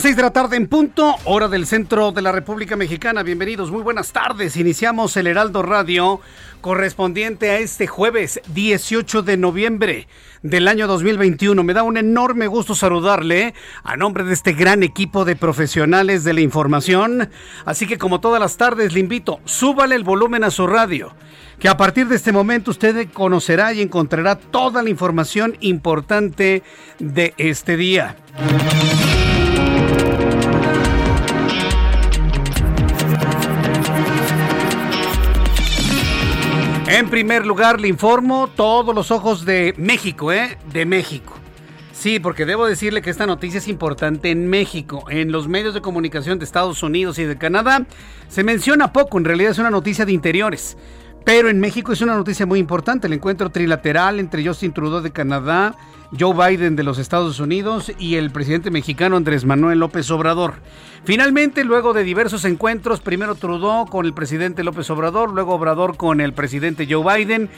Las 0.00 0.04
seis 0.04 0.16
de 0.16 0.22
la 0.22 0.32
tarde 0.32 0.56
en 0.56 0.66
punto, 0.66 1.14
hora 1.26 1.46
del 1.46 1.66
centro 1.66 2.10
de 2.10 2.22
la 2.22 2.32
República 2.32 2.74
Mexicana. 2.74 3.22
Bienvenidos, 3.22 3.70
muy 3.70 3.82
buenas 3.82 4.12
tardes. 4.12 4.56
Iniciamos 4.56 5.14
el 5.18 5.26
Heraldo 5.26 5.60
Radio 5.60 6.22
correspondiente 6.62 7.50
a 7.50 7.58
este 7.58 7.86
jueves 7.86 8.40
18 8.54 9.20
de 9.20 9.36
noviembre 9.36 10.08
del 10.42 10.68
año 10.68 10.86
2021. 10.86 11.62
Me 11.64 11.74
da 11.74 11.82
un 11.82 11.98
enorme 11.98 12.46
gusto 12.46 12.74
saludarle 12.74 13.52
a 13.82 13.98
nombre 13.98 14.24
de 14.24 14.32
este 14.32 14.54
gran 14.54 14.82
equipo 14.82 15.26
de 15.26 15.36
profesionales 15.36 16.24
de 16.24 16.32
la 16.32 16.40
información. 16.40 17.28
Así 17.66 17.86
que 17.86 17.98
como 17.98 18.20
todas 18.20 18.40
las 18.40 18.56
tardes 18.56 18.94
le 18.94 19.00
invito, 19.00 19.40
súbale 19.44 19.96
el 19.96 20.04
volumen 20.04 20.44
a 20.44 20.50
su 20.50 20.66
radio 20.66 21.14
que 21.58 21.68
a 21.68 21.76
partir 21.76 22.08
de 22.08 22.16
este 22.16 22.32
momento 22.32 22.70
usted 22.70 23.06
conocerá 23.12 23.74
y 23.74 23.82
encontrará 23.82 24.36
toda 24.36 24.82
la 24.82 24.88
información 24.88 25.58
importante 25.60 26.62
de 26.98 27.34
este 27.36 27.76
día. 27.76 28.16
En 36.92 37.08
primer 37.08 37.46
lugar, 37.46 37.80
le 37.80 37.86
informo 37.86 38.48
todos 38.48 38.92
los 38.92 39.12
ojos 39.12 39.44
de 39.44 39.74
México, 39.76 40.32
¿eh? 40.32 40.58
De 40.72 40.84
México. 40.84 41.34
Sí, 41.92 42.18
porque 42.18 42.44
debo 42.44 42.66
decirle 42.66 43.00
que 43.00 43.10
esta 43.10 43.26
noticia 43.26 43.58
es 43.58 43.68
importante 43.68 44.32
en 44.32 44.48
México. 44.48 45.04
En 45.08 45.30
los 45.30 45.46
medios 45.46 45.72
de 45.72 45.82
comunicación 45.82 46.40
de 46.40 46.44
Estados 46.44 46.82
Unidos 46.82 47.20
y 47.20 47.24
de 47.24 47.38
Canadá 47.38 47.86
se 48.28 48.42
menciona 48.42 48.92
poco, 48.92 49.18
en 49.18 49.24
realidad 49.24 49.52
es 49.52 49.60
una 49.60 49.70
noticia 49.70 50.04
de 50.04 50.10
interiores. 50.10 50.76
Pero 51.24 51.48
en 51.48 51.60
México 51.60 51.92
es 51.92 52.00
una 52.00 52.16
noticia 52.16 52.46
muy 52.46 52.58
importante, 52.58 53.06
el 53.06 53.12
encuentro 53.12 53.50
trilateral 53.50 54.18
entre 54.18 54.44
Justin 54.44 54.72
Trudeau 54.72 55.00
de 55.00 55.12
Canadá, 55.12 55.76
Joe 56.18 56.34
Biden 56.34 56.76
de 56.76 56.82
los 56.82 56.98
Estados 56.98 57.38
Unidos 57.38 57.92
y 57.98 58.16
el 58.16 58.30
presidente 58.30 58.70
mexicano 58.70 59.16
Andrés 59.16 59.44
Manuel 59.44 59.78
López 59.78 60.10
Obrador. 60.10 60.54
Finalmente, 61.04 61.62
luego 61.62 61.92
de 61.92 62.04
diversos 62.04 62.44
encuentros, 62.44 63.00
primero 63.00 63.34
Trudeau 63.34 63.86
con 63.86 64.06
el 64.06 64.14
presidente 64.14 64.64
López 64.64 64.90
Obrador, 64.90 65.32
luego 65.32 65.54
Obrador 65.54 65.96
con 65.96 66.20
el 66.20 66.32
presidente 66.32 66.88
Joe 66.90 67.16
Biden, 67.16 67.48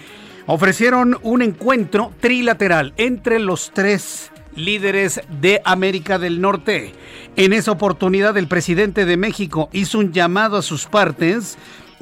ofrecieron 0.46 1.18
un 1.22 1.40
encuentro 1.40 2.12
trilateral 2.20 2.92
entre 2.96 3.38
los 3.38 3.70
tres 3.72 4.32
líderes 4.54 5.20
de 5.40 5.62
América 5.64 6.18
del 6.18 6.40
Norte. 6.40 6.92
En 7.36 7.52
esa 7.52 7.70
oportunidad, 7.70 8.36
el 8.36 8.48
presidente 8.48 9.06
de 9.06 9.16
México 9.16 9.70
hizo 9.72 9.98
un 9.98 10.12
llamado 10.12 10.58
a 10.58 10.62
sus 10.62 10.86
partes 10.86 11.56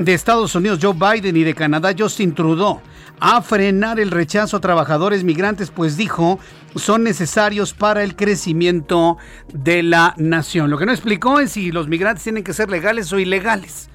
de 0.04 0.14
Estados 0.14 0.54
Unidos 0.54 0.78
Joe 0.80 0.94
Biden 0.94 1.36
y 1.36 1.44
de 1.44 1.54
Canadá 1.54 1.94
Justin 1.96 2.34
Trudeau 2.34 2.80
a 3.20 3.42
frenar 3.42 4.00
el 4.00 4.10
rechazo 4.10 4.56
a 4.56 4.60
trabajadores 4.60 5.24
migrantes, 5.24 5.70
pues 5.70 5.98
dijo 5.98 6.38
son 6.74 7.04
necesarios 7.04 7.74
para 7.74 8.02
el 8.02 8.16
crecimiento 8.16 9.18
de 9.52 9.82
la 9.82 10.14
nación. 10.16 10.70
Lo 10.70 10.78
que 10.78 10.86
no 10.86 10.92
explicó 10.92 11.38
es 11.38 11.52
si 11.52 11.70
los 11.70 11.86
migrantes 11.88 12.24
tienen 12.24 12.44
que 12.44 12.54
ser 12.54 12.70
legales 12.70 13.12
o 13.12 13.18
ilegales. 13.18 13.90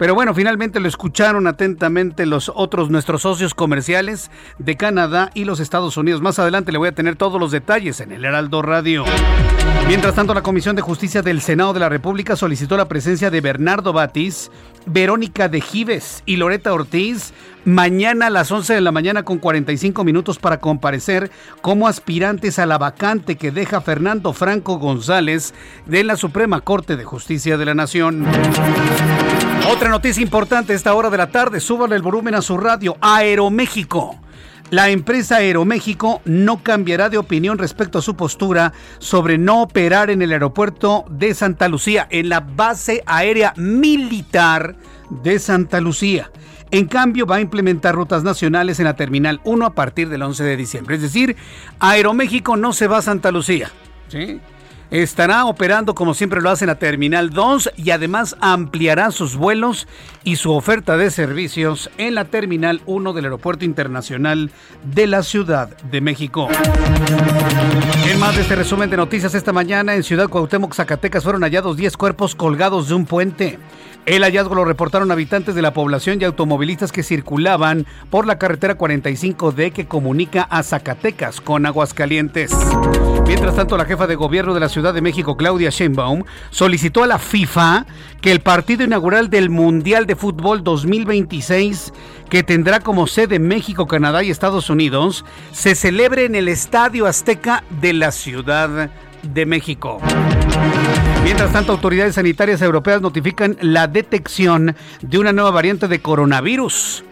Pero 0.00 0.14
bueno, 0.14 0.32
finalmente 0.32 0.80
lo 0.80 0.88
escucharon 0.88 1.46
atentamente 1.46 2.24
los 2.24 2.50
otros 2.54 2.88
nuestros 2.88 3.20
socios 3.20 3.52
comerciales 3.52 4.30
de 4.58 4.78
Canadá 4.78 5.30
y 5.34 5.44
los 5.44 5.60
Estados 5.60 5.98
Unidos. 5.98 6.22
Más 6.22 6.38
adelante 6.38 6.72
le 6.72 6.78
voy 6.78 6.88
a 6.88 6.94
tener 6.94 7.16
todos 7.16 7.38
los 7.38 7.50
detalles 7.50 8.00
en 8.00 8.10
el 8.10 8.24
Heraldo 8.24 8.62
Radio. 8.62 9.04
Mientras 9.88 10.14
tanto, 10.14 10.32
la 10.32 10.42
Comisión 10.42 10.74
de 10.74 10.80
Justicia 10.80 11.20
del 11.20 11.42
Senado 11.42 11.74
de 11.74 11.80
la 11.80 11.90
República 11.90 12.34
solicitó 12.34 12.78
la 12.78 12.88
presencia 12.88 13.30
de 13.30 13.42
Bernardo 13.42 13.92
Batis, 13.92 14.50
Verónica 14.86 15.50
de 15.50 15.60
Gives 15.60 16.22
y 16.24 16.36
Loreta 16.36 16.72
Ortiz 16.72 17.34
mañana 17.66 18.28
a 18.28 18.30
las 18.30 18.50
11 18.50 18.72
de 18.72 18.80
la 18.80 18.92
mañana 18.92 19.22
con 19.22 19.36
45 19.36 20.02
minutos 20.02 20.38
para 20.38 20.60
comparecer 20.60 21.30
como 21.60 21.86
aspirantes 21.86 22.58
a 22.58 22.64
la 22.64 22.78
vacante 22.78 23.36
que 23.36 23.50
deja 23.50 23.82
Fernando 23.82 24.32
Franco 24.32 24.78
González 24.78 25.52
de 25.84 26.04
la 26.04 26.16
Suprema 26.16 26.62
Corte 26.62 26.96
de 26.96 27.04
Justicia 27.04 27.58
de 27.58 27.66
la 27.66 27.74
Nación. 27.74 28.24
Otra 29.70 29.88
noticia 29.88 30.20
importante 30.20 30.72
a 30.72 30.76
esta 30.76 30.92
hora 30.94 31.10
de 31.10 31.16
la 31.16 31.30
tarde, 31.30 31.60
súbale 31.60 31.94
el 31.94 32.02
volumen 32.02 32.34
a 32.34 32.42
su 32.42 32.58
radio. 32.58 32.96
Aeroméxico. 33.00 34.18
La 34.70 34.88
empresa 34.88 35.36
Aeroméxico 35.36 36.22
no 36.24 36.60
cambiará 36.64 37.08
de 37.08 37.18
opinión 37.18 37.56
respecto 37.56 37.98
a 37.98 38.02
su 38.02 38.16
postura 38.16 38.72
sobre 38.98 39.38
no 39.38 39.62
operar 39.62 40.10
en 40.10 40.22
el 40.22 40.32
aeropuerto 40.32 41.04
de 41.08 41.34
Santa 41.34 41.68
Lucía, 41.68 42.08
en 42.10 42.28
la 42.28 42.40
base 42.40 43.04
aérea 43.06 43.54
militar 43.56 44.74
de 45.08 45.38
Santa 45.38 45.80
Lucía. 45.80 46.32
En 46.72 46.86
cambio, 46.86 47.24
va 47.24 47.36
a 47.36 47.40
implementar 47.40 47.94
rutas 47.94 48.24
nacionales 48.24 48.80
en 48.80 48.86
la 48.86 48.96
Terminal 48.96 49.40
1 49.44 49.66
a 49.66 49.74
partir 49.76 50.08
del 50.08 50.22
11 50.22 50.42
de 50.42 50.56
diciembre. 50.56 50.96
Es 50.96 51.02
decir, 51.02 51.36
Aeroméxico 51.78 52.56
no 52.56 52.72
se 52.72 52.88
va 52.88 52.98
a 52.98 53.02
Santa 53.02 53.30
Lucía. 53.30 53.70
¿sí? 54.08 54.40
Estará 54.90 55.44
operando 55.44 55.94
como 55.94 56.14
siempre 56.14 56.40
lo 56.40 56.50
hace 56.50 56.64
en 56.64 56.68
la 56.68 56.74
Terminal 56.74 57.30
2 57.30 57.74
y 57.76 57.90
además 57.90 58.36
ampliará 58.40 59.12
sus 59.12 59.36
vuelos 59.36 59.86
y 60.24 60.34
su 60.34 60.52
oferta 60.52 60.96
de 60.96 61.12
servicios 61.12 61.90
en 61.96 62.16
la 62.16 62.24
Terminal 62.24 62.82
1 62.86 63.12
del 63.12 63.26
Aeropuerto 63.26 63.64
Internacional 63.64 64.50
de 64.82 65.06
la 65.06 65.22
Ciudad 65.22 65.68
de 65.78 66.00
México. 66.00 66.48
En 68.10 68.18
más 68.18 68.34
de 68.34 68.42
este 68.42 68.56
resumen 68.56 68.90
de 68.90 68.96
noticias 68.96 69.34
esta 69.34 69.52
mañana 69.52 69.94
en 69.94 70.02
Ciudad 70.02 70.28
Cuauhtémoc, 70.28 70.74
Zacatecas 70.74 71.22
fueron 71.22 71.42
hallados 71.42 71.76
10 71.76 71.96
cuerpos 71.96 72.34
colgados 72.34 72.88
de 72.88 72.94
un 72.94 73.06
puente. 73.06 73.60
El 74.06 74.24
hallazgo 74.24 74.54
lo 74.54 74.64
reportaron 74.64 75.10
habitantes 75.10 75.54
de 75.54 75.62
la 75.62 75.72
población 75.72 76.18
y 76.20 76.24
automovilistas 76.24 76.90
que 76.90 77.02
circulaban 77.02 77.86
por 78.08 78.26
la 78.26 78.38
carretera 78.38 78.76
45D 78.76 79.72
que 79.72 79.86
comunica 79.86 80.42
a 80.42 80.62
Zacatecas 80.62 81.40
con 81.40 81.66
Aguascalientes. 81.66 82.50
Mientras 83.26 83.54
tanto, 83.54 83.76
la 83.76 83.84
jefa 83.84 84.06
de 84.06 84.16
gobierno 84.16 84.54
de 84.54 84.60
la 84.60 84.68
Ciudad 84.68 84.94
de 84.94 85.02
México, 85.02 85.36
Claudia 85.36 85.70
Sheinbaum, 85.70 86.24
solicitó 86.50 87.04
a 87.04 87.06
la 87.06 87.18
FIFA 87.18 87.86
que 88.20 88.32
el 88.32 88.40
partido 88.40 88.84
inaugural 88.84 89.30
del 89.30 89.50
Mundial 89.50 90.06
de 90.06 90.16
Fútbol 90.16 90.64
2026, 90.64 91.92
que 92.28 92.42
tendrá 92.42 92.80
como 92.80 93.06
sede 93.06 93.38
México, 93.38 93.86
Canadá 93.86 94.24
y 94.24 94.30
Estados 94.30 94.70
Unidos, 94.70 95.24
se 95.52 95.74
celebre 95.74 96.24
en 96.24 96.34
el 96.34 96.48
Estadio 96.48 97.06
Azteca 97.06 97.62
de 97.80 97.92
la 97.92 98.10
Ciudad 98.10 98.90
de 99.22 99.46
México. 99.46 100.00
Mientras 101.22 101.52
tanto, 101.52 101.72
autoridades 101.72 102.14
sanitarias 102.14 102.62
europeas 102.62 103.02
notifican 103.02 103.56
la 103.60 103.86
detección 103.86 104.74
de 105.02 105.18
una 105.18 105.32
nueva 105.32 105.50
variante 105.50 105.86
de 105.86 106.00
coronavirus. 106.00 107.04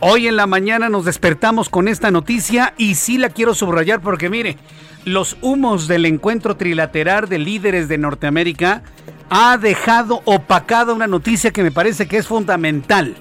Hoy 0.00 0.28
en 0.28 0.36
la 0.36 0.46
mañana 0.46 0.88
nos 0.88 1.04
despertamos 1.04 1.68
con 1.68 1.86
esta 1.86 2.10
noticia 2.10 2.72
y 2.78 2.94
sí 2.94 3.18
la 3.18 3.28
quiero 3.28 3.54
subrayar 3.54 4.00
porque 4.00 4.30
mire, 4.30 4.56
los 5.04 5.36
humos 5.42 5.88
del 5.88 6.06
encuentro 6.06 6.56
trilateral 6.56 7.28
de 7.28 7.38
líderes 7.38 7.86
de 7.88 7.98
Norteamérica 7.98 8.82
ha 9.28 9.58
dejado 9.58 10.22
opacada 10.24 10.94
una 10.94 11.06
noticia 11.06 11.52
que 11.52 11.62
me 11.62 11.70
parece 11.70 12.08
que 12.08 12.16
es 12.16 12.26
fundamental 12.26 13.14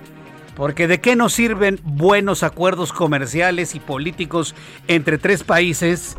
Porque 0.56 0.88
de 0.88 1.00
qué 1.02 1.16
nos 1.16 1.34
sirven 1.34 1.80
buenos 1.84 2.44
acuerdos 2.44 2.94
comerciales 2.94 3.76
y 3.76 3.80
políticos 3.82 4.56
entre 4.88 5.18
tres 5.18 5.44
países 5.44 6.18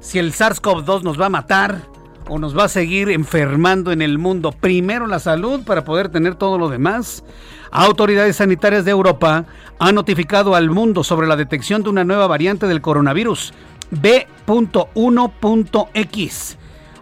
si 0.00 0.18
el 0.18 0.32
SARS-CoV-2 0.32 1.02
nos 1.02 1.20
va 1.20 1.26
a 1.26 1.30
matar 1.30 1.82
o 2.28 2.38
nos 2.38 2.56
va 2.56 2.64
a 2.64 2.68
seguir 2.68 3.10
enfermando 3.10 3.92
en 3.92 4.02
el 4.02 4.18
mundo. 4.18 4.52
Primero 4.52 5.06
la 5.06 5.18
salud 5.18 5.62
para 5.64 5.84
poder 5.84 6.08
tener 6.08 6.34
todo 6.34 6.58
lo 6.58 6.68
demás. 6.68 7.24
Autoridades 7.70 8.36
sanitarias 8.36 8.84
de 8.84 8.90
Europa 8.90 9.46
han 9.78 9.94
notificado 9.94 10.54
al 10.54 10.68
mundo 10.70 11.04
sobre 11.04 11.26
la 11.26 11.36
detección 11.36 11.82
de 11.82 11.90
una 11.90 12.04
nueva 12.04 12.26
variante 12.26 12.66
del 12.66 12.80
coronavirus, 12.80 13.52
B.1.x, 13.90 14.88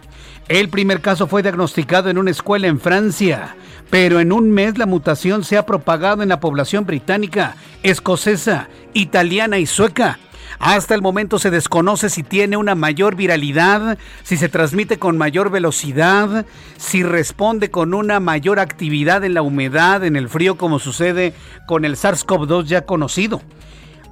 El 0.49 0.69
primer 0.69 1.01
caso 1.01 1.27
fue 1.27 1.43
diagnosticado 1.43 2.09
en 2.09 2.19
una 2.19 2.31
escuela 2.31 2.69
en 2.69 2.79
Francia, 2.79 3.57
pero 3.91 4.21
en 4.21 4.33
un 4.33 4.51
mes 4.51 4.79
la 4.79 4.87
mutación 4.87 5.45
se 5.45 5.57
ha 5.57 5.67
propagado 5.67 6.23
en 6.23 6.29
la 6.29 6.41
población 6.41 6.87
británica, 6.87 7.57
escocesa, 7.83 8.69
italiana 8.95 9.59
y 9.59 9.67
sueca. 9.67 10.19
Hasta 10.59 10.95
el 10.95 11.03
momento 11.03 11.39
se 11.39 11.51
desconoce 11.51 12.09
si 12.11 12.23
tiene 12.23 12.57
una 12.57 12.75
mayor 12.75 13.17
viralidad, 13.17 13.99
si 14.23 14.37
se 14.37 14.49
transmite 14.49 14.99
con 14.99 15.19
mayor 15.19 15.51
velocidad, 15.51 16.47
si 16.77 17.03
responde 17.03 17.71
con 17.71 17.95
una 17.95 18.21
mayor 18.21 18.59
actividad 18.59 19.25
en 19.25 19.35
la 19.35 19.43
humedad, 19.43 20.05
en 20.05 20.17
el 20.17 20.29
frío, 20.29 20.57
como 20.57 20.79
sucede 20.79 21.35
con 21.67 21.85
el 21.85 21.97
SARS-CoV-2 21.97 22.65
ya 22.65 22.83
conocido. 22.83 23.43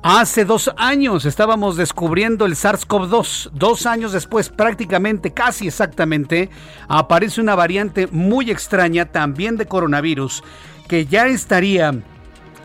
Hace 0.07 0.45
dos 0.45 0.71
años 0.77 1.25
estábamos 1.25 1.79
descubriendo 1.79 2.45
el 2.45 2.57
SARS-CoV-2. 2.57 3.53
Dos 3.55 3.87
años 3.87 4.13
después, 4.13 4.51
prácticamente, 4.51 5.33
casi 5.33 5.67
exactamente, 5.69 6.51
aparece 6.89 7.41
una 7.41 7.55
variante 7.55 8.07
muy 8.09 8.51
extraña 8.51 9.07
también 9.07 9.57
de 9.57 9.65
coronavirus 9.65 10.45
que 10.89 11.07
ya 11.07 11.27
estaría 11.27 12.03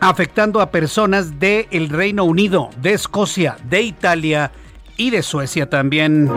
afectando 0.00 0.60
a 0.60 0.70
personas 0.70 1.38
del 1.38 1.88
Reino 1.88 2.24
Unido, 2.24 2.70
de 2.80 2.94
Escocia, 2.94 3.56
de 3.68 3.82
Italia 3.82 4.50
y 4.96 5.10
de 5.10 5.22
Suecia 5.22 5.68
también. 5.68 6.30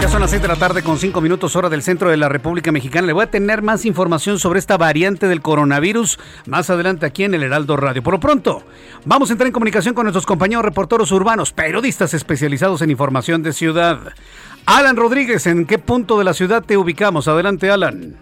Ya 0.00 0.08
son 0.08 0.20
las 0.20 0.30
6 0.30 0.42
de 0.42 0.48
la 0.48 0.56
tarde 0.56 0.82
con 0.82 0.98
5 0.98 1.20
minutos 1.20 1.56
hora 1.56 1.70
del 1.70 1.82
centro 1.82 2.10
de 2.10 2.16
la 2.16 2.28
República 2.28 2.70
Mexicana. 2.72 3.06
Le 3.06 3.12
voy 3.14 3.24
a 3.24 3.30
tener 3.30 3.62
más 3.62 3.86
información 3.86 4.38
sobre 4.38 4.58
esta 4.58 4.76
variante 4.76 5.26
del 5.28 5.40
coronavirus 5.40 6.18
más 6.46 6.68
adelante 6.68 7.06
aquí 7.06 7.24
en 7.24 7.34
el 7.34 7.42
Heraldo 7.42 7.76
Radio. 7.76 8.02
Por 8.02 8.14
lo 8.14 8.20
pronto, 8.20 8.62
vamos 9.04 9.30
a 9.30 9.32
entrar 9.32 9.46
en 9.46 9.52
comunicación 9.52 9.94
con 9.94 10.04
nuestros 10.04 10.26
compañeros 10.26 10.64
reporteros 10.64 11.10
urbanos, 11.12 11.52
periodistas 11.52 12.12
especializados 12.12 12.82
en 12.82 12.90
información 12.90 13.42
de 13.42 13.52
ciudad. 13.52 13.98
Alan 14.66 14.96
Rodríguez, 14.96 15.46
¿en 15.46 15.64
qué 15.64 15.78
punto 15.78 16.18
de 16.18 16.24
la 16.24 16.34
ciudad 16.34 16.62
te 16.62 16.76
ubicamos? 16.76 17.28
Adelante, 17.28 17.70
Alan. 17.70 18.16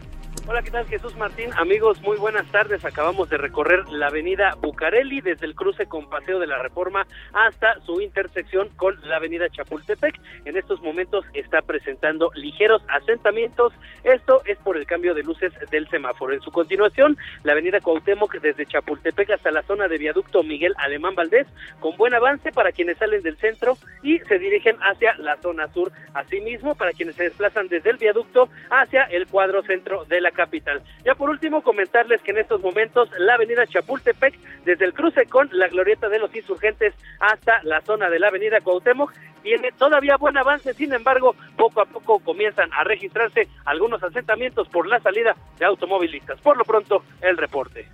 Hola, 0.46 0.61
¿qué 0.61 0.70
tal 0.70 0.87
Jesús 0.87 1.17
Martín? 1.17 1.49
Amigos, 1.56 2.02
muy 2.02 2.19
buenas 2.19 2.44
tardes. 2.52 2.85
Acabamos 2.85 3.31
de 3.31 3.38
recorrer 3.38 3.88
la 3.88 4.08
avenida 4.08 4.55
Bucareli 4.61 5.23
desde 5.23 5.46
el 5.46 5.55
cruce 5.55 5.87
con 5.87 6.11
Paseo 6.11 6.38
de 6.38 6.46
la 6.46 6.62
Reforma 6.62 7.06
hasta 7.32 7.81
su 7.87 8.02
intersección 8.02 8.69
con 8.76 9.00
la 9.08 9.17
avenida 9.17 9.49
Chapultepec. 9.49 10.20
En 10.44 10.58
estos 10.58 10.82
momentos 10.82 11.25
está 11.32 11.62
presentando 11.62 12.31
ligeros 12.35 12.82
asentamientos. 12.88 13.73
Esto 14.02 14.43
es 14.44 14.58
por 14.58 14.76
el 14.76 14.85
cambio 14.85 15.14
de 15.14 15.23
luces 15.23 15.50
del 15.70 15.88
semáforo. 15.88 16.35
En 16.35 16.43
su 16.43 16.50
continuación, 16.50 17.17
la 17.43 17.52
avenida 17.52 17.81
Cuauhtémoc 17.81 18.35
desde 18.35 18.67
Chapultepec 18.67 19.31
hasta 19.31 19.50
la 19.50 19.62
zona 19.62 19.88
de 19.88 19.96
viaducto 19.96 20.43
Miguel 20.43 20.75
Alemán 20.76 21.14
Valdés, 21.14 21.46
con 21.81 21.96
buen 21.96 22.12
avance 22.12 22.52
para 22.52 22.70
quienes 22.70 22.99
salen 22.99 23.23
del 23.23 23.38
centro 23.38 23.79
y 24.02 24.19
se 24.19 24.38
dirigen 24.38 24.76
hacia 24.82 25.17
la 25.17 25.38
zona 25.38 25.73
sur. 25.73 25.91
Asimismo, 26.12 26.75
para 26.75 26.93
quienes 26.93 27.17
se 27.17 27.25
desplazan 27.25 27.69
desde 27.69 27.88
el 27.88 27.96
viaducto 27.96 28.50
hacia 28.69 29.05
el 29.05 29.26
cuadro 29.26 29.62
centro 29.62 30.05
de 30.05 30.20
la 30.20 30.33
capital. 30.34 30.82
Ya 31.04 31.14
por 31.14 31.31
último, 31.31 31.62
comentarles 31.62 32.20
que 32.22 32.32
en 32.32 32.38
estos 32.38 32.60
momentos 32.60 33.08
la 33.19 33.34
avenida 33.34 33.66
Chapultepec, 33.66 34.38
desde 34.64 34.84
el 34.84 34.92
cruce 34.92 35.26
con 35.26 35.48
la 35.52 35.69
glorieta 35.69 36.08
de 36.08 36.19
los 36.19 36.34
insurgentes 36.34 36.94
hasta 37.20 37.62
la 37.62 37.81
zona 37.81 38.10
de 38.10 38.19
la 38.19 38.28
avenida 38.28 38.60
Cuauhtémoc, 38.60 39.12
tiene 39.42 39.72
todavía 39.72 40.16
buen 40.16 40.36
avance, 40.36 40.72
sin 40.75 40.92
embargo, 40.92 41.36
poco 41.56 41.82
a 41.82 41.84
poco 41.84 42.19
comienzan 42.19 42.72
a 42.72 42.82
registrarse 42.82 43.46
algunos 43.66 44.02
asentamientos 44.02 44.69
por 44.69 44.86
la 44.86 45.00
salida 45.00 45.36
de 45.58 45.66
automovilistas. 45.66 46.40
Por 46.40 46.56
lo 46.56 46.64
pronto, 46.64 47.02
el 47.20 47.36
reporte. 47.36 47.86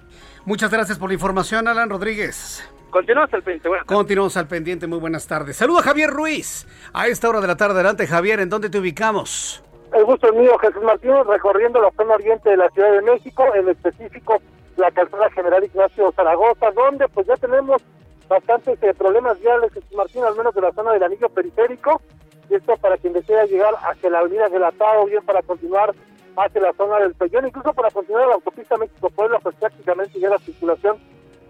Muchas 0.45 0.71
gracias 0.71 0.99
por 0.99 1.11
la 1.11 1.15
información, 1.15 1.69
Alan 1.69 1.91
Rodríguez. 1.91 2.69
Continuamos 2.91 3.33
al 3.35 3.43
pendiente. 3.43 3.69
Continuamos 3.87 4.37
al 4.37 4.49
pendiente. 4.49 4.87
Muy 4.87 4.99
buenas 4.99 5.27
tardes. 5.27 5.57
Saluda 5.57 5.83
Javier 5.83 6.11
Ruiz. 6.11 6.67
A 6.93 7.09
esta 7.09 7.29
hora 7.29 7.41
de 7.41 7.47
la 7.47 7.57
tarde, 7.57 7.75
adelante, 7.75 8.07
Javier. 8.07 8.41
¿En 8.41 8.49
dónde 8.49 8.71
te 8.71 8.79
ubicamos? 8.79 9.63
El 9.93 10.05
gusto 10.05 10.29
es 10.29 10.35
mío, 10.35 10.57
Jesús 10.59 10.83
Martín, 10.83 11.13
recorriendo 11.27 11.81
la 11.81 11.91
zona 11.91 12.15
oriente 12.15 12.49
de 12.49 12.57
la 12.57 12.71
Ciudad 12.71 12.93
de 12.93 13.03
México, 13.03 13.45
en 13.55 13.69
específico 13.69 14.41
la 14.77 14.91
calzada 14.93 15.29
general 15.31 15.65
Ignacio 15.65 16.13
Zaragoza, 16.13 16.71
donde 16.71 17.09
pues 17.09 17.27
ya 17.27 17.37
tenemos 17.37 17.83
bastantes 18.29 18.81
eh, 18.83 18.95
problemas 18.95 19.41
viales, 19.41 19.73
Jesús 19.73 19.93
Martín, 19.93 20.23
al 20.25 20.37
menos 20.37 20.55
de 20.55 20.61
la 20.61 20.73
zona 20.73 20.93
del 20.93 21.03
anillo 21.03 21.29
periférico, 21.29 22.01
y 22.49 22.55
esto 22.55 22.77
para 22.77 22.99
quien 22.99 23.13
desea 23.13 23.45
llegar 23.47 23.75
hacia 23.83 24.11
la 24.11 24.21
avenida 24.21 24.49
de 24.49 24.61
la 24.61 24.73
o 24.79 25.07
bien 25.07 25.25
para 25.25 25.43
continuar 25.43 25.93
hacia 26.37 26.61
la 26.61 26.73
zona 26.75 26.99
del 27.01 27.15
Pellón, 27.15 27.49
incluso 27.49 27.73
para 27.73 27.91
continuar 27.91 28.29
la 28.29 28.35
autopista 28.35 28.77
México-Puebla, 28.77 29.41
pues 29.41 29.57
prácticamente 29.57 30.21
ya 30.21 30.31
la 30.31 30.39
circulación 30.39 30.99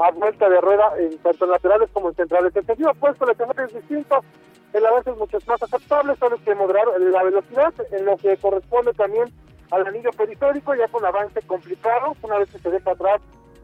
a 0.00 0.10
vuelta 0.12 0.48
de 0.48 0.60
rueda 0.60 0.92
en 0.98 1.18
tanto 1.18 1.44
en 1.44 1.50
laterales 1.50 1.90
como 1.92 2.08
en 2.08 2.14
centrales. 2.14 2.54
En 2.56 2.66
sentido 2.66 2.90
opuesto, 2.90 3.24
el 3.24 3.32
escenario 3.32 3.64
es 3.64 3.74
distinto, 3.74 4.24
el 4.72 4.86
avance 4.86 5.10
es 5.10 5.16
mucho 5.16 5.38
más 5.46 5.62
aceptable, 5.62 6.16
solo 6.16 6.36
que 6.44 6.54
moderar 6.54 6.86
la 6.98 7.22
velocidad, 7.22 7.72
en 7.90 8.04
lo 8.06 8.16
que 8.16 8.36
corresponde 8.36 8.92
también 8.94 9.26
al 9.70 9.86
anillo 9.86 10.10
periférico, 10.10 10.74
ya 10.74 10.88
con 10.88 11.04
avance 11.04 11.40
complicado, 11.42 12.14
una 12.22 12.38
vez 12.38 12.50
que 12.50 12.58
se 12.58 12.70
deja 12.70 12.90
atrás 12.90 13.20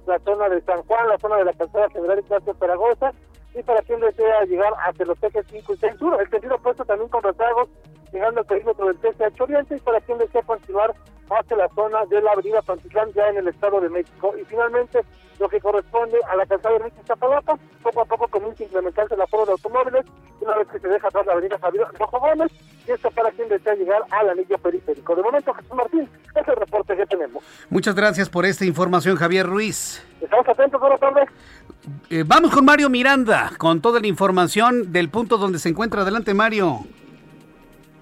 la 0.06 0.18
zona 0.20 0.48
de 0.48 0.60
San 0.62 0.82
Juan, 0.82 1.08
la 1.08 1.18
zona 1.18 1.36
de 1.36 1.44
la 1.46 1.52
calzada 1.52 1.88
general 1.90 2.22
de 2.22 2.54
Zaragoza, 2.54 3.12
y 3.54 3.62
para 3.62 3.80
quien 3.82 4.00
desea 4.00 4.44
llegar 4.44 4.72
hacia 4.86 5.06
los 5.06 5.20
ejes 5.22 5.46
5 5.50 5.72
y 5.72 5.76
6 5.78 5.96
sur, 5.98 6.20
el 6.20 6.30
sentido 6.30 6.56
opuesto 6.56 6.84
también 6.84 7.08
con 7.08 7.22
retragos, 7.22 7.68
llegando 8.12 8.40
al 8.40 8.46
perímetro 8.46 8.86
del 8.86 8.98
TCH 8.98 9.40
Oriente, 9.40 9.76
y 9.76 9.80
para 9.80 10.00
quien 10.00 10.18
desea 10.18 10.42
continuar 10.42 10.94
hacia 11.30 11.56
la 11.56 11.68
zona 11.70 12.04
de 12.06 12.20
la 12.22 12.32
avenida 12.32 12.62
Pantitlán, 12.62 13.12
ya 13.12 13.28
en 13.28 13.38
el 13.38 13.48
Estado 13.48 13.80
de 13.80 13.88
México. 13.88 14.34
Y 14.40 14.44
finalmente, 14.44 15.00
lo 15.38 15.48
que 15.48 15.60
corresponde 15.60 16.18
a 16.30 16.36
la 16.36 16.46
calzada 16.46 16.70
de 16.70 16.84
Enrique 16.84 17.02
Zapalapa, 17.06 17.58
poco 17.82 18.00
a 18.00 18.04
poco 18.04 18.28
comienza 18.28 18.62
a 18.62 18.66
implementarse 18.66 19.14
el 19.14 19.20
aforo 19.20 19.46
de 19.46 19.52
automóviles, 19.52 20.06
una 20.40 20.56
vez 20.56 20.68
que 20.68 20.78
se 20.78 20.88
deja 20.88 21.08
atrás 21.08 21.26
la 21.26 21.32
avenida 21.32 21.58
Javier 21.58 21.86
Rojo 21.98 22.20
Gómez, 22.20 22.52
y 22.86 22.92
esto 22.92 23.10
para 23.10 23.30
quien 23.32 23.48
desea 23.48 23.74
llegar 23.74 24.02
al 24.10 24.30
anillo 24.30 24.56
periférico. 24.58 25.14
De 25.16 25.22
momento, 25.22 25.52
Jesús 25.54 25.74
Martín, 25.74 26.08
es 26.34 26.48
el 26.48 26.56
reporte 26.56 26.96
que 26.96 27.06
tenemos. 27.06 27.42
Muchas 27.68 27.94
gracias 27.94 28.28
por 28.28 28.46
esta 28.46 28.64
información, 28.64 29.16
Javier 29.16 29.46
Ruiz. 29.46 30.02
Estamos 30.20 30.48
atentos, 30.48 30.80
buenas 30.80 31.00
tardes. 31.00 31.28
Eh, 32.10 32.24
vamos 32.26 32.52
con 32.52 32.64
Mario 32.64 32.88
Miranda, 32.88 33.52
con 33.58 33.80
toda 33.80 34.00
la 34.00 34.06
información 34.06 34.92
del 34.92 35.10
punto 35.10 35.36
donde 35.36 35.58
se 35.58 35.68
encuentra. 35.68 36.02
Adelante, 36.02 36.34
Mario. 36.34 36.80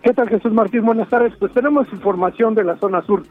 ¿Qué 0.04 0.12
tal, 0.12 0.28
Jesús 0.28 0.52
Martín? 0.52 0.84
Buenas 0.84 1.08
tardes. 1.08 1.32
Pues 1.38 1.50
tenemos 1.54 1.90
información 1.90 2.54
de 2.54 2.62
la 2.62 2.76
zona 2.76 3.00
sur. 3.06 3.22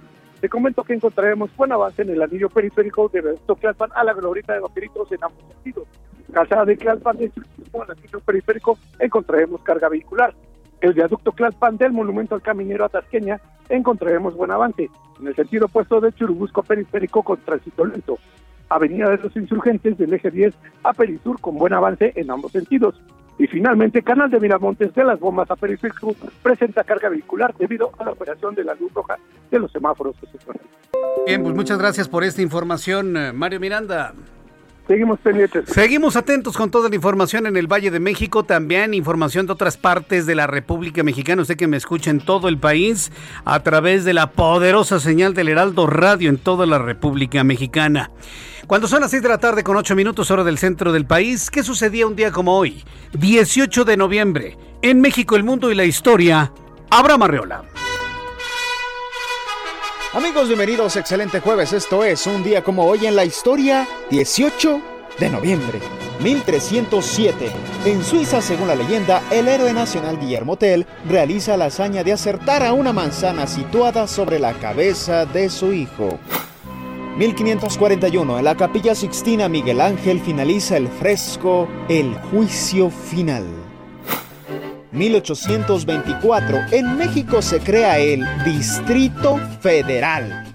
Te 0.41 0.49
comento 0.49 0.83
que 0.83 0.95
encontraremos 0.95 1.55
buen 1.55 1.71
avance 1.71 2.01
en 2.01 2.09
el 2.09 2.19
anillo 2.19 2.49
periférico 2.49 3.09
de 3.09 3.21
Besto 3.21 3.55
Clalpan 3.55 3.91
a 3.93 4.03
la 4.03 4.13
glorieta 4.13 4.53
de 4.53 4.59
Vaqueritos 4.59 5.11
en 5.11 5.23
ambos 5.23 5.43
sentidos. 5.53 5.87
Calzada 6.33 6.65
de 6.65 6.75
Clalpan, 6.75 7.17
de 7.17 7.25
el 7.25 7.91
anillo 7.91 8.19
periférico, 8.25 8.79
encontraremos 8.97 9.61
carga 9.61 9.87
vehicular. 9.87 10.33
El 10.81 10.93
viaducto 10.93 11.31
Clalpan 11.33 11.77
del 11.77 11.91
Monumento 11.91 12.33
al 12.33 12.41
Caminero 12.41 12.85
a 12.85 12.89
Tasqueña 12.89 13.39
encontraremos 13.69 14.35
buen 14.35 14.49
avance. 14.49 14.89
En 15.19 15.27
el 15.27 15.35
sentido 15.35 15.67
opuesto 15.67 16.01
de 16.01 16.11
Churubusco 16.11 16.63
periférico 16.63 17.21
con 17.21 17.37
tránsito 17.37 17.85
lento. 17.85 18.17
Avenida 18.69 19.11
de 19.11 19.17
los 19.19 19.35
Insurgentes 19.35 19.95
del 19.99 20.15
eje 20.15 20.31
10 20.31 20.55
a 20.81 20.93
Perisur 20.93 21.39
con 21.39 21.55
buen 21.55 21.73
avance 21.73 22.13
en 22.15 22.31
ambos 22.31 22.51
sentidos. 22.51 22.99
Y 23.37 23.47
finalmente, 23.47 24.03
Canal 24.03 24.29
de 24.29 24.39
Miramontes 24.39 24.93
de 24.93 25.03
las 25.03 25.19
Bombas 25.19 25.49
a 25.49 25.55
Periférico 25.55 26.15
presenta 26.41 26.83
carga 26.83 27.09
vehicular 27.09 27.53
debido 27.57 27.91
a 27.97 28.05
la 28.05 28.11
operación 28.11 28.53
de 28.55 28.63
la 28.63 28.75
luz 28.75 28.93
roja 28.93 29.17
de 29.49 29.59
los 29.59 29.71
semáforos. 29.71 30.15
Bien, 31.25 31.41
pues 31.41 31.55
muchas 31.55 31.77
gracias 31.77 32.07
por 32.07 32.23
esta 32.23 32.41
información, 32.41 33.17
eh, 33.17 33.33
Mario 33.33 33.59
Miranda. 33.59 34.13
Seguimos 34.87 35.19
pendientes. 35.19 35.69
Seguimos 35.69 36.17
atentos 36.17 36.57
con 36.57 36.69
toda 36.69 36.89
la 36.89 36.95
información 36.95 37.47
en 37.47 37.55
el 37.55 37.71
Valle 37.71 37.89
de 37.89 38.01
México, 38.01 38.43
también 38.43 38.93
información 38.93 39.45
de 39.45 39.53
otras 39.53 39.77
partes 39.77 40.25
de 40.25 40.35
la 40.35 40.45
República 40.45 41.03
Mexicana. 41.03 41.41
Usted 41.41 41.55
que 41.55 41.67
me 41.67 41.77
escucha 41.77 42.11
en 42.11 42.19
todo 42.19 42.49
el 42.49 42.57
país 42.57 43.11
a 43.45 43.61
través 43.61 44.03
de 44.03 44.13
la 44.13 44.31
poderosa 44.31 44.99
señal 44.99 45.33
del 45.33 45.47
Heraldo 45.47 45.87
Radio 45.87 46.29
en 46.29 46.37
toda 46.37 46.65
la 46.65 46.79
República 46.79 47.45
Mexicana. 47.45 48.11
Cuando 48.67 48.87
son 48.87 49.01
las 49.01 49.11
6 49.11 49.23
de 49.23 49.29
la 49.29 49.37
tarde 49.37 49.63
con 49.63 49.77
8 49.77 49.95
minutos 49.95 50.31
hora 50.31 50.43
del 50.43 50.57
centro 50.57 50.91
del 50.91 51.05
país, 51.05 51.49
¿qué 51.49 51.63
sucedía 51.63 52.05
un 52.05 52.15
día 52.15 52.31
como 52.31 52.57
hoy? 52.57 52.83
18 53.13 53.85
de 53.85 53.97
noviembre. 53.97 54.57
En 54.81 54.99
México, 54.99 55.37
el 55.37 55.43
mundo 55.43 55.71
y 55.71 55.75
la 55.75 55.85
historia. 55.85 56.51
Abraham 56.89 57.23
Arreola. 57.23 57.63
Amigos, 60.13 60.47
bienvenidos, 60.47 60.95
excelente 60.95 61.39
jueves. 61.39 61.73
Esto 61.73 62.03
es 62.03 62.27
un 62.27 62.43
día 62.43 62.63
como 62.63 62.85
hoy 62.85 63.07
en 63.07 63.15
la 63.15 63.25
historia, 63.25 63.87
18 64.11 64.79
de 65.17 65.27
noviembre, 65.27 65.79
1307. 66.21 67.51
En 67.85 68.03
Suiza, 68.03 68.39
según 68.39 68.67
la 68.67 68.75
leyenda, 68.75 69.23
el 69.31 69.47
héroe 69.47 69.73
nacional 69.73 70.19
Guillermo 70.19 70.55
Tell 70.55 70.85
realiza 71.09 71.57
la 71.57 71.65
hazaña 71.65 72.03
de 72.03 72.13
acertar 72.13 72.61
a 72.61 72.73
una 72.73 72.93
manzana 72.93 73.47
situada 73.47 74.05
sobre 74.05 74.37
la 74.37 74.53
cabeza 74.53 75.25
de 75.25 75.49
su 75.49 75.73
hijo. 75.73 76.19
1541, 77.17 78.37
en 78.37 78.45
la 78.45 78.53
capilla 78.53 78.93
Sixtina 78.93 79.49
Miguel 79.49 79.81
Ángel 79.81 80.19
finaliza 80.19 80.77
el 80.77 80.89
fresco 80.89 81.67
El 81.89 82.13
Juicio 82.29 82.91
Final. 82.91 83.72
1824, 84.93 86.57
en 86.71 86.97
México 86.97 87.41
se 87.41 87.59
crea 87.59 87.99
el 87.99 88.23
Distrito 88.45 89.39
Federal. 89.59 90.45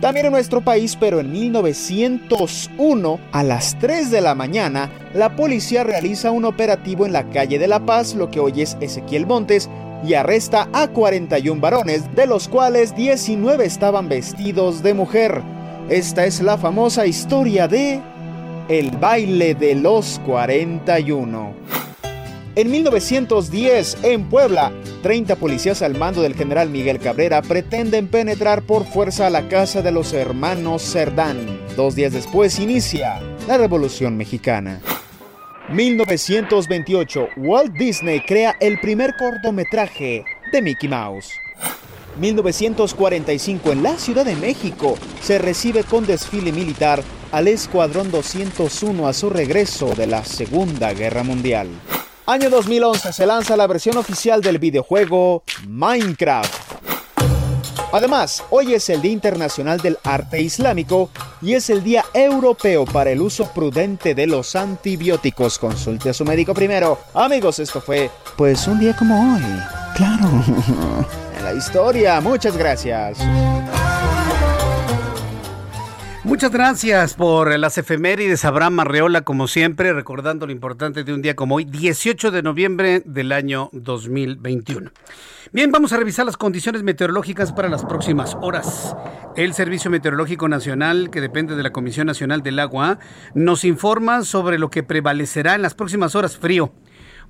También 0.00 0.26
en 0.26 0.32
nuestro 0.32 0.60
país, 0.60 0.96
pero 0.98 1.18
en 1.18 1.32
1901, 1.32 3.20
a 3.32 3.42
las 3.42 3.76
3 3.80 4.12
de 4.12 4.20
la 4.20 4.36
mañana, 4.36 4.90
la 5.12 5.34
policía 5.34 5.82
realiza 5.82 6.30
un 6.30 6.44
operativo 6.44 7.04
en 7.04 7.12
la 7.12 7.28
calle 7.30 7.58
de 7.58 7.66
La 7.66 7.80
Paz, 7.80 8.14
lo 8.14 8.30
que 8.30 8.38
hoy 8.38 8.62
es 8.62 8.76
Ezequiel 8.80 9.26
Montes, 9.26 9.68
y 10.06 10.14
arresta 10.14 10.68
a 10.72 10.86
41 10.86 11.60
varones, 11.60 12.14
de 12.14 12.28
los 12.28 12.46
cuales 12.46 12.94
19 12.94 13.64
estaban 13.64 14.08
vestidos 14.08 14.84
de 14.84 14.94
mujer. 14.94 15.42
Esta 15.88 16.26
es 16.26 16.40
la 16.42 16.58
famosa 16.58 17.04
historia 17.04 17.66
de 17.66 18.00
El 18.68 18.92
baile 18.92 19.56
de 19.56 19.74
los 19.74 20.20
41. 20.24 21.87
En 22.58 22.72
1910, 22.72 23.98
en 24.02 24.28
Puebla, 24.28 24.72
30 25.04 25.36
policías 25.36 25.80
al 25.80 25.96
mando 25.96 26.22
del 26.22 26.34
general 26.34 26.70
Miguel 26.70 26.98
Cabrera 26.98 27.40
pretenden 27.40 28.08
penetrar 28.08 28.62
por 28.62 28.84
fuerza 28.84 29.28
a 29.28 29.30
la 29.30 29.48
casa 29.48 29.80
de 29.80 29.92
los 29.92 30.12
hermanos 30.12 30.82
Cerdán. 30.82 31.38
Dos 31.76 31.94
días 31.94 32.12
después 32.12 32.58
inicia 32.58 33.22
la 33.46 33.58
Revolución 33.58 34.16
Mexicana. 34.16 34.80
1928, 35.70 37.28
Walt 37.36 37.74
Disney 37.74 38.22
crea 38.26 38.56
el 38.58 38.80
primer 38.80 39.14
cortometraje 39.16 40.24
de 40.50 40.60
Mickey 40.60 40.88
Mouse. 40.88 41.30
1945, 42.18 43.70
en 43.70 43.84
la 43.84 43.96
Ciudad 43.98 44.24
de 44.24 44.34
México, 44.34 44.98
se 45.22 45.38
recibe 45.38 45.84
con 45.84 46.08
desfile 46.08 46.50
militar 46.50 47.04
al 47.30 47.46
Escuadrón 47.46 48.10
201 48.10 49.06
a 49.06 49.12
su 49.12 49.30
regreso 49.30 49.94
de 49.94 50.08
la 50.08 50.24
Segunda 50.24 50.92
Guerra 50.92 51.22
Mundial. 51.22 51.68
Año 52.28 52.50
2011 52.50 53.14
se 53.14 53.24
lanza 53.24 53.56
la 53.56 53.66
versión 53.66 53.96
oficial 53.96 54.42
del 54.42 54.58
videojuego 54.58 55.44
Minecraft. 55.66 56.52
Además, 57.90 58.44
hoy 58.50 58.74
es 58.74 58.90
el 58.90 59.00
Día 59.00 59.12
Internacional 59.12 59.80
del 59.80 59.96
Arte 60.04 60.42
Islámico 60.42 61.08
y 61.40 61.54
es 61.54 61.70
el 61.70 61.82
Día 61.82 62.04
Europeo 62.12 62.84
para 62.84 63.08
el 63.08 63.22
uso 63.22 63.50
prudente 63.54 64.14
de 64.14 64.26
los 64.26 64.56
antibióticos. 64.56 65.58
Consulte 65.58 66.10
a 66.10 66.12
su 66.12 66.26
médico 66.26 66.52
primero. 66.52 66.98
Amigos, 67.14 67.60
esto 67.60 67.80
fue 67.80 68.10
pues 68.36 68.68
un 68.68 68.78
día 68.78 68.94
como 68.94 69.34
hoy. 69.34 69.42
Claro. 69.96 70.28
en 71.38 71.44
la 71.44 71.54
historia. 71.54 72.20
Muchas 72.20 72.58
gracias. 72.58 73.16
Muchas 76.24 76.50
gracias 76.50 77.14
por 77.14 77.56
las 77.58 77.78
efemérides, 77.78 78.44
Abraham 78.44 78.80
Arreola, 78.80 79.22
como 79.22 79.46
siempre, 79.46 79.92
recordando 79.92 80.46
lo 80.46 80.52
importante 80.52 81.04
de 81.04 81.14
un 81.14 81.22
día 81.22 81.36
como 81.36 81.54
hoy, 81.54 81.64
18 81.64 82.32
de 82.32 82.42
noviembre 82.42 83.02
del 83.04 83.30
año 83.30 83.70
2021. 83.72 84.90
Bien, 85.52 85.70
vamos 85.70 85.92
a 85.92 85.96
revisar 85.96 86.26
las 86.26 86.36
condiciones 86.36 86.82
meteorológicas 86.82 87.52
para 87.52 87.68
las 87.68 87.84
próximas 87.84 88.36
horas. 88.42 88.96
El 89.36 89.54
Servicio 89.54 89.92
Meteorológico 89.92 90.48
Nacional, 90.48 91.08
que 91.10 91.20
depende 91.20 91.54
de 91.54 91.62
la 91.62 91.70
Comisión 91.70 92.08
Nacional 92.08 92.42
del 92.42 92.58
Agua, 92.58 92.98
nos 93.34 93.64
informa 93.64 94.24
sobre 94.24 94.58
lo 94.58 94.70
que 94.70 94.82
prevalecerá 94.82 95.54
en 95.54 95.62
las 95.62 95.74
próximas 95.74 96.16
horas 96.16 96.36
frío 96.36 96.72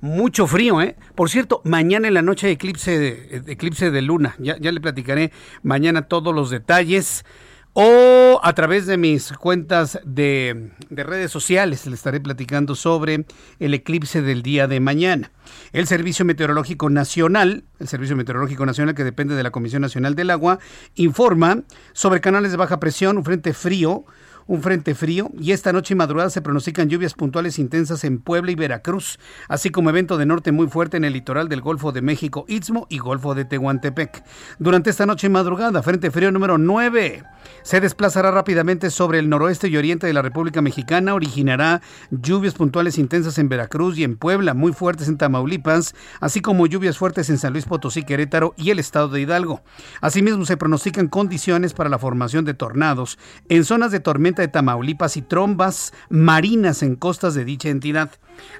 mucho 0.01 0.47
frío, 0.47 0.81
¿eh? 0.81 0.95
Por 1.13 1.29
cierto, 1.29 1.61
mañana 1.65 2.07
en 2.07 2.13
la 2.13 2.21
noche 2.21 2.49
eclipse 2.49 2.97
de, 2.97 3.43
eclipse 3.47 3.91
de 3.91 4.01
luna. 4.01 4.35
Ya, 4.39 4.57
ya 4.57 4.71
le 4.71 4.79
platicaré 4.79 5.33
mañana 5.61 6.03
todos 6.03 6.33
los 6.33 6.49
detalles 6.49 7.25
o 7.73 8.39
a 8.41 8.53
través 8.53 8.85
de 8.85 8.97
mis 8.97 9.31
cuentas 9.33 9.99
de, 10.03 10.71
redes 10.89 11.31
sociales 11.31 11.85
le 11.85 11.95
estaré 11.95 12.19
platicando 12.19 12.75
sobre 12.75 13.25
el 13.59 13.73
eclipse 13.73 14.21
del 14.21 14.41
día 14.41 14.67
de 14.67 14.79
mañana. 14.79 15.31
El 15.71 15.87
Servicio 15.87 16.25
Meteorológico 16.25 16.89
Nacional, 16.89 17.63
el 17.79 17.87
Servicio 17.87 18.15
Meteorológico 18.15 18.65
Nacional 18.65 18.95
que 18.95 19.03
depende 19.03 19.35
de 19.35 19.43
la 19.43 19.51
Comisión 19.51 19.81
Nacional 19.81 20.15
del 20.15 20.31
Agua, 20.31 20.59
informa 20.95 21.63
sobre 21.93 22.21
canales 22.21 22.51
de 22.51 22.57
baja 22.57 22.79
presión, 22.79 23.17
un 23.17 23.25
frente 23.25 23.53
frío 23.53 24.05
un 24.47 24.61
frente 24.61 24.95
frío 24.95 25.29
y 25.39 25.51
esta 25.51 25.73
noche 25.73 25.93
y 25.93 25.97
madrugada 25.97 26.29
se 26.29 26.41
pronostican 26.41 26.89
lluvias 26.89 27.13
puntuales 27.13 27.59
intensas 27.59 28.03
en 28.03 28.19
Puebla 28.19 28.51
y 28.51 28.55
Veracruz, 28.55 29.19
así 29.47 29.69
como 29.69 29.89
evento 29.89 30.17
de 30.17 30.25
norte 30.25 30.51
muy 30.51 30.67
fuerte 30.67 30.97
en 30.97 31.05
el 31.05 31.13
litoral 31.13 31.49
del 31.49 31.61
Golfo 31.61 31.91
de 31.91 32.01
México, 32.01 32.45
Istmo 32.47 32.87
y 32.89 32.97
Golfo 32.99 33.35
de 33.35 33.45
Tehuantepec. 33.45 34.23
Durante 34.59 34.89
esta 34.89 35.05
noche 35.05 35.27
y 35.27 35.29
madrugada, 35.29 35.83
frente 35.83 36.11
frío 36.11 36.31
número 36.31 36.57
9 36.57 37.23
se 37.63 37.81
desplazará 37.81 38.31
rápidamente 38.31 38.89
sobre 38.89 39.19
el 39.19 39.29
noroeste 39.29 39.67
y 39.67 39.77
oriente 39.77 40.07
de 40.07 40.13
la 40.13 40.21
República 40.21 40.61
Mexicana, 40.61 41.13
originará 41.13 41.81
lluvias 42.09 42.53
puntuales 42.53 42.97
intensas 42.97 43.37
en 43.37 43.49
Veracruz 43.49 43.97
y 43.97 44.03
en 44.03 44.17
Puebla, 44.17 44.53
muy 44.53 44.73
fuertes 44.73 45.07
en 45.07 45.17
Tamaulipas, 45.17 45.93
así 46.19 46.41
como 46.41 46.67
lluvias 46.67 46.97
fuertes 46.97 47.29
en 47.29 47.37
San 47.37 47.53
Luis 47.53 47.65
Potosí, 47.65 48.03
Querétaro 48.03 48.53
y 48.57 48.71
el 48.71 48.79
estado 48.79 49.09
de 49.09 49.21
Hidalgo. 49.21 49.61
Asimismo, 50.01 50.45
se 50.45 50.57
pronostican 50.57 51.07
condiciones 51.07 51.73
para 51.73 51.89
la 51.89 51.99
formación 51.99 52.45
de 52.45 52.53
tornados 52.53 53.17
en 53.49 53.63
zonas 53.65 53.91
de 53.91 53.99
tormenta 53.99 54.38
de 54.41 54.47
Tamaulipas 54.47 55.17
y 55.17 55.21
trombas 55.21 55.93
marinas 56.09 56.83
en 56.83 56.95
costas 56.95 57.33
de 57.33 57.45
dicha 57.45 57.69
entidad. 57.69 58.11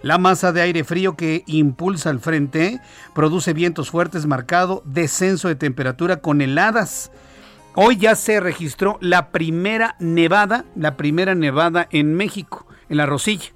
La 0.01 0.17
masa 0.17 0.51
de 0.51 0.61
aire 0.61 0.83
frío 0.83 1.15
que 1.15 1.43
impulsa 1.47 2.09
al 2.09 2.19
frente 2.19 2.81
produce 3.15 3.53
vientos 3.53 3.89
fuertes 3.89 4.25
marcado 4.25 4.83
descenso 4.85 5.47
de 5.47 5.55
temperatura 5.55 6.17
con 6.17 6.41
heladas. 6.41 7.11
Hoy 7.75 7.97
ya 7.97 8.15
se 8.15 8.39
registró 8.39 8.97
la 9.01 9.29
primera 9.29 9.95
nevada, 9.99 10.65
la 10.75 10.97
primera 10.97 11.35
nevada 11.35 11.87
en 11.91 12.13
México, 12.13 12.67
en 12.89 12.97
la 12.97 13.05
Rosilla. 13.05 13.51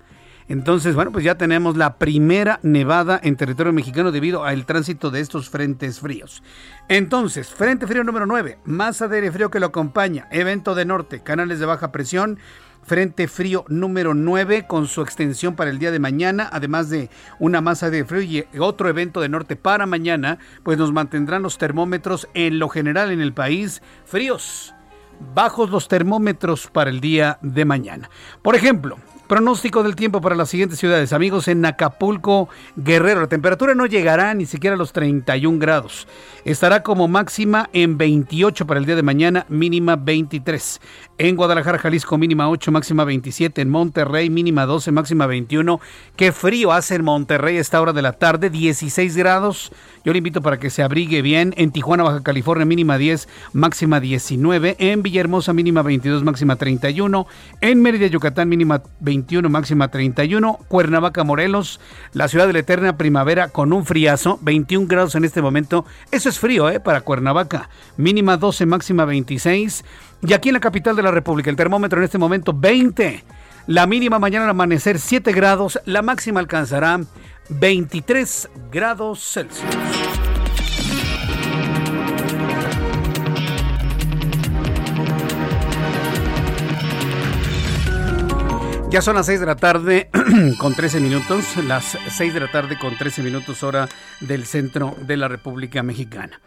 Entonces, 0.48 0.96
bueno, 0.96 1.12
pues 1.12 1.24
ya 1.24 1.36
tenemos 1.36 1.78
la 1.78 1.98
primera 1.98 2.60
nevada 2.64 3.20
en 3.24 3.36
territorio 3.36 3.74
mexicano 3.74 4.12
debido 4.12 4.44
al 4.44 4.66
tránsito 4.66 5.12
de 5.12 5.22
estos 5.22 5.50
frentes 5.50 6.00
fríos. 6.00 6.44
Entonces, 6.90 7.50
frente 7.50 7.88
frío 7.88 8.04
número 8.04 8.26
9, 8.26 8.60
masa 8.66 9.08
de 9.08 9.18
aire 9.18 9.32
frío 9.32 9.50
que 9.50 9.60
lo 9.60 9.68
acompaña, 9.68 10.28
evento 10.32 10.76
de 10.76 10.86
norte, 10.86 11.22
canales 11.22 11.60
de 11.60 11.66
baja 11.66 11.92
presión, 11.92 12.40
Frente 12.84 13.30
frío 13.30 13.64
número 13.70 14.14
9 14.14 14.68
con 14.68 14.88
su 14.88 15.02
extensión 15.02 15.56
para 15.56 15.70
el 15.70 15.80
día 15.80 15.90
de 15.90 16.00
mañana, 16.00 16.50
además 16.52 16.90
de 16.90 17.10
una 17.40 17.62
masa 17.62 17.90
de 17.90 18.04
frío 18.04 18.22
y 18.22 18.60
otro 18.60 18.90
evento 18.90 19.22
de 19.22 19.30
norte 19.30 19.56
para 19.56 19.86
mañana, 19.86 20.38
pues 20.64 20.78
nos 20.78 20.92
mantendrán 20.92 21.44
los 21.44 21.58
termómetros 21.58 22.28
en 22.34 22.60
lo 22.60 22.68
general 22.68 23.12
en 23.12 23.22
el 23.22 23.32
país 23.32 23.82
fríos, 24.04 24.76
bajos 25.34 25.70
los 25.70 25.88
termómetros 25.88 26.68
para 26.68 26.90
el 26.90 27.00
día 27.00 27.40
de 27.42 27.64
mañana. 27.64 28.10
Por 28.42 28.54
ejemplo, 28.54 28.98
Pronóstico 29.28 29.84
del 29.84 29.96
tiempo 29.96 30.20
para 30.20 30.36
las 30.36 30.50
siguientes 30.50 30.80
ciudades. 30.80 31.14
Amigos, 31.14 31.48
en 31.48 31.66
Acapulco, 31.66 32.50
Guerrero, 32.76 33.22
la 33.22 33.28
temperatura 33.28 33.74
no 33.74 33.86
llegará 33.86 34.34
ni 34.34 34.46
siquiera 34.46 34.76
a 34.76 34.78
los 34.78 34.92
31 34.92 35.60
grados. 35.60 36.08
Estará 36.44 36.84
como 36.84 37.08
máxima 37.08 37.70
en 37.72 37.98
28 37.98 38.68
para 38.68 38.80
el 38.80 38.86
día 38.86 38.98
de 38.98 39.04
mañana, 39.04 39.46
mínima 39.48 39.96
23. 39.96 40.82
En 41.20 41.36
Guadalajara, 41.36 41.78
Jalisco, 41.78 42.18
mínima 42.18 42.50
8, 42.50 42.72
máxima 42.72 43.04
27. 43.04 43.62
En 43.62 43.70
Monterrey, 43.70 44.32
mínima 44.32 44.66
12, 44.66 44.92
máxima 44.92 45.28
21. 45.28 45.80
Qué 46.16 46.32
frío 46.32 46.72
hace 46.72 46.96
en 46.96 47.04
Monterrey 47.04 47.58
a 47.58 47.62
esta 47.62 47.80
hora 47.80 47.94
de 47.94 48.02
la 48.02 48.14
tarde, 48.14 48.50
16 48.50 49.16
grados. 49.16 49.72
Yo 50.04 50.12
le 50.12 50.18
invito 50.18 50.42
para 50.42 50.58
que 50.58 50.72
se 50.72 50.82
abrigue 50.82 51.22
bien. 51.22 51.54
En 51.56 51.72
Tijuana, 51.72 52.02
Baja 52.02 52.24
California, 52.24 52.66
mínima 52.66 52.98
10, 52.98 53.30
máxima 53.54 54.00
19. 54.00 54.76
En 54.80 55.04
Villahermosa, 55.04 55.54
mínima 55.54 55.84
22, 55.84 56.24
máxima 56.24 56.56
31. 56.56 57.28
En 57.62 57.82
Mérida, 57.84 58.08
Yucatán, 58.08 58.50
mínima 58.50 58.82
21, 59.00 59.48
máxima 59.50 59.90
31. 59.90 60.60
Cuernavaca, 60.68 61.24
Morelos, 61.24 61.80
la 62.14 62.28
ciudad 62.28 62.48
de 62.48 62.54
la 62.54 62.60
eterna 62.60 62.98
primavera 62.98 63.50
con 63.50 63.72
un 63.72 63.86
friazo, 63.86 64.40
21 64.42 64.88
grados 64.88 65.14
en 65.14 65.26
este 65.26 65.44
momento. 65.44 65.86
Eso 66.10 66.28
es 66.28 66.40
frío, 66.40 66.72
¿eh? 66.72 66.80
Para 66.80 67.02
Cuernavaca. 67.02 67.70
Mínima 67.98 68.36
12, 68.38 68.66
máxima 68.66 69.06
26. 69.06 69.86
Y 70.26 70.32
aquí 70.32 70.50
en 70.50 70.54
la 70.54 70.62
capital 70.62 70.96
de 70.96 71.04
la 71.04 71.12
República, 71.12 71.50
el 71.50 71.58
termómetro 71.58 72.00
en 72.00 72.06
este 72.06 72.18
momento 72.18 72.54
20. 72.54 73.24
La 73.68 73.86
mínima 73.88 74.20
mañana 74.20 74.46
al 74.46 74.52
amanecer 74.52 74.98
7 74.98 75.34
grados, 75.34 75.80
la 75.86 76.02
máxima 76.02 76.40
alcanzará 76.40 77.02
23 77.50 78.50
grados 78.72 79.20
Celsius. 79.34 79.70
Ya 88.90 89.02
son 89.02 89.16
las 89.16 89.26
6 89.26 89.40
de 89.42 89.46
la 89.46 89.56
tarde 89.58 90.10
con 90.58 90.74
13 90.74 91.02
minutos, 91.02 91.58
las 91.66 91.98
6 92.10 92.34
de 92.34 92.40
la 92.40 92.50
tarde 92.50 92.78
con 92.80 92.98
13 92.98 93.24
minutos 93.24 93.62
hora 93.64 93.90
del 94.22 94.46
centro 94.46 94.96
de 95.02 95.18
la 95.18 95.28
República 95.28 95.84
Mexicana. 95.84 96.40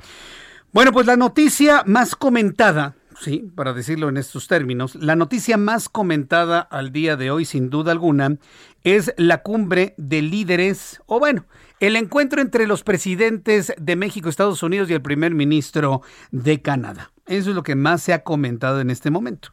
Bueno, 0.73 0.93
pues 0.93 1.07
la 1.07 1.17
noticia 1.17 1.83
más 1.87 2.15
comentada 2.17 2.95
sí, 3.21 3.51
para 3.55 3.73
decirlo 3.73 4.09
en 4.09 4.17
estos 4.17 4.49
términos, 4.49 4.95
la 4.95 5.17
noticia 5.17 5.57
más 5.57 5.89
comentada 5.89 6.61
al 6.61 6.93
día 6.93 7.17
de 7.17 7.31
hoy, 7.31 7.45
sin 7.45 7.71
duda 7.71 7.93
alguna, 7.93 8.37
es 8.85 9.13
la 9.17 9.43
cumbre 9.43 9.95
de 9.97 10.23
líderes, 10.23 11.01
o 11.07 11.19
bueno, 11.19 11.45
el 11.81 11.97
encuentro 11.97 12.41
entre 12.41 12.67
los 12.67 12.83
presidentes 12.83 13.75
de 13.79 13.97
México, 13.97 14.29
Estados 14.29 14.63
Unidos 14.63 14.89
y 14.89 14.95
el 14.95 15.03
primer 15.03 15.35
ministro 15.35 16.03
de 16.31 16.63
Canadá. 16.63 17.13
Eso 17.27 17.51
es 17.51 17.57
lo 17.57 17.63
que 17.63 17.75
más 17.75 18.03
se 18.03 18.13
ha 18.13 18.23
comentado 18.23 18.81
en 18.81 18.91
este 18.91 19.11
momento. 19.11 19.51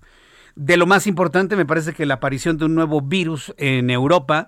De 0.56 0.78
lo 0.78 0.86
más 0.86 1.08
importante 1.08 1.56
me 1.56 1.66
parece 1.66 1.94
que 1.94 2.06
la 2.06 2.16
aparición 2.16 2.58
de 2.58 2.66
un 2.66 2.76
nuevo 2.76 3.02
virus 3.02 3.54
en 3.58 3.90
Europa, 3.90 4.48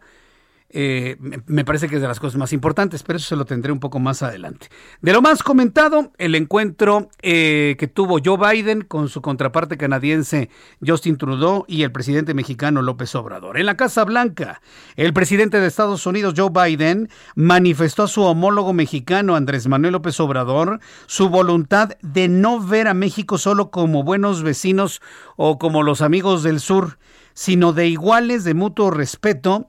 eh, 0.70 1.16
me 1.46 1.64
parece 1.64 1.88
que 1.88 1.96
es 1.96 2.02
de 2.02 2.08
las 2.08 2.20
cosas 2.20 2.38
más 2.38 2.52
importantes, 2.52 3.04
pero 3.04 3.18
eso 3.18 3.28
se 3.28 3.36
lo 3.36 3.46
tendré 3.46 3.72
un 3.72 3.80
poco 3.80 4.00
más 4.00 4.24
adelante. 4.24 4.68
De 5.02 5.14
lo 5.14 5.22
más 5.22 5.44
comentado, 5.44 6.12
el 6.18 6.36
encuentro 6.36 7.10
eh, 7.22 7.76
que 7.80 7.88
tuvo 7.88 8.18
Joe 8.24 8.38
Biden 8.38 8.82
con 8.82 9.08
su 9.08 9.22
contraparte 9.22 9.78
canadiense 9.78 10.50
Justin 10.86 11.18
Trudeau 11.18 11.66
y 11.68 11.84
el 11.84 11.92
presidente 11.92 12.34
mexicano 12.34 12.82
López 12.82 13.14
Obrador. 13.16 13.58
En 13.58 13.68
la 13.68 13.78
Casa 13.78 14.04
Blanca, 14.04 14.62
el 14.96 15.14
presidente 15.14 15.60
de 15.60 15.68
Estados 15.68 16.06
Unidos, 16.06 16.34
Joe 16.36 16.50
Biden, 16.50 17.10
manifestó 17.36 18.04
a 18.04 18.08
su 18.08 18.24
homólogo 18.24 18.74
mexicano 18.74 19.36
Andrés 19.36 19.68
Manuel 19.68 19.94
López 19.94 20.20
Obrador 20.20 20.80
su 21.06 21.30
voluntad 21.30 21.92
de 22.02 22.28
no 22.28 22.60
ver 22.60 22.88
a 22.88 22.94
México 22.94 23.38
solo 23.38 23.72
como 23.72 24.04
buenos 24.04 24.44
vecinos 24.44 25.02
o 25.38 25.58
como 25.58 25.84
los 25.84 26.02
amigos 26.02 26.44
del 26.44 26.60
sur, 26.60 26.98
sino 27.34 27.72
de 27.74 27.88
iguales 27.88 28.44
de 28.44 28.54
mutuo 28.54 28.92
respeto 28.92 29.68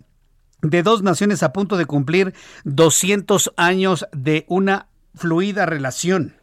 de 0.63 0.83
dos 0.83 1.03
naciones 1.03 1.43
a 1.43 1.53
punto 1.53 1.77
de 1.77 1.87
cumplir 1.87 2.35
200 2.65 3.53
años 3.57 4.07
de 4.13 4.45
una 4.49 4.89
fluida 5.15 5.67
relación. 5.67 6.37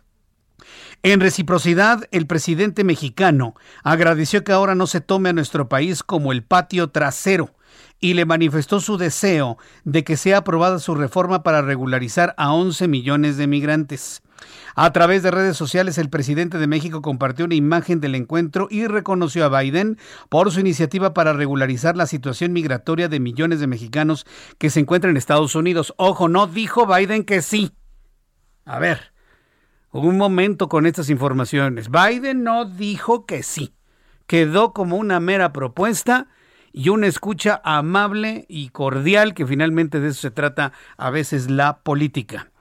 En 1.01 1.19
reciprocidad, 1.19 2.07
el 2.11 2.27
presidente 2.27 2.83
mexicano 2.83 3.55
agradeció 3.83 4.43
que 4.43 4.53
ahora 4.53 4.73
no 4.73 4.87
se 4.87 5.01
tome 5.01 5.29
a 5.29 5.33
nuestro 5.33 5.67
país 5.67 6.01
como 6.01 6.31
el 6.31 6.43
patio 6.43 6.91
trasero 6.91 7.53
y 7.99 8.13
le 8.13 8.25
manifestó 8.25 8.79
su 8.79 8.97
deseo 8.97 9.57
de 9.83 10.03
que 10.03 10.17
sea 10.17 10.37
aprobada 10.37 10.79
su 10.79 10.95
reforma 10.95 11.43
para 11.43 11.61
regularizar 11.61 12.33
a 12.37 12.53
11 12.53 12.87
millones 12.87 13.37
de 13.37 13.47
migrantes. 13.47 14.21
A 14.75 14.91
través 14.91 15.21
de 15.21 15.31
redes 15.31 15.55
sociales, 15.55 15.97
el 15.97 16.09
presidente 16.09 16.57
de 16.57 16.67
México 16.67 17.01
compartió 17.01 17.45
una 17.45 17.55
imagen 17.55 17.99
del 17.99 18.15
encuentro 18.15 18.67
y 18.71 18.87
reconoció 18.87 19.45
a 19.45 19.61
Biden 19.61 19.99
por 20.29 20.51
su 20.51 20.59
iniciativa 20.59 21.13
para 21.13 21.33
regularizar 21.33 21.95
la 21.95 22.07
situación 22.07 22.53
migratoria 22.53 23.07
de 23.07 23.19
millones 23.19 23.59
de 23.59 23.67
mexicanos 23.67 24.25
que 24.57 24.71
se 24.71 24.79
encuentran 24.79 25.11
en 25.11 25.17
Estados 25.17 25.55
Unidos. 25.55 25.93
Ojo, 25.97 26.27
no 26.27 26.47
dijo 26.47 26.87
Biden 26.87 27.23
que 27.23 27.41
sí. 27.43 27.71
A 28.65 28.79
ver, 28.79 29.13
un 29.91 30.17
momento 30.17 30.69
con 30.69 30.87
estas 30.87 31.09
informaciones. 31.11 31.89
Biden 31.89 32.43
no 32.43 32.65
dijo 32.65 33.25
que 33.25 33.43
sí. 33.43 33.75
Quedó 34.25 34.73
como 34.73 34.97
una 34.97 35.19
mera 35.19 35.53
propuesta 35.53 36.27
y 36.71 36.89
una 36.89 37.05
escucha 37.05 37.61
amable 37.63 38.45
y 38.49 38.69
cordial, 38.69 39.35
que 39.35 39.45
finalmente 39.45 39.99
de 39.99 40.09
eso 40.09 40.21
se 40.21 40.31
trata 40.31 40.71
a 40.97 41.11
veces 41.11 41.51
la 41.51 41.79
política. 41.81 42.52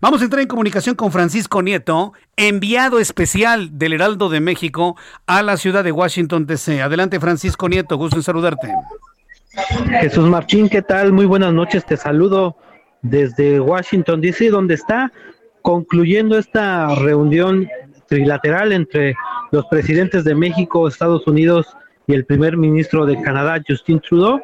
Vamos 0.00 0.20
a 0.20 0.24
entrar 0.24 0.42
en 0.42 0.48
comunicación 0.48 0.94
con 0.94 1.12
Francisco 1.12 1.62
Nieto, 1.62 2.12
enviado 2.36 2.98
especial 2.98 3.78
del 3.78 3.94
Heraldo 3.94 4.28
de 4.28 4.40
México 4.40 4.96
a 5.26 5.42
la 5.42 5.56
ciudad 5.56 5.84
de 5.84 5.92
Washington, 5.92 6.46
D.C. 6.46 6.82
Adelante, 6.82 7.20
Francisco 7.20 7.68
Nieto, 7.68 7.96
gusto 7.96 8.16
en 8.16 8.22
saludarte. 8.22 8.72
Jesús 10.00 10.28
Martín, 10.28 10.68
¿qué 10.68 10.82
tal? 10.82 11.12
Muy 11.12 11.26
buenas 11.26 11.52
noches, 11.52 11.84
te 11.84 11.96
saludo 11.96 12.56
desde 13.02 13.60
Washington, 13.60 14.20
D.C., 14.20 14.50
donde 14.50 14.74
está 14.74 15.12
concluyendo 15.62 16.38
esta 16.38 16.94
reunión 16.94 17.68
trilateral 18.08 18.72
entre 18.72 19.14
los 19.50 19.66
presidentes 19.66 20.24
de 20.24 20.34
México, 20.34 20.88
Estados 20.88 21.26
Unidos 21.26 21.66
y 22.06 22.14
el 22.14 22.24
primer 22.24 22.56
ministro 22.56 23.06
de 23.06 23.20
Canadá, 23.20 23.60
Justin 23.66 24.00
Trudeau. 24.00 24.40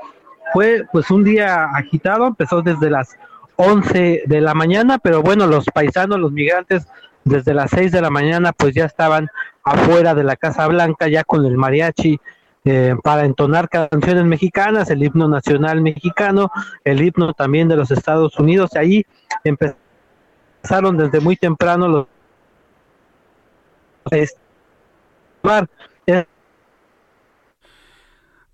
Fue 0.53 0.85
pues 0.93 1.11
un 1.11 1.25
día 1.25 1.65
agitado, 1.75 2.27
empezó 2.27 2.63
desde 2.63 2.91
las 2.91 3.17
11 3.57 4.25
de 4.27 4.41
la 4.41 4.55
mañana, 4.55 4.99
pero 4.99 5.23
bueno, 5.23 5.47
los 5.47 5.67
paisanos, 5.67 6.19
los 6.19 6.33
migrantes, 6.33 6.87
desde 7.25 7.55
las 7.55 7.71
6 7.71 7.93
de 7.93 8.01
la 8.01 8.11
mañana, 8.11 8.53
pues 8.53 8.75
ya 8.75 8.85
estaban 8.85 9.29
afuera 9.63 10.15
de 10.15 10.25
la 10.25 10.37
Casa 10.37 10.67
Blanca, 10.67 11.09
ya 11.09 11.25
con 11.25 11.45
el 11.45 11.57
mariachi, 11.57 12.21
eh, 12.65 12.95
para 13.03 13.25
entonar 13.25 13.69
canciones 13.69 14.25
mexicanas, 14.25 14.91
el 14.91 15.03
himno 15.03 15.29
nacional 15.29 15.81
mexicano, 15.81 16.51
el 16.85 17.03
himno 17.03 17.33
también 17.35 17.69
de 17.69 17.77
los 17.77 17.91
Estados 17.91 18.39
Unidos, 18.39 18.71
y 18.75 18.79
ahí 18.79 19.07
empezaron 19.45 20.97
desde 20.97 21.21
muy 21.21 21.37
temprano 21.37 21.89
los... 21.89 22.07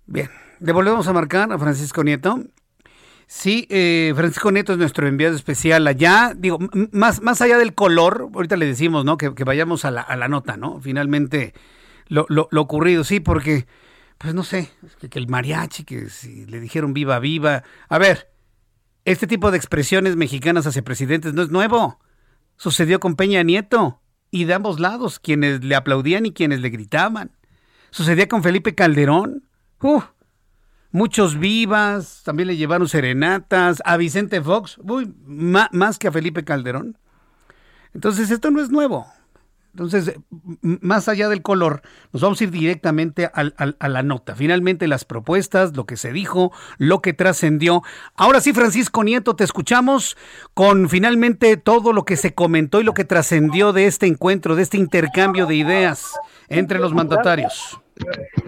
Bien, 0.05 0.29
devolvemos 0.59 1.07
a 1.07 1.13
marcar 1.13 1.51
a 1.51 1.57
Francisco 1.57 2.03
Nieto. 2.03 2.39
Sí, 3.33 3.65
eh, 3.69 4.11
Francisco 4.13 4.51
Neto 4.51 4.73
es 4.73 4.77
nuestro 4.77 5.07
enviado 5.07 5.37
especial 5.37 5.87
allá. 5.87 6.33
Digo, 6.35 6.59
más, 6.91 7.21
más 7.21 7.41
allá 7.41 7.57
del 7.57 7.73
color, 7.73 8.29
ahorita 8.33 8.57
le 8.57 8.65
decimos, 8.65 9.05
¿no? 9.05 9.15
Que, 9.15 9.29
vayamos 9.29 9.85
a 9.85 9.89
la, 9.89 10.01
a 10.01 10.17
la, 10.17 10.27
nota, 10.27 10.57
¿no? 10.57 10.81
Finalmente, 10.81 11.53
lo, 12.09 12.25
lo, 12.27 12.49
ocurrido, 12.51 13.05
sí, 13.05 13.21
porque, 13.21 13.67
pues 14.17 14.33
no 14.33 14.43
sé, 14.43 14.69
que, 15.09 15.17
el 15.17 15.29
mariachi, 15.29 15.85
que 15.85 16.09
si 16.09 16.45
le 16.45 16.59
dijeron 16.59 16.93
viva, 16.93 17.19
viva. 17.19 17.63
A 17.87 17.97
ver, 17.97 18.33
este 19.05 19.27
tipo 19.27 19.49
de 19.49 19.55
expresiones 19.55 20.17
mexicanas 20.17 20.67
hacia 20.67 20.81
presidentes 20.81 21.33
no 21.33 21.41
es 21.41 21.49
nuevo. 21.51 22.01
Sucedió 22.57 22.99
con 22.99 23.15
Peña 23.15 23.43
Nieto 23.43 24.01
y 24.29 24.43
de 24.43 24.55
ambos 24.55 24.81
lados, 24.81 25.19
quienes 25.19 25.63
le 25.63 25.75
aplaudían 25.75 26.25
y 26.25 26.33
quienes 26.33 26.59
le 26.59 26.69
gritaban. 26.69 27.31
Sucedía 27.91 28.27
con 28.27 28.43
Felipe 28.43 28.75
Calderón. 28.75 29.47
Uf, 29.79 30.03
muchos 30.91 31.39
vivas, 31.39 32.21
también 32.23 32.47
le 32.47 32.57
llevaron 32.57 32.87
serenatas, 32.87 33.81
a 33.85 33.97
Vicente 33.97 34.41
Fox, 34.41 34.77
uy, 34.83 35.13
más 35.25 35.97
que 35.97 36.07
a 36.07 36.11
Felipe 36.11 36.43
Calderón. 36.43 36.97
Entonces, 37.93 38.31
esto 38.31 38.51
no 38.51 38.61
es 38.61 38.69
nuevo. 38.69 39.07
Entonces, 39.73 40.15
más 40.61 41.07
allá 41.07 41.29
del 41.29 41.41
color, 41.41 41.81
nos 42.11 42.21
vamos 42.21 42.41
a 42.41 42.43
ir 42.43 42.51
directamente 42.51 43.31
a 43.33 43.87
la 43.87 44.03
nota. 44.03 44.35
Finalmente, 44.35 44.85
las 44.89 45.05
propuestas, 45.05 45.77
lo 45.77 45.85
que 45.85 45.95
se 45.95 46.11
dijo, 46.11 46.51
lo 46.77 47.01
que 47.01 47.13
trascendió. 47.13 47.81
Ahora 48.15 48.41
sí, 48.41 48.51
Francisco 48.51 49.01
Nieto, 49.05 49.37
te 49.37 49.45
escuchamos 49.45 50.17
con 50.53 50.89
finalmente 50.89 51.55
todo 51.55 51.93
lo 51.93 52.03
que 52.03 52.17
se 52.17 52.33
comentó 52.33 52.81
y 52.81 52.83
lo 52.83 52.93
que 52.93 53.05
trascendió 53.05 53.71
de 53.71 53.85
este 53.85 54.07
encuentro, 54.07 54.57
de 54.57 54.63
este 54.63 54.77
intercambio 54.77 55.45
de 55.45 55.55
ideas 55.55 56.19
entre 56.49 56.77
los 56.77 56.93
mandatarios. 56.93 57.79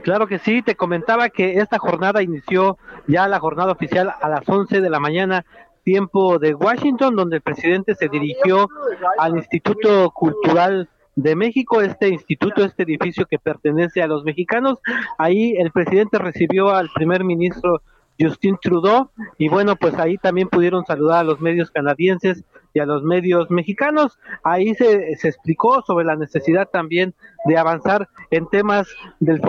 Claro 0.03 0.27
que 0.27 0.39
sí, 0.39 0.61
te 0.61 0.75
comentaba 0.75 1.29
que 1.29 1.59
esta 1.59 1.79
jornada 1.79 2.21
inició 2.21 2.77
ya 3.07 3.27
la 3.27 3.39
jornada 3.39 3.71
oficial 3.71 4.13
a 4.21 4.29
las 4.29 4.47
11 4.47 4.81
de 4.81 4.89
la 4.89 4.99
mañana 4.99 5.45
tiempo 5.83 6.39
de 6.39 6.53
Washington, 6.53 7.15
donde 7.15 7.37
el 7.37 7.41
presidente 7.41 7.95
se 7.95 8.07
dirigió 8.07 8.69
al 9.17 9.37
Instituto 9.37 10.11
Cultural 10.11 10.89
de 11.15 11.35
México, 11.35 11.81
este 11.81 12.09
instituto, 12.09 12.63
este 12.63 12.83
edificio 12.83 13.25
que 13.25 13.37
pertenece 13.37 14.01
a 14.01 14.07
los 14.07 14.23
mexicanos. 14.23 14.79
Ahí 15.17 15.55
el 15.57 15.71
presidente 15.71 16.17
recibió 16.17 16.69
al 16.69 16.89
primer 16.93 17.23
ministro 17.23 17.81
Justin 18.19 18.57
Trudeau 18.61 19.09
y 19.37 19.49
bueno, 19.49 19.75
pues 19.75 19.95
ahí 19.95 20.17
también 20.17 20.47
pudieron 20.47 20.85
saludar 20.85 21.19
a 21.19 21.23
los 21.23 21.39
medios 21.41 21.71
canadienses 21.71 22.43
y 22.73 22.79
a 22.79 22.85
los 22.85 23.03
medios 23.03 23.49
mexicanos. 23.49 24.19
Ahí 24.43 24.73
se, 24.75 25.15
se 25.15 25.27
explicó 25.27 25.81
sobre 25.83 26.05
la 26.05 26.15
necesidad 26.15 26.69
también 26.69 27.13
de 27.45 27.57
avanzar 27.57 28.09
en 28.31 28.47
temas 28.49 28.87
del 29.19 29.41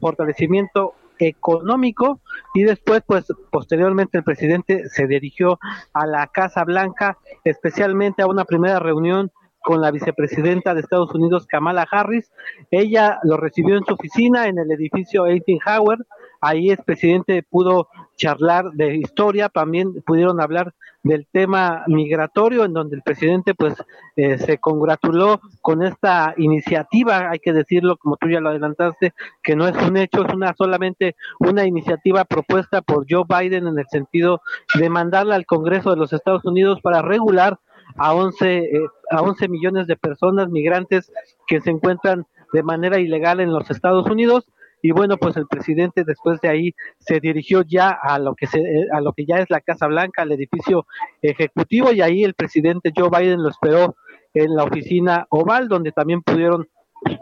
fortalecimiento 0.00 0.94
económico 1.18 2.20
y 2.54 2.64
después 2.64 3.02
pues 3.06 3.26
posteriormente 3.50 4.18
el 4.18 4.24
presidente 4.24 4.88
se 4.88 5.06
dirigió 5.06 5.58
a 5.92 6.06
la 6.06 6.26
Casa 6.26 6.64
Blanca 6.64 7.18
especialmente 7.44 8.22
a 8.22 8.26
una 8.26 8.44
primera 8.44 8.78
reunión 8.78 9.30
con 9.62 9.80
la 9.80 9.92
vicepresidenta 9.92 10.74
de 10.74 10.80
Estados 10.80 11.14
Unidos 11.14 11.46
Kamala 11.46 11.86
Harris 11.90 12.32
ella 12.70 13.20
lo 13.22 13.36
recibió 13.36 13.76
en 13.76 13.84
su 13.84 13.94
oficina 13.94 14.48
en 14.48 14.58
el 14.58 14.72
edificio 14.72 15.26
Eisenhower 15.26 15.98
ahí 16.40 16.70
el 16.70 16.78
presidente 16.78 17.42
pudo 17.42 17.88
charlar 18.22 18.70
de 18.74 18.96
historia, 18.98 19.48
también 19.48 20.00
pudieron 20.06 20.40
hablar 20.40 20.74
del 21.02 21.26
tema 21.26 21.82
migratorio, 21.88 22.64
en 22.64 22.72
donde 22.72 22.94
el 22.94 23.02
presidente 23.02 23.52
pues 23.52 23.74
eh, 24.14 24.38
se 24.38 24.58
congratuló 24.58 25.40
con 25.60 25.82
esta 25.82 26.32
iniciativa, 26.36 27.30
hay 27.30 27.40
que 27.40 27.52
decirlo 27.52 27.96
como 27.96 28.16
tú 28.16 28.28
ya 28.28 28.38
lo 28.40 28.50
adelantaste, 28.50 29.12
que 29.42 29.56
no 29.56 29.66
es 29.66 29.76
un 29.76 29.96
hecho, 29.96 30.24
es 30.24 30.32
una 30.32 30.54
solamente 30.54 31.16
una 31.40 31.66
iniciativa 31.66 32.24
propuesta 32.24 32.80
por 32.80 33.06
Joe 33.10 33.24
Biden 33.28 33.66
en 33.66 33.76
el 33.76 33.88
sentido 33.88 34.40
de 34.78 34.88
mandarla 34.88 35.34
al 35.34 35.44
Congreso 35.44 35.90
de 35.90 35.96
los 35.96 36.12
Estados 36.12 36.44
Unidos 36.44 36.80
para 36.80 37.02
regular 37.02 37.58
a 37.96 38.14
11, 38.14 38.58
eh, 38.58 38.86
a 39.10 39.20
11 39.20 39.48
millones 39.48 39.88
de 39.88 39.96
personas 39.96 40.48
migrantes 40.48 41.10
que 41.48 41.60
se 41.60 41.70
encuentran 41.70 42.24
de 42.52 42.62
manera 42.62 43.00
ilegal 43.00 43.40
en 43.40 43.52
los 43.52 43.68
Estados 43.68 44.06
Unidos 44.06 44.46
y 44.82 44.90
bueno 44.90 45.16
pues 45.16 45.36
el 45.36 45.46
presidente 45.46 46.04
después 46.04 46.40
de 46.40 46.48
ahí 46.48 46.74
se 46.98 47.20
dirigió 47.20 47.62
ya 47.62 47.90
a 47.90 48.18
lo 48.18 48.34
que 48.34 48.46
se, 48.46 48.60
a 48.92 49.00
lo 49.00 49.12
que 49.12 49.24
ya 49.24 49.36
es 49.36 49.48
la 49.48 49.60
Casa 49.60 49.86
Blanca 49.86 50.22
al 50.22 50.32
edificio 50.32 50.86
ejecutivo 51.22 51.92
y 51.92 52.02
ahí 52.02 52.24
el 52.24 52.34
presidente 52.34 52.92
Joe 52.94 53.08
Biden 53.08 53.42
lo 53.42 53.48
esperó 53.48 53.96
en 54.34 54.54
la 54.54 54.64
oficina 54.64 55.26
oval 55.30 55.68
donde 55.68 55.92
también 55.92 56.22
pudieron 56.22 56.68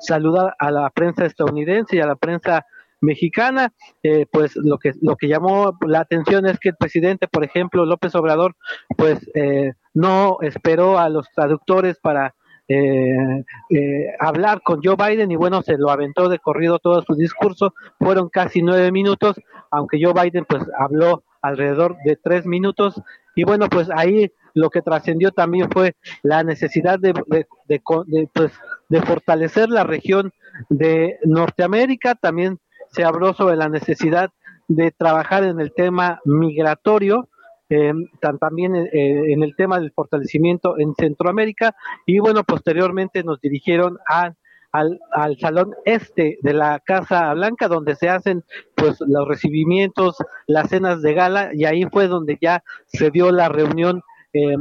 saludar 0.01 0.55
a 0.59 0.71
la 0.71 0.91
prensa 0.91 1.27
estadounidense 1.27 1.97
y 1.97 2.01
a 2.01 2.07
la 2.07 2.17
prensa 2.17 2.67
mexicana, 3.01 3.73
eh, 4.03 4.27
pues 4.31 4.57
lo 4.57 4.79
que 4.79 4.93
lo 5.01 5.17
que 5.17 5.29
llamó 5.29 5.79
la 5.87 6.01
atención 6.01 6.47
es 6.47 6.59
que 6.59 6.71
el 6.71 6.77
presidente, 6.77 7.29
por 7.29 7.45
ejemplo, 7.45 7.87
López 7.87 8.15
Obrador, 8.15 8.57
pues 8.97 9.31
eh, 9.35 9.73
no 9.95 10.39
esperó 10.43 10.99
a 10.99 11.09
los 11.09 11.31
traductores 11.35 11.99
para 11.99 12.35
eh, 12.73 14.15
hablar 14.21 14.63
con 14.63 14.81
Joe 14.83 14.95
Biden 14.97 15.33
y 15.33 15.37
bueno, 15.37 15.61
se 15.63 15.77
lo 15.77 15.91
aventó 15.91 16.29
de 16.29 16.39
corrido 16.39 16.79
todo 16.79 17.03
su 17.03 17.15
discurso, 17.15 17.75
fueron 17.99 18.29
casi 18.29 18.63
nueve 18.63 18.93
minutos, 18.93 19.41
aunque 19.73 19.99
Joe 20.01 20.15
Biden 20.15 20.45
pues 20.49 20.63
habló 20.79 21.25
alrededor 21.43 21.97
de 22.05 22.17
tres 22.17 22.47
minutos 22.47 23.03
y 23.35 23.43
bueno, 23.43 23.69
pues 23.69 23.89
ahí 23.95 24.33
lo 24.55 24.71
que 24.71 24.83
trascendió 24.83 25.33
también 25.33 25.69
fue 25.71 25.97
la 26.23 26.45
necesidad 26.45 26.99
de, 26.99 27.13
de, 27.67 27.81
pues, 28.33 28.53
de 28.89 29.03
fortalecer 29.03 29.69
la 29.69 29.85
región 29.85 30.33
de 30.69 31.19
Norteamérica, 31.25 32.15
también 32.15 32.59
se 32.93 33.05
habló 33.05 33.35
sobre 33.35 33.57
la 33.57 33.69
necesidad 33.69 34.31
de 34.69 34.93
trabajar 34.93 35.43
en 35.43 35.59
el 35.59 35.73
tema 35.73 36.21
migratorio, 36.25 37.29
eh, 37.71 37.93
también 38.21 38.75
eh, 38.75 38.89
en 39.33 39.43
el 39.45 39.55
tema 39.55 39.79
del 39.79 39.93
fortalecimiento 39.93 40.79
en 40.79 40.95
Centroamérica. 40.97 41.77
Y 42.05 42.19
bueno, 42.19 42.43
posteriormente 42.45 43.23
nos 43.23 43.41
dirigieron 43.41 43.99
al, 44.07 44.37
al, 44.73 45.39
salón 45.39 45.75
este 45.85 46.39
de 46.43 46.53
la 46.53 46.81
Casa 46.81 47.33
Blanca 47.35 47.69
donde 47.69 47.95
se 47.95 48.09
hacen 48.09 48.45
pues 48.75 49.01
los 49.01 49.27
recibimientos, 49.27 50.17
las 50.47 50.69
cenas 50.69 51.01
de 51.01 51.15
gala. 51.15 51.51
Y 51.55 51.65
ahí 51.65 51.85
fue 51.85 52.09
donde 52.09 52.39
ya 52.41 52.65
se 52.87 53.11
dio 53.11 53.31
la 53.31 53.49
reunión 53.49 54.03
eh, 54.33 54.57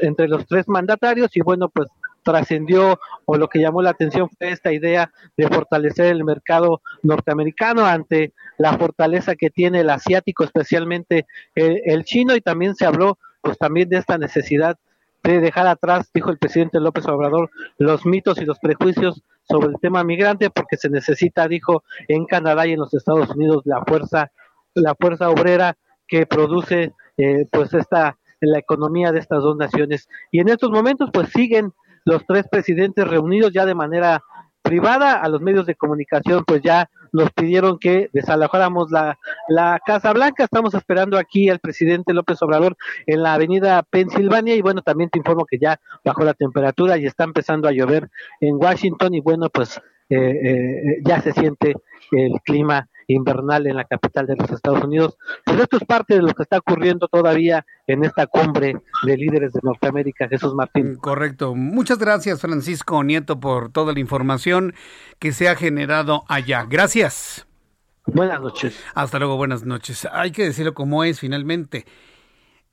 entre 0.00 0.28
los 0.28 0.46
tres 0.46 0.68
mandatarios. 0.68 1.36
Y 1.36 1.40
bueno, 1.40 1.68
pues 1.68 1.88
trascendió 2.24 2.98
o 3.26 3.36
lo 3.36 3.48
que 3.48 3.60
llamó 3.60 3.82
la 3.82 3.90
atención 3.90 4.28
fue 4.28 4.50
esta 4.50 4.72
idea 4.72 5.12
de 5.36 5.48
fortalecer 5.48 6.06
el 6.06 6.24
mercado 6.24 6.82
norteamericano 7.02 7.86
ante 7.86 8.32
la 8.58 8.76
fortaleza 8.76 9.36
que 9.36 9.50
tiene 9.50 9.80
el 9.80 9.90
asiático, 9.90 10.42
especialmente 10.42 11.26
el, 11.54 12.04
chino, 12.04 12.34
y 12.34 12.40
también 12.40 12.74
se 12.74 12.86
habló 12.86 13.18
pues 13.40 13.58
también 13.58 13.88
de 13.88 13.98
esta 13.98 14.18
necesidad 14.18 14.76
de 15.22 15.40
dejar 15.40 15.66
atrás, 15.66 16.10
dijo 16.12 16.30
el 16.30 16.38
presidente 16.38 16.80
López 16.80 17.06
Obrador, 17.06 17.50
los 17.78 18.04
mitos 18.04 18.38
y 18.38 18.44
los 18.44 18.58
prejuicios 18.58 19.22
sobre 19.48 19.68
el 19.68 19.80
tema 19.80 20.02
migrante, 20.04 20.50
porque 20.50 20.76
se 20.76 20.90
necesita, 20.90 21.46
dijo, 21.48 21.84
en 22.08 22.26
Canadá 22.26 22.66
y 22.66 22.72
en 22.72 22.80
los 22.80 22.92
Estados 22.92 23.30
Unidos 23.30 23.62
la 23.64 23.82
fuerza, 23.84 24.32
la 24.74 24.94
fuerza 24.94 25.30
obrera 25.30 25.76
que 26.06 26.26
produce 26.26 26.92
eh, 27.16 27.46
pues 27.50 27.72
esta 27.74 28.18
la 28.46 28.58
economía 28.58 29.12
de 29.12 29.20
estas 29.20 29.42
dos 29.42 29.56
naciones. 29.56 30.08
Y 30.30 30.40
en 30.40 30.48
estos 30.48 30.70
momentos 30.70 31.10
pues 31.12 31.28
siguen 31.30 31.72
los 32.04 32.26
tres 32.26 32.46
presidentes 32.50 33.06
reunidos 33.06 33.52
ya 33.52 33.66
de 33.66 33.74
manera 33.74 34.22
privada 34.62 35.20
a 35.20 35.28
los 35.28 35.42
medios 35.42 35.66
de 35.66 35.74
comunicación, 35.74 36.42
pues 36.46 36.62
ya 36.62 36.88
nos 37.12 37.30
pidieron 37.32 37.78
que 37.78 38.08
desalojáramos 38.12 38.90
la, 38.90 39.18
la 39.48 39.78
Casa 39.84 40.12
Blanca. 40.12 40.44
Estamos 40.44 40.74
esperando 40.74 41.18
aquí 41.18 41.50
al 41.50 41.60
presidente 41.60 42.14
López 42.14 42.40
Obrador 42.42 42.76
en 43.06 43.22
la 43.22 43.34
avenida 43.34 43.82
Pensilvania 43.82 44.56
y 44.56 44.62
bueno, 44.62 44.80
también 44.82 45.10
te 45.10 45.18
informo 45.18 45.44
que 45.44 45.58
ya 45.58 45.78
bajó 46.02 46.24
la 46.24 46.34
temperatura 46.34 46.96
y 46.96 47.06
está 47.06 47.24
empezando 47.24 47.68
a 47.68 47.72
llover 47.72 48.08
en 48.40 48.56
Washington 48.56 49.14
y 49.14 49.20
bueno, 49.20 49.50
pues 49.50 49.80
eh, 50.08 50.16
eh, 50.16 50.98
ya 51.04 51.20
se 51.20 51.32
siente 51.32 51.74
el 52.10 52.32
clima 52.44 52.88
invernal 53.06 53.66
en 53.66 53.76
la 53.76 53.84
capital 53.84 54.26
de 54.26 54.36
los 54.36 54.50
Estados 54.50 54.82
Unidos. 54.84 55.16
Pues 55.44 55.60
esto 55.60 55.76
es 55.76 55.84
parte 55.84 56.14
de 56.14 56.22
lo 56.22 56.32
que 56.34 56.42
está 56.42 56.58
ocurriendo 56.58 57.08
todavía 57.08 57.64
en 57.86 58.04
esta 58.04 58.26
cumbre 58.26 58.76
de 59.02 59.16
líderes 59.16 59.52
de 59.52 59.60
Norteamérica, 59.62 60.28
Jesús 60.28 60.54
Martín. 60.54 60.96
Correcto. 60.96 61.54
Muchas 61.54 61.98
gracias, 61.98 62.40
Francisco 62.40 63.02
Nieto, 63.04 63.40
por 63.40 63.70
toda 63.70 63.92
la 63.92 64.00
información 64.00 64.74
que 65.18 65.32
se 65.32 65.48
ha 65.48 65.56
generado 65.56 66.24
allá. 66.28 66.66
Gracias. 66.68 67.46
Buenas 68.06 68.40
noches. 68.40 68.78
Hasta 68.94 69.18
luego, 69.18 69.36
buenas 69.36 69.64
noches. 69.64 70.06
Hay 70.12 70.30
que 70.30 70.44
decirlo 70.44 70.74
como 70.74 71.04
es 71.04 71.20
finalmente. 71.20 71.86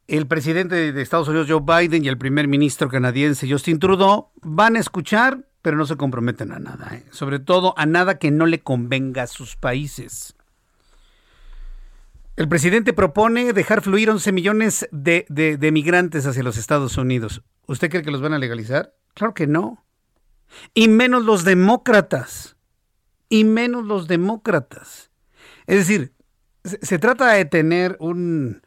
El 0.08 0.28
presidente 0.28 0.92
de 0.92 1.02
Estados 1.02 1.30
Unidos, 1.30 1.48
Joe 1.50 1.62
Biden, 1.62 2.04
y 2.04 2.10
el 2.10 2.18
primer 2.18 2.48
ministro 2.48 2.90
canadiense, 2.90 3.50
Justin 3.50 3.80
Trudeau, 3.80 4.32
van 4.42 4.76
a 4.76 4.80
escuchar 4.80 5.46
pero 5.62 5.78
no 5.78 5.86
se 5.86 5.96
comprometen 5.96 6.52
a 6.52 6.60
nada, 6.60 6.96
¿eh? 6.96 7.06
sobre 7.12 7.40
todo 7.40 7.74
a 7.78 7.86
nada 7.86 8.18
que 8.18 8.32
no 8.32 8.46
le 8.46 8.62
convenga 8.62 9.24
a 9.24 9.28
sus 9.28 9.56
países. 9.56 10.36
El 12.36 12.48
presidente 12.48 12.94
propone 12.94 13.54
dejar 13.54 13.82
fluir 13.82 14.10
11 14.10 14.32
millones 14.32 14.88
de, 14.92 15.26
de, 15.30 15.72
migrantes 15.72 16.26
hacia 16.26 16.44
los 16.44 16.58
Estados 16.58 16.98
Unidos. 16.98 17.44
¿Usted 17.68 17.90
cree 17.90 18.04
que 18.04 18.12
los 18.12 18.22
van 18.22 18.34
a 18.34 18.40
legalizar? 18.40 18.96
Claro 19.14 19.34
que 19.34 19.48
no. 19.48 19.86
Y 20.74 20.88
menos 20.88 21.24
los 21.24 21.44
demócratas. 21.44 22.56
Y 23.30 23.44
menos 23.44 23.86
los 23.86 24.08
demócratas. 24.08 25.12
Es 25.68 25.78
decir, 25.78 26.14
se, 26.64 27.00
trata 27.00 27.32
de 27.34 27.46
tener 27.46 27.98
un, 28.00 28.62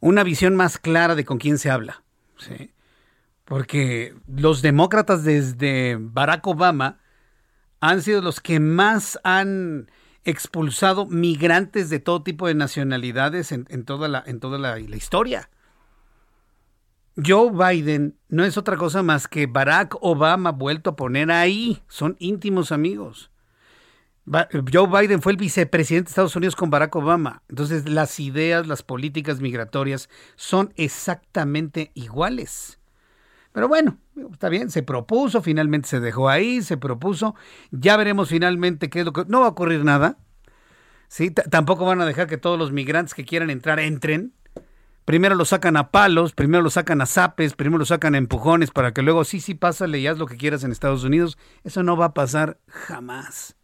una 0.00 0.22
visión 0.22 0.54
más 0.54 0.78
clara 0.78 1.14
de 1.14 1.24
con 1.24 1.38
quién 1.38 1.58
se 1.58 1.70
habla. 1.70 2.04
¿sí? 2.36 2.72
Porque 3.48 4.14
los 4.26 4.60
demócratas 4.60 5.24
desde 5.24 5.96
Barack 5.98 6.46
Obama 6.46 6.98
han 7.80 8.02
sido 8.02 8.20
los 8.20 8.40
que 8.40 8.60
más 8.60 9.18
han 9.24 9.90
expulsado 10.24 11.06
migrantes 11.06 11.88
de 11.88 11.98
todo 11.98 12.22
tipo 12.22 12.46
de 12.46 12.54
nacionalidades 12.54 13.50
en, 13.50 13.64
toda, 13.86 14.06
la, 14.06 14.22
en 14.26 14.38
toda 14.38 14.58
la, 14.58 14.78
historia. 14.78 15.48
Joe 17.16 17.50
Biden 17.50 18.18
no 18.28 18.44
es 18.44 18.58
otra 18.58 18.76
cosa 18.76 19.02
más 19.02 19.26
que 19.26 19.46
Barack 19.46 19.96
Obama 20.02 20.52
vuelto 20.52 20.90
a 20.90 20.96
poner 20.96 21.30
ahí. 21.30 21.82
Son 21.88 22.16
íntimos 22.18 22.70
amigos. 22.70 23.30
Joe 24.26 24.88
Biden 24.88 25.22
fue 25.22 25.32
el 25.32 25.38
vicepresidente 25.38 26.08
de 26.08 26.10
Estados 26.10 26.36
Unidos 26.36 26.54
con 26.54 26.68
Barack 26.68 26.94
Obama. 26.96 27.42
Entonces 27.48 27.88
las 27.88 28.20
ideas, 28.20 28.66
las 28.66 28.82
políticas 28.82 29.40
migratorias 29.40 30.10
son 30.36 30.74
exactamente 30.76 31.92
iguales. 31.94 32.77
Pero 33.52 33.68
bueno, 33.68 33.98
está 34.32 34.48
bien, 34.48 34.70
se 34.70 34.82
propuso, 34.82 35.42
finalmente 35.42 35.88
se 35.88 36.00
dejó 36.00 36.28
ahí, 36.28 36.62
se 36.62 36.76
propuso. 36.76 37.34
Ya 37.70 37.96
veremos 37.96 38.28
finalmente 38.28 38.90
qué 38.90 39.00
es 39.00 39.04
lo 39.04 39.12
que... 39.12 39.24
No 39.26 39.40
va 39.40 39.46
a 39.46 39.50
ocurrir 39.50 39.84
nada. 39.84 40.18
¿sí? 41.08 41.30
Tampoco 41.30 41.84
van 41.84 42.00
a 42.00 42.06
dejar 42.06 42.26
que 42.26 42.38
todos 42.38 42.58
los 42.58 42.70
migrantes 42.70 43.14
que 43.14 43.24
quieran 43.24 43.50
entrar 43.50 43.80
entren. 43.80 44.34
Primero 45.04 45.34
lo 45.34 45.46
sacan 45.46 45.78
a 45.78 45.90
palos, 45.90 46.34
primero 46.34 46.62
lo 46.62 46.68
sacan 46.68 47.00
a 47.00 47.06
zapes, 47.06 47.54
primero 47.54 47.78
lo 47.78 47.86
sacan 47.86 48.14
a 48.14 48.18
empujones 48.18 48.70
para 48.70 48.92
que 48.92 49.00
luego 49.00 49.24
sí, 49.24 49.40
sí, 49.40 49.54
pásale 49.54 49.98
y 49.98 50.06
haz 50.06 50.18
lo 50.18 50.26
que 50.26 50.36
quieras 50.36 50.64
en 50.64 50.70
Estados 50.70 51.02
Unidos. 51.02 51.38
Eso 51.64 51.82
no 51.82 51.96
va 51.96 52.06
a 52.06 52.14
pasar 52.14 52.60
jamás. 52.66 53.56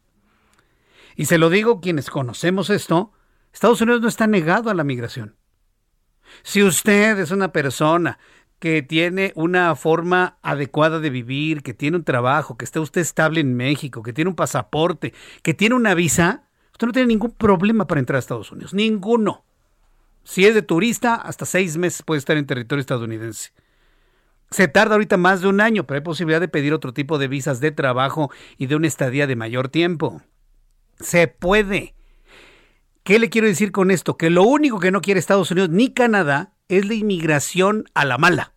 Y 1.16 1.26
se 1.26 1.36
lo 1.36 1.50
digo 1.50 1.82
quienes 1.82 2.08
conocemos 2.08 2.70
esto, 2.70 3.12
Estados 3.52 3.80
Unidos 3.82 4.00
no 4.00 4.08
está 4.08 4.26
negado 4.26 4.70
a 4.70 4.74
la 4.74 4.84
migración. 4.84 5.36
Si 6.42 6.62
usted 6.62 7.18
es 7.18 7.30
una 7.30 7.52
persona 7.52 8.18
que 8.64 8.80
tiene 8.80 9.30
una 9.34 9.76
forma 9.76 10.38
adecuada 10.40 10.98
de 10.98 11.10
vivir, 11.10 11.62
que 11.62 11.74
tiene 11.74 11.98
un 11.98 12.02
trabajo, 12.02 12.56
que 12.56 12.64
está 12.64 12.80
usted 12.80 13.02
estable 13.02 13.40
en 13.40 13.54
México, 13.54 14.02
que 14.02 14.14
tiene 14.14 14.30
un 14.30 14.36
pasaporte, 14.36 15.12
que 15.42 15.52
tiene 15.52 15.74
una 15.74 15.92
visa, 15.92 16.44
usted 16.72 16.86
no 16.86 16.94
tiene 16.94 17.08
ningún 17.08 17.32
problema 17.32 17.86
para 17.86 17.98
entrar 17.98 18.16
a 18.16 18.20
Estados 18.20 18.50
Unidos. 18.52 18.72
Ninguno. 18.72 19.44
Si 20.22 20.46
es 20.46 20.54
de 20.54 20.62
turista, 20.62 21.14
hasta 21.14 21.44
seis 21.44 21.76
meses 21.76 22.02
puede 22.02 22.20
estar 22.20 22.38
en 22.38 22.46
territorio 22.46 22.80
estadounidense. 22.80 23.52
Se 24.50 24.66
tarda 24.66 24.94
ahorita 24.94 25.18
más 25.18 25.42
de 25.42 25.48
un 25.48 25.60
año, 25.60 25.86
pero 25.86 25.98
hay 25.98 26.02
posibilidad 26.02 26.40
de 26.40 26.48
pedir 26.48 26.72
otro 26.72 26.94
tipo 26.94 27.18
de 27.18 27.28
visas 27.28 27.60
de 27.60 27.70
trabajo 27.70 28.30
y 28.56 28.64
de 28.64 28.76
una 28.76 28.86
estadía 28.86 29.26
de 29.26 29.36
mayor 29.36 29.68
tiempo. 29.68 30.22
Se 31.00 31.28
puede. 31.28 31.94
¿Qué 33.02 33.18
le 33.18 33.28
quiero 33.28 33.46
decir 33.46 33.72
con 33.72 33.90
esto? 33.90 34.16
Que 34.16 34.30
lo 34.30 34.44
único 34.44 34.80
que 34.80 34.90
no 34.90 35.02
quiere 35.02 35.20
Estados 35.20 35.50
Unidos 35.50 35.68
ni 35.68 35.92
Canadá 35.92 36.54
es 36.68 36.88
la 36.88 36.94
inmigración 36.94 37.84
a 37.92 38.06
la 38.06 38.16
mala 38.16 38.53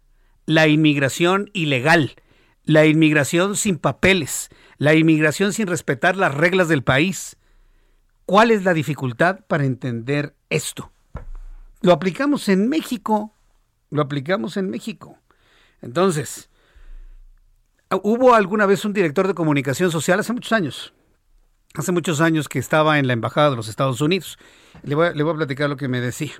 la 0.47 0.67
inmigración 0.67 1.51
ilegal, 1.53 2.15
la 2.63 2.85
inmigración 2.85 3.55
sin 3.55 3.77
papeles, 3.77 4.49
la 4.77 4.95
inmigración 4.95 5.53
sin 5.53 5.67
respetar 5.67 6.15
las 6.15 6.33
reglas 6.33 6.69
del 6.69 6.83
país. 6.83 7.37
¿Cuál 8.25 8.51
es 8.51 8.63
la 8.63 8.73
dificultad 8.73 9.41
para 9.47 9.65
entender 9.65 10.35
esto? 10.49 10.91
Lo 11.81 11.91
aplicamos 11.91 12.47
en 12.49 12.69
México, 12.69 13.33
lo 13.91 14.01
aplicamos 14.01 14.57
en 14.57 14.69
México. 14.69 15.19
Entonces, 15.81 16.49
hubo 18.03 18.33
alguna 18.33 18.65
vez 18.65 18.85
un 18.85 18.93
director 18.93 19.27
de 19.27 19.35
comunicación 19.35 19.91
social 19.91 20.19
hace 20.19 20.33
muchos 20.33 20.53
años, 20.53 20.93
hace 21.75 21.91
muchos 21.91 22.21
años 22.21 22.47
que 22.47 22.59
estaba 22.59 22.99
en 22.99 23.07
la 23.07 23.13
Embajada 23.13 23.49
de 23.49 23.57
los 23.57 23.67
Estados 23.67 23.99
Unidos. 23.99 24.39
Le 24.83 24.95
voy, 24.95 25.13
le 25.13 25.23
voy 25.23 25.33
a 25.33 25.37
platicar 25.37 25.69
lo 25.69 25.75
que 25.75 25.89
me 25.89 25.99
decía 25.99 26.33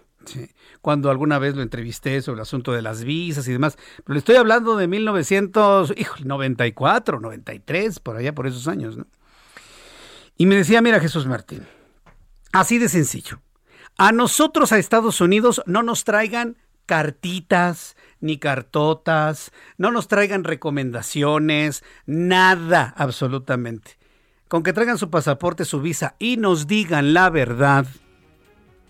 cuando 0.81 1.09
alguna 1.09 1.39
vez 1.39 1.55
lo 1.55 1.61
entrevisté 1.61 2.21
sobre 2.21 2.39
el 2.39 2.43
asunto 2.43 2.73
de 2.73 2.81
las 2.81 3.03
visas 3.03 3.47
y 3.47 3.51
demás. 3.51 3.77
Pero 4.03 4.13
le 4.13 4.19
estoy 4.19 4.35
hablando 4.35 4.77
de 4.77 4.87
1994, 4.87 7.19
93, 7.19 7.99
por 7.99 8.17
allá, 8.17 8.33
por 8.33 8.47
esos 8.47 8.67
años. 8.67 8.97
¿no? 8.97 9.05
Y 10.37 10.45
me 10.45 10.55
decía, 10.55 10.81
mira 10.81 10.99
Jesús 10.99 11.25
Martín, 11.25 11.65
así 12.51 12.77
de 12.77 12.89
sencillo. 12.89 13.41
A 13.97 14.11
nosotros, 14.11 14.71
a 14.71 14.77
Estados 14.77 15.21
Unidos, 15.21 15.63
no 15.65 15.81
nos 15.81 16.03
traigan 16.03 16.57
cartitas, 16.85 17.95
ni 18.19 18.37
cartotas, 18.37 19.51
no 19.77 19.91
nos 19.91 20.07
traigan 20.07 20.43
recomendaciones, 20.43 21.83
nada 22.05 22.93
absolutamente. 22.97 23.97
Con 24.47 24.63
que 24.63 24.73
traigan 24.73 24.97
su 24.97 25.09
pasaporte, 25.09 25.65
su 25.65 25.81
visa 25.81 26.15
y 26.19 26.37
nos 26.37 26.67
digan 26.67 27.13
la 27.13 27.29
verdad, 27.29 27.85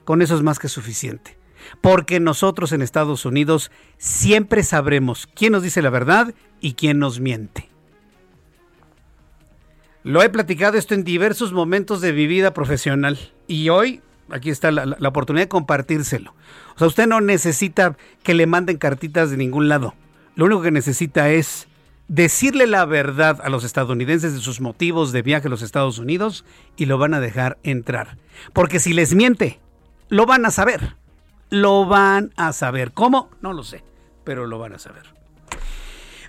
con 0.07 0.21
eso 0.21 0.35
es 0.35 0.41
más 0.41 0.57
que 0.57 0.69
suficiente. 0.69 1.37
Porque 1.81 2.21
nosotros 2.21 2.71
en 2.71 2.81
Estados 2.81 3.25
Unidos 3.25 3.71
siempre 3.97 4.63
sabremos 4.63 5.27
quién 5.35 5.51
nos 5.51 5.63
dice 5.63 5.81
la 5.81 5.89
verdad 5.89 6.33
y 6.61 6.75
quién 6.75 6.97
nos 6.97 7.19
miente. 7.19 7.69
Lo 10.03 10.23
he 10.23 10.29
platicado 10.29 10.77
esto 10.77 10.93
en 10.93 11.03
diversos 11.03 11.51
momentos 11.51 11.99
de 11.99 12.13
mi 12.13 12.25
vida 12.25 12.53
profesional 12.53 13.19
y 13.47 13.67
hoy 13.67 13.99
aquí 14.29 14.49
está 14.49 14.71
la, 14.71 14.95
oportunidad 15.09 15.43
de 15.43 15.49
compartírselo. 15.49 16.33
O 16.75 16.79
sea, 16.79 16.87
usted 16.87 17.05
no 17.05 17.19
necesita 17.19 17.97
que 18.23 18.33
le 18.33 18.47
manden 18.47 18.77
cartitas 18.77 19.29
de 19.29 19.35
ningún 19.35 19.67
lado. 19.67 19.93
Lo 20.35 20.45
único 20.45 20.61
que 20.61 20.71
necesita 20.71 21.31
es 21.31 21.67
decirle 22.07 22.65
la 22.65 22.85
verdad 22.85 23.41
a 23.43 23.49
los 23.49 23.65
estadounidenses 23.65 24.33
de 24.33 24.39
sus 24.39 24.61
motivos 24.61 25.11
de 25.11 25.21
viaje 25.21 25.47
a 25.47 25.51
los 25.51 25.63
Estados 25.63 25.99
Unidos 25.99 26.45
y 26.77 26.85
lo 26.85 26.97
van 26.97 27.13
a 27.13 27.19
dejar 27.19 27.57
entrar. 27.63 28.17
Porque 28.53 28.79
si 28.79 28.93
les 28.93 29.13
miente, 29.13 29.59
lo 30.09 30.25
van 30.25 30.45
a 30.45 30.51
saber. 30.51 30.95
Lo 31.49 31.85
van 31.85 32.31
a 32.35 32.51
saber. 32.53 32.91
¿Cómo? 32.91 33.29
No 33.41 33.53
lo 33.53 33.63
sé, 33.63 33.83
pero 34.23 34.47
lo 34.47 34.59
van 34.59 34.73
a 34.73 34.79
saber. 34.79 35.17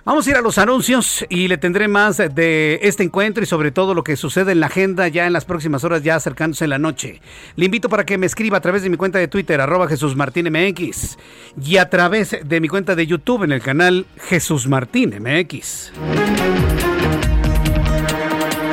Vamos 0.05 0.25
a 0.25 0.29
ir 0.31 0.37
a 0.37 0.41
los 0.41 0.57
anuncios 0.57 1.25
y 1.29 1.49
le 1.49 1.57
tendré 1.57 1.87
más 1.87 2.17
de 2.17 2.79
este 2.81 3.03
encuentro 3.03 3.43
y 3.43 3.45
sobre 3.45 3.71
todo 3.71 3.93
lo 3.93 4.03
que 4.03 4.15
sucede 4.15 4.53
en 4.53 4.59
la 4.61 4.67
agenda 4.67 5.07
ya 5.07 5.27
en 5.27 5.33
las 5.33 5.45
próximas 5.45 5.83
horas, 5.83 6.03
ya 6.03 6.15
acercándose 6.15 6.67
la 6.67 6.79
noche. 6.79 7.21
Le 7.55 7.65
invito 7.65 7.89
para 7.89 8.05
que 8.05 8.17
me 8.17 8.25
escriba 8.25 8.57
a 8.57 8.61
través 8.61 8.81
de 8.81 8.89
mi 8.89 8.97
cuenta 8.97 9.19
de 9.19 9.27
Twitter, 9.27 9.59
arroba 9.59 9.87
Jesús 9.87 10.15
Martín 10.15 10.49
MX, 10.51 11.17
y 11.63 11.77
a 11.77 11.89
través 11.89 12.37
de 12.43 12.61
mi 12.61 12.69
cuenta 12.69 12.95
de 12.95 13.05
YouTube 13.05 13.43
en 13.43 13.51
el 13.51 13.61
canal 13.61 14.07
Jesús 14.17 14.67
Martín 14.67 15.13
MX. 15.21 15.91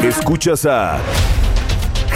Escuchas 0.03 0.64
a 0.64 0.99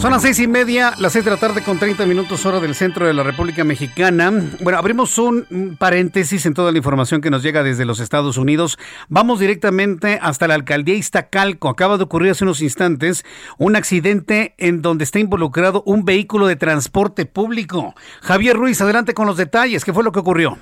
Son 0.00 0.12
las 0.12 0.22
seis 0.22 0.40
y 0.40 0.48
media, 0.48 0.92
las 0.98 1.12
seis 1.12 1.26
de 1.26 1.30
la 1.30 1.36
tarde 1.36 1.62
con 1.62 1.78
30 1.78 2.06
minutos 2.06 2.46
hora 2.46 2.58
del 2.58 2.74
centro 2.74 3.06
de 3.06 3.12
la 3.12 3.22
República 3.22 3.64
Mexicana. 3.64 4.32
Bueno, 4.62 4.78
abrimos 4.78 5.18
un 5.18 5.76
paréntesis 5.78 6.46
en 6.46 6.54
toda 6.54 6.72
la 6.72 6.78
información 6.78 7.20
que 7.20 7.28
nos 7.28 7.42
llega 7.42 7.62
desde 7.62 7.84
los 7.84 8.00
Estados 8.00 8.38
Unidos. 8.38 8.78
Vamos 9.10 9.40
directamente 9.40 10.18
hasta 10.22 10.48
la 10.48 10.54
alcaldía 10.54 10.94
Iztacalco. 10.94 11.68
Acaba 11.68 11.98
de 11.98 12.04
ocurrir 12.04 12.30
hace 12.30 12.44
unos 12.44 12.62
instantes 12.62 13.26
un 13.58 13.76
accidente 13.76 14.54
en 14.56 14.80
donde 14.80 15.04
está 15.04 15.18
involucrado 15.18 15.82
un 15.84 16.06
vehículo 16.06 16.46
de 16.46 16.56
transporte 16.56 17.26
público. 17.26 17.92
Javier 18.22 18.56
Ruiz, 18.56 18.80
adelante 18.80 19.12
con 19.12 19.26
los 19.26 19.36
detalles. 19.36 19.84
¿Qué 19.84 19.92
fue 19.92 20.02
lo 20.02 20.12
que 20.12 20.20
ocurrió? 20.20 20.56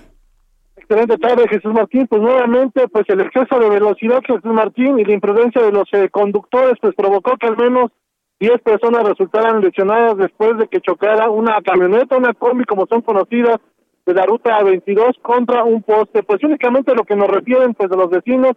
Excelente 0.76 1.16
tarde, 1.16 1.46
Jesús 1.48 1.72
Martín. 1.72 2.08
Pues 2.08 2.20
nuevamente, 2.20 2.88
pues 2.88 3.04
el 3.08 3.20
exceso 3.20 3.60
de 3.60 3.70
velocidad, 3.70 4.20
Jesús 4.26 4.52
Martín, 4.52 4.98
y 4.98 5.04
la 5.04 5.14
imprudencia 5.14 5.62
de 5.62 5.70
los 5.70 5.88
eh, 5.92 6.08
conductores, 6.10 6.74
pues 6.80 6.92
provocó 6.96 7.36
que 7.36 7.46
al 7.46 7.56
menos 7.56 7.92
10 8.40 8.60
personas 8.62 9.02
resultaron 9.04 9.60
lesionadas 9.60 10.16
después 10.16 10.56
de 10.58 10.68
que 10.68 10.80
chocara 10.80 11.28
una 11.28 11.60
camioneta, 11.62 12.16
una 12.16 12.34
combi 12.34 12.64
como 12.64 12.86
son 12.86 13.02
conocidas 13.02 13.58
de 14.06 14.14
la 14.14 14.24
ruta 14.24 14.62
22 14.62 15.16
contra 15.22 15.64
un 15.64 15.82
poste. 15.82 16.22
Pues 16.22 16.42
únicamente 16.44 16.94
lo 16.94 17.04
que 17.04 17.16
nos 17.16 17.28
refieren 17.28 17.74
pues 17.74 17.90
de 17.90 17.96
los 17.96 18.08
vecinos 18.10 18.52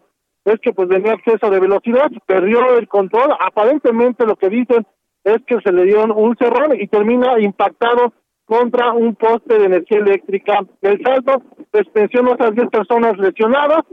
es 0.46 0.60
que 0.62 0.74
pues 0.74 0.88
venía 0.88 1.14
exceso 1.14 1.50
de 1.50 1.60
velocidad, 1.60 2.10
perdió 2.26 2.78
el 2.78 2.88
control, 2.88 3.32
aparentemente 3.40 4.26
lo 4.26 4.36
que 4.36 4.50
dicen 4.50 4.86
es 5.24 5.38
que 5.46 5.60
se 5.62 5.72
le 5.72 5.84
dieron 5.84 6.12
un 6.12 6.36
cerrón 6.38 6.80
y 6.80 6.88
termina 6.88 7.40
impactado 7.40 8.14
contra 8.46 8.92
un 8.92 9.16
poste 9.16 9.58
de 9.58 9.66
energía 9.66 10.00
eléctrica. 10.00 10.60
El 10.82 11.02
salto 11.04 11.42
suspensión 11.74 12.28
otras 12.28 12.54
10 12.54 12.70
personas 12.70 13.18
lesionadas. 13.18 13.86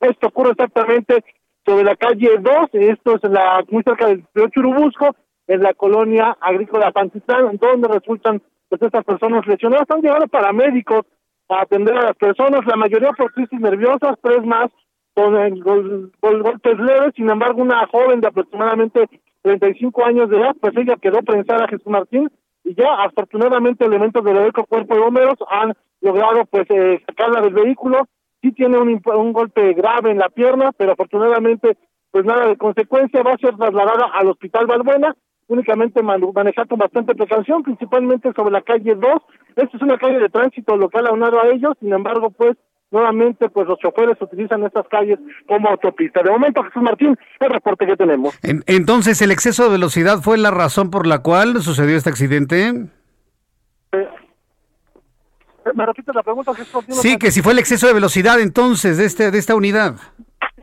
Esto 0.00 0.28
ocurre 0.28 0.50
exactamente 0.50 1.24
sobre 1.64 1.84
la 1.84 1.96
calle 1.96 2.36
2, 2.38 2.54
esto 2.72 3.16
es 3.16 3.30
la 3.30 3.64
muy 3.70 3.82
cerca 3.82 4.06
del 4.06 4.50
Churubusco, 4.50 5.16
en 5.46 5.62
la 5.62 5.74
colonia 5.74 6.36
agrícola 6.40 6.92
Pantitlán, 6.92 7.58
donde 7.58 7.88
resultan 7.88 8.42
pues 8.68 8.82
estas 8.82 9.04
personas 9.04 9.46
lesionadas. 9.46 9.82
Están 9.82 10.02
llegando 10.02 10.26
paramédicos 10.28 11.04
a 11.48 11.62
atender 11.62 11.96
a 11.96 12.02
las 12.02 12.16
personas, 12.16 12.66
la 12.66 12.76
mayoría 12.76 13.12
por 13.12 13.32
crisis 13.32 13.60
nerviosas, 13.60 14.16
tres 14.22 14.44
más 14.44 14.70
con, 15.14 16.10
golpes 16.20 16.78
leves, 16.78 17.14
sin 17.14 17.30
embargo 17.30 17.62
una 17.62 17.86
joven 17.86 18.20
de 18.20 18.28
aproximadamente 18.28 19.08
35 19.42 20.04
años 20.04 20.30
de 20.30 20.38
edad, 20.38 20.56
pues 20.60 20.76
ella 20.76 20.96
quedó 21.00 21.22
prensada 21.22 21.64
a 21.64 21.68
Jesús 21.68 21.86
Martín 21.86 22.30
y 22.64 22.74
ya 22.74 22.94
afortunadamente 22.94 23.84
elementos 23.84 24.24
del 24.24 24.38
Eco 24.38 24.64
Cuerpo 24.64 24.94
de 24.94 25.00
Bomberos 25.00 25.38
han 25.48 25.74
logrado 26.00 26.44
pues 26.46 26.66
eh, 26.70 27.02
sacarla 27.06 27.42
del 27.42 27.54
vehículo, 27.54 28.08
sí 28.42 28.52
tiene 28.52 28.78
un, 28.78 29.00
un 29.04 29.32
golpe 29.32 29.74
grave 29.74 30.10
en 30.10 30.18
la 30.18 30.30
pierna, 30.30 30.72
pero 30.76 30.92
afortunadamente 30.92 31.76
pues 32.10 32.24
nada 32.24 32.46
de 32.46 32.56
consecuencia, 32.56 33.22
va 33.22 33.32
a 33.32 33.38
ser 33.38 33.56
trasladada 33.56 34.06
al 34.14 34.28
Hospital 34.28 34.66
Valbuena 34.66 35.14
únicamente 35.48 36.02
manejar 36.02 36.68
con 36.68 36.78
bastante 36.78 37.14
precaución, 37.14 37.62
principalmente 37.62 38.32
sobre 38.34 38.52
la 38.52 38.62
calle 38.62 38.94
2. 38.94 39.02
Esta 39.56 39.76
es 39.76 39.82
una 39.82 39.98
calle 39.98 40.18
de 40.18 40.28
tránsito 40.28 40.76
local 40.76 41.06
aunado 41.06 41.40
a 41.40 41.48
ellos, 41.48 41.74
sin 41.80 41.92
embargo, 41.92 42.30
pues 42.30 42.56
nuevamente 42.90 43.48
pues 43.50 43.66
los 43.66 43.78
choferes 43.78 44.16
utilizan 44.20 44.62
estas 44.64 44.86
calles 44.88 45.18
como 45.48 45.68
autopista. 45.68 46.22
De 46.22 46.30
momento, 46.30 46.62
Jesús 46.62 46.82
Martín, 46.82 47.18
el 47.40 47.50
reporte 47.50 47.86
que 47.86 47.96
tenemos. 47.96 48.38
entonces, 48.42 49.20
¿el 49.20 49.32
exceso 49.32 49.64
de 49.64 49.70
velocidad 49.70 50.20
fue 50.20 50.38
la 50.38 50.50
razón 50.50 50.90
por 50.90 51.06
la 51.06 51.18
cual 51.18 51.60
sucedió 51.60 51.96
este 51.96 52.10
accidente? 52.10 52.86
Eh, 53.92 54.08
¿Me 55.74 55.86
repites 55.86 56.14
la 56.14 56.22
pregunta, 56.22 56.54
Jesús 56.54 56.74
Martín? 56.74 56.94
Sí, 56.94 57.18
que 57.18 57.32
si 57.32 57.42
fue 57.42 57.52
el 57.52 57.58
exceso 57.58 57.86
de 57.86 57.94
velocidad 57.94 58.40
entonces 58.40 58.96
de, 58.96 59.06
este, 59.06 59.30
de 59.30 59.38
esta 59.38 59.56
unidad 59.56 59.96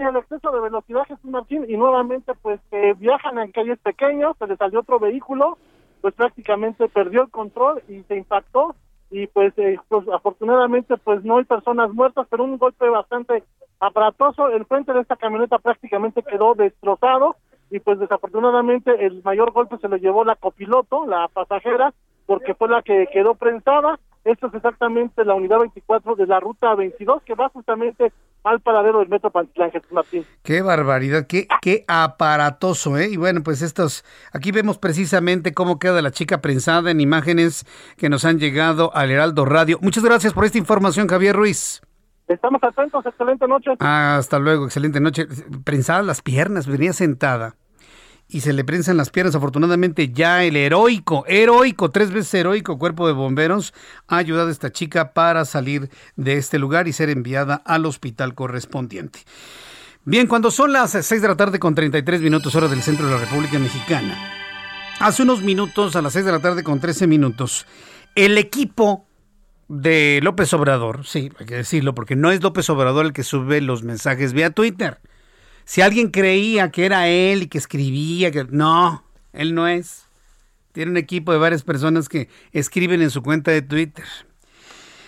el 0.09 0.17
exceso 0.17 0.51
de 0.51 0.61
velocidad, 0.61 1.03
Jesús 1.03 1.25
Martín, 1.25 1.65
y 1.67 1.77
nuevamente 1.77 2.33
pues 2.41 2.59
viajan 2.97 3.39
en 3.39 3.51
calles 3.51 3.79
pequeñas, 3.79 4.35
se 4.37 4.47
le 4.47 4.57
salió 4.57 4.79
otro 4.81 4.99
vehículo, 4.99 5.57
pues 6.01 6.13
prácticamente 6.15 6.89
perdió 6.89 7.21
el 7.23 7.29
control 7.29 7.81
y 7.87 8.01
se 8.03 8.15
impactó 8.15 8.75
y 9.11 9.27
pues, 9.27 9.53
eh, 9.57 9.77
pues 9.89 10.07
afortunadamente 10.07 10.95
pues 10.97 11.23
no 11.23 11.37
hay 11.37 11.43
personas 11.43 11.93
muertas, 11.93 12.27
pero 12.29 12.45
un 12.45 12.57
golpe 12.57 12.89
bastante 12.89 13.43
aparatoso, 13.79 14.47
el 14.47 14.65
frente 14.65 14.93
de 14.93 15.01
esta 15.01 15.17
camioneta 15.17 15.59
prácticamente 15.59 16.23
quedó 16.23 16.55
destrozado 16.55 17.35
y 17.69 17.79
pues 17.79 17.99
desafortunadamente 17.99 19.05
el 19.05 19.21
mayor 19.23 19.51
golpe 19.51 19.77
se 19.77 19.89
lo 19.89 19.97
llevó 19.97 20.23
la 20.23 20.35
copiloto, 20.35 21.05
la 21.05 21.27
pasajera, 21.27 21.93
porque 22.25 22.53
fue 22.53 22.69
la 22.69 22.81
que 22.81 23.07
quedó 23.11 23.35
prensada. 23.35 23.99
Esto 24.23 24.47
es 24.47 24.53
exactamente 24.53 25.25
la 25.25 25.33
unidad 25.33 25.59
24 25.59 26.15
de 26.15 26.27
la 26.27 26.39
ruta 26.39 26.75
22 26.75 27.23
que 27.23 27.33
va 27.33 27.49
justamente 27.49 28.13
al 28.43 28.59
paradero 28.61 28.99
del 28.99 29.09
Metro 29.09 29.29
Pantitlán, 29.31 29.71
Jesús 29.71 29.91
Martín. 29.91 30.25
Qué 30.43 30.61
barbaridad, 30.61 31.27
qué, 31.27 31.47
qué 31.61 31.85
aparatoso, 31.87 32.97
¿eh? 32.97 33.09
Y 33.09 33.17
bueno, 33.17 33.43
pues 33.43 33.61
estos, 33.61 34.03
aquí 34.33 34.51
vemos 34.51 34.77
precisamente 34.77 35.53
cómo 35.53 35.79
queda 35.79 36.01
la 36.01 36.11
chica 36.11 36.41
prensada 36.41 36.91
en 36.91 37.01
imágenes 37.01 37.65
que 37.97 38.09
nos 38.09 38.25
han 38.25 38.39
llegado 38.39 38.95
al 38.95 39.11
Heraldo 39.11 39.45
Radio. 39.45 39.77
Muchas 39.81 40.03
gracias 40.03 40.33
por 40.33 40.45
esta 40.45 40.57
información, 40.57 41.07
Javier 41.07 41.35
Ruiz. 41.35 41.81
Estamos 42.27 42.63
atentos, 42.63 43.05
excelente 43.05 43.47
noche. 43.47 43.71
Ah, 43.79 44.15
hasta 44.17 44.39
luego, 44.39 44.65
excelente 44.65 44.99
noche. 44.99 45.27
Prensadas 45.63 46.05
las 46.05 46.21
piernas, 46.21 46.65
venía 46.65 46.93
sentada 46.93 47.55
y 48.31 48.41
se 48.41 48.53
le 48.53 48.63
prensan 48.63 48.97
las 48.97 49.09
piernas. 49.09 49.35
Afortunadamente 49.35 50.09
ya 50.11 50.43
el 50.43 50.55
heroico, 50.55 51.25
heroico, 51.27 51.91
tres 51.91 52.11
veces 52.11 52.33
heroico 52.33 52.79
cuerpo 52.79 53.05
de 53.05 53.13
bomberos 53.13 53.73
ha 54.07 54.17
ayudado 54.17 54.47
a 54.47 54.51
esta 54.51 54.71
chica 54.71 55.13
para 55.13 55.43
salir 55.45 55.89
de 56.15 56.37
este 56.37 56.57
lugar 56.57 56.87
y 56.87 56.93
ser 56.93 57.09
enviada 57.09 57.55
al 57.65 57.85
hospital 57.85 58.33
correspondiente. 58.33 59.19
Bien, 60.05 60.25
cuando 60.27 60.49
son 60.49 60.73
las 60.73 60.91
6 60.91 61.21
de 61.21 61.27
la 61.27 61.35
tarde 61.35 61.59
con 61.59 61.75
33 61.75 62.21
minutos 62.21 62.55
hora 62.55 62.67
del 62.67 62.81
centro 62.81 63.05
de 63.05 63.13
la 63.13 63.19
República 63.19 63.59
Mexicana, 63.59 64.17
hace 64.99 65.21
unos 65.23 65.43
minutos, 65.43 65.95
a 65.95 66.01
las 66.01 66.13
6 66.13 66.25
de 66.25 66.31
la 66.31 66.39
tarde 66.39 66.63
con 66.63 66.79
13 66.79 67.05
minutos, 67.05 67.67
el 68.15 68.37
equipo 68.37 69.05
de 69.67 70.19
López 70.23 70.53
Obrador, 70.53 71.05
sí, 71.05 71.31
hay 71.37 71.45
que 71.45 71.55
decirlo, 71.55 71.93
porque 71.93 72.15
no 72.15 72.31
es 72.31 72.41
López 72.41 72.69
Obrador 72.69 73.05
el 73.05 73.13
que 73.13 73.23
sube 73.23 73.61
los 73.61 73.83
mensajes 73.83 74.33
vía 74.33 74.49
Twitter. 74.49 74.99
Si 75.65 75.81
alguien 75.81 76.09
creía 76.09 76.71
que 76.71 76.85
era 76.85 77.07
él 77.07 77.43
y 77.43 77.47
que 77.47 77.57
escribía, 77.57 78.31
que 78.31 78.45
no, 78.49 79.03
él 79.33 79.53
no 79.55 79.67
es. 79.67 80.05
Tiene 80.73 80.91
un 80.91 80.97
equipo 80.97 81.31
de 81.31 81.37
varias 81.37 81.63
personas 81.63 82.07
que 82.07 82.29
escriben 82.51 83.01
en 83.01 83.09
su 83.09 83.21
cuenta 83.21 83.51
de 83.51 83.61
Twitter. 83.61 84.05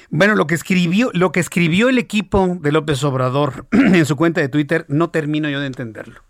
Bueno, 0.10 0.36
lo 0.36 0.46
que 0.46 0.56
escribió, 0.56 1.10
lo 1.13 1.32
que 1.32 1.39
escribió 1.39 1.89
el 1.89 1.98
equipo 1.98 2.58
de 2.62 2.72
López 2.72 3.04
Obrador 3.04 3.66
en 3.72 4.06
su 4.06 4.16
cuenta 4.16 4.42
de 4.42 4.50
Twitter, 4.50 4.86
no 4.88 5.10
termino 5.10 5.50
yo 5.50 5.60
de 5.60 5.68
entenderlo. 5.68 6.22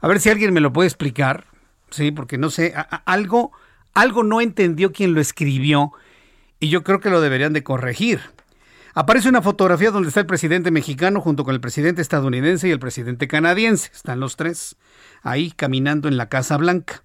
A 0.00 0.06
ver 0.06 0.20
si 0.20 0.30
alguien 0.30 0.52
me 0.52 0.60
lo 0.60 0.72
puede 0.72 0.86
explicar, 0.86 1.46
sí, 1.90 2.12
porque 2.12 2.38
no 2.38 2.50
sé, 2.50 2.74
algo, 3.06 3.52
algo 3.94 4.22
no 4.22 4.40
entendió 4.40 4.92
quien 4.92 5.14
lo 5.14 5.20
escribió 5.20 5.92
y 6.60 6.68
yo 6.68 6.84
creo 6.84 7.00
que 7.00 7.10
lo 7.10 7.20
deberían 7.20 7.52
de 7.52 7.64
corregir. 7.64 8.20
Aparece 8.96 9.28
una 9.28 9.42
fotografía 9.42 9.90
donde 9.90 10.08
está 10.08 10.20
el 10.20 10.26
presidente 10.26 10.70
mexicano 10.70 11.20
junto 11.20 11.44
con 11.44 11.52
el 11.52 11.60
presidente 11.60 12.00
estadounidense 12.00 12.68
y 12.68 12.70
el 12.70 12.78
presidente 12.78 13.26
canadiense. 13.26 13.90
Están 13.92 14.20
los 14.20 14.36
tres 14.36 14.76
ahí 15.22 15.50
caminando 15.50 16.06
en 16.06 16.16
la 16.16 16.28
Casa 16.28 16.56
Blanca. 16.56 17.02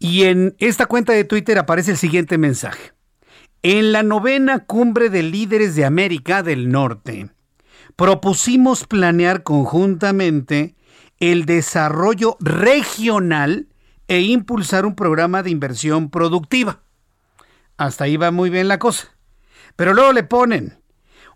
Y 0.00 0.24
en 0.24 0.56
esta 0.58 0.86
cuenta 0.86 1.12
de 1.12 1.22
Twitter 1.22 1.58
aparece 1.58 1.92
el 1.92 1.96
siguiente 1.96 2.38
mensaje. 2.38 2.92
En 3.62 3.92
la 3.92 4.02
novena 4.02 4.64
cumbre 4.64 5.10
de 5.10 5.22
líderes 5.22 5.76
de 5.76 5.84
América 5.84 6.42
del 6.42 6.70
Norte, 6.70 7.30
propusimos 7.94 8.84
planear 8.84 9.44
conjuntamente 9.44 10.74
el 11.20 11.44
desarrollo 11.44 12.36
regional 12.40 13.68
e 14.08 14.22
impulsar 14.22 14.86
un 14.86 14.96
programa 14.96 15.44
de 15.44 15.50
inversión 15.50 16.10
productiva. 16.10 16.80
Hasta 17.76 18.04
ahí 18.04 18.16
va 18.16 18.32
muy 18.32 18.50
bien 18.50 18.66
la 18.66 18.80
cosa. 18.80 19.08
Pero 19.76 19.94
luego 19.94 20.12
le 20.12 20.24
ponen 20.24 20.79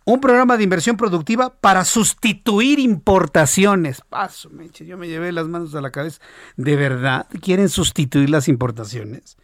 un 0.04 0.20
programa 0.20 0.56
de 0.56 0.64
inversión 0.64 0.96
productiva 0.96 1.54
para 1.60 1.84
sustituir 1.84 2.78
importaciones. 2.78 4.02
Paso, 4.08 4.50
meche, 4.50 4.84
yo 4.84 4.98
me 4.98 5.08
llevé 5.08 5.32
las 5.32 5.48
manos 5.48 5.74
a 5.74 5.80
la 5.80 5.90
cabeza. 5.90 6.20
¿De 6.56 6.76
verdad 6.76 7.26
quieren 7.40 7.68
sustituir 7.68 8.28
las 8.28 8.48
importaciones? 8.48 9.36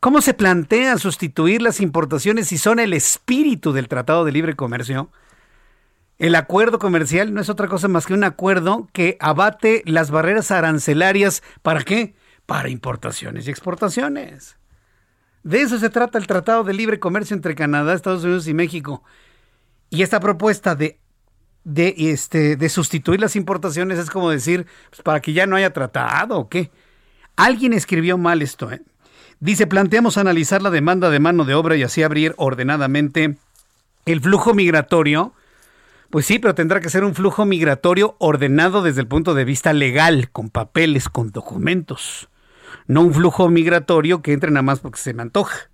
¿Cómo 0.00 0.20
se 0.20 0.34
plantea 0.34 0.98
sustituir 0.98 1.62
las 1.62 1.80
importaciones 1.80 2.48
si 2.48 2.58
son 2.58 2.78
el 2.78 2.92
espíritu 2.92 3.72
del 3.72 3.88
Tratado 3.88 4.24
de 4.24 4.32
Libre 4.32 4.54
Comercio? 4.54 5.10
El 6.18 6.34
acuerdo 6.34 6.78
comercial 6.78 7.34
no 7.34 7.40
es 7.40 7.48
otra 7.48 7.68
cosa 7.68 7.88
más 7.88 8.06
que 8.06 8.14
un 8.14 8.24
acuerdo 8.24 8.88
que 8.92 9.16
abate 9.20 9.82
las 9.86 10.10
barreras 10.10 10.50
arancelarias. 10.50 11.42
¿Para 11.62 11.82
qué? 11.82 12.14
Para 12.46 12.68
importaciones 12.68 13.46
y 13.46 13.50
exportaciones. 13.50 14.56
De 15.42 15.60
eso 15.60 15.78
se 15.78 15.90
trata 15.90 16.18
el 16.18 16.26
Tratado 16.26 16.64
de 16.64 16.74
Libre 16.74 16.98
Comercio 16.98 17.34
entre 17.34 17.54
Canadá, 17.54 17.94
Estados 17.94 18.24
Unidos 18.24 18.48
y 18.48 18.54
México. 18.54 19.02
Y 19.90 20.02
esta 20.02 20.20
propuesta 20.20 20.74
de, 20.74 20.98
de, 21.64 21.94
este, 21.98 22.56
de 22.56 22.68
sustituir 22.68 23.20
las 23.20 23.36
importaciones 23.36 23.98
es 23.98 24.10
como 24.10 24.30
decir, 24.30 24.66
pues, 24.90 25.02
para 25.02 25.20
que 25.20 25.32
ya 25.32 25.46
no 25.46 25.56
haya 25.56 25.72
tratado 25.72 26.38
o 26.38 26.48
qué. 26.48 26.70
Alguien 27.36 27.72
escribió 27.72 28.18
mal 28.18 28.42
esto. 28.42 28.70
¿eh? 28.72 28.82
Dice, 29.40 29.66
planteamos 29.66 30.16
analizar 30.16 30.62
la 30.62 30.70
demanda 30.70 31.10
de 31.10 31.20
mano 31.20 31.44
de 31.44 31.54
obra 31.54 31.76
y 31.76 31.82
así 31.82 32.02
abrir 32.02 32.34
ordenadamente 32.36 33.36
el 34.06 34.20
flujo 34.20 34.54
migratorio. 34.54 35.32
Pues 36.10 36.24
sí, 36.24 36.38
pero 36.38 36.54
tendrá 36.54 36.80
que 36.80 36.88
ser 36.88 37.04
un 37.04 37.14
flujo 37.14 37.44
migratorio 37.44 38.16
ordenado 38.18 38.82
desde 38.82 39.00
el 39.00 39.08
punto 39.08 39.34
de 39.34 39.44
vista 39.44 39.72
legal, 39.72 40.30
con 40.30 40.50
papeles, 40.50 41.08
con 41.08 41.32
documentos. 41.32 42.28
No 42.86 43.02
un 43.02 43.12
flujo 43.12 43.48
migratorio 43.48 44.22
que 44.22 44.32
entre 44.32 44.50
nada 44.50 44.62
más 44.62 44.80
porque 44.80 45.00
se 45.00 45.14
me 45.14 45.22
antoja 45.22 45.68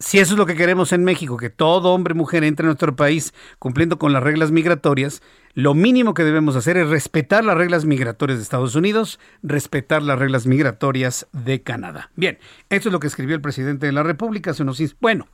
si 0.00 0.18
eso 0.18 0.34
es 0.34 0.38
lo 0.38 0.46
que 0.46 0.54
queremos 0.54 0.92
en 0.92 1.04
México, 1.04 1.36
que 1.36 1.50
todo 1.50 1.92
hombre 1.92 2.14
y 2.14 2.16
mujer 2.16 2.44
entre 2.44 2.64
a 2.64 2.68
nuestro 2.68 2.94
país 2.94 3.34
cumpliendo 3.58 3.98
con 3.98 4.12
las 4.12 4.22
reglas 4.22 4.52
migratorias, 4.52 5.22
lo 5.54 5.74
mínimo 5.74 6.14
que 6.14 6.22
debemos 6.22 6.54
hacer 6.54 6.76
es 6.76 6.88
respetar 6.88 7.44
las 7.44 7.56
reglas 7.56 7.84
migratorias 7.84 8.38
de 8.38 8.44
Estados 8.44 8.76
Unidos, 8.76 9.18
respetar 9.42 10.02
las 10.02 10.18
reglas 10.18 10.46
migratorias 10.46 11.26
de 11.32 11.62
Canadá. 11.62 12.10
Bien, 12.14 12.38
esto 12.70 12.88
es 12.88 12.92
lo 12.92 13.00
que 13.00 13.08
escribió 13.08 13.34
el 13.34 13.42
presidente 13.42 13.86
de 13.86 13.92
la 13.92 14.04
República 14.04 14.52
Bueno, 15.00 15.26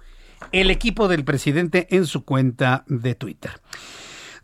el 0.53 0.71
equipo 0.71 1.09
del 1.09 1.25
presidente 1.25 1.87
en 1.91 2.07
su 2.07 2.25
cuenta 2.25 2.85
de 2.87 3.15
Twitter. 3.15 3.61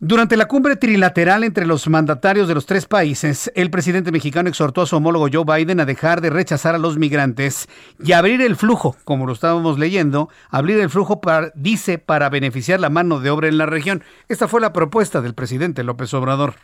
Durante 0.02 0.38
la 0.38 0.46
cumbre 0.46 0.76
trilateral 0.76 1.44
entre 1.44 1.66
los 1.66 1.86
mandatarios 1.86 2.48
de 2.48 2.54
los 2.54 2.64
tres 2.64 2.86
países, 2.86 3.52
el 3.54 3.68
presidente 3.68 4.10
mexicano 4.10 4.48
exhortó 4.48 4.80
a 4.80 4.86
su 4.86 4.96
homólogo 4.96 5.28
Joe 5.30 5.44
Biden 5.44 5.78
a 5.78 5.84
dejar 5.84 6.22
de 6.22 6.30
rechazar 6.30 6.74
a 6.74 6.78
los 6.78 6.96
migrantes 6.96 7.68
y 8.02 8.12
abrir 8.12 8.40
el 8.40 8.56
flujo, 8.56 8.96
como 9.04 9.26
lo 9.26 9.34
estábamos 9.34 9.78
leyendo, 9.78 10.30
abrir 10.48 10.80
el 10.80 10.88
flujo, 10.88 11.20
para, 11.20 11.52
dice, 11.54 11.98
para 11.98 12.30
beneficiar 12.30 12.80
la 12.80 12.88
mano 12.88 13.20
de 13.20 13.28
obra 13.28 13.48
en 13.48 13.58
la 13.58 13.66
región. 13.66 14.02
Esta 14.30 14.48
fue 14.48 14.62
la 14.62 14.72
propuesta 14.72 15.20
del 15.20 15.34
presidente 15.34 15.84
López 15.84 16.14
Obrador. 16.14 16.54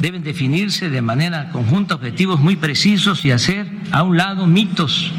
Deben 0.00 0.22
definirse 0.22 0.90
de 0.90 1.00
manera 1.00 1.52
conjunta 1.52 1.94
objetivos 1.94 2.38
muy 2.38 2.56
precisos 2.56 3.24
y 3.24 3.30
hacer 3.30 3.66
a 3.92 4.02
un 4.02 4.18
lado 4.18 4.46
mitos 4.46 5.10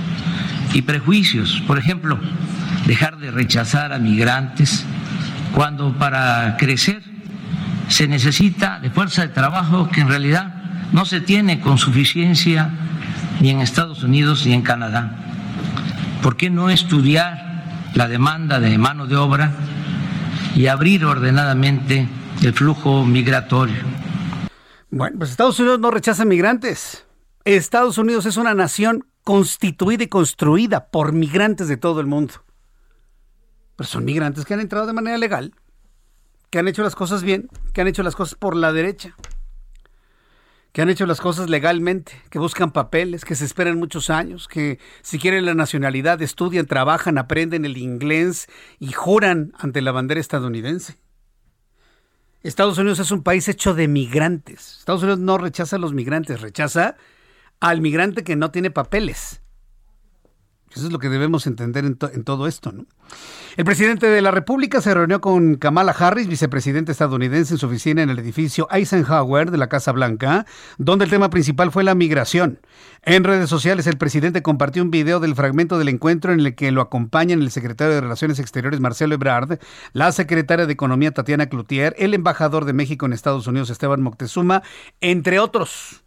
y 0.71 0.83
prejuicios. 0.83 1.63
Por 1.65 1.79
ejemplo, 1.79 2.19
dejar 2.85 3.17
de 3.17 3.31
rechazar 3.31 3.91
a 3.91 3.97
migrantes 3.97 4.85
cuando 5.55 5.97
para 5.97 6.57
crecer 6.59 7.14
se 7.87 8.07
necesita 8.07 8.79
de 8.79 8.89
fuerza 8.89 9.21
de 9.21 9.29
trabajo 9.29 9.89
que 9.89 10.01
en 10.01 10.07
realidad 10.07 10.53
no 10.91 11.05
se 11.05 11.21
tiene 11.21 11.61
con 11.61 11.77
suficiencia 11.77 12.69
ni 13.39 13.49
en 13.49 13.61
Estados 13.61 14.03
Unidos 14.03 14.45
ni 14.45 14.53
en 14.53 14.61
Canadá. 14.61 15.15
¿Por 16.21 16.37
qué 16.37 16.49
no 16.49 16.69
estudiar 16.69 17.91
la 17.93 18.07
demanda 18.07 18.59
de 18.59 18.77
mano 18.77 19.07
de 19.07 19.15
obra 19.15 19.51
y 20.55 20.67
abrir 20.67 21.05
ordenadamente 21.05 22.07
el 22.41 22.53
flujo 22.53 23.05
migratorio? 23.05 23.83
Bueno, 24.89 25.17
pues 25.19 25.31
Estados 25.31 25.59
Unidos 25.59 25.79
no 25.79 25.91
rechaza 25.91 26.25
migrantes. 26.25 27.05
Estados 27.43 27.97
Unidos 27.97 28.25
es 28.25 28.37
una 28.37 28.53
nación 28.53 29.05
constituida 29.23 30.03
y 30.03 30.07
construida 30.07 30.87
por 30.87 31.11
migrantes 31.13 31.67
de 31.67 31.77
todo 31.77 31.99
el 31.99 32.07
mundo. 32.07 32.33
Pero 33.75 33.87
son 33.87 34.05
migrantes 34.05 34.45
que 34.45 34.53
han 34.53 34.61
entrado 34.61 34.87
de 34.87 34.93
manera 34.93 35.17
legal 35.17 35.53
que 36.55 36.59
han 36.59 36.69
hecho 36.69 36.83
las 36.83 36.95
cosas 36.95 37.21
bien, 37.21 37.49
que 37.73 37.81
han 37.81 37.87
hecho 37.89 38.01
las 38.01 38.15
cosas 38.15 38.35
por 38.35 38.55
la 38.55 38.71
derecha, 38.71 39.13
que 40.71 40.81
han 40.81 40.87
hecho 40.87 41.05
las 41.05 41.19
cosas 41.19 41.49
legalmente, 41.49 42.13
que 42.29 42.39
buscan 42.39 42.71
papeles, 42.71 43.25
que 43.25 43.35
se 43.35 43.43
esperan 43.43 43.77
muchos 43.77 44.09
años, 44.09 44.47
que 44.47 44.79
si 45.01 45.19
quieren 45.19 45.45
la 45.45 45.53
nacionalidad 45.53 46.21
estudian, 46.21 46.65
trabajan, 46.65 47.17
aprenden 47.17 47.65
el 47.65 47.75
inglés 47.75 48.47
y 48.79 48.93
juran 48.93 49.51
ante 49.57 49.81
la 49.81 49.91
bandera 49.91 50.21
estadounidense. 50.21 50.95
Estados 52.41 52.77
Unidos 52.77 52.99
es 52.99 53.11
un 53.11 53.21
país 53.21 53.49
hecho 53.49 53.73
de 53.73 53.89
migrantes. 53.89 54.77
Estados 54.79 55.03
Unidos 55.03 55.19
no 55.19 55.37
rechaza 55.37 55.75
a 55.75 55.79
los 55.79 55.91
migrantes, 55.91 56.39
rechaza 56.39 56.95
al 57.59 57.81
migrante 57.81 58.23
que 58.23 58.37
no 58.37 58.51
tiene 58.51 58.71
papeles. 58.71 59.41
Eso 60.75 60.87
es 60.87 60.91
lo 60.91 60.99
que 60.99 61.07
debemos 61.07 61.47
entender 61.47 61.85
en, 61.85 61.95
todo 61.95 62.47
esto. 62.47 62.73
¿no? 62.73 62.85
El 63.55 63.63
presidente 63.63 64.07
de 64.07 64.21
la 64.21 64.31
República 64.31 64.81
se 64.81 64.93
reunió 64.93 65.21
con 65.21 65.55
Kamala 65.55 65.93
Harris, 65.93 66.27
vicepresidente 66.27 66.91
estadounidense, 66.91 67.53
en 67.53 67.57
su 67.57 67.67
oficina 67.67 68.01
en 68.03 68.09
el 68.09 68.19
edificio 68.19 68.67
Eisenhower 68.69 69.51
de 69.51 69.57
la 69.57 69.69
Casa 69.69 69.93
Blanca, 69.93 70.45
donde 70.77 71.05
el 71.05 71.11
tema 71.11 71.29
principal 71.29 71.71
fue 71.71 71.85
la 71.85 71.95
migración. 71.95 72.59
En 73.03 73.23
redes 73.23 73.49
sociales, 73.49 73.87
el 73.87 73.97
presidente 73.97 74.41
compartió 74.41 74.83
un 74.83 74.91
video 74.91 75.21
del 75.21 75.35
fragmento 75.35 75.79
del 75.79 75.87
encuentro 75.87 76.33
en 76.33 76.41
el 76.41 76.55
que 76.55 76.71
lo 76.71 76.81
acompañan 76.81 77.41
el 77.41 77.51
secretario 77.51 77.93
de 77.93 78.01
Relaciones 78.01 78.39
Exteriores, 78.39 78.81
Marcelo 78.81 79.15
Ebrard, 79.15 79.59
la 79.93 80.11
secretaria 80.11 80.65
de 80.65 80.73
Economía, 80.73 81.11
Tatiana 81.11 81.47
Cloutier, 81.47 81.95
el 81.97 82.13
embajador 82.13 82.65
de 82.65 82.73
México 82.73 83.05
en 83.05 83.13
Estados 83.13 83.47
Unidos, 83.47 83.69
Esteban 83.69 84.01
Moctezuma, 84.01 84.61
entre 84.99 85.39
otros. 85.39 86.04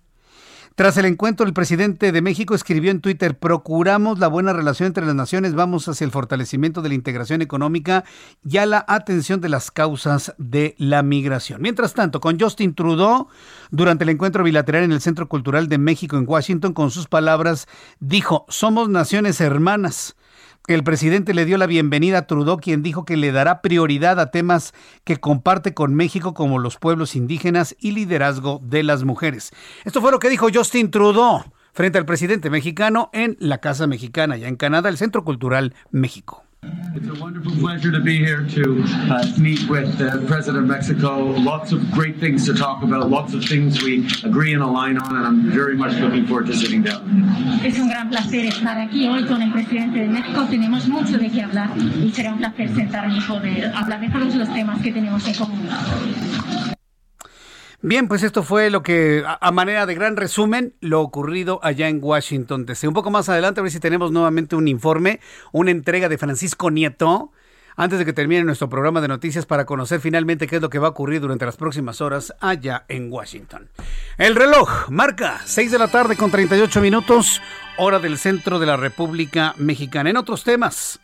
Tras 0.79 0.97
el 0.97 1.07
encuentro, 1.07 1.45
el 1.45 1.55
presidente 1.55 2.13
de 2.13 2.23
México 2.23 2.55
escribió 2.55 2.93
en 2.93 3.01
Twitter, 3.01 3.37
procuramos 3.37 4.21
la 4.21 4.29
buena 4.29 4.53
relación 4.53 4.87
entre 4.87 5.05
las 5.05 5.17
naciones, 5.17 5.57
vamos 5.57 5.89
hacia 5.89 6.05
el 6.05 6.13
fortalecimiento 6.13 6.83
de 6.83 6.91
la 6.91 6.95
integración 6.95 7.43
económica 7.43 8.05
y 8.49 8.59
a 8.59 8.67
la 8.67 8.85
atención 8.87 9.41
de 9.41 9.49
las 9.49 9.73
causas 9.73 10.37
de 10.39 10.77
la 10.79 11.03
migración. 11.03 11.63
Mientras 11.63 11.95
tanto, 11.95 12.21
con 12.21 12.39
Justin 12.39 12.77
Trudeau, 12.77 13.27
durante 13.73 14.05
el 14.05 14.11
encuentro 14.11 14.45
bilateral 14.45 14.85
en 14.85 14.93
el 14.93 15.01
Centro 15.01 15.29
Cultural 15.29 15.69
de 15.69 15.79
México 15.79 16.17
en 16.17 16.29
Washington, 16.29 16.75
con 16.75 16.93
sus 16.93 17.09
palabras, 17.09 17.67
dijo, 17.99 18.47
somos 18.49 18.89
naciones 18.89 19.41
hermanas. 19.41 20.15
El 20.69 20.85
presidente 20.85 21.33
le 21.33 21.47
dio 21.47 21.57
la 21.57 21.67
bienvenida 21.67 22.19
a 22.19 22.27
Trudeau, 22.27 22.59
quien 22.59 22.83
dijo 22.83 23.07
que 23.07 23.17
le 23.17 23.33
dará 23.33 23.63
prioridad 23.63 24.21
a 24.21 24.31
temas 24.31 24.75
que 25.05 25.17
comparte 25.17 25.73
con 25.73 25.95
México 25.95 26.35
como 26.35 26.59
los 26.59 26.77
pueblos 26.77 27.17
indígenas 27.17 27.75
y 27.81 27.93
liderazgo 27.93 28.61
de 28.63 28.83
las 28.83 29.03
mujeres. 29.03 29.51
Esto 29.87 30.03
fue 30.03 30.11
lo 30.11 30.19
que 30.19 30.29
dijo 30.29 30.49
Justin 30.53 30.91
Trudeau 30.91 31.43
frente 31.73 31.97
al 31.97 32.05
presidente 32.05 32.51
mexicano 32.51 33.09
en 33.15 33.39
la 33.41 33.63
Casa 33.63 33.87
Mexicana, 33.87 34.37
ya 34.37 34.47
en 34.47 34.57
Canadá, 34.57 34.91
el 34.91 34.99
Centro 34.99 35.25
Cultural 35.25 35.75
México. 35.91 36.45
It's 36.95 37.07
a 37.07 37.15
wonderful 37.21 37.53
pleasure 37.53 37.93
to 37.93 38.01
be 38.01 38.19
here 38.19 38.45
to 38.45 38.83
uh, 39.09 39.25
meet 39.39 39.69
with 39.69 39.99
the 39.99 40.25
President 40.27 40.65
of 40.65 40.69
Mexico. 40.69 41.27
Lots 41.27 41.71
of 41.71 41.89
great 41.93 42.19
things 42.19 42.45
to 42.47 42.55
talk 42.55 42.83
about, 42.83 43.09
lots 43.09 43.35
of 43.35 43.45
things 43.45 43.81
we 43.83 44.05
agree 44.25 44.53
and 44.53 44.63
align 44.63 44.99
on, 44.99 45.15
and 45.15 45.25
I'm 45.25 45.51
very 45.51 45.77
much 45.77 45.93
looking 46.01 46.27
forward 46.27 46.47
to 46.47 46.55
sitting 46.55 46.83
down. 46.83 47.05
Es 47.65 47.79
un 47.79 47.89
gran 47.89 48.09
placer 48.11 48.47
estar 48.47 48.79
aquí 48.79 49.07
hoy 49.07 49.25
con 49.27 49.41
el 49.43 49.53
presidente 49.53 50.01
de 50.01 50.09
México. 50.09 50.45
Tenemos 50.51 50.89
mucho 50.89 51.19
de 51.19 51.31
qué 51.31 51.43
hablar 51.43 51.71
y 51.77 52.11
será 52.11 52.33
un 52.33 52.39
placer 52.39 52.75
sentarme 52.75 53.17
y 53.17 53.21
poder 53.21 53.73
hablar 53.75 54.01
de 54.01 54.09
todos 54.11 54.35
los 54.35 54.53
temas 54.53 54.83
que 54.83 54.91
tenemos 54.91 55.27
en 55.29 55.35
común. 55.35 55.69
Bien, 57.81 58.09
pues 58.09 58.25
esto 58.25 58.43
fue 58.43 58.71
lo 58.71 58.83
que, 58.83 59.23
a, 59.25 59.53
manera 59.53 59.87
de 59.87 59.95
gran 59.95 60.17
resumen, 60.17 60.75
lo 60.81 61.01
ocurrido 61.01 61.61
allá 61.63 61.89
en 61.89 62.01
Washington 62.03 62.67
DC. 62.67 62.89
Un 62.89 62.95
poco 62.95 63.13
más 63.13 63.29
adelante, 63.29 63.61
a 63.61 63.63
ver 63.63 63.71
si 63.71 63.79
tenemos 63.79 64.11
nuevamente 64.11 64.57
un 64.57 64.67
informe, 64.67 65.21
una 65.53 65.71
entrega 65.71 66.09
de 66.09 66.19
Francisco 66.19 66.73
Nieto, 66.73 67.31
antes 67.77 68.01
de 68.01 68.05
que 68.05 68.13
termine 68.13 68.43
nuestro 68.43 68.69
programa 68.69 69.01
de 69.01 69.07
noticias 69.07 69.47
para 69.47 69.65
conocer 69.65 70.01
finalmente 70.01 70.49
qué 70.49 70.57
es 70.57 70.63
lo 70.63 70.71
que 70.71 70.81
va 70.81 70.89
a 70.89 70.91
ocurrir 70.91 71.21
durante 71.21 71.47
las 71.47 71.57
próximas 71.57 72.01
horas 72.01 72.35
allá 72.41 72.85
en 72.89 73.13
Washington. 73.13 73.69
El 74.17 74.35
reloj 74.35 74.89
marca 74.89 75.41
6 75.45 75.71
de 75.71 75.79
la 75.79 75.87
tarde 75.87 76.17
con 76.17 76.33
38 76.33 76.81
minutos, 76.81 77.41
hora 77.77 78.01
del 78.01 78.19
centro 78.19 78.59
de 78.59 78.67
la 78.67 78.77
República 78.77 79.55
Mexicana. 79.57 80.11
En 80.11 80.17
otros 80.17 80.43
temas. 80.43 80.99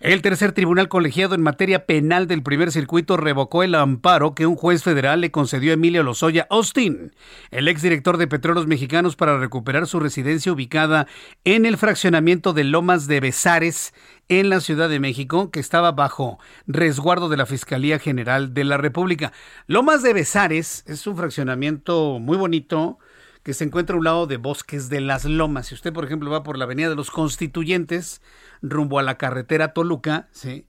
El 0.00 0.22
tercer 0.22 0.52
tribunal 0.52 0.88
colegiado 0.88 1.34
en 1.34 1.42
materia 1.42 1.84
penal 1.84 2.26
del 2.26 2.42
primer 2.42 2.72
circuito 2.72 3.18
revocó 3.18 3.62
el 3.62 3.74
amparo 3.74 4.34
que 4.34 4.46
un 4.46 4.56
juez 4.56 4.82
federal 4.82 5.20
le 5.20 5.30
concedió 5.30 5.72
a 5.72 5.74
Emilio 5.74 6.02
Lozoya 6.02 6.46
Austin, 6.48 7.12
el 7.50 7.68
exdirector 7.68 8.16
de 8.16 8.26
Petróleos 8.26 8.66
Mexicanos, 8.66 9.14
para 9.14 9.38
recuperar 9.38 9.86
su 9.86 10.00
residencia 10.00 10.52
ubicada 10.52 11.06
en 11.44 11.66
el 11.66 11.76
fraccionamiento 11.76 12.54
de 12.54 12.64
Lomas 12.64 13.08
de 13.08 13.20
Besares, 13.20 13.92
en 14.30 14.48
la 14.48 14.60
Ciudad 14.60 14.88
de 14.88 15.00
México, 15.00 15.50
que 15.50 15.60
estaba 15.60 15.92
bajo 15.92 16.38
resguardo 16.66 17.28
de 17.28 17.36
la 17.36 17.44
Fiscalía 17.44 17.98
General 17.98 18.54
de 18.54 18.64
la 18.64 18.78
República. 18.78 19.34
Lomas 19.66 20.02
de 20.02 20.14
Besares 20.14 20.82
es 20.86 21.06
un 21.06 21.18
fraccionamiento 21.18 22.18
muy 22.20 22.38
bonito 22.38 22.98
que 23.42 23.54
se 23.54 23.64
encuentra 23.64 23.96
a 23.96 23.98
un 23.98 24.04
lado 24.04 24.26
de 24.26 24.36
Bosques 24.36 24.88
de 24.88 25.00
las 25.00 25.24
Lomas. 25.24 25.68
Si 25.68 25.74
usted, 25.74 25.92
por 25.92 26.04
ejemplo, 26.04 26.30
va 26.30 26.42
por 26.42 26.58
la 26.58 26.64
Avenida 26.64 26.88
de 26.88 26.96
los 26.96 27.10
Constituyentes, 27.10 28.20
rumbo 28.62 28.98
a 28.98 29.02
la 29.02 29.18
carretera 29.18 29.72
Toluca, 29.72 30.28
¿sí? 30.32 30.66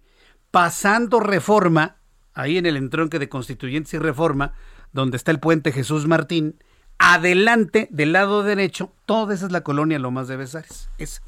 pasando 0.51 1.19
Reforma, 1.19 1.97
ahí 2.33 2.57
en 2.57 2.65
el 2.65 2.77
entronque 2.77 3.19
de 3.19 3.29
Constituyentes 3.29 3.93
y 3.93 3.99
Reforma, 3.99 4.53
donde 4.93 5.17
está 5.17 5.31
el 5.31 5.39
puente 5.39 5.71
Jesús 5.71 6.07
Martín, 6.07 6.61
adelante, 6.97 7.87
del 7.91 8.13
lado 8.13 8.43
derecho, 8.43 8.93
toda 9.05 9.33
esa 9.33 9.47
es 9.47 9.51
la 9.51 9.61
colonia 9.61 9.99
Lomas 9.99 10.27
de 10.27 10.37
Besares. 10.37 10.89
Es, 10.97 11.21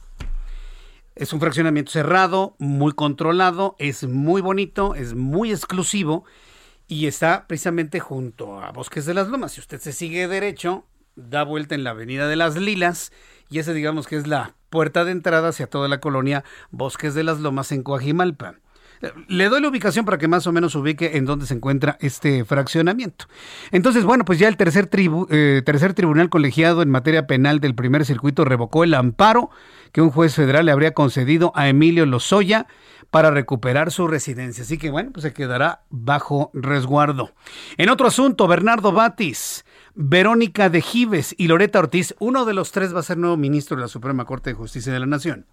es 1.15 1.33
un 1.33 1.39
fraccionamiento 1.39 1.91
cerrado, 1.91 2.55
muy 2.59 2.93
controlado, 2.93 3.75
es 3.79 4.07
muy 4.07 4.41
bonito, 4.41 4.93
es 4.95 5.15
muy 5.15 5.51
exclusivo 5.51 6.25
y 6.87 7.07
está 7.07 7.47
precisamente 7.47 7.99
junto 7.99 8.61
a 8.61 8.71
Bosques 8.71 9.05
de 9.05 9.13
las 9.13 9.29
Lomas. 9.29 9.53
Si 9.53 9.61
usted 9.61 9.79
se 9.79 9.93
sigue 9.93 10.27
derecho, 10.27 10.85
da 11.15 11.43
vuelta 11.43 11.75
en 11.75 11.83
la 11.83 11.91
Avenida 11.91 12.27
de 12.27 12.35
las 12.35 12.55
Lilas 12.55 13.11
y 13.49 13.59
ese 13.59 13.73
digamos 13.73 14.07
que 14.07 14.15
es 14.15 14.27
la 14.27 14.55
puerta 14.69 15.05
de 15.05 15.11
entrada 15.11 15.49
hacia 15.49 15.67
toda 15.67 15.87
la 15.87 15.99
colonia 15.99 16.43
Bosques 16.71 17.13
de 17.13 17.23
las 17.23 17.39
Lomas 17.39 17.71
en 17.71 17.83
Coajimalpa. 17.83 18.55
Le 19.27 19.49
doy 19.49 19.61
la 19.61 19.67
ubicación 19.67 20.05
para 20.05 20.17
que 20.17 20.29
más 20.29 20.47
o 20.47 20.53
menos 20.53 20.75
ubique 20.75 21.17
en 21.17 21.25
dónde 21.25 21.45
se 21.45 21.53
encuentra 21.53 21.97
este 21.99 22.45
fraccionamiento. 22.45 23.25
Entonces, 23.71 24.05
bueno, 24.05 24.23
pues 24.23 24.39
ya 24.39 24.47
el 24.47 24.55
tercer, 24.55 24.89
eh, 25.29 25.61
tercer 25.65 25.93
tribunal 25.93 26.29
colegiado 26.29 26.81
en 26.81 26.89
materia 26.89 27.27
penal 27.27 27.59
del 27.59 27.75
primer 27.75 28.05
circuito 28.05 28.45
revocó 28.45 28.85
el 28.85 28.93
amparo 28.93 29.49
que 29.91 30.01
un 30.01 30.09
juez 30.09 30.33
federal 30.35 30.65
le 30.65 30.71
habría 30.71 30.93
concedido 30.93 31.51
a 31.53 31.67
Emilio 31.67 32.05
Lozoya 32.05 32.65
para 33.11 33.29
recuperar 33.29 33.91
su 33.91 34.07
residencia. 34.07 34.63
Así 34.63 34.77
que, 34.77 34.89
bueno, 34.89 35.11
pues 35.11 35.23
se 35.23 35.33
quedará 35.33 35.81
bajo 35.89 36.49
resguardo. 36.53 37.33
En 37.77 37.89
otro 37.89 38.07
asunto, 38.07 38.47
Bernardo 38.47 38.93
Batis 38.93 39.65
Verónica 39.95 40.69
de 40.69 40.81
Gives 40.81 41.35
y 41.37 41.47
Loreta 41.47 41.79
Ortiz, 41.79 42.15
uno 42.19 42.45
de 42.45 42.53
los 42.53 42.71
tres 42.71 42.95
va 42.95 43.01
a 43.01 43.03
ser 43.03 43.17
nuevo 43.17 43.37
ministro 43.37 43.77
de 43.77 43.83
la 43.83 43.87
Suprema 43.87 44.25
Corte 44.25 44.49
de 44.49 44.55
Justicia 44.55 44.91
de 44.91 44.99
la 44.99 45.05
Nación. 45.05 45.45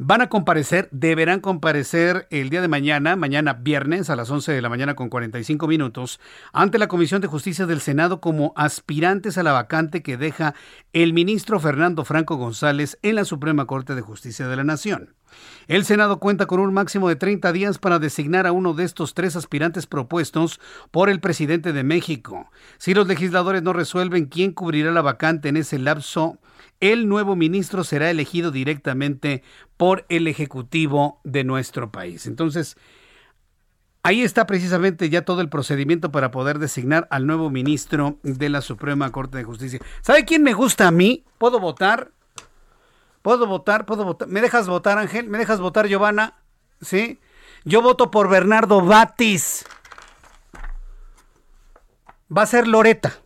Van 0.00 0.20
a 0.20 0.28
comparecer, 0.28 0.88
deberán 0.92 1.40
comparecer 1.40 2.28
el 2.30 2.50
día 2.50 2.60
de 2.60 2.68
mañana, 2.68 3.16
mañana 3.16 3.54
viernes 3.54 4.10
a 4.10 4.14
las 4.14 4.30
11 4.30 4.52
de 4.52 4.62
la 4.62 4.68
mañana 4.68 4.94
con 4.94 5.08
45 5.08 5.66
minutos, 5.66 6.20
ante 6.52 6.78
la 6.78 6.86
Comisión 6.86 7.20
de 7.20 7.26
Justicia 7.26 7.66
del 7.66 7.80
Senado 7.80 8.20
como 8.20 8.52
aspirantes 8.54 9.38
a 9.38 9.42
la 9.42 9.50
vacante 9.50 10.04
que 10.04 10.16
deja 10.16 10.54
el 10.92 11.12
ministro 11.12 11.58
Fernando 11.58 12.04
Franco 12.04 12.36
González 12.36 12.96
en 13.02 13.16
la 13.16 13.24
Suprema 13.24 13.66
Corte 13.66 13.96
de 13.96 14.02
Justicia 14.02 14.46
de 14.46 14.54
la 14.54 14.62
Nación. 14.62 15.16
El 15.66 15.84
Senado 15.84 16.20
cuenta 16.20 16.46
con 16.46 16.60
un 16.60 16.72
máximo 16.72 17.08
de 17.08 17.16
30 17.16 17.50
días 17.50 17.78
para 17.78 17.98
designar 17.98 18.46
a 18.46 18.52
uno 18.52 18.74
de 18.74 18.84
estos 18.84 19.14
tres 19.14 19.34
aspirantes 19.34 19.88
propuestos 19.88 20.60
por 20.92 21.10
el 21.10 21.18
presidente 21.18 21.72
de 21.72 21.82
México. 21.82 22.48
Si 22.78 22.94
los 22.94 23.08
legisladores 23.08 23.64
no 23.64 23.72
resuelven 23.72 24.26
quién 24.26 24.52
cubrirá 24.52 24.92
la 24.92 25.02
vacante 25.02 25.48
en 25.48 25.56
ese 25.56 25.76
lapso, 25.76 26.38
el 26.80 27.08
nuevo 27.08 27.36
ministro 27.36 27.84
será 27.84 28.10
elegido 28.10 28.50
directamente 28.50 29.42
por 29.76 30.06
el 30.08 30.26
Ejecutivo 30.26 31.20
de 31.24 31.44
nuestro 31.44 31.90
país. 31.90 32.26
Entonces, 32.26 32.76
ahí 34.02 34.22
está 34.22 34.46
precisamente 34.46 35.10
ya 35.10 35.24
todo 35.24 35.40
el 35.40 35.48
procedimiento 35.48 36.12
para 36.12 36.30
poder 36.30 36.58
designar 36.58 37.08
al 37.10 37.26
nuevo 37.26 37.50
ministro 37.50 38.18
de 38.22 38.48
la 38.48 38.60
Suprema 38.60 39.10
Corte 39.10 39.38
de 39.38 39.44
Justicia. 39.44 39.80
¿Sabe 40.02 40.24
quién 40.24 40.42
me 40.42 40.54
gusta 40.54 40.88
a 40.88 40.90
mí? 40.90 41.24
¿Puedo 41.38 41.60
votar? 41.60 42.12
¿Puedo 43.22 43.46
votar? 43.46 43.84
¿Puedo 43.84 44.04
votar? 44.04 44.28
¿Me 44.28 44.40
dejas 44.40 44.68
votar, 44.68 44.98
Ángel? 44.98 45.28
¿Me 45.28 45.38
dejas 45.38 45.60
votar, 45.60 45.88
Giovanna? 45.88 46.38
¿Sí? 46.80 47.18
Yo 47.64 47.82
voto 47.82 48.10
por 48.10 48.28
Bernardo 48.28 48.80
Batis. 48.80 49.66
Va 52.34 52.42
a 52.42 52.46
ser 52.46 52.68
Loreta. 52.68 53.18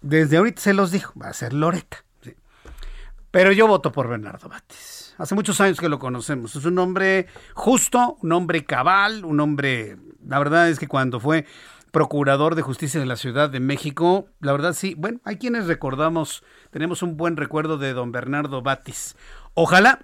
Desde 0.00 0.36
ahorita 0.36 0.60
se 0.62 0.74
los 0.74 0.90
dijo, 0.90 1.12
va 1.20 1.28
a 1.28 1.32
ser 1.32 1.52
Loreta. 1.52 2.04
Pero 3.32 3.50
yo 3.50 3.66
voto 3.66 3.90
por 3.90 4.08
Bernardo 4.08 4.48
Batis. 4.48 5.16
Hace 5.18 5.34
muchos 5.34 5.60
años 5.60 5.80
que 5.80 5.88
lo 5.88 5.98
conocemos. 5.98 6.54
Es 6.54 6.64
un 6.64 6.78
hombre 6.78 7.26
justo, 7.54 8.16
un 8.22 8.30
hombre 8.30 8.64
cabal, 8.64 9.24
un 9.24 9.40
hombre... 9.40 9.96
La 10.24 10.38
verdad 10.38 10.68
es 10.68 10.78
que 10.78 10.86
cuando 10.86 11.18
fue 11.18 11.46
procurador 11.92 12.54
de 12.54 12.62
justicia 12.62 12.98
de 12.98 13.06
la 13.06 13.16
Ciudad 13.16 13.50
de 13.50 13.60
México. 13.60 14.26
La 14.40 14.52
verdad 14.52 14.72
sí, 14.72 14.94
bueno, 14.96 15.20
hay 15.24 15.36
quienes 15.36 15.66
recordamos, 15.66 16.42
tenemos 16.70 17.02
un 17.02 17.16
buen 17.16 17.36
recuerdo 17.36 17.78
de 17.78 17.92
don 17.92 18.10
Bernardo 18.10 18.62
Batis. 18.62 19.14
Ojalá 19.54 20.00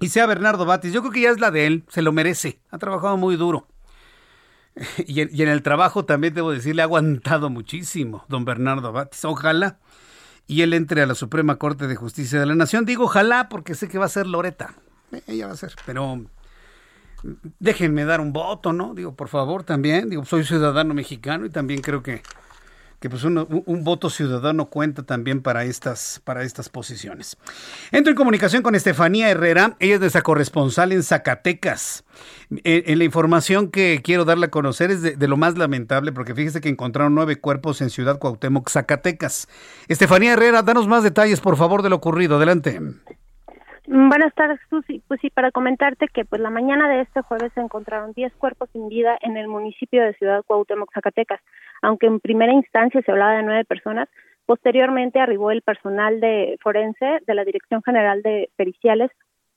y 0.00 0.08
sea 0.08 0.26
Bernardo 0.26 0.66
Batis, 0.66 0.92
yo 0.92 1.00
creo 1.00 1.12
que 1.12 1.20
ya 1.22 1.30
es 1.30 1.40
la 1.40 1.52
de 1.52 1.66
él, 1.66 1.84
se 1.88 2.02
lo 2.02 2.12
merece, 2.12 2.58
ha 2.70 2.78
trabajado 2.78 3.16
muy 3.16 3.36
duro. 3.36 3.68
Y 5.06 5.20
en, 5.20 5.48
el 5.48 5.62
trabajo 5.62 6.04
también 6.04 6.34
debo 6.34 6.50
decirle, 6.50 6.82
ha 6.82 6.86
aguantado 6.86 7.48
muchísimo 7.48 8.24
don 8.28 8.44
Bernardo 8.44 8.90
Batis. 8.90 9.24
Ojalá 9.24 9.78
y 10.46 10.62
él 10.62 10.74
entre 10.74 11.02
a 11.02 11.06
la 11.06 11.14
Suprema 11.14 11.56
Corte 11.56 11.86
de 11.86 11.96
Justicia 11.96 12.40
de 12.40 12.46
la 12.46 12.54
Nación. 12.54 12.84
Digo 12.84 13.04
ojalá 13.04 13.48
porque 13.48 13.74
sé 13.74 13.88
que 13.88 13.98
va 13.98 14.06
a 14.06 14.10
ser 14.10 14.26
Loreta. 14.26 14.74
Ella 15.26 15.46
va 15.46 15.52
a 15.52 15.56
ser, 15.56 15.74
pero 15.86 16.24
déjenme 17.58 18.04
dar 18.04 18.20
un 18.20 18.32
voto, 18.32 18.72
¿no? 18.72 18.94
Digo, 18.94 19.14
por 19.14 19.28
favor, 19.28 19.64
también. 19.64 20.10
Digo, 20.10 20.24
soy 20.24 20.44
ciudadano 20.44 20.94
mexicano 20.94 21.46
y 21.46 21.50
también 21.50 21.80
creo 21.80 22.02
que, 22.02 22.22
que 23.04 23.10
pues 23.10 23.22
un, 23.24 23.84
voto 23.84 24.08
ciudadano 24.08 24.70
cuenta 24.70 25.02
también 25.02 25.42
para 25.42 25.64
estas, 25.64 26.22
para 26.24 26.42
estas 26.42 26.70
posiciones. 26.70 27.36
Entro 27.92 28.12
en 28.12 28.16
comunicación 28.16 28.62
con 28.62 28.74
Estefanía 28.74 29.28
Herrera, 29.28 29.76
ella 29.78 29.96
es 29.96 30.00
nuestra 30.00 30.22
corresponsal 30.22 30.90
en 30.90 31.02
Zacatecas. 31.02 32.06
En, 32.64 32.98
la 32.98 33.04
información 33.04 33.70
que 33.70 34.00
quiero 34.02 34.24
darle 34.24 34.46
a 34.46 34.50
conocer 34.50 34.90
es 34.90 35.02
de, 35.02 35.28
lo 35.28 35.36
más 35.36 35.58
lamentable, 35.58 36.12
porque 36.12 36.34
fíjese 36.34 36.62
que 36.62 36.70
encontraron 36.70 37.14
nueve 37.14 37.38
cuerpos 37.38 37.82
en 37.82 37.90
Ciudad 37.90 38.18
Cuauhtémoc, 38.18 38.70
Zacatecas. 38.70 39.48
Estefanía 39.86 40.32
Herrera, 40.32 40.62
danos 40.62 40.88
más 40.88 41.02
detalles, 41.02 41.42
por 41.42 41.58
favor, 41.58 41.82
de 41.82 41.90
lo 41.90 41.96
ocurrido. 41.96 42.36
Adelante. 42.36 42.80
Buenas 43.86 44.34
tardes, 44.34 44.58
Susi. 44.70 45.02
Pues 45.08 45.20
sí, 45.20 45.28
para 45.28 45.50
comentarte 45.50 46.08
que 46.08 46.24
pues 46.24 46.40
la 46.40 46.48
mañana 46.48 46.88
de 46.88 47.02
este 47.02 47.20
jueves 47.20 47.52
se 47.52 47.60
encontraron 47.60 48.14
10 48.14 48.32
cuerpos 48.36 48.70
sin 48.72 48.88
vida 48.88 49.18
en 49.20 49.36
el 49.36 49.46
municipio 49.46 50.02
de 50.02 50.14
Ciudad 50.14 50.42
Cuauhtémoc, 50.46 50.90
Zacatecas. 50.94 51.42
Aunque 51.84 52.06
en 52.06 52.18
primera 52.18 52.54
instancia 52.54 53.02
se 53.02 53.12
hablaba 53.12 53.36
de 53.36 53.42
nueve 53.42 53.66
personas, 53.66 54.08
posteriormente 54.46 55.20
arribó 55.20 55.50
el 55.50 55.60
personal 55.60 56.18
de 56.18 56.56
forense 56.62 57.20
de 57.26 57.34
la 57.34 57.44
Dirección 57.44 57.82
General 57.82 58.22
de 58.22 58.48
Periciales 58.56 59.10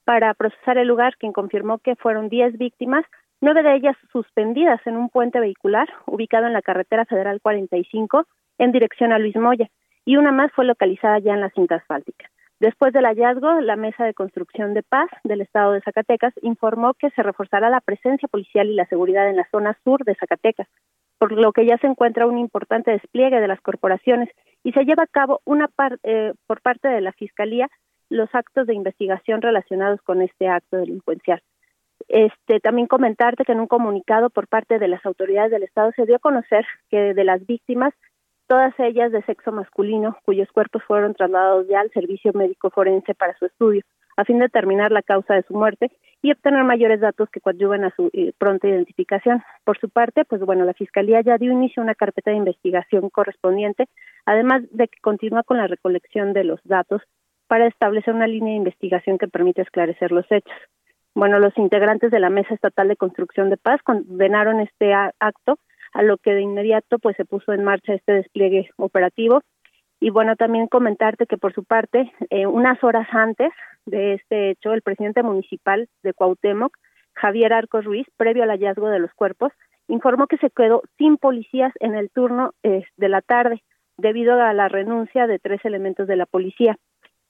para 0.04 0.34
procesar 0.34 0.78
el 0.78 0.90
lugar, 0.90 1.16
quien 1.16 1.32
confirmó 1.32 1.78
que 1.78 1.96
fueron 1.96 2.28
10 2.28 2.58
víctimas, 2.58 3.06
nueve 3.40 3.64
de 3.64 3.76
ellas 3.76 3.96
suspendidas 4.12 4.86
en 4.86 4.98
un 4.98 5.08
puente 5.08 5.40
vehicular 5.40 5.88
ubicado 6.06 6.48
en 6.48 6.54
la 6.54 6.62
carretera 6.62 7.06
federal 7.06 7.40
45 7.40 8.26
en 8.58 8.74
dirección 8.74 9.14
a 9.14 9.20
Luis 9.20 9.38
Moya, 9.38 9.70
y 10.04 10.18
una 10.18 10.34
más 10.34 10.52
fue 10.52 10.66
localizada 10.66 11.20
ya 11.20 11.34
en 11.34 11.40
la 11.40 11.50
cinta 11.52 11.76
asfáltica. 11.76 12.30
Después 12.60 12.92
del 12.92 13.06
hallazgo, 13.06 13.62
la 13.62 13.76
Mesa 13.76 14.04
de 14.04 14.16
Construcción 14.16 14.74
de 14.74 14.84
Paz 14.84 15.10
del 15.24 15.42
Estado 15.42 15.74
de 15.74 15.82
Zacatecas 15.82 16.34
informó 16.42 16.94
que 16.96 17.12
se 17.12 17.24
reforzará 17.24 17.70
la 17.70 17.82
presencia 17.82 18.28
policial 18.28 18.68
y 18.68 18.74
la 18.74 18.88
seguridad 18.88 19.30
en 19.30 19.38
la 19.38 19.48
zona 19.52 19.78
sur 19.84 20.04
de 20.04 20.16
Zacatecas, 20.16 20.68
por 21.18 21.32
lo 21.32 21.52
que 21.52 21.66
ya 21.66 21.78
se 21.78 21.88
encuentra 21.88 22.28
un 22.28 22.38
importante 22.38 22.92
despliegue 22.92 23.40
de 23.40 23.48
las 23.48 23.62
corporaciones 23.62 24.30
y 24.64 24.72
se 24.72 24.86
lleva 24.86 25.04
a 25.04 25.08
cabo 25.08 25.42
una 25.46 25.70
eh, 26.04 26.34
por 26.46 26.62
parte 26.62 26.88
de 26.88 27.02
la 27.02 27.12
Fiscalía 27.14 27.70
los 28.10 28.34
actos 28.34 28.68
de 28.68 28.74
investigación 28.74 29.42
relacionados 29.42 30.02
con 30.02 30.22
este 30.22 30.48
acto 30.48 30.78
delincuencial. 30.78 31.42
Este, 32.08 32.60
también 32.60 32.88
comentarte 32.88 33.44
que 33.44 33.52
en 33.52 33.60
un 33.60 33.68
comunicado 33.68 34.30
por 34.30 34.48
parte 34.48 34.80
de 34.80 34.88
las 34.88 35.06
autoridades 35.06 35.52
del 35.52 35.64
Estado 35.64 35.92
se 35.96 36.06
dio 36.06 36.16
a 36.16 36.20
conocer 36.20 36.66
que 36.90 37.14
de 37.14 37.24
las 37.24 37.46
víctimas, 37.46 37.94
todas 38.48 38.74
ellas 38.80 39.12
de 39.12 39.24
sexo 39.24 39.52
masculino, 39.52 40.18
cuyos 40.24 40.50
cuerpos 40.52 40.84
fueron 40.84 41.16
trasladados 41.16 41.68
ya 41.68 41.82
al 41.82 41.92
servicio 41.92 42.32
médico 42.34 42.70
forense 42.70 43.14
para 43.14 43.38
su 43.38 43.46
estudio, 43.46 43.82
a 44.16 44.24
fin 44.24 44.38
de 44.38 44.46
determinar 44.46 44.92
la 44.92 45.02
causa 45.02 45.34
de 45.34 45.44
su 45.44 45.54
muerte 45.54 45.92
y 46.22 46.32
obtener 46.32 46.64
mayores 46.64 47.00
datos 47.00 47.30
que 47.30 47.42
coadyuven 47.42 47.84
a 47.84 47.94
su 47.96 48.10
eh, 48.14 48.34
pronta 48.38 48.68
identificación. 48.68 49.44
Por 49.64 49.78
su 49.80 49.90
parte, 49.90 50.26
pues 50.26 50.42
bueno, 50.42 50.66
la 50.66 50.74
Fiscalía 50.74 51.22
ya 51.22 51.38
dio 51.38 51.52
inicio 51.52 51.82
a 51.82 51.86
una 51.86 51.96
carpeta 51.96 52.32
de 52.32 52.38
investigación 52.38 53.10
correspondiente, 53.10 53.88
además 54.26 54.64
de 54.72 54.88
que 54.88 55.00
continúa 55.02 55.44
con 55.44 55.58
la 55.58 55.68
recolección 55.68 56.34
de 56.34 56.44
los 56.44 56.60
datos 56.64 57.02
para 57.48 57.68
establecer 57.68 58.14
una 58.14 58.28
línea 58.28 58.52
de 58.52 58.58
investigación 58.58 59.18
que 59.18 59.28
permita 59.28 59.62
esclarecer 59.62 60.12
los 60.12 60.26
hechos. 60.32 60.58
Bueno, 61.16 61.40
los 61.40 61.58
integrantes 61.58 62.12
de 62.12 62.20
la 62.20 62.30
Mesa 62.30 62.54
Estatal 62.54 62.88
de 62.88 62.96
Construcción 62.96 63.50
de 63.50 63.58
Paz 63.58 63.82
condenaron 63.84 64.60
este 64.60 64.94
acto, 64.94 65.58
a 65.94 66.04
lo 66.04 66.18
que 66.18 66.34
de 66.34 66.42
inmediato 66.42 67.00
pues 67.00 67.16
se 67.18 67.26
puso 67.26 67.54
en 67.54 67.64
marcha 67.64 67.94
este 67.94 68.14
despliegue 68.14 68.70
operativo. 68.78 69.42
Y 70.00 70.12
bueno, 70.12 70.36
también 70.36 70.68
comentarte 70.68 71.26
que 71.26 71.38
por 71.38 71.54
su 71.54 71.64
parte, 71.64 72.12
eh, 72.30 72.46
unas 72.46 72.84
horas 72.84 73.08
antes 73.12 73.52
de 73.86 74.14
este 74.16 74.52
hecho, 74.52 74.74
el 74.74 74.82
presidente 74.82 75.24
municipal 75.24 75.90
de 76.04 76.14
Cuauhtémoc, 76.14 76.78
Javier 77.14 77.54
Arcos 77.54 77.86
Ruiz, 77.86 78.08
previo 78.16 78.44
al 78.44 78.50
hallazgo 78.50 78.90
de 78.90 79.00
los 79.00 79.12
cuerpos, 79.14 79.52
informó 79.88 80.28
que 80.28 80.38
se 80.38 80.52
quedó 80.52 80.84
sin 80.98 81.18
policías 81.18 81.74
en 81.80 81.96
el 81.96 82.12
turno 82.12 82.54
eh, 82.64 82.84
de 82.98 83.10
la 83.10 83.22
tarde 83.22 83.64
debido 83.98 84.40
a 84.40 84.54
la 84.54 84.68
renuncia 84.68 85.26
de 85.26 85.40
tres 85.40 85.64
elementos 85.66 86.08
de 86.08 86.16
la 86.16 86.28
policía. 86.28 86.78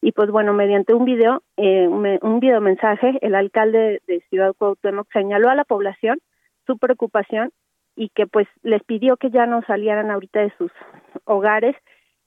Y 0.02 0.12
pues 0.12 0.30
bueno, 0.30 0.54
mediante 0.54 0.94
un 0.94 1.06
video, 1.06 1.42
eh, 1.56 1.88
un 1.88 2.40
video 2.40 2.62
mensaje, 2.62 3.18
el 3.22 3.34
alcalde 3.34 4.02
de 4.08 4.22
Ciudad 4.30 4.54
Cuauhtémoc 4.54 5.12
señaló 5.12 5.50
a 5.50 5.56
la 5.56 5.64
población 5.64 6.20
su 6.66 6.78
preocupación 6.78 7.52
y 7.96 8.10
que 8.10 8.28
pues 8.28 8.48
les 8.62 8.84
pidió 8.84 9.18
que 9.18 9.32
ya 9.32 9.48
no 9.48 9.64
salieran 9.64 10.12
ahorita 10.12 10.42
de 10.42 10.54
sus 10.58 10.72
hogares, 11.26 11.76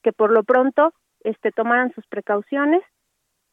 que 0.03 0.13
por 0.13 0.33
lo 0.33 0.43
pronto 0.45 0.93
este 1.23 1.53
tomaran 1.53 1.93
sus 1.93 2.07
precauciones 2.07 2.83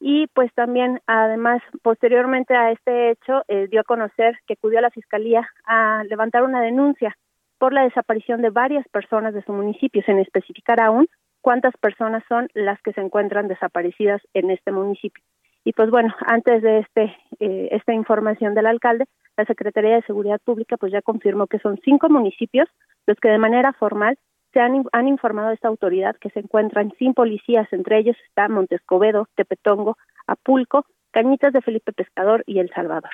y 0.00 0.28
pues 0.28 0.52
también 0.54 1.00
además 1.06 1.60
posteriormente 1.82 2.54
a 2.54 2.70
este 2.70 3.10
hecho 3.10 3.42
eh, 3.48 3.66
dio 3.68 3.80
a 3.80 3.84
conocer 3.84 4.38
que 4.46 4.54
acudió 4.54 4.78
a 4.78 4.82
la 4.82 4.90
fiscalía 4.90 5.48
a 5.64 6.04
levantar 6.04 6.44
una 6.44 6.60
denuncia 6.60 7.16
por 7.58 7.72
la 7.72 7.82
desaparición 7.82 8.40
de 8.40 8.50
varias 8.50 8.86
personas 8.88 9.34
de 9.34 9.42
su 9.42 9.52
municipio, 9.52 10.02
sin 10.06 10.18
especificar 10.18 10.80
aún 10.80 11.08
cuántas 11.40 11.76
personas 11.76 12.22
son 12.28 12.48
las 12.54 12.80
que 12.82 12.92
se 12.92 13.00
encuentran 13.00 13.48
desaparecidas 13.48 14.22
en 14.34 14.50
este 14.50 14.70
municipio. 14.70 15.22
Y 15.64 15.72
pues 15.72 15.90
bueno, 15.90 16.14
antes 16.26 16.62
de 16.62 16.78
este 16.78 17.16
eh, 17.40 17.68
esta 17.72 17.92
información 17.92 18.54
del 18.54 18.66
alcalde, 18.66 19.06
la 19.36 19.44
Secretaría 19.44 19.96
de 19.96 20.02
Seguridad 20.02 20.40
Pública 20.44 20.76
pues 20.76 20.92
ya 20.92 21.02
confirmó 21.02 21.48
que 21.48 21.58
son 21.58 21.78
cinco 21.84 22.08
municipios 22.08 22.68
los 23.06 23.18
que 23.18 23.28
de 23.28 23.38
manera 23.38 23.72
formal 23.72 24.16
se 24.58 24.62
han, 24.62 24.82
han 24.90 25.06
informado 25.06 25.50
a 25.50 25.54
esta 25.54 25.68
autoridad 25.68 26.16
que 26.20 26.30
se 26.30 26.40
encuentran 26.40 26.92
sin 26.98 27.14
policías, 27.14 27.72
entre 27.72 28.00
ellos 28.00 28.16
está 28.26 28.48
Montescobedo, 28.48 29.28
Tepetongo, 29.36 29.96
Apulco, 30.26 30.84
Cañitas 31.12 31.52
de 31.52 31.62
Felipe 31.62 31.92
Pescador 31.92 32.42
y 32.44 32.58
El 32.58 32.68
Salvador. 32.74 33.12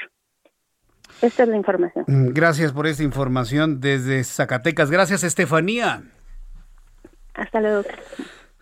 Esta 1.21 1.43
es 1.43 1.49
la 1.51 1.57
información. 1.59 2.07
Mm, 2.09 2.29
gracias 2.33 2.73
por 2.73 2.87
esta 2.87 3.03
información 3.03 3.79
desde 3.83 4.25
Zacatecas. 4.25 4.91
Gracias, 4.91 5.23
Estefanía. 5.23 6.05
Hasta 7.35 7.61
luego. 7.61 7.83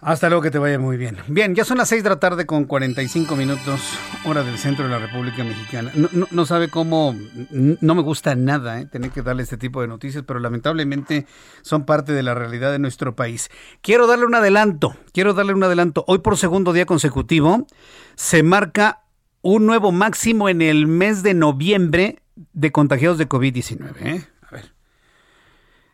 Hasta 0.03 0.29
luego, 0.29 0.43
que 0.43 0.51
te 0.51 0.59
vaya 0.59 0.81
muy 0.81 0.97
bien. 0.97 1.17
Bien, 1.29 1.55
ya 1.55 1.65
son 1.65 1.79
las 1.79 1.89
6 1.89 2.03
de 2.03 2.11
la 2.11 2.19
tarde 2.19 2.45
con 2.45 2.65
45 2.65 3.37
minutos, 3.37 3.81
hora 4.25 4.43
del 4.43 4.59
centro 4.59 4.85
de 4.85 4.91
la 4.91 4.99
República 4.99 5.45
Mexicana. 5.45 5.93
No, 6.33 6.45
sabe 6.45 6.69
cómo, 6.69 7.15
no 7.53 7.95
me 7.95 8.03
gusta 8.03 8.35
nada 8.35 8.81
¿eh? 8.81 8.87
tener 8.87 9.13
que 9.13 9.23
darle 9.23 9.45
este 9.45 9.57
tipo 9.57 9.81
de 9.81 9.87
noticias, 9.87 10.25
pero 10.27 10.41
lamentablemente 10.41 11.27
son 11.63 11.85
parte 11.85 12.13
de 12.13 12.25
la 12.25 12.35
realidad 12.35 12.73
de 12.73 12.81
nuestro 12.81 13.15
país. 13.15 13.49
Quiero 13.81 14.09
darle 14.09 14.27
un 14.27 14.35
adelanto, 14.35 14.97
quiero 15.13 15.35
darle 15.35 15.55
un 15.55 15.63
adelanto. 15.63 16.05
Hoy 16.09 16.19
por 16.19 16.37
segundo 16.37 16.73
día 16.73 16.85
consecutivo 16.85 17.69
se 18.17 18.43
marca 18.43 19.05
un 19.41 19.67
nuevo 19.67 19.93
máximo 19.93 20.49
en 20.49 20.63
el 20.63 20.89
mes 20.89 21.23
de 21.23 21.35
noviembre 21.35 22.19
de 22.53 22.73
contagiados 22.73 23.19
de 23.19 23.29
COVID-19. 23.29 23.95
¿eh? 24.01 24.25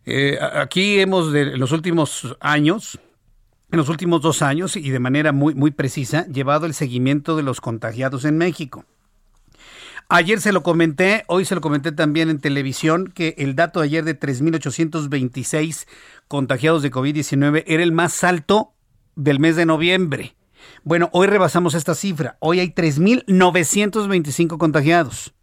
Eh, 0.07 0.39
aquí 0.41 0.99
hemos, 0.99 1.31
de 1.31 1.59
los 1.59 1.73
últimos 1.73 2.39
años, 2.41 2.99
en 3.71 3.79
los 3.79 3.89
últimos 3.89 4.23
dos 4.23 4.43
años 4.43 4.77
y 4.77 4.91
de 4.91 4.99
manera 4.99 5.33
muy, 5.33 5.55
muy 5.55 5.71
precisa, 5.71 6.27
llevado 6.27 6.67
el 6.67 6.75
seguimiento 6.75 7.37
de 7.37 7.43
los 7.43 7.61
contagiados 7.61 8.25
en 8.25 8.39
México. 8.39 8.85
Ayer 10.11 10.41
se 10.41 10.53
lo 10.53 10.63
comenté, 10.63 11.25
hoy 11.27 11.45
se 11.45 11.55
lo 11.55 11.61
comenté 11.61 11.93
también 11.93 12.31
en 12.31 12.41
televisión, 12.41 13.13
que 13.15 13.35
el 13.37 13.55
dato 13.55 13.81
de 13.81 13.87
ayer 13.87 14.05
de 14.05 14.19
3.826 14.19 15.87
contagiados 16.29 16.83
de 16.83 16.91
COVID-19 16.91 17.65
era 17.67 17.83
el 17.83 17.93
más 17.93 18.25
alto 18.25 18.73
del 19.17 19.39
mes 19.39 19.57
de 19.57 19.67
noviembre. 19.67 20.35
Bueno, 20.83 21.11
hoy 21.13 21.27
rebasamos 21.27 21.75
esta 21.75 21.95
cifra. 21.95 22.39
Hoy 22.41 22.61
hay 22.61 22.69
3.925 22.69 24.57
contagiados. 24.57 25.35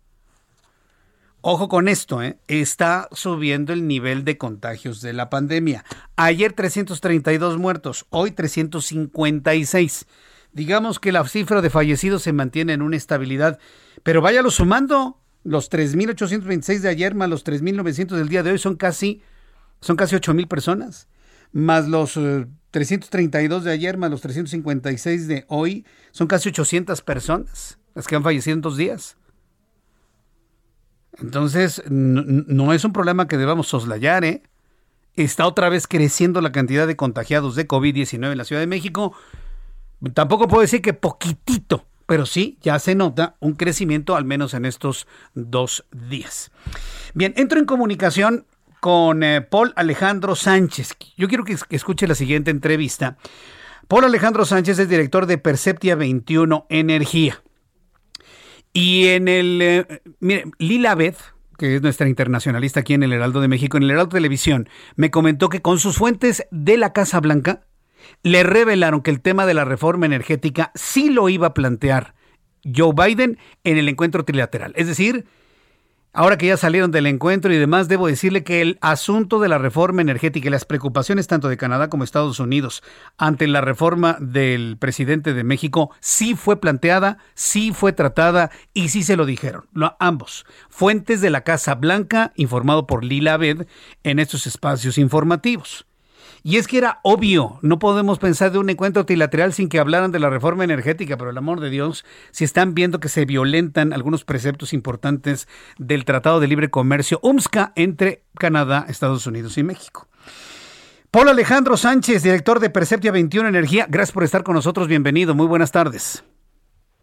Ojo 1.48 1.70
con 1.70 1.88
esto, 1.88 2.24
¿eh? 2.24 2.40
está 2.48 3.08
subiendo 3.12 3.72
el 3.72 3.88
nivel 3.88 4.26
de 4.26 4.36
contagios 4.36 5.00
de 5.02 5.14
la 5.14 5.30
pandemia. 5.30 5.86
Ayer 6.16 6.54
332 6.54 7.60
muertos, 7.60 8.08
hoy 8.10 8.32
356. 8.32 10.08
Digamos 10.54 11.00
que 11.00 11.12
la 11.12 11.24
cifra 11.28 11.62
de 11.62 11.70
fallecidos 11.70 12.24
se 12.24 12.34
mantiene 12.34 12.74
en 12.74 12.82
una 12.82 12.98
estabilidad, 12.98 13.60
pero 14.02 14.22
váyalo 14.22 14.50
sumando. 14.50 15.20
Los 15.44 15.70
3.826 15.70 16.80
de 16.80 16.90
ayer 16.90 17.14
más 17.14 17.30
los 17.30 17.46
3.900 17.46 18.16
del 18.16 18.28
día 18.28 18.42
de 18.42 18.50
hoy 18.50 18.58
son 18.58 18.76
casi, 18.76 19.22
son 19.82 19.98
casi 19.98 20.16
8.000 20.16 20.48
personas. 20.48 21.08
Más 21.52 21.88
los 21.88 22.14
332 22.72 23.62
eh, 23.62 23.66
de 23.66 23.72
ayer 23.72 24.00
más 24.00 24.10
los 24.10 24.22
356 24.22 25.28
de 25.28 25.46
hoy 25.48 25.86
son 26.12 26.26
casi 26.26 26.50
800 26.50 27.04
personas 27.04 27.78
las 27.94 28.08
que 28.08 28.16
han 28.16 28.24
fallecido 28.24 28.56
en 28.56 28.62
dos 28.62 28.78
días. 28.78 29.16
Entonces, 31.22 31.84
no, 31.90 32.74
es 32.74 32.84
un 32.84 32.94
problema 32.94 33.28
que 33.28 33.38
debamos 33.38 33.68
soslayar, 33.68 34.24
¿eh? 34.24 34.44
Está 35.16 35.48
otra 35.48 35.70
vez 35.70 35.88
creciendo 35.88 36.42
la 36.42 36.52
cantidad 36.52 36.88
de 36.88 36.98
contagiados 36.98 37.56
de 37.56 37.68
COVID-19 37.68 38.32
en 38.32 38.38
la 38.38 38.44
Ciudad 38.44 38.62
de 38.62 38.68
México. 38.68 39.14
Tampoco 40.14 40.48
puedo 40.48 40.62
decir 40.62 40.82
que 40.82 40.94
poquitito, 40.94 41.86
pero 42.06 42.26
sí, 42.26 42.58
ya 42.62 42.78
se 42.80 42.96
nota 42.96 43.36
un 43.40 43.54
crecimiento, 43.54 44.16
al 44.16 44.26
menos 44.26 44.54
en 44.54 44.66
estos 44.66 45.08
dos 45.34 45.86
días. 45.92 46.52
Bien, 47.14 47.34
entro 47.38 47.60
en 47.60 47.66
comunicación 47.66 48.46
con 48.82 49.24
eh, 49.24 49.42
Paul 49.42 49.72
Alejandro 49.78 50.36
Sánchez. 50.36 50.96
Yo 51.18 51.30
quiero 51.30 51.46
que, 51.46 51.56
que 51.56 51.76
escuche 51.78 52.08
la 52.08 52.16
siguiente 52.16 52.52
entrevista. 52.52 53.18
Paul 53.88 54.04
Alejandro 54.04 54.46
Sánchez 54.46 54.80
es 54.80 54.90
director 54.90 55.28
de 55.28 55.38
Perceptia 55.38 55.96
21 55.96 56.66
Energía. 56.70 57.42
Y 58.76 59.08
en 59.08 59.30
el, 59.30 59.62
eh, 59.62 60.02
mire, 60.20 60.52
Lila 60.60 60.96
Beth, 60.96 61.16
que 61.58 61.78
es 61.78 61.82
nuestra 61.82 62.10
internacionalista 62.10 62.82
aquí 62.82 62.94
en 62.94 63.04
el 63.04 63.14
Heraldo 63.14 63.40
de 63.40 63.48
México, 63.48 63.78
en 63.78 63.84
el 63.84 63.92
Heraldo 63.92 64.10
Televisión, 64.10 64.68
me 64.98 65.12
comentó 65.12 65.48
que 65.48 65.62
con 65.62 65.80
sus 65.80 65.96
fuentes 65.96 66.46
de 66.52 66.76
la 66.76 66.92
Casa 66.92 67.22
Blanca 67.22 67.62
le 68.22 68.44
revelaron 68.44 69.00
que 69.00 69.12
el 69.12 69.22
tema 69.22 69.46
de 69.46 69.54
la 69.54 69.64
reforma 69.64 70.06
energética 70.06 70.74
sí 70.76 71.10
lo 71.10 71.30
iba 71.30 71.48
a 71.48 71.54
plantear 71.54 72.16
Joe 72.66 72.92
Biden 72.94 73.40
en 73.64 73.78
el 73.78 73.88
encuentro 73.88 74.26
trilateral. 74.26 74.74
Es 74.76 74.88
decir, 74.88 75.26
Ahora 76.18 76.38
que 76.38 76.48
ya 76.48 76.56
salieron 76.56 76.92
del 76.92 77.08
encuentro 77.08 77.54
y 77.54 77.58
demás, 77.58 77.90
debo 77.90 78.08
decirle 78.08 78.46
que 78.46 78.62
el 78.62 78.78
asunto 78.80 79.42
de 79.42 79.50
la 79.50 79.58
reforma 79.58 80.02
energética 80.02 80.48
y 80.48 80.50
las 80.50 80.64
preocupaciones 80.64 81.28
tanto 81.28 81.50
de 81.50 81.58
Canadá 81.58 81.90
como 81.90 82.06
Estados 82.06 82.40
Unidos 82.40 82.84
ante 83.18 83.48
la 83.48 83.60
reforma 83.60 84.16
del 84.22 84.78
presidente 84.80 85.34
de 85.34 85.44
México 85.44 85.92
sí 86.00 86.34
fue 86.34 86.62
planteada, 86.62 87.18
sí 87.34 87.74
fue 87.74 87.92
tratada 87.92 88.50
y 88.74 88.88
sí 88.88 89.04
se 89.04 89.18
lo 89.18 89.26
dijeron. 89.26 89.66
ambos. 90.00 90.46
Fuentes 90.70 91.20
de 91.20 91.32
la 91.32 91.42
Casa 91.42 91.76
Blanca, 91.76 92.32
informado 92.38 92.88
por 92.88 93.04
Lila 93.04 93.34
Abed 93.34 93.68
en 94.04 94.20
estos 94.20 94.48
espacios 94.48 94.98
informativos. 94.98 95.86
Y 96.48 96.58
es 96.58 96.68
que 96.68 96.78
era 96.78 97.00
obvio, 97.02 97.58
no 97.64 97.80
podemos 97.80 98.20
pensar 98.20 98.52
de 98.52 98.60
un 98.60 98.70
encuentro 98.70 99.04
trilateral 99.04 99.52
sin 99.52 99.68
que 99.68 99.80
hablaran 99.80 100.12
de 100.12 100.20
la 100.20 100.30
reforma 100.30 100.64
energética, 100.64 101.18
pero 101.18 101.32
el 101.32 101.38
amor 101.40 101.60
de 101.60 101.72
Dios, 101.72 102.06
si 102.30 102.44
están 102.44 102.76
viendo 102.76 103.00
que 103.00 103.10
se 103.10 103.26
violentan 103.26 103.94
algunos 103.94 104.26
preceptos 104.26 104.72
importantes 104.72 105.48
del 105.80 106.06
Tratado 106.06 106.40
de 106.40 106.48
Libre 106.48 106.70
Comercio 106.70 107.20
UMSCA 107.24 107.74
entre 107.76 108.22
Canadá, 108.38 108.86
Estados 108.88 109.26
Unidos 109.26 109.58
y 109.58 109.64
México. 109.64 110.06
Paul 111.10 111.30
Alejandro 111.30 111.78
Sánchez, 111.78 112.22
director 112.22 112.60
de 112.60 112.70
Perceptia 112.70 113.12
21 113.12 113.50
Energía, 113.50 113.88
gracias 113.90 114.14
por 114.14 114.24
estar 114.24 114.44
con 114.44 114.54
nosotros, 114.54 114.88
bienvenido, 114.88 115.34
muy 115.34 115.48
buenas 115.48 115.72
tardes. 115.72 116.24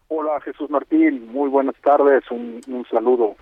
Hola 0.07 0.39
Jesús 0.39 0.69
Martín, 0.69 1.27
muy 1.33 1.49
buenas 1.49 1.75
tardes, 1.83 2.23
un, 2.31 2.61
un 2.69 2.85
saludo. 2.89 3.35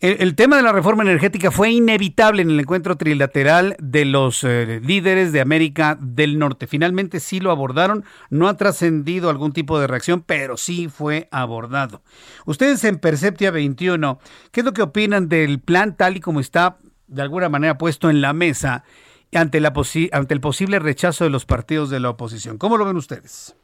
El, 0.00 0.34
tema 0.34 0.56
de 0.56 0.62
la 0.62 0.72
reforma 0.72 1.02
energética 1.02 1.50
fue 1.50 1.70
inevitable 1.70 2.42
en 2.42 2.50
el 2.50 2.60
encuentro 2.60 2.96
trilateral 2.96 3.74
de 3.78 4.04
los 4.04 4.44
eh, 4.44 4.80
líderes 4.84 5.32
de 5.32 5.40
América 5.40 5.96
del 5.98 6.38
Norte. 6.38 6.66
Finalmente 6.66 7.20
sí 7.20 7.40
lo 7.40 7.50
abordaron, 7.50 8.04
no 8.28 8.48
ha 8.48 8.56
trascendido 8.56 9.30
algún 9.30 9.52
tipo 9.52 9.80
de 9.80 9.86
reacción, 9.86 10.22
pero 10.22 10.56
sí 10.56 10.88
fue 10.88 11.28
abordado. 11.30 12.02
Ustedes 12.44 12.84
en 12.84 12.98
Perceptia 12.98 13.50
21, 13.50 14.18
¿qué 14.52 14.60
es 14.60 14.66
lo 14.66 14.72
que 14.72 14.82
opinan 14.82 15.28
del 15.28 15.60
plan 15.60 15.96
tal 15.96 16.16
y 16.18 16.20
como 16.20 16.40
está 16.40 16.76
de 17.06 17.22
alguna 17.22 17.48
manera 17.48 17.78
puesto 17.78 18.10
en 18.10 18.20
la 18.20 18.34
mesa 18.34 18.84
ante, 19.32 19.60
la 19.60 19.72
ante 20.12 20.34
el 20.34 20.40
posible 20.40 20.80
rechazo 20.80 21.24
de 21.24 21.30
los 21.30 21.46
partidos 21.46 21.88
de 21.88 22.00
la 22.00 22.10
oposición? 22.10 22.58
¿Cómo 22.58 22.76
lo 22.76 22.84
ven 22.84 22.96
ustedes? 22.96 23.56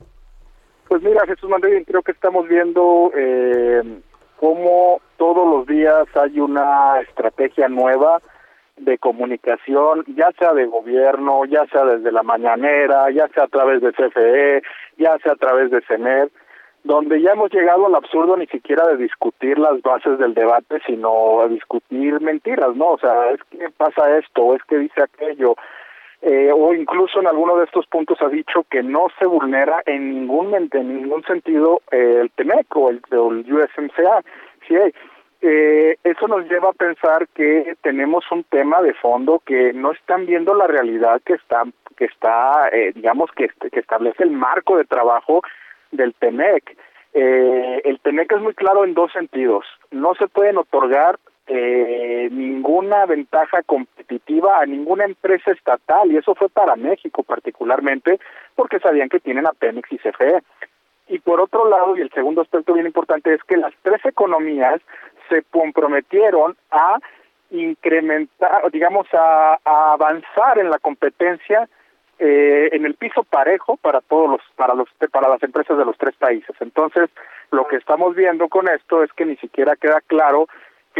Pues 0.89 1.03
mira, 1.03 1.21
Jesús 1.27 1.49
Manuel, 1.49 1.85
creo 1.87 2.03
que 2.03 2.13
estamos 2.13 2.49
viendo 2.49 3.13
eh, 3.15 4.01
cómo 4.41 5.03
todos 5.19 5.47
los 5.47 5.67
días 5.67 6.07
hay 6.15 6.41
una 6.41 6.99
estrategia 7.03 7.69
nueva 7.69 8.23
de 8.79 8.97
comunicación, 8.97 10.03
ya 10.17 10.31
sea 10.39 10.55
de 10.55 10.65
gobierno, 10.65 11.45
ya 11.45 11.67
sea 11.67 11.85
desde 11.85 12.11
la 12.11 12.23
mañanera, 12.23 13.11
ya 13.11 13.29
sea 13.29 13.45
a 13.45 13.49
través 13.49 13.83
de 13.83 13.93
CFE, 13.93 14.63
ya 14.97 15.19
sea 15.19 15.33
a 15.33 15.37
través 15.37 15.71
de 15.71 15.83
CENER, 15.83 16.31
donde 16.85 17.21
ya 17.21 17.33
hemos 17.33 17.53
llegado 17.53 17.87
al 17.87 17.95
absurdo 17.95 18.39
ni 18.39 18.47
siquiera 18.47 18.87
de 18.87 18.97
discutir 18.97 19.59
las 19.59 19.83
bases 19.83 20.19
del 20.19 20.33
debate, 20.33 20.81
sino 20.87 21.43
a 21.43 21.49
discutir 21.49 22.19
mentiras, 22.23 22.75
¿no? 22.75 22.93
O 22.93 22.99
sea, 22.99 23.33
es 23.33 23.41
que 23.51 23.69
pasa 23.77 24.17
esto, 24.17 24.55
es 24.55 24.63
que 24.65 24.79
dice 24.79 25.03
aquello, 25.03 25.55
eh, 26.23 26.53
o 26.55 26.75
incluso 26.75 27.21
en 27.21 27.27
alguno 27.27 27.57
de 27.57 27.65
estos 27.65 27.87
puntos 27.87 28.21
ha 28.21 28.29
dicho 28.29 28.65
que 28.71 28.83
no 28.83 29.09
se 29.19 29.27
vulnera 29.27 29.83
en 29.87 30.11
ningún 30.11 30.55
en 30.55 30.95
ningún 30.95 31.23
sentido 31.25 31.81
eh, 31.91 32.19
el 32.21 32.31
TEMEC 32.33 32.77
o 32.77 32.91
el, 32.91 33.01
USMCA. 33.11 34.23
Sí, 34.69 34.75
eh, 35.43 35.97
eso 36.05 36.29
nos 36.29 36.47
lleva 36.51 36.71
a 36.71 36.75
pensar 36.75 37.27
que 37.29 37.75
tenemos 37.83 38.25
un 38.31 38.45
tema 38.45 38.83
de 38.83 38.93
fondo 38.93 39.43
que 39.47 39.73
no 39.73 39.93
están 39.93 40.27
viendo 40.27 40.55
la 40.55 40.67
realidad 40.67 41.23
que 41.25 41.35
está 41.35 41.65
que 41.97 42.05
está 42.05 42.69
eh, 42.71 42.93
digamos 42.95 43.31
que, 43.35 43.49
que 43.71 43.81
establece 43.81 44.23
el 44.23 44.31
marco 44.31 44.77
de 44.77 44.85
trabajo 44.85 45.43
del 45.91 46.15
TEMEC. 46.15 46.77
Eh, 47.13 47.83
el 47.85 47.99
TEMEC 48.01 48.33
es 48.33 48.41
muy 48.41 48.55
claro 48.55 48.85
en 48.85 48.95
dos 48.95 49.13
sentidos. 49.13 49.65
No 49.91 50.15
se 50.15 50.29
pueden 50.29 50.59
otorgar 50.59 51.19
eh, 51.47 52.29
ninguna 52.31 53.07
ventaja 53.07 53.63
competitiva 54.11 54.61
a 54.61 54.67
ninguna 54.67 55.05
empresa 55.05 55.53
estatal 55.53 56.11
y 56.11 56.17
eso 56.17 56.35
fue 56.35 56.49
para 56.49 56.75
México 56.77 57.23
particularmente 57.23 58.19
porque 58.57 58.81
sabían 58.81 59.09
que 59.09 59.21
tienen 59.21 59.47
a 59.47 59.53
Pemex 59.53 59.91
y 59.93 59.99
CFE. 59.99 60.43
Y 61.09 61.19
por 61.21 61.41
otro 61.41 61.69
lado, 61.69 61.97
y 61.97 62.01
el 62.01 62.11
segundo 62.11 62.43
aspecto 62.43 62.75
bien 62.75 62.87
importante 62.87 63.33
es 63.33 63.43
que 63.45 63.57
las 63.57 63.73
tres 63.83 64.05
economías 64.05 64.81
se 65.29 65.43
comprometieron 65.51 66.57
a 66.71 66.99
incrementar, 67.51 68.71
digamos, 68.71 69.07
a, 69.13 69.59
avanzar 69.65 70.59
en 70.59 70.71
la 70.71 70.79
competencia 70.79 71.69
eh, 72.19 72.69
en 72.73 72.85
el 72.85 72.95
piso 72.95 73.25
parejo 73.25 73.77
para 73.77 74.01
todos 74.03 74.31
los, 74.31 74.41
para 74.55 74.75
los, 74.75 74.89
para 75.11 75.29
las 75.29 75.43
empresas 75.43 75.77
de 75.79 75.85
los 75.85 75.97
tres 75.99 76.15
países. 76.17 76.55
Entonces, 76.61 77.11
lo 77.51 77.67
que 77.67 77.77
estamos 77.77 78.15
viendo 78.15 78.49
con 78.49 78.69
esto 78.69 79.03
es 79.03 79.13
que 79.15 79.25
ni 79.25 79.37
siquiera 79.37 79.75
queda 79.75 80.01
claro 80.07 80.47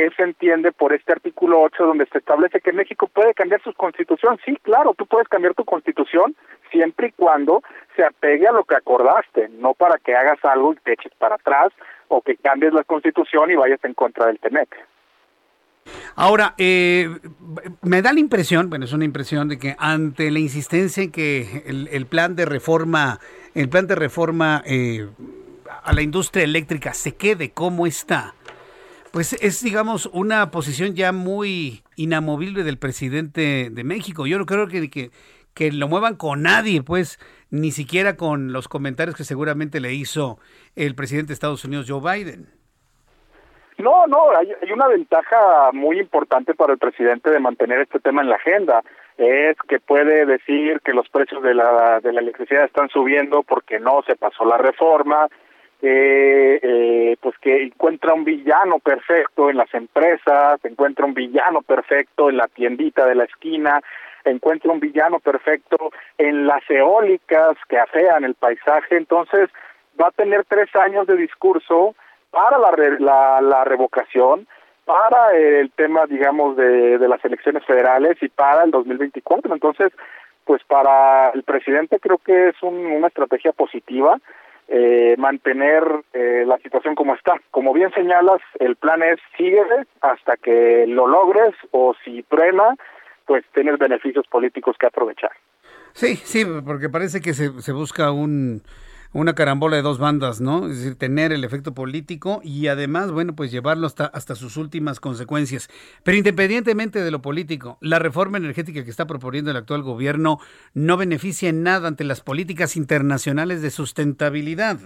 qué 0.01 0.11
se 0.17 0.23
entiende 0.23 0.73
por 0.73 0.95
este 0.95 1.13
artículo 1.13 1.61
8 1.61 1.85
donde 1.85 2.07
se 2.07 2.19
establece 2.19 2.61
que 2.61 2.73
México 2.73 3.07
puede 3.07 3.35
cambiar 3.35 3.63
su 3.63 3.75
constitución. 3.75 4.39
Sí, 4.47 4.57
claro, 4.63 4.95
tú 4.97 5.05
puedes 5.05 5.29
cambiar 5.29 5.55
tu 5.55 5.65
constitución 5.65 6.35
siempre 6.71 7.09
y 7.09 7.13
cuando 7.13 7.63
se 7.97 8.05
apegue 8.05 8.49
a 8.49 8.53
lo 8.53 8.65
que 8.65 8.77
acordaste, 8.77 9.51
no 9.59 9.75
para 9.75 9.99
que 9.99 10.15
hagas 10.15 10.43
algo 10.43 10.73
y 10.73 10.77
te 10.77 10.95
eches 10.95 11.13
para 11.19 11.35
atrás 11.35 11.69
o 12.09 12.23
que 12.23 12.37
cambies 12.37 12.73
la 12.73 12.85
constitución 12.85 13.51
y 13.51 13.57
vayas 13.57 13.81
en 13.85 13.93
contra 13.93 14.27
del 14.27 14.39
TEMEC. 14.39 14.75
Ahora, 16.15 16.55
eh, 16.57 17.09
me 17.83 18.01
da 18.01 18.15
la 18.15 18.21
impresión, 18.21 18.71
bueno, 18.71 18.87
es 18.87 18.93
una 18.95 19.05
impresión 19.05 19.49
de 19.49 19.59
que 19.59 19.77
ante 19.79 20.31
la 20.31 20.39
insistencia 20.39 21.03
en 21.03 21.13
que 21.13 21.65
el, 21.67 22.07
plan 22.07 22.37
de 22.37 22.47
reforma, 22.47 23.19
el 23.55 23.69
plan 23.69 23.87
de 23.87 23.97
reforma 23.97 24.63
eh, 24.65 25.09
a 25.83 25.93
la 25.93 26.01
industria 26.01 26.45
eléctrica 26.45 26.95
se 26.95 27.17
quede 27.17 27.51
como 27.51 27.87
está, 27.87 28.35
pues 29.13 29.33
es, 29.33 29.63
digamos, 29.63 30.07
una 30.13 30.51
posición 30.51 30.95
ya 30.95 31.13
muy 31.13 31.83
inamovible 31.97 32.63
del 32.63 32.79
presidente 32.79 33.69
de 33.71 33.85
México. 33.85 34.27
Yo 34.27 34.39
no 34.39 34.47
creo 34.47 34.69
que, 34.69 35.11
que, 35.55 35.73
lo 35.73 35.89
muevan 35.89 36.17
con 36.17 36.43
nadie, 36.43 36.83
pues, 36.83 37.19
ni 37.51 37.73
siquiera 37.73 38.17
con 38.17 38.53
los 38.53 38.69
comentarios 38.69 39.17
que 39.17 39.25
seguramente 39.25 39.81
le 39.81 39.93
hizo 39.95 40.39
el 40.77 40.95
presidente 40.95 41.29
de 41.29 41.35
Estados 41.35 41.65
Unidos, 41.65 41.87
Joe 41.89 42.01
Biden. 42.01 42.49
No, 43.79 44.07
no, 44.07 44.31
hay, 44.37 44.53
hay, 44.63 44.73
una 44.73 44.89
ventaja 44.89 45.71
muy 45.73 45.99
importante 45.99 46.55
para 46.55 46.75
el 46.75 46.79
presidente 46.79 47.31
de 47.31 47.41
mantener 47.41 47.81
este 47.81 47.99
tema 47.99 48.23
en 48.23 48.29
la 48.29 48.37
agenda. 48.37 48.83
Es 49.17 49.57
que 49.69 49.81
puede 49.81 50.27
decir 50.27 50.81
que 50.85 50.93
los 50.93 51.09
precios 51.09 51.43
de 51.43 51.55
la, 51.55 52.01
de 52.01 52.13
la 52.13 52.21
electricidad 52.21 52.65
están 52.65 52.89
subiendo 52.91 53.43
porque 53.43 53.81
no 53.81 54.03
se 54.07 54.17
pasó 54.17 54.45
la 54.45 54.59
reforma, 54.59 55.29
que 55.81 56.61
eh, 56.63 57.17
pues 57.21 57.37
que 57.39 57.63
encuentra 57.63 58.15
un 58.15 58.25
villano 58.25 58.79
perfecto 58.79 59.49
en 59.51 59.57
las 59.57 59.73
empresas, 59.75 60.63
encuentra 60.65 61.07
un 61.07 61.15
villano 61.15 61.63
perfecto 61.63 62.29
en 62.29 62.37
la 62.37 62.49
tiendita 62.49 63.07
de 63.07 63.15
la 63.15 63.25
esquina, 63.25 63.81
encuentra 64.25 64.73
un 64.73 64.81
villano 64.81 65.21
perfecto 65.21 65.91
en 66.19 66.47
las 66.47 66.63
eólicas 66.69 67.57
que 67.69 67.79
afean 67.79 68.25
el 68.25 68.35
paisaje, 68.35 68.97
entonces 68.97 69.49
va 70.01 70.09
a 70.09 70.13
tener 70.13 70.45
tres 70.45 70.69
años 70.77 71.07
de 71.07 71.17
discurso 71.17 71.95
para 72.31 72.59
la, 72.59 72.71
la, 72.99 73.41
la 73.41 73.65
revocación, 73.65 74.47
para 74.85 75.31
el 75.37 75.71
tema, 75.73 76.07
digamos, 76.07 76.57
de, 76.57 76.99
de 76.99 77.09
las 77.09 77.25
elecciones 77.25 77.65
federales 77.65 78.17
y 78.23 78.29
para 78.29 78.65
el 78.65 78.71
2024. 78.71 79.53
Entonces, 79.53 79.93
pues 80.45 80.63
para 80.65 81.31
el 81.31 81.43
presidente 81.43 81.99
creo 82.01 82.19
que 82.19 82.49
es 82.49 82.63
un, 82.63 82.75
una 82.75 83.09
estrategia 83.09 83.53
positiva 83.53 84.19
eh, 84.73 85.17
mantener 85.19 85.83
eh, 86.13 86.45
la 86.47 86.57
situación 86.59 86.95
como 86.95 87.17
está. 87.17 87.35
Como 87.51 87.73
bien 87.73 87.91
señalas, 87.93 88.41
el 88.61 88.77
plan 88.77 89.03
es 89.03 89.19
sigue 89.37 89.63
hasta 90.01 90.37
que 90.37 90.87
lo 90.87 91.09
logres 91.09 91.55
o 91.73 91.93
si 92.05 92.23
truena, 92.23 92.77
pues 93.27 93.45
tienes 93.53 93.79
beneficios 93.79 94.25
políticos 94.29 94.77
que 94.79 94.87
aprovechar. 94.87 95.33
Sí, 95.93 96.15
sí, 96.15 96.45
porque 96.65 96.89
parece 96.89 97.21
que 97.21 97.35
se, 97.35 97.61
se 97.61 97.73
busca 97.73 98.13
un, 98.13 98.63
una 99.13 99.35
carambola 99.35 99.77
de 99.77 99.83
dos 99.83 99.99
bandas, 99.99 100.41
¿no? 100.41 100.67
Es 100.67 100.79
decir, 100.79 100.97
tener 100.97 101.33
el 101.33 101.45
efecto 101.45 101.75
político 101.75 102.41
y 102.45 102.69
además, 102.69 103.11
bueno, 103.11 103.35
pues 103.35 103.51
llevarlo 103.51 103.87
hasta, 103.87 104.07
hasta 104.07 104.35
sus 104.35 104.57
últimas 104.57 105.01
consecuencias. 105.01 105.69
Pero 106.05 106.17
independientemente 106.17 107.03
de 107.03 107.11
lo 107.11 107.21
político, 107.21 107.79
la 107.81 107.99
reforma 107.99 108.39
energética 108.39 108.85
que 108.85 108.91
está 108.91 109.07
proponiendo 109.07 109.51
el 109.51 109.57
actual 109.57 109.83
gobierno 109.83 110.39
no 110.75 110.97
beneficia 110.97 111.49
en 111.49 111.63
nada 111.63 111.89
ante 111.89 112.05
las 112.05 112.21
políticas 112.21 112.77
internacionales 112.77 113.63
de 113.63 113.71
sustentabilidad, 113.71 114.79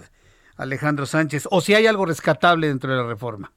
Alejandro 0.57 1.05
Sánchez, 1.05 1.47
o 1.51 1.61
si 1.61 1.75
hay 1.75 1.85
algo 1.85 2.05
rescatable 2.05 2.67
dentro 2.67 2.91
de 2.91 2.97
la 2.97 3.07
reforma. 3.07 3.51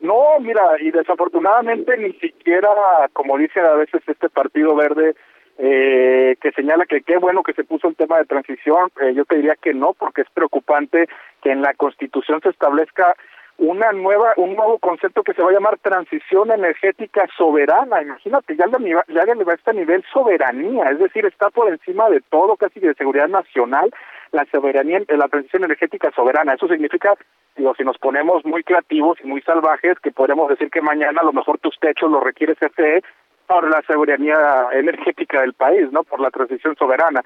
No, 0.00 0.38
mira, 0.40 0.62
y 0.80 0.90
desafortunadamente 0.90 1.96
ni 1.98 2.12
siquiera, 2.14 2.68
como 3.12 3.36
dice 3.36 3.60
a 3.60 3.74
veces 3.74 4.00
este 4.06 4.28
Partido 4.28 4.76
Verde, 4.76 5.16
eh, 5.58 6.36
que 6.40 6.52
señala 6.52 6.86
que 6.86 7.02
qué 7.02 7.18
bueno 7.18 7.42
que 7.42 7.52
se 7.52 7.64
puso 7.64 7.88
el 7.88 7.96
tema 7.96 8.18
de 8.18 8.26
transición, 8.26 8.90
eh, 9.00 9.12
yo 9.12 9.24
te 9.24 9.36
diría 9.36 9.56
que 9.60 9.74
no, 9.74 9.92
porque 9.92 10.22
es 10.22 10.30
preocupante 10.30 11.08
que 11.42 11.50
en 11.50 11.62
la 11.62 11.74
Constitución 11.74 12.40
se 12.42 12.50
establezca 12.50 13.16
una 13.58 13.90
nueva, 13.90 14.34
un 14.36 14.54
nuevo 14.54 14.78
concepto 14.78 15.24
que 15.24 15.34
se 15.34 15.42
va 15.42 15.50
a 15.50 15.52
llamar 15.52 15.78
transición 15.78 16.52
energética 16.52 17.26
soberana. 17.36 18.00
Imagínate, 18.02 18.54
ya 18.56 18.66
le, 18.66 18.88
ya 19.08 19.34
le 19.34 19.44
va 19.44 19.52
a 19.52 19.56
este 19.56 19.74
nivel 19.74 20.04
soberanía, 20.12 20.90
es 20.92 21.00
decir, 21.00 21.26
está 21.26 21.50
por 21.50 21.68
encima 21.68 22.08
de 22.08 22.20
todo, 22.30 22.56
casi 22.56 22.78
de 22.78 22.94
seguridad 22.94 23.26
nacional, 23.26 23.90
la 24.30 24.44
soberanía, 24.52 25.00
la 25.08 25.26
transición 25.26 25.64
energética 25.64 26.12
soberana. 26.12 26.54
Eso 26.54 26.68
significa, 26.68 27.14
digo, 27.56 27.74
si 27.74 27.82
nos 27.82 27.98
ponemos 27.98 28.44
muy 28.44 28.62
creativos 28.62 29.18
y 29.24 29.26
muy 29.26 29.42
salvajes, 29.42 29.98
que 29.98 30.12
podemos 30.12 30.48
decir 30.48 30.70
que 30.70 30.80
mañana 30.80 31.20
a 31.20 31.24
lo 31.24 31.32
mejor 31.32 31.58
tus 31.58 31.76
techos 31.80 32.12
los 32.12 32.22
requiere 32.22 32.54
CFE 32.54 33.02
por 33.48 33.68
la 33.68 33.82
soberanía 33.82 34.68
energética 34.72 35.40
del 35.40 35.54
país, 35.54 35.90
¿no? 35.90 36.04
Por 36.04 36.20
la 36.20 36.30
transición 36.30 36.76
soberana. 36.76 37.22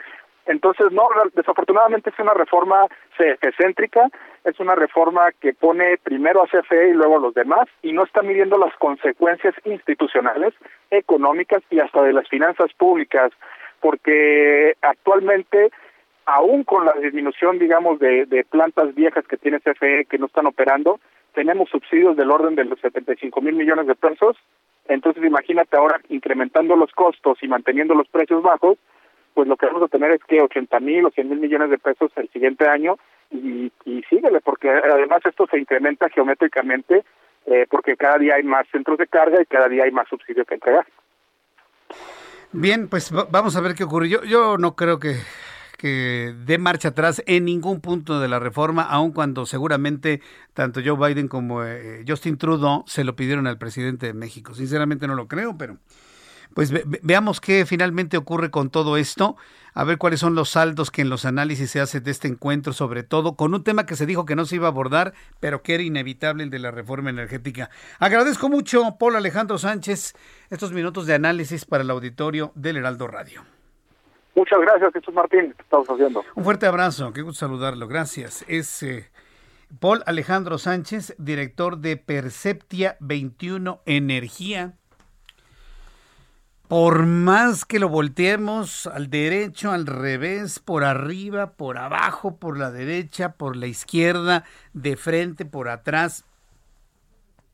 Entonces, 0.46 0.90
no, 0.90 1.08
desafortunadamente 1.34 2.10
es 2.10 2.18
una 2.18 2.34
reforma 2.34 2.86
céntrica, 3.58 4.08
es 4.44 4.58
una 4.58 4.74
reforma 4.74 5.30
que 5.40 5.52
pone 5.52 5.98
primero 5.98 6.42
a 6.42 6.46
CFE 6.46 6.90
y 6.90 6.94
luego 6.94 7.16
a 7.16 7.20
los 7.20 7.34
demás 7.34 7.68
y 7.82 7.92
no 7.92 8.04
está 8.04 8.22
midiendo 8.22 8.56
las 8.56 8.74
consecuencias 8.76 9.54
institucionales, 9.64 10.54
económicas 10.90 11.62
y 11.70 11.80
hasta 11.80 12.02
de 12.02 12.12
las 12.12 12.28
finanzas 12.28 12.72
públicas, 12.74 13.30
porque 13.80 14.74
actualmente, 14.80 15.70
aún 16.24 16.64
con 16.64 16.86
la 16.86 16.92
disminución, 16.94 17.58
digamos, 17.58 17.98
de 18.00 18.46
plantas 18.50 18.94
viejas 18.94 19.26
que 19.26 19.36
tiene 19.36 19.60
CFE 19.60 20.06
que 20.06 20.18
no 20.18 20.26
están 20.26 20.46
operando, 20.46 20.98
tenemos 21.34 21.68
subsidios 21.70 22.16
del 22.16 22.30
orden 22.30 22.56
de 22.56 22.64
los 22.64 22.80
75 22.80 23.40
mil 23.40 23.54
millones 23.54 23.86
de 23.86 23.94
pesos 23.94 24.36
entonces 24.88 25.24
imagínate 25.24 25.76
ahora 25.76 26.00
incrementando 26.08 26.76
los 26.76 26.92
costos 26.92 27.38
y 27.42 27.48
manteniendo 27.48 27.94
los 27.94 28.08
precios 28.08 28.42
bajos, 28.42 28.78
pues 29.34 29.48
lo 29.48 29.56
que 29.56 29.66
vamos 29.66 29.82
a 29.82 29.88
tener 29.88 30.10
es 30.10 30.20
que 30.24 30.40
80 30.40 30.80
mil 30.80 31.06
o 31.06 31.10
100 31.10 31.28
mil 31.28 31.40
millones 31.40 31.70
de 31.70 31.78
pesos 31.78 32.10
el 32.16 32.28
siguiente 32.30 32.68
año 32.68 32.98
y, 33.30 33.72
y 33.84 34.02
síguele, 34.10 34.40
porque 34.40 34.68
además 34.68 35.20
esto 35.24 35.46
se 35.50 35.58
incrementa 35.58 36.08
geométricamente 36.10 37.04
eh, 37.46 37.66
porque 37.68 37.96
cada 37.96 38.18
día 38.18 38.36
hay 38.36 38.44
más 38.44 38.66
centros 38.70 38.98
de 38.98 39.06
carga 39.06 39.42
y 39.42 39.46
cada 39.46 39.68
día 39.68 39.84
hay 39.84 39.90
más 39.90 40.08
subsidio 40.08 40.44
que 40.44 40.54
entregar. 40.54 40.86
Bien, 42.52 42.88
pues 42.88 43.10
vamos 43.10 43.56
a 43.56 43.60
ver 43.60 43.74
qué 43.74 43.84
ocurre. 43.84 44.08
Yo, 44.08 44.22
yo 44.24 44.58
no 44.58 44.76
creo 44.76 45.00
que, 45.00 45.14
que 45.76 46.34
dé 46.46 46.58
marcha 46.58 46.88
atrás 46.88 47.22
en 47.26 47.44
ningún 47.44 47.80
punto 47.80 48.20
de 48.20 48.28
la 48.28 48.38
reforma, 48.38 48.82
aun 48.82 49.12
cuando 49.12 49.46
seguramente 49.46 50.20
tanto 50.54 50.80
Joe 50.84 51.08
Biden 51.08 51.28
como 51.28 51.64
eh, 51.64 52.04
Justin 52.06 52.36
Trudeau 52.36 52.84
se 52.86 53.04
lo 53.04 53.16
pidieron 53.16 53.46
al 53.46 53.58
presidente 53.58 54.06
de 54.06 54.14
México. 54.14 54.54
Sinceramente 54.54 55.06
no 55.06 55.14
lo 55.14 55.28
creo, 55.28 55.56
pero 55.56 55.78
pues 56.54 56.72
veamos 57.02 57.40
qué 57.40 57.64
finalmente 57.66 58.16
ocurre 58.16 58.50
con 58.50 58.70
todo 58.70 58.96
esto, 58.96 59.36
a 59.74 59.84
ver 59.84 59.98
cuáles 59.98 60.20
son 60.20 60.34
los 60.34 60.50
saldos 60.50 60.90
que 60.90 61.02
en 61.02 61.08
los 61.08 61.24
análisis 61.24 61.70
se 61.70 61.80
hace 61.80 62.00
de 62.00 62.10
este 62.10 62.28
encuentro, 62.28 62.72
sobre 62.72 63.02
todo 63.02 63.36
con 63.36 63.54
un 63.54 63.64
tema 63.64 63.86
que 63.86 63.96
se 63.96 64.06
dijo 64.06 64.26
que 64.26 64.36
no 64.36 64.44
se 64.44 64.56
iba 64.56 64.66
a 64.66 64.70
abordar, 64.70 65.14
pero 65.40 65.62
que 65.62 65.74
era 65.74 65.82
inevitable, 65.82 66.44
el 66.44 66.50
de 66.50 66.58
la 66.58 66.70
reforma 66.70 67.10
energética. 67.10 67.70
Agradezco 67.98 68.48
mucho, 68.48 68.96
Paul 68.98 69.16
Alejandro 69.16 69.58
Sánchez, 69.58 70.14
estos 70.50 70.72
minutos 70.72 71.06
de 71.06 71.14
análisis 71.14 71.64
para 71.64 71.84
el 71.84 71.90
auditorio 71.90 72.52
del 72.54 72.76
Heraldo 72.76 73.08
Radio. 73.08 73.44
Muchas 74.34 74.60
gracias, 74.60 74.92
Jesús 74.92 75.14
Martín, 75.14 75.52
¿qué 75.56 75.62
estamos 75.62 75.88
haciendo? 75.88 76.24
Un 76.34 76.44
fuerte 76.44 76.66
abrazo, 76.66 77.12
qué 77.12 77.22
gusto 77.22 77.40
saludarlo, 77.40 77.86
gracias. 77.86 78.44
Es 78.48 78.82
eh, 78.82 79.10
Paul 79.78 80.02
Alejandro 80.06 80.58
Sánchez, 80.58 81.14
director 81.18 81.78
de 81.78 81.96
Perceptia 81.96 82.96
21 83.00 83.80
Energía 83.84 84.74
por 86.72 87.04
más 87.04 87.66
que 87.66 87.78
lo 87.78 87.90
volteemos 87.90 88.86
al 88.86 89.10
derecho, 89.10 89.72
al 89.72 89.84
revés, 89.84 90.58
por 90.58 90.84
arriba, 90.84 91.52
por 91.52 91.76
abajo, 91.76 92.38
por 92.38 92.56
la 92.56 92.70
derecha, 92.70 93.34
por 93.34 93.56
la 93.56 93.66
izquierda, 93.66 94.44
de 94.72 94.96
frente, 94.96 95.44
por 95.44 95.68
atrás, 95.68 96.24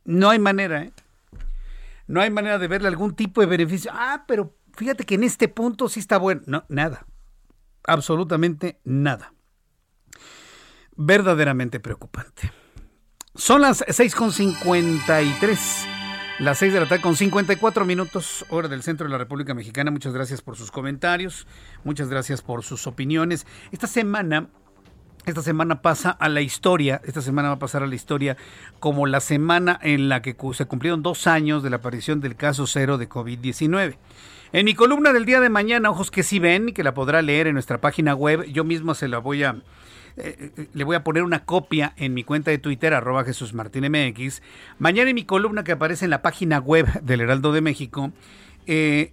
no 0.04 0.30
hay 0.30 0.38
manera, 0.38 0.84
¿eh? 0.84 0.92
No 2.06 2.20
hay 2.20 2.30
manera 2.30 2.58
de 2.58 2.68
verle 2.68 2.86
algún 2.86 3.16
tipo 3.16 3.40
de 3.40 3.48
beneficio. 3.48 3.90
Ah, 3.92 4.22
pero 4.28 4.54
fíjate 4.78 5.04
que 5.04 5.16
en 5.16 5.24
este 5.24 5.48
punto 5.48 5.88
sí 5.88 5.98
está 6.00 6.18
bueno. 6.18 6.42
No, 6.46 6.64
nada. 6.68 7.04
Absolutamente 7.84 8.80
nada. 8.84 9.34
Verdaderamente 10.96 11.80
preocupante. 11.80 12.52
Son 13.34 13.60
las 13.62 13.84
6.53. 13.84 15.58
Las 16.38 16.58
6 16.58 16.72
de 16.72 16.80
la 16.80 16.86
tarde 16.86 17.02
con 17.02 17.16
54 17.16 17.84
minutos, 17.84 18.46
hora 18.50 18.68
del 18.68 18.84
centro 18.84 19.06
de 19.06 19.10
la 19.10 19.18
República 19.18 19.54
Mexicana. 19.54 19.90
Muchas 19.90 20.12
gracias 20.12 20.40
por 20.40 20.56
sus 20.56 20.70
comentarios, 20.70 21.48
muchas 21.82 22.08
gracias 22.08 22.42
por 22.42 22.62
sus 22.62 22.86
opiniones. 22.86 23.44
Esta 23.72 23.88
semana, 23.88 24.48
esta 25.26 25.42
semana 25.42 25.82
pasa 25.82 26.10
a 26.10 26.28
la 26.28 26.40
historia, 26.40 27.00
esta 27.04 27.22
semana 27.22 27.48
va 27.48 27.54
a 27.54 27.58
pasar 27.58 27.82
a 27.82 27.88
la 27.88 27.96
historia 27.96 28.36
como 28.78 29.06
la 29.06 29.18
semana 29.18 29.80
en 29.82 30.08
la 30.08 30.22
que 30.22 30.36
se 30.52 30.66
cumplieron 30.66 31.02
dos 31.02 31.26
años 31.26 31.64
de 31.64 31.70
la 31.70 31.76
aparición 31.76 32.20
del 32.20 32.36
caso 32.36 32.68
cero 32.68 32.98
de 32.98 33.08
COVID-19. 33.08 33.96
En 34.52 34.64
mi 34.64 34.74
columna 34.74 35.12
del 35.12 35.26
día 35.26 35.40
de 35.40 35.50
mañana, 35.50 35.90
ojos 35.90 36.10
que 36.10 36.22
sí 36.22 36.38
ven, 36.38 36.72
que 36.72 36.82
la 36.82 36.94
podrá 36.94 37.20
leer 37.20 37.48
en 37.48 37.54
nuestra 37.54 37.80
página 37.82 38.14
web, 38.14 38.44
yo 38.44 38.64
mismo 38.64 38.94
se 38.94 39.06
la 39.06 39.18
voy 39.18 39.42
a 39.42 39.56
eh, 40.16 40.50
eh, 40.56 40.68
le 40.72 40.84
voy 40.84 40.96
a 40.96 41.04
poner 41.04 41.22
una 41.22 41.44
copia 41.44 41.92
en 41.96 42.12
mi 42.12 42.24
cuenta 42.24 42.50
de 42.50 42.58
Twitter, 42.58 42.92
arroba 42.94 43.24
Jesús 43.24 43.52
MX. 43.54 44.42
Mañana 44.78 45.10
en 45.10 45.14
mi 45.14 45.24
columna 45.24 45.64
que 45.64 45.72
aparece 45.72 46.06
en 46.06 46.10
la 46.10 46.22
página 46.22 46.58
web 46.58 46.86
del 47.02 47.20
Heraldo 47.20 47.52
de 47.52 47.60
México, 47.60 48.10
eh, 48.66 49.12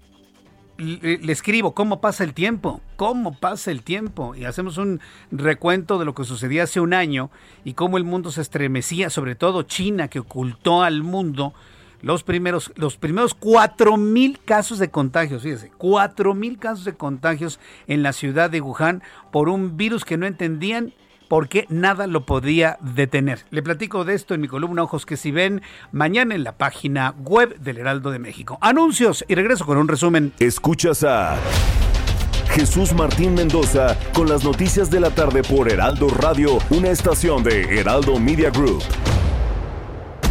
le, 0.78 1.32
escribo 1.32 1.74
cómo 1.74 2.02
pasa 2.02 2.24
el 2.24 2.34
tiempo, 2.34 2.82
cómo 2.96 3.38
pasa 3.38 3.72
el 3.72 3.84
tiempo. 3.84 4.36
Y 4.36 4.46
hacemos 4.46 4.78
un 4.78 5.00
recuento 5.32 6.00
de 6.00 6.06
lo 6.06 6.16
que 6.16 6.24
sucedía 6.24 6.64
hace 6.64 6.80
un 6.80 6.94
año 6.94 7.30
y 7.64 7.74
cómo 7.74 7.98
el 7.98 8.04
mundo 8.04 8.32
se 8.32 8.42
estremecía, 8.42 9.10
sobre 9.10 9.36
todo 9.36 9.64
China, 9.64 10.08
que 10.08 10.20
ocultó 10.20 10.82
al 10.82 11.04
mundo 11.04 11.54
los 12.02 12.24
primeros, 12.24 12.72
los 12.76 12.98
primeros 12.98 13.36
mil 13.98 14.40
casos 14.44 14.80
de 14.80 14.90
contagios, 14.90 15.44
fíjese, 15.44 15.72
mil 16.36 16.58
casos 16.58 16.86
de 16.86 16.94
contagios 16.94 17.60
en 17.88 18.04
la 18.04 18.14
ciudad 18.14 18.50
de 18.50 18.62
Wuhan 18.62 19.04
por 19.32 19.50
un 19.50 19.78
virus 19.78 20.06
que 20.06 20.18
no 20.18 20.26
entendían 20.26 20.94
por 21.28 21.50
qué 21.50 21.66
nada 21.70 22.08
lo 22.08 22.26
podía 22.26 22.78
detener. 22.82 23.46
Le 23.50 23.64
platico 23.64 24.06
de 24.06 24.14
esto 24.14 24.34
en 24.34 24.42
mi 24.42 24.48
columna 24.48 24.84
Ojos 24.84 25.06
que 25.06 25.18
si 25.18 25.32
ven 25.32 25.62
mañana 25.92 26.36
en 26.36 26.44
la 26.44 26.58
página 26.58 27.16
web 27.18 27.58
del 27.60 27.78
Heraldo 27.78 28.12
de 28.12 28.20
México. 28.20 28.58
Anuncios 28.62 29.26
y 29.28 29.36
regreso 29.36 29.66
con 29.66 29.78
un 29.78 29.88
resumen. 29.88 30.34
Escuchas 30.40 31.04
a 31.04 31.38
Jesús 32.50 32.94
Martín 32.94 33.34
Mendoza 33.34 33.98
con 34.14 34.30
las 34.30 34.44
noticias 34.44 34.90
de 34.90 35.00
la 35.00 35.10
tarde 35.10 35.44
por 35.44 35.70
Heraldo 35.70 36.08
Radio, 36.10 36.60
una 36.70 36.90
estación 36.90 37.44
de 37.44 37.80
Heraldo 37.80 38.20
Media 38.20 38.50
Group. 38.50 38.84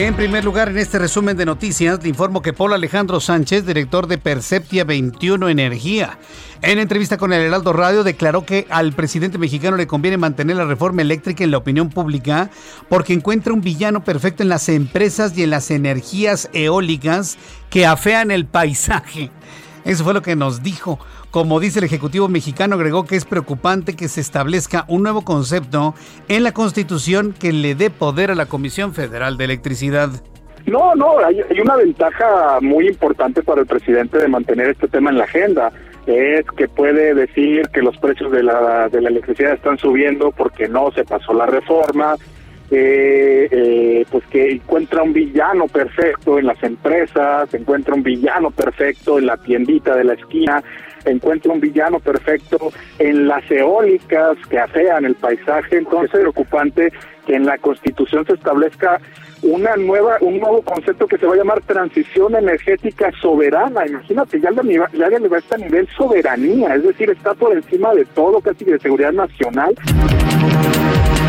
En 0.00 0.16
primer 0.16 0.46
lugar, 0.46 0.70
en 0.70 0.78
este 0.78 0.98
resumen 0.98 1.36
de 1.36 1.44
noticias, 1.44 2.02
le 2.02 2.08
informo 2.08 2.40
que 2.40 2.54
Paul 2.54 2.72
Alejandro 2.72 3.20
Sánchez, 3.20 3.66
director 3.66 4.06
de 4.06 4.16
Perceptia 4.16 4.84
21 4.84 5.50
Energía, 5.50 6.16
en 6.62 6.78
entrevista 6.78 7.18
con 7.18 7.34
el 7.34 7.42
Heraldo 7.42 7.74
Radio 7.74 8.02
declaró 8.02 8.46
que 8.46 8.66
al 8.70 8.94
presidente 8.94 9.36
mexicano 9.36 9.76
le 9.76 9.86
conviene 9.86 10.16
mantener 10.16 10.56
la 10.56 10.64
reforma 10.64 11.02
eléctrica 11.02 11.44
en 11.44 11.50
la 11.50 11.58
opinión 11.58 11.90
pública 11.90 12.48
porque 12.88 13.12
encuentra 13.12 13.52
un 13.52 13.60
villano 13.60 14.02
perfecto 14.02 14.42
en 14.42 14.48
las 14.48 14.70
empresas 14.70 15.36
y 15.36 15.42
en 15.42 15.50
las 15.50 15.70
energías 15.70 16.48
eólicas 16.54 17.36
que 17.68 17.84
afean 17.84 18.30
el 18.30 18.46
paisaje. 18.46 19.30
Eso 19.84 20.04
fue 20.04 20.14
lo 20.14 20.22
que 20.22 20.36
nos 20.36 20.62
dijo. 20.62 20.98
Como 21.30 21.60
dice 21.60 21.78
el 21.78 21.84
Ejecutivo 21.84 22.28
mexicano, 22.28 22.74
agregó 22.74 23.04
que 23.04 23.16
es 23.16 23.24
preocupante 23.24 23.96
que 23.96 24.08
se 24.08 24.20
establezca 24.20 24.84
un 24.88 25.02
nuevo 25.02 25.22
concepto 25.22 25.94
en 26.28 26.42
la 26.42 26.52
Constitución 26.52 27.34
que 27.38 27.52
le 27.52 27.74
dé 27.74 27.90
poder 27.90 28.30
a 28.30 28.34
la 28.34 28.46
Comisión 28.46 28.94
Federal 28.94 29.36
de 29.36 29.44
Electricidad. 29.44 30.10
No, 30.66 30.94
no, 30.94 31.18
hay, 31.18 31.40
una 31.60 31.76
ventaja 31.76 32.58
muy 32.60 32.88
importante 32.88 33.42
para 33.42 33.62
el 33.62 33.66
presidente 33.66 34.18
de 34.18 34.28
mantener 34.28 34.70
este 34.70 34.88
tema 34.88 35.10
en 35.10 35.18
la 35.18 35.24
agenda. 35.24 35.72
Es 36.06 36.44
que 36.56 36.68
puede 36.68 37.14
decir 37.14 37.68
que 37.72 37.82
los 37.82 37.96
precios 37.98 38.30
de 38.32 38.42
la, 38.42 38.88
de 38.88 39.00
la 39.00 39.08
electricidad 39.08 39.52
están 39.52 39.78
subiendo 39.78 40.30
porque 40.32 40.68
no 40.68 40.90
se 40.92 41.04
pasó 41.04 41.32
la 41.32 41.46
reforma, 41.46 42.16
eh, 42.70 44.04
pues 44.10 44.24
que 44.26 44.52
encuentra 44.52 45.02
un 45.02 45.12
villano 45.12 45.66
perfecto 45.66 46.38
en 46.38 46.46
las 46.46 46.62
empresas, 46.62 47.52
encuentra 47.52 47.94
un 47.94 48.02
villano 48.02 48.50
perfecto 48.50 49.18
en 49.18 49.26
la 49.26 49.36
tiendita 49.36 49.96
de 49.96 50.04
la 50.04 50.14
esquina, 50.14 50.62
encuentra 51.04 51.52
un 51.52 51.60
villano 51.60 51.98
perfecto 51.98 52.72
en 52.98 53.26
las 53.26 53.48
eólicas 53.50 54.36
que 54.48 54.58
afean 54.58 55.04
el 55.04 55.14
paisaje. 55.14 55.78
Entonces 55.78 56.14
es 56.14 56.20
preocupante 56.20 56.92
que 57.26 57.34
en 57.34 57.46
la 57.46 57.58
Constitución 57.58 58.24
se 58.26 58.34
establezca 58.34 59.00
una 59.42 59.74
nueva 59.76 60.18
un 60.20 60.38
nuevo 60.38 60.60
concepto 60.62 61.06
que 61.06 61.16
se 61.16 61.26
va 61.26 61.32
a 61.32 61.38
llamar 61.38 61.62
transición 61.62 62.34
energética 62.34 63.10
soberana. 63.20 63.86
Imagínate, 63.86 64.40
ya 64.40 64.50
le 64.50 65.28
va 65.28 65.36
a 65.36 65.40
estar 65.40 65.60
a 65.60 65.64
nivel 65.64 65.88
soberanía, 65.96 66.74
es 66.74 66.84
decir, 66.84 67.10
está 67.10 67.34
por 67.34 67.52
encima 67.52 67.94
de 67.94 68.04
todo, 68.04 68.40
casi 68.40 68.64
de 68.64 68.78
seguridad 68.78 69.12
nacional. 69.12 69.74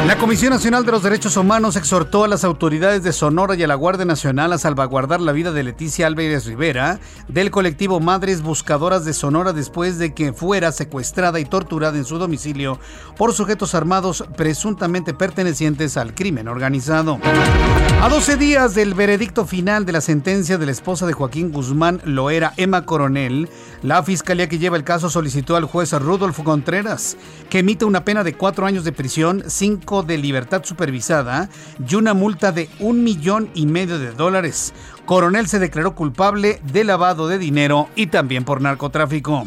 La 0.07 0.17
Comisión 0.17 0.49
Nacional 0.49 0.83
de 0.83 0.91
los 0.91 1.03
Derechos 1.03 1.37
Humanos 1.37 1.75
exhortó 1.75 2.23
a 2.23 2.27
las 2.27 2.43
autoridades 2.43 3.03
de 3.03 3.13
Sonora 3.13 3.53
y 3.55 3.61
a 3.61 3.67
la 3.67 3.75
Guardia 3.75 4.03
Nacional 4.03 4.51
a 4.51 4.57
salvaguardar 4.57 5.21
la 5.21 5.31
vida 5.31 5.51
de 5.51 5.61
Leticia 5.61 6.07
Álvarez 6.07 6.47
Rivera 6.47 6.99
del 7.27 7.51
colectivo 7.51 7.99
Madres 7.99 8.41
Buscadoras 8.41 9.05
de 9.05 9.13
Sonora 9.13 9.53
después 9.53 9.99
de 9.99 10.15
que 10.15 10.33
fuera 10.33 10.71
secuestrada 10.71 11.39
y 11.39 11.45
torturada 11.45 11.97
en 11.97 12.05
su 12.05 12.17
domicilio 12.17 12.79
por 13.15 13.33
sujetos 13.33 13.75
armados 13.75 14.25
presuntamente 14.35 15.13
pertenecientes 15.13 15.95
al 15.97 16.15
crimen 16.15 16.47
organizado. 16.47 17.19
A 18.01 18.09
12 18.09 18.37
días 18.37 18.73
del 18.73 18.95
veredicto 18.95 19.45
final 19.45 19.85
de 19.85 19.91
la 19.91 20.01
sentencia 20.01 20.57
de 20.57 20.65
la 20.65 20.71
esposa 20.71 21.05
de 21.05 21.13
Joaquín 21.13 21.51
Guzmán 21.51 22.01
Loera, 22.05 22.53
Emma 22.57 22.85
Coronel, 22.85 23.49
la 23.83 24.01
fiscalía 24.01 24.49
que 24.49 24.57
lleva 24.57 24.77
el 24.77 24.83
caso 24.83 25.11
solicitó 25.11 25.55
al 25.55 25.65
juez 25.65 25.93
Rudolfo 25.93 26.43
Contreras 26.43 27.17
que 27.51 27.59
emita 27.59 27.85
una 27.85 28.03
pena 28.03 28.23
de 28.23 28.33
cuatro 28.33 28.65
años 28.65 28.83
de 28.83 28.91
prisión, 28.91 29.43
cinco 29.45 29.90
de 30.01 30.17
libertad 30.17 30.63
supervisada 30.63 31.49
y 31.85 31.95
una 31.95 32.13
multa 32.13 32.53
de 32.53 32.69
un 32.79 33.03
millón 33.03 33.49
y 33.53 33.65
medio 33.65 33.99
de 33.99 34.13
dólares. 34.13 34.73
Coronel 35.05 35.47
se 35.47 35.59
declaró 35.59 35.93
culpable 35.93 36.61
de 36.71 36.85
lavado 36.85 37.27
de 37.27 37.37
dinero 37.37 37.89
y 37.97 38.07
también 38.07 38.45
por 38.45 38.61
narcotráfico. 38.61 39.43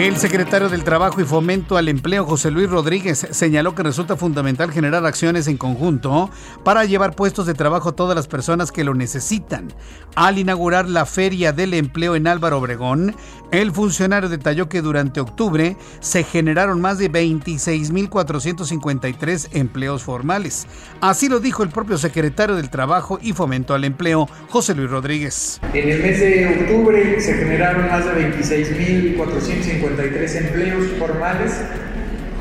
El 0.00 0.16
secretario 0.16 0.68
del 0.70 0.82
Trabajo 0.82 1.20
y 1.20 1.24
Fomento 1.24 1.76
al 1.76 1.86
Empleo, 1.86 2.24
José 2.24 2.50
Luis 2.50 2.70
Rodríguez, 2.70 3.28
señaló 3.32 3.74
que 3.74 3.82
resulta 3.82 4.16
fundamental 4.16 4.72
generar 4.72 5.04
acciones 5.04 5.46
en 5.46 5.58
conjunto 5.58 6.30
para 6.64 6.86
llevar 6.86 7.14
puestos 7.14 7.44
de 7.44 7.52
trabajo 7.52 7.90
a 7.90 7.94
todas 7.94 8.16
las 8.16 8.26
personas 8.26 8.72
que 8.72 8.82
lo 8.82 8.94
necesitan. 8.94 9.74
Al 10.14 10.38
inaugurar 10.38 10.88
la 10.88 11.04
Feria 11.04 11.52
del 11.52 11.74
Empleo 11.74 12.16
en 12.16 12.28
Álvaro 12.28 12.56
Obregón, 12.56 13.14
el 13.52 13.72
funcionario 13.72 14.30
detalló 14.30 14.70
que 14.70 14.80
durante 14.80 15.20
octubre 15.20 15.76
se 16.00 16.24
generaron 16.24 16.80
más 16.80 16.96
de 16.96 17.12
26.453 17.12 19.48
empleos 19.52 20.02
formales. 20.02 20.66
Así 21.02 21.28
lo 21.28 21.40
dijo 21.40 21.62
el 21.62 21.68
propio 21.68 21.98
secretario 21.98 22.56
del 22.56 22.70
Trabajo 22.70 23.18
y 23.20 23.34
Fomento 23.34 23.74
al 23.74 23.84
Empleo, 23.84 24.30
José 24.48 24.74
Luis 24.74 24.88
Rodríguez. 24.88 25.60
En 25.74 25.90
el 25.90 26.02
mes 26.02 26.20
de 26.20 26.58
octubre 26.58 27.20
se 27.20 27.34
generaron 27.34 27.86
más 27.88 28.06
de 28.06 28.34
26.453 28.34 29.89
empleos 29.98 30.86
formales, 30.98 31.52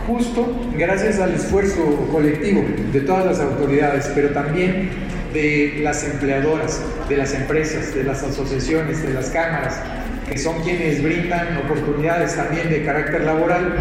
justo 0.08 0.56
gracias 0.78 1.20
al 1.20 1.34
esfuerzo 1.34 1.84
colectivo 2.12 2.64
de 2.92 3.02
todas 3.02 3.26
las 3.26 3.40
autoridades, 3.40 4.10
pero 4.16 4.30
también 4.30 4.90
de 5.34 5.80
las 5.84 6.04
empleadoras, 6.04 6.82
de 7.08 7.18
las 7.18 7.34
empresas, 7.34 7.94
de 7.94 8.04
las 8.04 8.24
asociaciones, 8.24 9.04
de 9.04 9.14
las 9.14 9.30
cámaras, 9.30 9.80
que 10.28 10.38
son 10.38 10.62
quienes 10.64 11.04
brindan 11.04 11.58
oportunidades 11.58 12.36
también 12.36 12.70
de 12.70 12.84
carácter 12.84 13.24
laboral. 13.24 13.78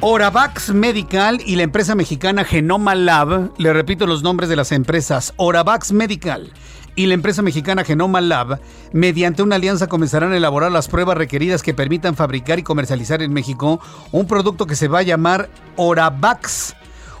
Oravax 0.00 0.72
Medical 0.72 1.40
y 1.44 1.56
la 1.56 1.64
empresa 1.64 1.94
mexicana 1.94 2.44
Genoma 2.44 2.94
Lab, 2.94 3.50
le 3.58 3.72
repito 3.72 4.06
los 4.06 4.22
nombres 4.22 4.48
de 4.48 4.56
las 4.56 4.70
empresas, 4.70 5.32
Oravax 5.36 5.92
Medical 5.92 6.52
y 6.96 7.06
la 7.06 7.14
empresa 7.14 7.42
mexicana 7.42 7.84
Genoma 7.84 8.20
Lab, 8.20 8.58
mediante 8.92 9.42
una 9.42 9.56
alianza 9.56 9.86
comenzarán 9.86 10.32
a 10.32 10.36
elaborar 10.36 10.72
las 10.72 10.88
pruebas 10.88 11.16
requeridas 11.16 11.62
que 11.62 11.74
permitan 11.74 12.16
fabricar 12.16 12.58
y 12.58 12.62
comercializar 12.62 13.22
en 13.22 13.32
México 13.32 13.80
un 14.12 14.26
producto 14.26 14.66
que 14.66 14.74
se 14.74 14.88
va 14.88 15.00
a 15.00 15.02
llamar 15.02 15.48
Oravax 15.76 16.74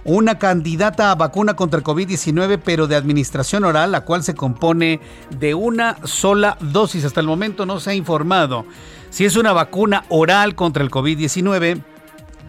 una 0.06 0.38
candidata 0.38 1.10
a 1.10 1.16
vacuna 1.16 1.54
contra 1.54 1.78
el 1.78 1.84
COVID-19, 1.84 2.60
pero 2.64 2.86
de 2.86 2.94
administración 2.94 3.64
oral, 3.64 3.90
la 3.90 4.02
cual 4.02 4.22
se 4.22 4.34
compone 4.34 5.00
de 5.36 5.54
una 5.54 5.96
sola 6.04 6.56
dosis. 6.60 7.04
Hasta 7.04 7.20
el 7.20 7.26
momento 7.26 7.66
no 7.66 7.80
se 7.80 7.90
ha 7.90 7.94
informado 7.94 8.64
si 9.10 9.24
es 9.24 9.36
una 9.36 9.52
vacuna 9.52 10.04
oral 10.08 10.54
contra 10.54 10.84
el 10.84 10.90
COVID-19 10.92 11.82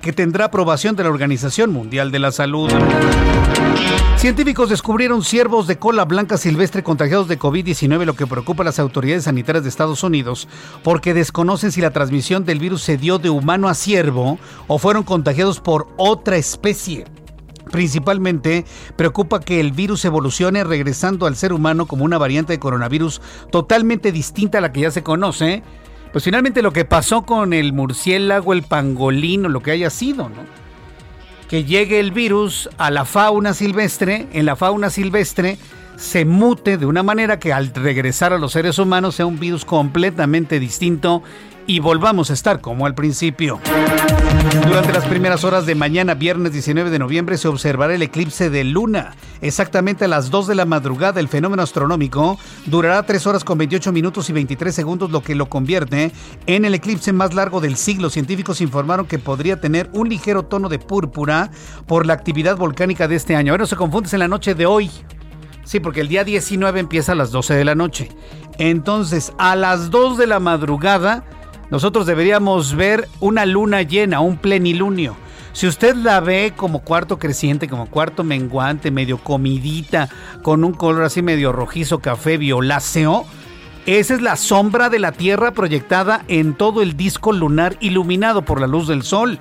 que 0.02 0.14
tendrá 0.14 0.46
aprobación 0.46 0.96
de 0.96 1.04
la 1.04 1.10
Organización 1.10 1.74
Mundial 1.74 2.12
de 2.12 2.20
la 2.20 2.32
Salud. 2.32 2.72
Científicos 4.18 4.70
descubrieron 4.70 5.24
ciervos 5.24 5.68
de 5.68 5.78
cola 5.78 6.04
blanca 6.04 6.38
silvestre 6.38 6.82
contagiados 6.82 7.28
de 7.28 7.38
COVID-19, 7.38 8.04
lo 8.04 8.16
que 8.16 8.26
preocupa 8.26 8.64
a 8.64 8.66
las 8.66 8.80
autoridades 8.80 9.26
sanitarias 9.26 9.64
de 9.64 9.70
Estados 9.70 10.04
Unidos, 10.04 10.48
porque 10.84 11.14
desconocen 11.14 11.72
si 11.72 11.82
la 11.82 11.92
transmisión 11.92 12.44
del 12.44 12.60
virus 12.60 12.82
se 12.82 12.98
dio 12.98 13.20
de 13.20 13.30
humano 13.30 13.70
a 13.70 13.76
ciervo 13.76 14.40
o 14.66 14.80
fueron 14.80 15.04
contagiados 15.04 15.60
por 15.60 15.88
otra 15.98 16.36
especie. 16.36 17.06
Principalmente 17.72 18.66
preocupa 18.96 19.40
que 19.40 19.60
el 19.60 19.72
virus 19.72 20.04
evolucione 20.04 20.64
regresando 20.64 21.28
al 21.28 21.36
ser 21.36 21.54
humano 21.54 21.86
como 21.86 22.04
una 22.04 22.18
variante 22.18 22.54
de 22.54 22.60
coronavirus 22.60 23.22
totalmente 23.52 24.12
distinta 24.12 24.58
a 24.58 24.62
la 24.62 24.72
que 24.72 24.82
ya 24.82 24.92
se 24.92 25.04
conoce. 25.04 25.62
Pues 26.12 26.24
finalmente 26.24 26.62
lo 26.62 26.74
que 26.74 26.86
pasó 26.86 27.22
con 27.22 27.54
el 27.54 27.72
murciélago, 27.72 28.54
el 28.54 28.64
pangolín 28.64 29.46
o 29.46 29.50
lo 29.50 29.62
que 29.62 29.72
haya 29.72 29.90
sido, 29.90 30.30
¿no? 30.30 30.67
Que 31.50 31.64
llegue 31.64 32.00
el 32.00 32.12
virus 32.12 32.70
a 32.78 32.92
la 32.92 33.06
fauna 33.06 33.54
silvestre, 33.54 34.28
en 34.34 34.46
la 34.46 34.56
fauna 34.56 34.90
silvestre 34.90 35.58
se 35.96 36.26
mute 36.26 36.78
de 36.78 36.86
una 36.86 37.04
manera 37.04 37.40
que 37.40 37.52
al 37.54 37.74
regresar 37.74 38.32
a 38.32 38.38
los 38.38 38.52
seres 38.52 38.78
humanos 38.80 39.16
sea 39.16 39.26
un 39.26 39.40
virus 39.40 39.66
completamente 39.66 40.60
distinto 40.60 41.24
y 41.68 41.80
volvamos 41.80 42.32
a 42.32 42.34
estar 42.34 42.62
como 42.62 42.86
al 42.86 42.96
principio. 42.96 43.60
Durante 44.66 44.94
las 44.94 45.06
primeras 45.06 45.44
horas 45.44 45.66
de 45.66 45.76
mañana, 45.76 46.16
viernes 46.16 46.54
19 46.54 46.90
de 46.90 46.98
noviembre, 46.98 47.38
se 47.38 47.50
observará 47.50 47.94
el 47.94 48.02
eclipse 48.02 48.50
de 48.50 48.64
luna. 48.64 49.16
Exactamente 49.42 50.06
a 50.06 50.08
las 50.08 50.32
2 50.32 50.48
de 50.48 50.56
la 50.56 50.66
madrugada, 50.66 51.20
el 51.20 51.28
fenómeno 51.28 51.62
astronómico 51.62 52.40
durará 52.66 53.04
3 53.04 53.28
horas 53.28 53.44
con 53.44 53.58
28 53.58 53.92
minutos 53.92 54.30
y 54.30 54.34
23 54.34 54.74
segundos, 54.74 55.12
lo 55.12 55.22
que 55.22 55.36
lo 55.36 55.48
convierte 55.48 56.12
en 56.48 56.66
el 56.66 56.74
eclipse 56.74 57.12
más 57.12 57.34
largo 57.34 57.60
del 57.60 57.76
siglo. 57.76 58.10
Científicos 58.10 58.62
informaron 58.62 59.06
que 59.06 59.20
podría 59.20 59.60
tener 59.60 59.90
un 59.92 60.08
ligero 60.10 60.44
tono 60.44 60.70
de 60.70 60.80
púrpura 60.80 61.52
por 61.86 62.06
la 62.06 62.14
actividad 62.14 62.56
volcánica 62.56 63.08
de 63.08 63.16
este 63.16 63.36
año. 63.36 63.52
Ahora 63.52 63.64
no 63.64 63.68
se 63.68 63.76
confundes 63.76 64.14
en 64.14 64.20
la 64.20 64.28
noche 64.30 64.56
de 64.56 64.66
hoy. 64.66 64.90
Sí, 65.66 65.82
porque 65.82 66.00
el 66.00 66.08
día 66.08 66.24
19 66.24 66.80
empieza 66.80 67.12
a 67.12 67.16
las 67.16 67.32
12 67.32 67.54
de 67.54 67.66
la 67.66 67.76
noche. 67.76 68.10
Entonces, 68.58 69.34
a 69.38 69.56
las 69.58 69.92
2 69.92 70.18
de 70.18 70.28
la 70.28 70.40
madrugada 70.40 71.26
nosotros 71.70 72.06
deberíamos 72.06 72.76
ver 72.76 73.08
una 73.20 73.46
luna 73.46 73.82
llena, 73.82 74.20
un 74.20 74.38
plenilunio. 74.38 75.16
Si 75.54 75.66
usted 75.68 75.96
la 75.96 76.20
ve 76.20 76.54
como 76.56 76.80
cuarto 76.80 77.18
creciente, 77.18 77.68
como 77.68 77.88
cuarto 77.88 78.24
menguante, 78.24 78.92
medio 78.92 79.18
comidita, 79.18 80.10
con 80.44 80.64
un 80.64 80.74
color 80.74 81.04
así 81.04 81.22
medio 81.22 81.52
rojizo, 81.52 82.00
café, 82.00 82.38
violáceo, 82.38 83.26
esa 83.88 84.14
es 84.14 84.22
la 84.22 84.36
sombra 84.36 84.90
de 84.90 85.00
la 85.00 85.14
Tierra 85.14 85.52
proyectada 85.52 86.24
en 86.28 86.54
todo 86.54 86.82
el 86.82 86.96
disco 86.96 87.32
lunar 87.32 87.78
iluminado 87.80 88.44
por 88.44 88.62
la 88.62 88.68
luz 88.68 88.88
del 88.88 89.02
Sol. 89.02 89.40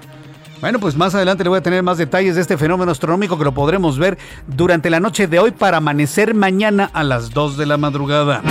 Bueno, 0.60 0.78
pues 0.78 0.96
más 0.96 1.14
adelante 1.14 1.44
le 1.44 1.50
voy 1.50 1.58
a 1.58 1.62
tener 1.62 1.82
más 1.82 1.98
detalles 1.98 2.36
de 2.36 2.40
este 2.40 2.56
fenómeno 2.56 2.90
astronómico 2.92 3.36
que 3.36 3.44
lo 3.44 3.52
podremos 3.52 3.98
ver 3.98 4.16
durante 4.46 4.88
la 4.88 5.00
noche 5.00 5.26
de 5.26 5.38
hoy 5.38 5.50
para 5.50 5.78
amanecer 5.78 6.32
mañana 6.32 6.90
a 6.94 7.04
las 7.04 7.30
2 7.30 7.58
de 7.58 7.66
la 7.66 7.76
madrugada. 7.76 8.42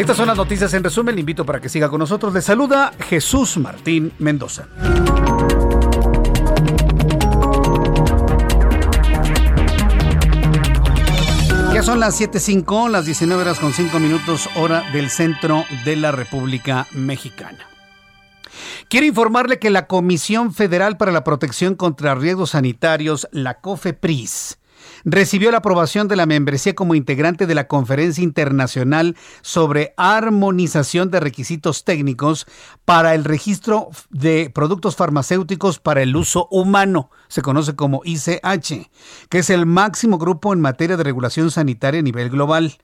Estas 0.00 0.16
son 0.16 0.28
las 0.28 0.36
noticias 0.38 0.72
en 0.72 0.82
resumen. 0.82 1.14
Le 1.14 1.20
invito 1.20 1.44
para 1.44 1.60
que 1.60 1.68
siga 1.68 1.90
con 1.90 1.98
nosotros. 1.98 2.32
Le 2.32 2.40
saluda 2.40 2.90
Jesús 3.10 3.58
Martín 3.58 4.10
Mendoza. 4.18 4.66
Ya 11.74 11.82
son 11.82 12.00
las 12.00 12.18
7.05, 12.18 12.88
las 12.88 13.04
19 13.04 13.42
horas 13.42 13.58
con 13.58 13.74
5 13.74 14.00
minutos, 14.00 14.48
hora 14.56 14.90
del 14.94 15.10
centro 15.10 15.66
de 15.84 15.96
la 15.96 16.12
República 16.12 16.86
Mexicana. 16.92 17.58
Quiero 18.88 19.04
informarle 19.04 19.58
que 19.58 19.68
la 19.68 19.86
Comisión 19.86 20.54
Federal 20.54 20.96
para 20.96 21.12
la 21.12 21.24
Protección 21.24 21.74
contra 21.74 22.14
Riesgos 22.14 22.50
Sanitarios, 22.50 23.28
la 23.32 23.60
COFEPRIS, 23.60 24.59
recibió 25.04 25.50
la 25.50 25.58
aprobación 25.58 26.08
de 26.08 26.16
la 26.16 26.26
membresía 26.26 26.74
como 26.74 26.94
integrante 26.94 27.46
de 27.46 27.54
la 27.54 27.68
Conferencia 27.68 28.24
Internacional 28.24 29.16
sobre 29.42 29.94
Armonización 29.96 31.10
de 31.10 31.20
Requisitos 31.20 31.84
Técnicos 31.84 32.46
para 32.84 33.14
el 33.14 33.24
Registro 33.24 33.90
de 34.10 34.50
Productos 34.54 34.96
Farmacéuticos 34.96 35.78
para 35.78 36.02
el 36.02 36.14
Uso 36.16 36.48
Humano, 36.50 37.10
se 37.28 37.42
conoce 37.42 37.76
como 37.76 38.02
ICH, 38.04 38.90
que 39.28 39.38
es 39.38 39.50
el 39.50 39.66
máximo 39.66 40.18
grupo 40.18 40.52
en 40.52 40.60
materia 40.60 40.96
de 40.96 41.04
regulación 41.04 41.50
sanitaria 41.50 42.00
a 42.00 42.02
nivel 42.02 42.30
global. 42.30 42.78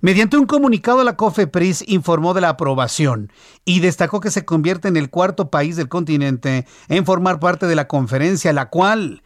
Mediante 0.00 0.36
un 0.36 0.46
comunicado, 0.46 1.02
la 1.02 1.16
COFEPRIS 1.16 1.84
informó 1.88 2.32
de 2.32 2.40
la 2.40 2.50
aprobación 2.50 3.32
y 3.64 3.80
destacó 3.80 4.20
que 4.20 4.30
se 4.30 4.44
convierte 4.44 4.86
en 4.86 4.96
el 4.96 5.10
cuarto 5.10 5.50
país 5.50 5.74
del 5.74 5.88
continente 5.88 6.66
en 6.88 7.04
formar 7.04 7.40
parte 7.40 7.66
de 7.66 7.74
la 7.74 7.88
conferencia, 7.88 8.52
la 8.52 8.68
cual 8.68 9.22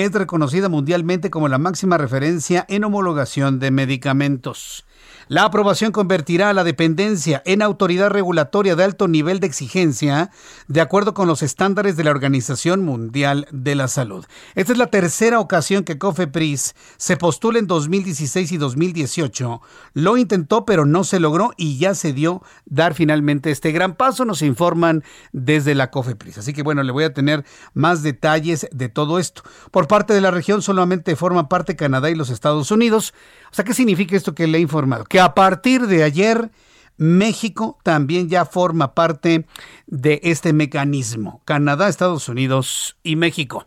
es 0.00 0.10
reconocida 0.12 0.70
mundialmente 0.70 1.28
como 1.28 1.48
la 1.48 1.58
máxima 1.58 1.98
referencia 1.98 2.64
en 2.70 2.84
homologación 2.84 3.58
de 3.58 3.70
medicamentos. 3.70 4.86
La 5.28 5.44
aprobación 5.44 5.92
convertirá 5.92 6.50
a 6.50 6.52
la 6.52 6.64
dependencia 6.64 7.42
en 7.46 7.62
autoridad 7.62 8.10
regulatoria 8.10 8.76
de 8.76 8.84
alto 8.84 9.08
nivel 9.08 9.40
de 9.40 9.46
exigencia 9.46 10.30
de 10.68 10.80
acuerdo 10.80 11.14
con 11.14 11.28
los 11.28 11.42
estándares 11.42 11.96
de 11.96 12.04
la 12.04 12.10
Organización 12.10 12.84
Mundial 12.84 13.46
de 13.50 13.74
la 13.74 13.88
Salud. 13.88 14.26
Esta 14.54 14.72
es 14.72 14.78
la 14.78 14.88
tercera 14.88 15.40
ocasión 15.40 15.84
que 15.84 15.98
COFEPRIS 15.98 16.74
se 16.96 17.16
postula 17.16 17.58
en 17.58 17.66
2016 17.66 18.52
y 18.52 18.56
2018. 18.58 19.62
Lo 19.94 20.16
intentó 20.16 20.66
pero 20.66 20.84
no 20.84 21.04
se 21.04 21.20
logró 21.20 21.52
y 21.56 21.78
ya 21.78 21.94
se 21.94 22.12
dio 22.12 22.42
dar 22.66 22.94
finalmente 22.94 23.50
este 23.50 23.72
gran 23.72 23.94
paso, 23.94 24.24
nos 24.24 24.42
informan 24.42 25.02
desde 25.32 25.74
la 25.74 25.90
COFEPRIS. 25.90 26.38
Así 26.38 26.52
que 26.52 26.62
bueno, 26.62 26.82
le 26.82 26.92
voy 26.92 27.04
a 27.04 27.14
tener 27.14 27.44
más 27.74 28.02
detalles 28.02 28.68
de 28.72 28.88
todo 28.88 29.18
esto. 29.18 29.42
Por 29.70 29.88
parte 29.88 30.14
de 30.14 30.20
la 30.20 30.30
región 30.30 30.62
solamente 30.62 31.16
forman 31.16 31.48
parte 31.48 31.76
Canadá 31.76 32.10
y 32.10 32.14
los 32.14 32.30
Estados 32.30 32.70
Unidos. 32.70 33.14
O 33.50 33.54
sea, 33.54 33.64
¿qué 33.64 33.74
significa 33.74 34.16
esto 34.16 34.34
que 34.34 34.46
le 34.46 34.58
he 34.58 34.60
Que 35.08 35.20
a 35.20 35.34
partir 35.34 35.86
de 35.86 36.02
ayer 36.02 36.50
México 36.96 37.78
también 37.82 38.28
ya 38.28 38.44
forma 38.44 38.94
parte 38.94 39.46
de 39.86 40.20
este 40.22 40.52
mecanismo. 40.52 41.42
Canadá, 41.44 41.88
Estados 41.88 42.28
Unidos 42.28 42.96
y 43.02 43.16
México. 43.16 43.66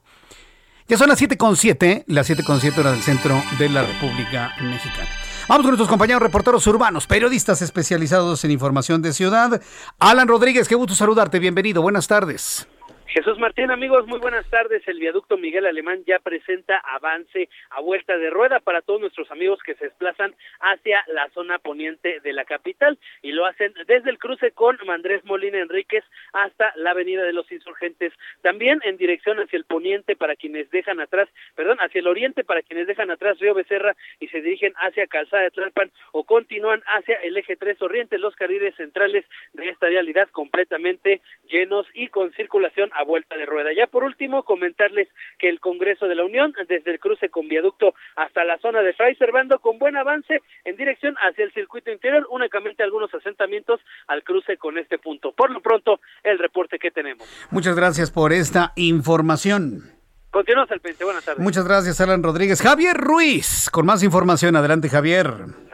Ya 0.87 0.97
son 0.97 1.09
las 1.09 1.19
7.7, 1.19 2.03
las 2.07 2.29
7.7 2.29 2.77
horas 2.77 2.93
del 2.93 3.01
centro 3.01 3.41
de 3.57 3.69
la 3.69 3.81
República 3.81 4.53
Mexicana. 4.61 5.09
Vamos 5.47 5.63
con 5.63 5.71
nuestros 5.71 5.89
compañeros 5.89 6.21
reporteros 6.21 6.65
urbanos, 6.67 7.07
periodistas 7.07 7.61
especializados 7.61 8.43
en 8.45 8.51
información 8.51 9.01
de 9.01 9.13
ciudad. 9.13 9.61
Alan 9.99 10.27
Rodríguez, 10.27 10.67
qué 10.67 10.75
gusto 10.75 10.95
saludarte, 10.95 11.39
bienvenido, 11.39 11.81
buenas 11.81 12.07
tardes. 12.07 12.67
Jesús 13.15 13.39
Martín, 13.39 13.71
amigos, 13.71 14.05
muy 14.07 14.19
buenas 14.19 14.45
tardes. 14.49 14.85
El 14.89 14.99
viaducto 14.99 15.37
Miguel 15.37 15.65
Alemán 15.65 16.03
ya 16.05 16.19
presenta 16.19 16.79
avance 16.79 17.47
a 17.69 17.79
vuelta 17.79 18.17
de 18.17 18.29
rueda 18.29 18.59
para 18.59 18.81
todos 18.81 18.99
nuestros 18.99 19.31
amigos 19.31 19.63
que 19.65 19.73
se 19.75 19.85
desplazan 19.85 20.35
hacia 20.59 21.01
la 21.07 21.29
zona 21.29 21.57
poniente 21.57 22.19
de 22.19 22.33
la 22.33 22.43
capital 22.43 22.99
y 23.21 23.31
lo 23.31 23.45
hacen 23.45 23.73
desde 23.87 24.09
el 24.09 24.19
cruce 24.19 24.51
con 24.51 24.77
Mandrés 24.85 25.23
Molina 25.23 25.59
Enríquez 25.59 26.03
hasta 26.33 26.73
la 26.75 26.91
Avenida 26.91 27.23
de 27.23 27.31
los 27.31 27.49
Insurgentes. 27.53 28.11
También 28.41 28.81
en 28.83 28.97
dirección 28.97 29.39
hacia 29.39 29.55
el 29.55 29.63
poniente 29.63 30.17
para 30.17 30.35
quienes 30.35 30.69
dejan 30.69 30.99
atrás, 30.99 31.29
perdón, 31.55 31.77
hacia 31.79 31.99
el 31.99 32.07
oriente 32.07 32.43
para 32.43 32.63
quienes 32.63 32.85
dejan 32.85 33.11
atrás 33.11 33.39
Río 33.39 33.53
Becerra 33.53 33.95
y 34.19 34.27
se 34.27 34.41
dirigen 34.41 34.73
hacia 34.75 35.07
Calzada 35.07 35.43
de 35.43 35.51
Tlalpan 35.51 35.89
o 36.11 36.25
continúan 36.25 36.83
hacia 36.87 37.15
el 37.23 37.37
eje 37.37 37.55
3 37.55 37.81
Oriente, 37.81 38.17
los 38.17 38.35
carriles 38.35 38.75
centrales 38.75 39.23
de 39.53 39.69
esta 39.69 39.87
vialidad 39.87 40.27
completamente 40.31 41.21
llenos 41.47 41.87
y 41.93 42.09
con 42.09 42.33
circulación 42.33 42.91
a 42.93 43.04
vuelta 43.05 43.37
de 43.37 43.45
rueda. 43.45 43.69
Ya 43.75 43.87
por 43.87 44.03
último, 44.03 44.43
comentarles 44.43 45.07
que 45.39 45.49
el 45.49 45.59
Congreso 45.59 46.07
de 46.07 46.15
la 46.15 46.25
Unión, 46.25 46.53
desde 46.67 46.91
el 46.91 46.99
cruce 46.99 47.29
con 47.29 47.47
viaducto 47.47 47.93
hasta 48.15 48.43
la 48.43 48.57
zona 48.59 48.81
de 48.81 48.93
Fray 48.93 49.15
Servando, 49.15 49.59
con 49.59 49.79
buen 49.79 49.95
avance 49.95 50.41
en 50.63 50.75
dirección 50.75 51.15
hacia 51.17 51.45
el 51.45 51.53
circuito 51.53 51.91
interior, 51.91 52.27
únicamente 52.29 52.83
algunos 52.83 53.13
asentamientos 53.13 53.79
al 54.07 54.23
cruce 54.23 54.57
con 54.57 54.77
este 54.77 54.97
punto. 54.97 55.31
Por 55.31 55.51
lo 55.51 55.61
pronto, 55.61 55.99
el 56.23 56.39
reporte 56.39 56.79
que 56.79 56.91
tenemos. 56.91 57.27
Muchas 57.51 57.75
gracias 57.75 58.11
por 58.11 58.33
esta 58.33 58.73
información. 58.75 59.95
Continuamos 60.31 60.69
al 60.71 60.81
pendiente. 60.81 61.05
Buenas 61.05 61.23
tardes. 61.23 61.41
Muchas 61.41 61.65
gracias, 61.65 62.01
Alan 62.01 62.21
Rodríguez. 62.21 62.61
Javier 62.61 62.97
Ruiz, 62.97 63.69
con 63.71 63.85
más 63.85 64.03
información. 64.03 64.55
Adelante, 64.57 64.89
Javier. 64.89 65.27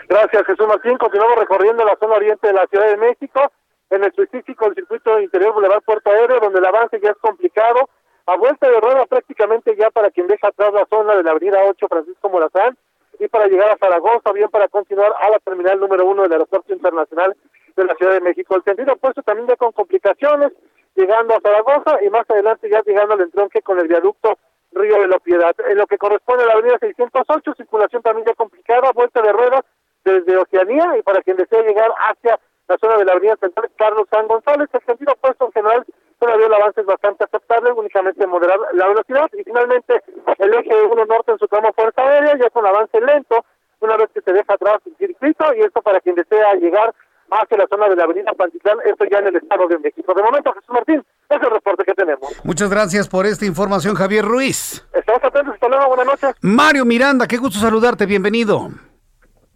Gracias, 0.07 0.45
Jesús 0.45 0.67
Martín. 0.67 0.97
Continuamos 0.97 1.39
recorriendo 1.39 1.83
la 1.83 1.97
zona 1.99 2.15
oriente 2.15 2.45
de 2.45 2.53
la 2.53 2.67
Ciudad 2.67 2.87
de 2.91 2.97
México 2.97 3.51
en 3.91 4.03
específico 4.05 4.67
el 4.67 4.75
circuito 4.75 5.19
interior 5.19 5.53
Boulevard 5.53 5.83
Puerto 5.83 6.09
Aéreo, 6.09 6.39
donde 6.39 6.59
el 6.59 6.65
avance 6.65 6.99
ya 7.01 7.11
es 7.11 7.17
complicado. 7.17 7.89
A 8.25 8.37
vuelta 8.37 8.69
de 8.69 8.79
rueda 8.79 9.05
prácticamente 9.05 9.75
ya 9.75 9.89
para 9.89 10.09
quien 10.11 10.27
deja 10.27 10.47
atrás 10.47 10.73
la 10.73 10.85
zona 10.89 11.15
de 11.15 11.23
la 11.23 11.31
avenida 11.31 11.59
8 11.67 11.87
Francisco 11.89 12.29
Morazán 12.29 12.77
y 13.19 13.27
para 13.27 13.47
llegar 13.47 13.69
a 13.69 13.77
Zaragoza, 13.77 14.31
bien 14.31 14.49
para 14.49 14.67
continuar 14.69 15.13
a 15.21 15.29
la 15.29 15.39
terminal 15.39 15.79
número 15.79 16.05
uno 16.05 16.23
del 16.23 16.33
Aeropuerto 16.33 16.73
Internacional 16.73 17.35
de 17.75 17.83
la 17.83 17.95
Ciudad 17.95 18.13
de 18.13 18.21
México. 18.21 18.55
El 18.55 18.63
sentido 18.63 18.93
opuesto 18.93 19.21
también 19.23 19.47
ya 19.47 19.55
con 19.57 19.73
complicaciones, 19.73 20.53
llegando 20.95 21.35
a 21.35 21.41
Zaragoza 21.41 22.01
y 22.03 22.09
más 22.09 22.29
adelante 22.29 22.69
ya 22.69 22.81
llegando 22.83 23.15
al 23.15 23.21
entronque 23.21 23.61
con 23.61 23.79
el 23.79 23.87
viaducto 23.87 24.37
Río 24.71 25.01
de 25.01 25.07
la 25.07 25.19
Piedad. 25.19 25.53
En 25.67 25.77
lo 25.77 25.85
que 25.85 25.97
corresponde 25.97 26.43
a 26.43 26.47
la 26.47 26.53
avenida 26.53 26.77
608, 26.79 27.53
circulación 27.57 28.01
también 28.01 28.25
ya 28.25 28.33
complicada, 28.35 28.91
vuelta 28.93 29.21
de 29.21 29.33
rueda 29.33 29.65
desde 30.05 30.37
Oceanía 30.37 30.97
y 30.97 31.03
para 31.03 31.21
quien 31.21 31.35
desea 31.37 31.61
llegar 31.61 31.91
hacia 32.09 32.39
la 32.71 32.77
zona 32.77 32.97
de 32.97 33.05
la 33.05 33.11
avenida 33.11 33.35
central 33.35 33.69
Carlos 33.77 34.07
San 34.09 34.27
González. 34.27 34.69
El 34.71 34.85
sentido 34.85 35.13
opuesto 35.13 35.45
en 35.45 35.51
general 35.51 35.85
todavía 36.19 36.47
el 36.47 36.53
avance 36.53 36.81
es 36.81 36.87
bastante 36.87 37.25
aceptable, 37.25 37.71
únicamente 37.71 38.25
moderar 38.25 38.57
la 38.73 38.87
velocidad. 38.87 39.27
Y 39.33 39.43
finalmente 39.43 40.01
el 40.39 40.53
eje 40.53 40.73
1 40.83 41.05
norte 41.05 41.33
en 41.33 41.39
su 41.39 41.47
tramo 41.47 41.73
fuerza 41.73 42.01
aérea, 42.01 42.37
ya 42.37 42.49
con 42.49 42.65
avance 42.65 42.99
lento, 43.01 43.43
una 43.81 43.97
vez 43.97 44.09
que 44.13 44.21
se 44.21 44.31
deja 44.31 44.53
atrás 44.53 44.77
el 44.85 44.95
circuito, 44.95 45.53
y 45.55 45.61
esto 45.61 45.81
para 45.81 45.99
quien 45.99 46.15
desea 46.15 46.53
llegar 46.53 46.93
hacia 47.31 47.57
la 47.57 47.67
zona 47.67 47.89
de 47.89 47.95
la 47.95 48.03
avenida 48.03 48.31
Pantitlán, 48.37 48.77
esto 48.85 49.05
ya 49.09 49.19
en 49.19 49.27
el 49.27 49.35
estado 49.37 49.67
de 49.67 49.79
México. 49.79 50.13
De 50.13 50.21
momento, 50.21 50.53
Jesús 50.53 50.69
Martín, 50.69 51.03
es 51.29 51.41
el 51.41 51.49
reporte 51.49 51.83
que 51.83 51.93
tenemos. 51.93 52.29
Muchas 52.43 52.69
gracias 52.69 53.07
por 53.07 53.25
esta 53.25 53.45
información, 53.45 53.95
Javier 53.95 54.25
Ruiz. 54.25 54.85
Estamos 54.93 55.23
atentos, 55.23 55.53
hasta 55.55 55.67
luego, 55.67 55.87
buenas 55.87 56.05
noches. 56.05 56.35
Mario 56.41 56.85
Miranda, 56.85 57.27
qué 57.27 57.37
gusto 57.37 57.59
saludarte, 57.59 58.05
bienvenido. 58.05 58.69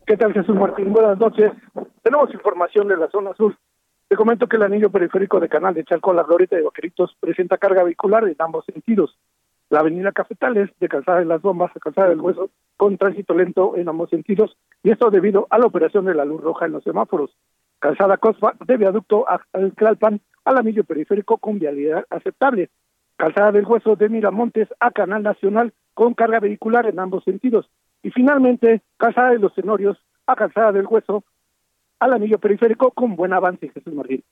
¿Qué 0.05 0.17
tal, 0.17 0.33
Jesús 0.33 0.55
Martín? 0.55 0.93
Buenas 0.93 1.17
noches. 1.17 1.51
Tenemos 2.03 2.31
información 2.31 2.87
de 2.87 2.95
la 2.95 3.09
zona 3.09 3.33
sur. 3.33 3.57
Te 4.07 4.15
comento 4.15 4.47
que 4.47 4.57
el 4.57 4.61
anillo 4.61 4.91
periférico 4.91 5.39
de 5.39 5.49
Canal 5.49 5.73
de 5.73 5.83
Chalco, 5.83 6.13
la 6.13 6.21
Glorieta 6.21 6.55
de 6.55 6.61
Vaqueritos, 6.61 7.17
presenta 7.19 7.57
carga 7.57 7.83
vehicular 7.83 8.23
en 8.27 8.35
ambos 8.37 8.65
sentidos. 8.65 9.17
La 9.71 9.79
avenida 9.79 10.11
Cafetales, 10.11 10.69
de 10.79 10.87
Calzada 10.89 11.19
de 11.19 11.25
las 11.25 11.41
Bombas 11.41 11.75
a 11.75 11.79
Calzada 11.79 12.09
del 12.09 12.21
Hueso, 12.21 12.51
con 12.77 12.99
tránsito 12.99 13.33
lento 13.33 13.75
en 13.77 13.89
ambos 13.89 14.11
sentidos, 14.11 14.55
y 14.83 14.91
esto 14.91 15.09
debido 15.09 15.47
a 15.49 15.57
la 15.57 15.65
operación 15.65 16.05
de 16.05 16.13
la 16.13 16.23
luz 16.23 16.39
roja 16.39 16.67
en 16.67 16.73
los 16.73 16.83
semáforos. 16.83 17.35
Calzada 17.79 18.17
Cosfa, 18.17 18.53
de 18.63 18.77
viaducto 18.77 19.25
al 19.27 19.73
Tlalpan, 19.73 20.21
al 20.43 20.57
anillo 20.57 20.83
periférico 20.83 21.39
con 21.39 21.57
vialidad 21.57 22.05
aceptable. 22.11 22.69
Calzada 23.17 23.51
del 23.51 23.65
Hueso 23.65 23.95
de 23.95 24.09
Miramontes 24.09 24.67
a 24.79 24.91
Canal 24.91 25.23
Nacional, 25.23 25.73
con 25.95 26.13
carga 26.13 26.39
vehicular 26.39 26.85
en 26.85 26.99
ambos 26.99 27.23
sentidos. 27.23 27.67
Y 28.05 28.11
finalmente, 28.11 28.83
Calzada 28.97 29.31
de 29.31 29.39
los 29.39 29.51
Cenorios 29.55 29.97
a 30.27 30.35
Calzada 30.35 30.71
del 30.71 30.85
Hueso, 30.85 31.23
al 31.99 32.13
anillo 32.13 32.37
periférico 32.37 32.91
con 32.91 33.15
buen 33.15 33.33
avance, 33.33 33.67
Jesús 33.69 33.95
Martín. 33.95 34.23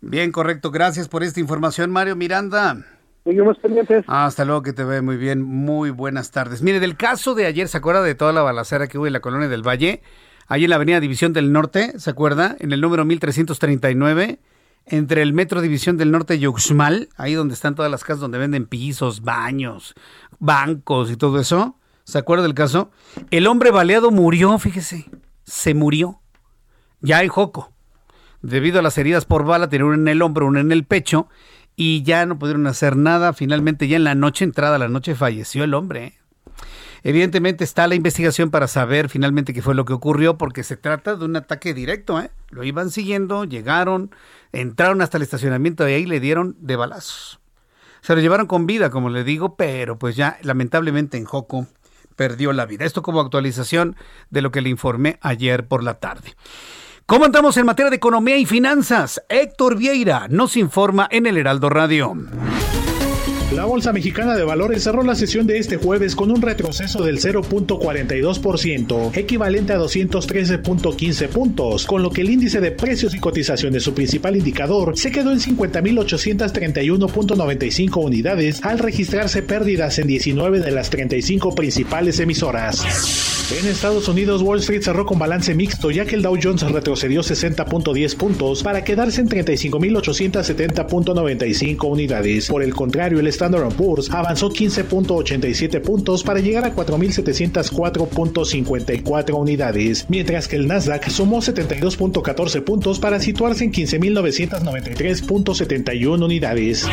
Bien, 0.00 0.32
correcto. 0.32 0.72
Gracias 0.72 1.08
por 1.08 1.22
esta 1.22 1.38
información, 1.38 1.92
Mario 1.92 2.16
Miranda. 2.16 2.78
Seguimos 3.22 3.56
pendientes. 3.60 4.04
Hasta 4.08 4.44
luego, 4.44 4.62
que 4.62 4.72
te 4.72 4.82
ve 4.82 5.02
muy 5.02 5.16
bien. 5.16 5.40
Muy 5.40 5.90
buenas 5.90 6.32
tardes. 6.32 6.62
Mire, 6.62 6.80
del 6.80 6.96
caso 6.96 7.36
de 7.36 7.46
ayer, 7.46 7.68
¿se 7.68 7.78
acuerda 7.78 8.02
de 8.02 8.16
toda 8.16 8.32
la 8.32 8.42
balacera 8.42 8.88
que 8.88 8.98
hubo 8.98 9.06
en 9.06 9.12
la 9.12 9.20
colonia 9.20 9.46
del 9.46 9.64
Valle? 9.64 10.02
Ahí 10.48 10.64
en 10.64 10.70
la 10.70 10.76
avenida 10.76 10.98
División 10.98 11.32
del 11.32 11.52
Norte, 11.52 12.00
¿se 12.00 12.10
acuerda? 12.10 12.56
En 12.58 12.72
el 12.72 12.80
número 12.80 13.04
1339, 13.04 14.40
entre 14.86 15.22
el 15.22 15.32
Metro 15.32 15.60
División 15.60 15.96
del 15.96 16.10
Norte 16.10 16.34
y 16.34 16.48
Uxmal, 16.48 17.08
ahí 17.16 17.34
donde 17.34 17.54
están 17.54 17.76
todas 17.76 17.90
las 17.92 18.02
casas 18.02 18.18
donde 18.18 18.38
venden 18.38 18.66
pisos, 18.66 19.22
baños, 19.22 19.94
bancos 20.40 21.08
y 21.12 21.16
todo 21.16 21.38
eso. 21.38 21.78
¿Se 22.12 22.18
acuerda 22.18 22.42
del 22.42 22.52
caso? 22.52 22.90
El 23.30 23.46
hombre 23.46 23.70
baleado 23.70 24.10
murió, 24.10 24.58
fíjese. 24.58 25.06
Se 25.44 25.72
murió. 25.72 26.20
Ya 27.00 27.22
en 27.22 27.30
Joco. 27.30 27.72
Debido 28.42 28.78
a 28.78 28.82
las 28.82 28.98
heridas 28.98 29.24
por 29.24 29.46
bala, 29.46 29.70
tenía 29.70 29.86
una 29.86 29.94
en 29.94 30.08
el 30.08 30.20
hombro, 30.20 30.46
una 30.46 30.60
en 30.60 30.72
el 30.72 30.84
pecho, 30.84 31.28
y 31.74 32.02
ya 32.02 32.26
no 32.26 32.38
pudieron 32.38 32.66
hacer 32.66 32.98
nada. 32.98 33.32
Finalmente, 33.32 33.88
ya 33.88 33.96
en 33.96 34.04
la 34.04 34.14
noche, 34.14 34.44
entrada 34.44 34.76
la 34.76 34.90
noche, 34.90 35.14
falleció 35.14 35.64
el 35.64 35.72
hombre. 35.72 36.04
¿eh? 36.04 36.18
Evidentemente 37.02 37.64
está 37.64 37.86
la 37.86 37.94
investigación 37.94 38.50
para 38.50 38.68
saber 38.68 39.08
finalmente 39.08 39.54
qué 39.54 39.62
fue 39.62 39.74
lo 39.74 39.86
que 39.86 39.94
ocurrió, 39.94 40.36
porque 40.36 40.64
se 40.64 40.76
trata 40.76 41.16
de 41.16 41.24
un 41.24 41.34
ataque 41.36 41.72
directo. 41.72 42.20
¿eh? 42.20 42.30
Lo 42.50 42.62
iban 42.62 42.90
siguiendo, 42.90 43.46
llegaron, 43.46 44.14
entraron 44.52 45.00
hasta 45.00 45.16
el 45.16 45.22
estacionamiento 45.22 45.88
y 45.88 45.94
ahí 45.94 46.04
le 46.04 46.20
dieron 46.20 46.56
de 46.60 46.76
balazos. 46.76 47.40
Se 48.02 48.14
lo 48.14 48.20
llevaron 48.20 48.46
con 48.46 48.66
vida, 48.66 48.90
como 48.90 49.08
le 49.08 49.24
digo, 49.24 49.56
pero 49.56 49.98
pues 49.98 50.14
ya 50.14 50.36
lamentablemente 50.42 51.16
en 51.16 51.24
Joco 51.24 51.68
perdió 52.14 52.52
la 52.52 52.66
vida. 52.66 52.84
Esto 52.84 53.02
como 53.02 53.20
actualización 53.20 53.96
de 54.30 54.42
lo 54.42 54.50
que 54.50 54.60
le 54.60 54.70
informé 54.70 55.18
ayer 55.20 55.66
por 55.66 55.82
la 55.82 55.94
tarde. 55.94 56.34
¿Cómo 57.06 57.24
andamos 57.24 57.56
en 57.56 57.66
materia 57.66 57.90
de 57.90 57.96
economía 57.96 58.36
y 58.38 58.46
finanzas? 58.46 59.22
Héctor 59.28 59.76
Vieira 59.76 60.28
nos 60.28 60.56
informa 60.56 61.08
en 61.10 61.26
el 61.26 61.36
Heraldo 61.36 61.68
Radio. 61.68 62.14
La 63.54 63.64
Bolsa 63.66 63.92
Mexicana 63.92 64.34
de 64.34 64.44
Valores 64.44 64.82
cerró 64.82 65.02
la 65.02 65.14
sesión 65.14 65.46
de 65.46 65.58
este 65.58 65.76
jueves 65.76 66.16
con 66.16 66.30
un 66.30 66.40
retroceso 66.40 67.04
del 67.04 67.18
0.42%, 67.18 69.14
equivalente 69.14 69.74
a 69.74 69.78
213.15 69.78 71.28
puntos, 71.28 71.84
con 71.84 72.02
lo 72.02 72.08
que 72.10 72.22
el 72.22 72.30
índice 72.30 72.62
de 72.62 72.70
precios 72.70 73.14
y 73.14 73.18
cotizaciones, 73.18 73.82
su 73.82 73.92
principal 73.92 74.36
indicador, 74.36 74.96
se 74.96 75.10
quedó 75.10 75.32
en 75.32 75.40
50.831.95 75.40 78.02
unidades 78.02 78.64
al 78.64 78.78
registrarse 78.78 79.42
pérdidas 79.42 79.98
en 79.98 80.06
19 80.06 80.60
de 80.60 80.70
las 80.70 80.88
35 80.88 81.54
principales 81.54 82.20
emisoras. 82.20 82.82
En 83.50 83.66
Estados 83.68 84.06
Unidos, 84.08 84.40
Wall 84.40 84.60
Street 84.60 84.82
cerró 84.82 85.04
con 85.04 85.18
balance 85.18 85.54
mixto, 85.54 85.90
ya 85.90 86.06
que 86.06 86.14
el 86.14 86.22
Dow 86.22 86.38
Jones 86.42 86.62
retrocedió 86.62 87.20
60.10 87.20 88.16
puntos 88.16 88.62
para 88.62 88.82
quedarse 88.82 89.20
en 89.20 89.28
35.870.95 89.28 91.84
unidades. 91.84 92.48
Por 92.48 92.62
el 92.62 92.74
contrario, 92.74 93.20
el 93.20 93.26
Standard 93.42 93.74
Poor's 93.74 94.08
avanzó 94.12 94.50
15.87 94.50 95.80
puntos 95.80 96.22
para 96.22 96.38
llegar 96.38 96.64
a 96.64 96.76
4.704.54 96.76 99.34
unidades, 99.34 100.06
mientras 100.08 100.46
que 100.46 100.54
el 100.54 100.68
Nasdaq 100.68 101.08
sumó 101.08 101.38
72.14 101.38 102.62
puntos 102.62 103.00
para 103.00 103.18
situarse 103.18 103.64
en 103.64 103.72
15.993.71 103.72 106.24
unidades. 106.24 106.86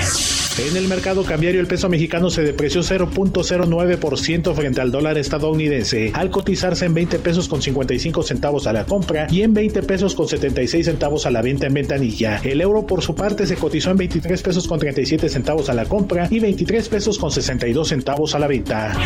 En 0.57 0.75
el 0.75 0.87
mercado 0.89 1.23
cambiario 1.23 1.61
el 1.61 1.67
peso 1.67 1.87
mexicano 1.87 2.29
se 2.29 2.41
depreció 2.41 2.81
0.09% 2.81 4.53
frente 4.53 4.81
al 4.81 4.91
dólar 4.91 5.17
estadounidense, 5.17 6.11
al 6.13 6.29
cotizarse 6.31 6.85
en 6.85 6.93
20 6.95 7.19
pesos 7.19 7.47
con 7.47 7.61
55 7.61 8.23
centavos 8.23 8.67
a 8.67 8.73
la 8.73 8.85
compra 8.85 9.27
y 9.29 9.43
en 9.43 9.53
20 9.53 9.83
pesos 9.83 10.15
con 10.15 10.27
76 10.27 10.85
centavos 10.85 11.25
a 11.25 11.31
la 11.31 11.41
venta 11.41 11.67
en 11.67 11.75
ventanilla. 11.75 12.41
El 12.43 12.59
euro 12.59 12.85
por 12.85 13.01
su 13.01 13.15
parte 13.15 13.47
se 13.47 13.55
cotizó 13.55 13.91
en 13.91 13.97
23 13.97 14.41
pesos 14.41 14.67
con 14.67 14.79
37 14.79 15.29
centavos 15.29 15.69
a 15.69 15.73
la 15.73 15.85
compra 15.85 16.27
y 16.29 16.39
23 16.39 16.89
pesos 16.89 17.17
con 17.17 17.31
62 17.31 17.87
centavos 17.87 18.35
a 18.35 18.39
la 18.39 18.47
venta. 18.47 18.97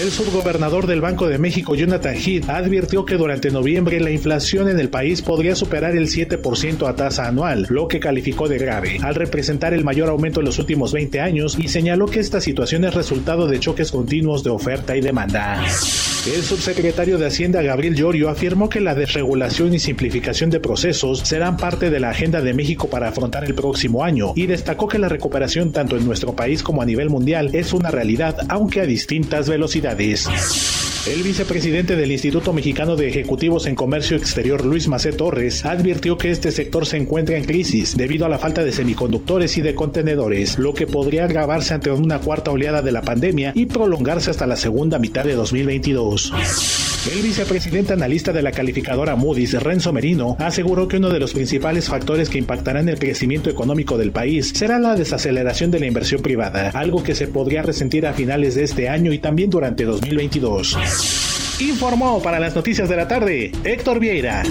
El 0.00 0.10
subgobernador 0.10 0.86
del 0.86 1.00
Banco 1.00 1.26
de 1.26 1.38
México, 1.38 1.74
Jonathan 1.74 2.16
Heath, 2.16 2.50
advirtió 2.50 3.04
que 3.04 3.16
durante 3.16 3.50
noviembre 3.50 4.00
la 4.00 4.10
inflación 4.10 4.68
en 4.68 4.78
el 4.78 4.90
país 4.90 5.22
podría 5.22 5.54
superar 5.54 5.96
el 5.96 6.08
7% 6.08 6.86
a 6.86 6.96
tasa 6.96 7.28
anual, 7.28 7.66
lo 7.70 7.88
que 7.88 8.00
calificó 8.00 8.48
de 8.48 8.58
grave, 8.58 8.98
al 9.02 9.14
representar 9.14 9.72
el 9.72 9.84
mayor 9.84 10.08
aumento 10.08 10.40
en 10.40 10.46
los 10.46 10.58
últimos 10.58 10.92
20 10.92 11.20
años 11.20 11.56
y 11.58 11.68
señaló 11.68 12.06
que 12.06 12.20
esta 12.20 12.40
situación 12.40 12.84
es 12.84 12.94
resultado 12.94 13.46
de 13.46 13.60
choques 13.60 13.90
continuos 13.90 14.42
de 14.44 14.50
oferta 14.50 14.96
y 14.96 15.00
demanda. 15.00 15.62
El 16.26 16.42
subsecretario 16.42 17.18
de 17.18 17.26
Hacienda 17.26 17.62
Gabriel 17.62 17.94
Llorio 17.94 18.28
afirmó 18.28 18.68
que 18.68 18.80
la 18.80 18.96
desregulación 18.96 19.72
y 19.74 19.78
simplificación 19.78 20.50
de 20.50 20.58
procesos 20.58 21.20
serán 21.20 21.56
parte 21.56 21.88
de 21.88 22.00
la 22.00 22.10
agenda 22.10 22.40
de 22.40 22.52
México 22.52 22.88
para 22.90 23.08
afrontar 23.08 23.44
el 23.44 23.54
próximo 23.54 24.02
año 24.02 24.32
y 24.34 24.46
destacó 24.46 24.88
que 24.88 24.98
la 24.98 25.08
recuperación 25.08 25.70
tanto 25.70 25.96
en 25.96 26.04
nuestro 26.04 26.34
país 26.34 26.64
como 26.64 26.82
a 26.82 26.84
nivel 26.84 27.10
mundial 27.10 27.54
es 27.54 27.72
una 27.72 27.92
realidad, 27.92 28.38
aunque 28.48 28.80
a 28.80 28.86
distintas 28.86 29.48
velocidades. 29.48 30.28
El 31.06 31.22
vicepresidente 31.22 31.94
del 31.94 32.10
Instituto 32.10 32.52
Mexicano 32.52 32.96
de 32.96 33.06
Ejecutivos 33.06 33.66
en 33.66 33.76
Comercio 33.76 34.16
Exterior, 34.16 34.64
Luis 34.64 34.88
Macé 34.88 35.12
Torres, 35.12 35.64
advirtió 35.64 36.18
que 36.18 36.32
este 36.32 36.50
sector 36.50 36.84
se 36.84 36.96
encuentra 36.96 37.36
en 37.36 37.44
crisis 37.44 37.96
debido 37.96 38.26
a 38.26 38.28
la 38.28 38.40
falta 38.40 38.64
de 38.64 38.72
semiconductores 38.72 39.56
y 39.56 39.62
de 39.62 39.76
contenedores, 39.76 40.58
lo 40.58 40.74
que 40.74 40.88
podría 40.88 41.24
agravarse 41.24 41.74
ante 41.74 41.92
una 41.92 42.18
cuarta 42.18 42.50
oleada 42.50 42.82
de 42.82 42.90
la 42.90 43.02
pandemia 43.02 43.52
y 43.54 43.66
prolongarse 43.66 44.32
hasta 44.32 44.48
la 44.48 44.56
segunda 44.56 44.98
mitad 44.98 45.24
de 45.24 45.34
2022. 45.34 46.32
El 47.12 47.22
vicepresidente 47.22 47.92
analista 47.92 48.32
de 48.32 48.42
la 48.42 48.50
calificadora 48.50 49.14
Moody's, 49.14 49.62
Renzo 49.62 49.92
Merino, 49.92 50.36
aseguró 50.40 50.88
que 50.88 50.96
uno 50.96 51.08
de 51.08 51.20
los 51.20 51.34
principales 51.34 51.88
factores 51.88 52.28
que 52.28 52.38
impactarán 52.38 52.88
el 52.88 52.98
crecimiento 52.98 53.48
económico 53.48 53.96
del 53.96 54.10
país 54.10 54.52
será 54.54 54.80
la 54.80 54.96
desaceleración 54.96 55.70
de 55.70 55.78
la 55.78 55.86
inversión 55.86 56.20
privada, 56.20 56.70
algo 56.70 57.04
que 57.04 57.14
se 57.14 57.28
podría 57.28 57.62
resentir 57.62 58.06
a 58.06 58.12
finales 58.12 58.56
de 58.56 58.64
este 58.64 58.88
año 58.88 59.12
y 59.12 59.18
también 59.18 59.50
durante 59.50 59.84
2022. 59.84 61.35
Informó 61.58 62.22
para 62.22 62.38
las 62.38 62.54
noticias 62.54 62.86
de 62.86 62.96
la 62.96 63.08
tarde 63.08 63.50
Héctor 63.64 63.98
Vieira. 63.98 64.42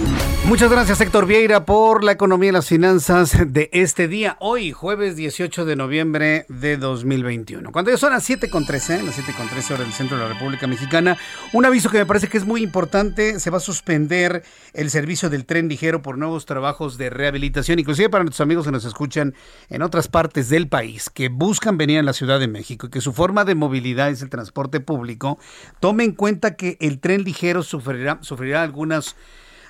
Muchas 0.47 0.71
gracias 0.71 1.01
Héctor 1.01 1.27
Vieira 1.27 1.63
por 1.63 2.03
la 2.03 2.11
economía 2.11 2.49
y 2.49 2.51
las 2.51 2.67
finanzas 2.67 3.37
de 3.47 3.69
este 3.73 4.07
día, 4.07 4.37
hoy 4.39 4.71
jueves 4.71 5.15
18 5.15 5.65
de 5.65 5.75
noviembre 5.75 6.45
de 6.49 6.77
2021. 6.77 7.71
Cuando 7.71 7.91
ya 7.91 7.97
son 7.97 8.11
las 8.11 8.27
7.13, 8.27 9.03
las 9.03 9.19
7.13 9.19 9.71
horas 9.71 9.79
del 9.79 9.93
centro 9.93 10.17
de 10.17 10.23
la 10.23 10.33
República 10.33 10.65
Mexicana, 10.65 11.17
un 11.53 11.65
aviso 11.65 11.89
que 11.89 11.99
me 11.99 12.05
parece 12.07 12.27
que 12.27 12.37
es 12.37 12.45
muy 12.45 12.63
importante, 12.63 13.39
se 13.39 13.49
va 13.51 13.57
a 13.57 13.61
suspender 13.61 14.43
el 14.73 14.89
servicio 14.89 15.29
del 15.29 15.45
tren 15.45 15.67
ligero 15.67 16.01
por 16.01 16.17
nuevos 16.17 16.45
trabajos 16.45 16.97
de 16.97 17.11
rehabilitación, 17.11 17.77
inclusive 17.77 18.09
para 18.09 18.23
nuestros 18.23 18.41
amigos 18.41 18.65
que 18.65 18.71
nos 18.71 18.85
escuchan 18.85 19.35
en 19.69 19.83
otras 19.83 20.07
partes 20.07 20.49
del 20.49 20.69
país, 20.69 21.11
que 21.11 21.29
buscan 21.29 21.77
venir 21.77 21.99
a 21.99 22.03
la 22.03 22.13
Ciudad 22.13 22.39
de 22.39 22.47
México 22.47 22.87
y 22.87 22.89
que 22.89 23.01
su 23.01 23.13
forma 23.13 23.45
de 23.45 23.55
movilidad 23.55 24.09
es 24.09 24.23
el 24.23 24.29
transporte 24.29 24.79
público, 24.79 25.37
tome 25.79 26.03
en 26.03 26.11
cuenta 26.11 26.55
que 26.55 26.77
el 26.81 26.94
tren 26.97 27.23
ligero 27.23 27.63
sufrirá, 27.63 28.19
sufrirá 28.21 28.63
algunas, 28.63 29.15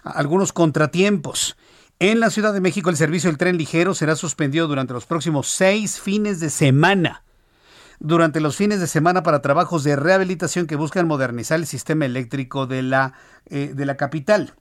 algunos 0.04 0.54
contratiempos. 0.54 1.58
En 2.00 2.20
la 2.20 2.30
Ciudad 2.30 2.54
de 2.54 2.62
México 2.62 2.90
el 2.90 2.98
servicio 2.98 3.30
del 3.30 3.38
tren 3.38 3.58
ligero 3.58 3.94
será 3.94 4.16
suspendido 4.16 4.68
durante 4.68 4.94
los 4.94 5.06
próximos 5.06 5.48
seis 5.48 6.00
fines 6.00 6.40
de 6.40 6.50
semana. 6.50 7.24
Durante 8.00 8.42
los 8.42 8.58
fines 8.58 8.82
de 8.82 8.88
semana 8.88 9.24
para 9.24 9.42
trabajos 9.42 9.86
de 9.86 9.96
rehabilitación 9.96 10.68
que 10.68 10.76
buscan 10.76 11.08
modernizar 11.08 11.60
el 11.60 11.66
sistema 11.66 12.06
eléctrico 12.06 12.68
de 12.68 12.82
la, 12.82 13.14
eh, 13.46 13.72
de 13.74 13.86
la 13.86 13.96
capital. 13.96 14.54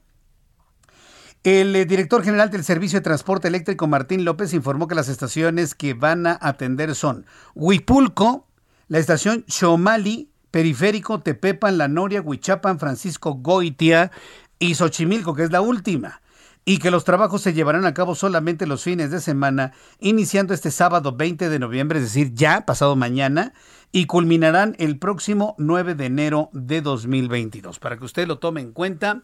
El 1.45 1.75
eh, 1.75 1.85
director 1.85 2.23
general 2.23 2.49
del 2.49 2.63
Servicio 2.63 2.97
de 2.97 3.03
Transporte 3.03 3.47
Eléctrico, 3.47 3.85
Martín 3.85 4.25
López, 4.25 4.53
informó 4.53 4.87
que 4.87 4.95
las 4.95 5.09
estaciones 5.09 5.75
que 5.75 5.93
van 5.93 6.25
a 6.25 6.39
atender 6.41 6.95
son 6.95 7.27
Huipulco, 7.53 8.47
la 8.87 8.97
estación 8.97 9.45
Xomali, 9.47 10.31
Periférico, 10.55 11.19
Tepepan, 11.19 11.77
La 11.77 11.89
Noria, 11.89 12.21
Huichapan, 12.21 12.79
Francisco 12.79 13.33
Goitia 13.33 14.09
y 14.57 14.75
Xochimilco, 14.75 15.35
que 15.35 15.43
es 15.43 15.51
la 15.51 15.59
última. 15.59 16.21
Y 16.63 16.77
que 16.77 16.91
los 16.91 17.03
trabajos 17.03 17.41
se 17.41 17.51
llevarán 17.51 17.85
a 17.85 17.93
cabo 17.93 18.15
solamente 18.15 18.65
los 18.65 18.81
fines 18.81 19.11
de 19.11 19.19
semana, 19.19 19.73
iniciando 19.99 20.53
este 20.53 20.71
sábado 20.71 21.11
20 21.11 21.49
de 21.49 21.59
noviembre, 21.59 21.99
es 21.99 22.05
decir, 22.05 22.33
ya 22.33 22.65
pasado 22.65 22.95
mañana, 22.95 23.51
y 23.91 24.05
culminarán 24.05 24.77
el 24.79 24.97
próximo 24.97 25.55
9 25.57 25.93
de 25.93 26.05
enero 26.05 26.49
de 26.53 26.79
2022. 26.79 27.79
Para 27.79 27.97
que 27.97 28.05
usted 28.05 28.25
lo 28.25 28.39
tome 28.39 28.61
en 28.61 28.71
cuenta, 28.71 29.23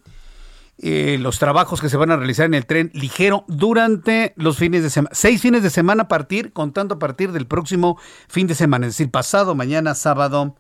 eh, 0.79 1.17
los 1.17 1.39
trabajos 1.39 1.79
que 1.79 1.87
se 1.87 1.95
van 1.95 2.11
a 2.11 2.17
realizar 2.17 2.45
en 2.45 2.55
el 2.55 2.65
tren 2.65 2.91
ligero 2.93 3.45
durante 3.47 4.33
los 4.35 4.57
fines 4.57 4.83
de 4.83 4.89
semana. 4.89 5.15
Seis 5.15 5.41
fines 5.41 5.63
de 5.63 5.69
semana 5.69 6.03
a 6.03 6.07
partir, 6.09 6.51
contando 6.51 6.95
a 6.95 6.99
partir 6.99 7.31
del 7.31 7.47
próximo 7.47 7.97
fin 8.27 8.47
de 8.47 8.55
semana, 8.55 8.87
es 8.87 8.97
decir, 8.97 9.09
pasado 9.09 9.55
mañana, 9.55 9.95
sábado 9.95 10.57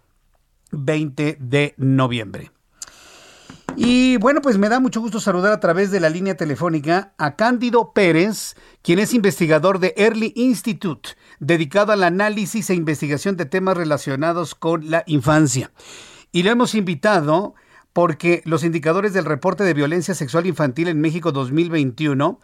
20 0.71 1.37
de 1.39 1.73
noviembre. 1.77 2.51
Y 3.75 4.17
bueno, 4.17 4.41
pues 4.41 4.57
me 4.57 4.69
da 4.69 4.79
mucho 4.79 4.99
gusto 4.99 5.19
saludar 5.19 5.53
a 5.53 5.59
través 5.59 5.91
de 5.91 5.99
la 6.01 6.09
línea 6.09 6.35
telefónica 6.35 7.13
a 7.17 7.35
Cándido 7.35 7.93
Pérez, 7.93 8.55
quien 8.81 8.99
es 8.99 9.13
investigador 9.13 9.79
de 9.79 9.93
Early 9.95 10.33
Institute, 10.35 11.11
dedicado 11.39 11.93
al 11.93 12.03
análisis 12.03 12.69
e 12.69 12.75
investigación 12.75 13.37
de 13.37 13.45
temas 13.45 13.77
relacionados 13.77 14.55
con 14.55 14.89
la 14.89 15.03
infancia. 15.07 15.71
Y 16.33 16.43
lo 16.43 16.51
hemos 16.51 16.75
invitado 16.75 17.55
porque 17.93 18.41
los 18.45 18.63
indicadores 18.63 19.13
del 19.13 19.25
reporte 19.25 19.63
de 19.63 19.73
violencia 19.73 20.15
sexual 20.15 20.45
infantil 20.45 20.87
en 20.87 21.01
México 21.01 21.31
2021 21.31 22.39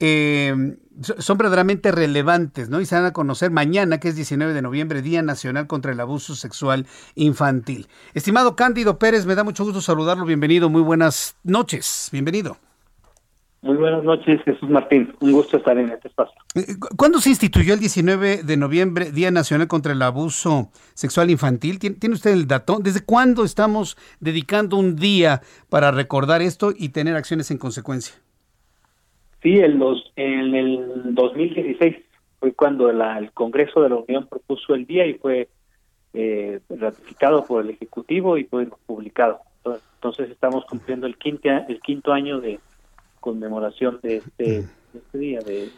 eh, 0.00 0.76
son 1.18 1.38
verdaderamente 1.38 1.92
relevantes, 1.92 2.68
¿no? 2.68 2.80
Y 2.80 2.86
se 2.86 2.94
van 2.94 3.04
a 3.04 3.12
conocer 3.12 3.50
mañana, 3.50 3.98
que 3.98 4.08
es 4.08 4.16
19 4.16 4.52
de 4.52 4.62
noviembre, 4.62 5.02
Día 5.02 5.22
Nacional 5.22 5.66
contra 5.66 5.92
el 5.92 6.00
Abuso 6.00 6.34
Sexual 6.34 6.86
Infantil. 7.14 7.88
Estimado 8.14 8.56
Cándido 8.56 8.98
Pérez, 8.98 9.26
me 9.26 9.34
da 9.34 9.44
mucho 9.44 9.64
gusto 9.64 9.80
saludarlo. 9.80 10.24
Bienvenido, 10.24 10.68
muy 10.70 10.82
buenas 10.82 11.36
noches. 11.42 12.08
Bienvenido. 12.12 12.56
Muy 13.64 13.76
buenas 13.78 14.04
noches, 14.04 14.42
Jesús 14.44 14.68
Martín. 14.68 15.14
Un 15.20 15.32
gusto 15.32 15.56
estar 15.56 15.78
en 15.78 15.88
este 15.88 16.08
espacio. 16.08 16.34
Eh, 16.54 16.76
¿Cuándo 16.98 17.18
se 17.18 17.30
instituyó 17.30 17.72
el 17.72 17.80
19 17.80 18.42
de 18.42 18.56
noviembre, 18.58 19.10
Día 19.10 19.30
Nacional 19.30 19.68
contra 19.68 19.92
el 19.92 20.02
Abuso 20.02 20.70
Sexual 20.92 21.30
Infantil? 21.30 21.78
¿Tiene 21.78 22.14
usted 22.14 22.32
el 22.32 22.46
dato? 22.46 22.78
¿Desde 22.82 23.00
cuándo 23.00 23.42
estamos 23.42 23.96
dedicando 24.20 24.76
un 24.76 24.96
día 24.96 25.40
para 25.70 25.92
recordar 25.92 26.42
esto 26.42 26.74
y 26.76 26.90
tener 26.90 27.16
acciones 27.16 27.50
en 27.50 27.56
consecuencia? 27.56 28.14
Sí, 29.44 29.58
el 29.58 29.78
en 30.16 30.54
el 30.54 31.14
2016 31.14 31.96
fue 32.40 32.54
cuando 32.54 32.88
el 32.88 33.30
Congreso 33.32 33.82
de 33.82 33.90
la 33.90 33.96
Unión 33.96 34.26
propuso 34.26 34.74
el 34.74 34.86
día 34.86 35.04
y 35.04 35.14
fue 35.14 35.50
eh, 36.14 36.60
ratificado 36.70 37.44
por 37.44 37.62
el 37.62 37.68
Ejecutivo 37.68 38.38
y 38.38 38.44
fue 38.44 38.66
publicado. 38.86 39.40
Entonces 39.96 40.30
estamos 40.30 40.64
cumpliendo 40.64 41.06
el, 41.06 41.18
quinto 41.18 41.50
el 41.50 41.78
quinto 41.82 42.14
año 42.14 42.40
de 42.40 42.58
conmemoración 43.20 44.00
de 44.02 44.16
este, 44.16 44.64
este 44.94 45.18
día, 45.18 45.40
de, 45.40 45.68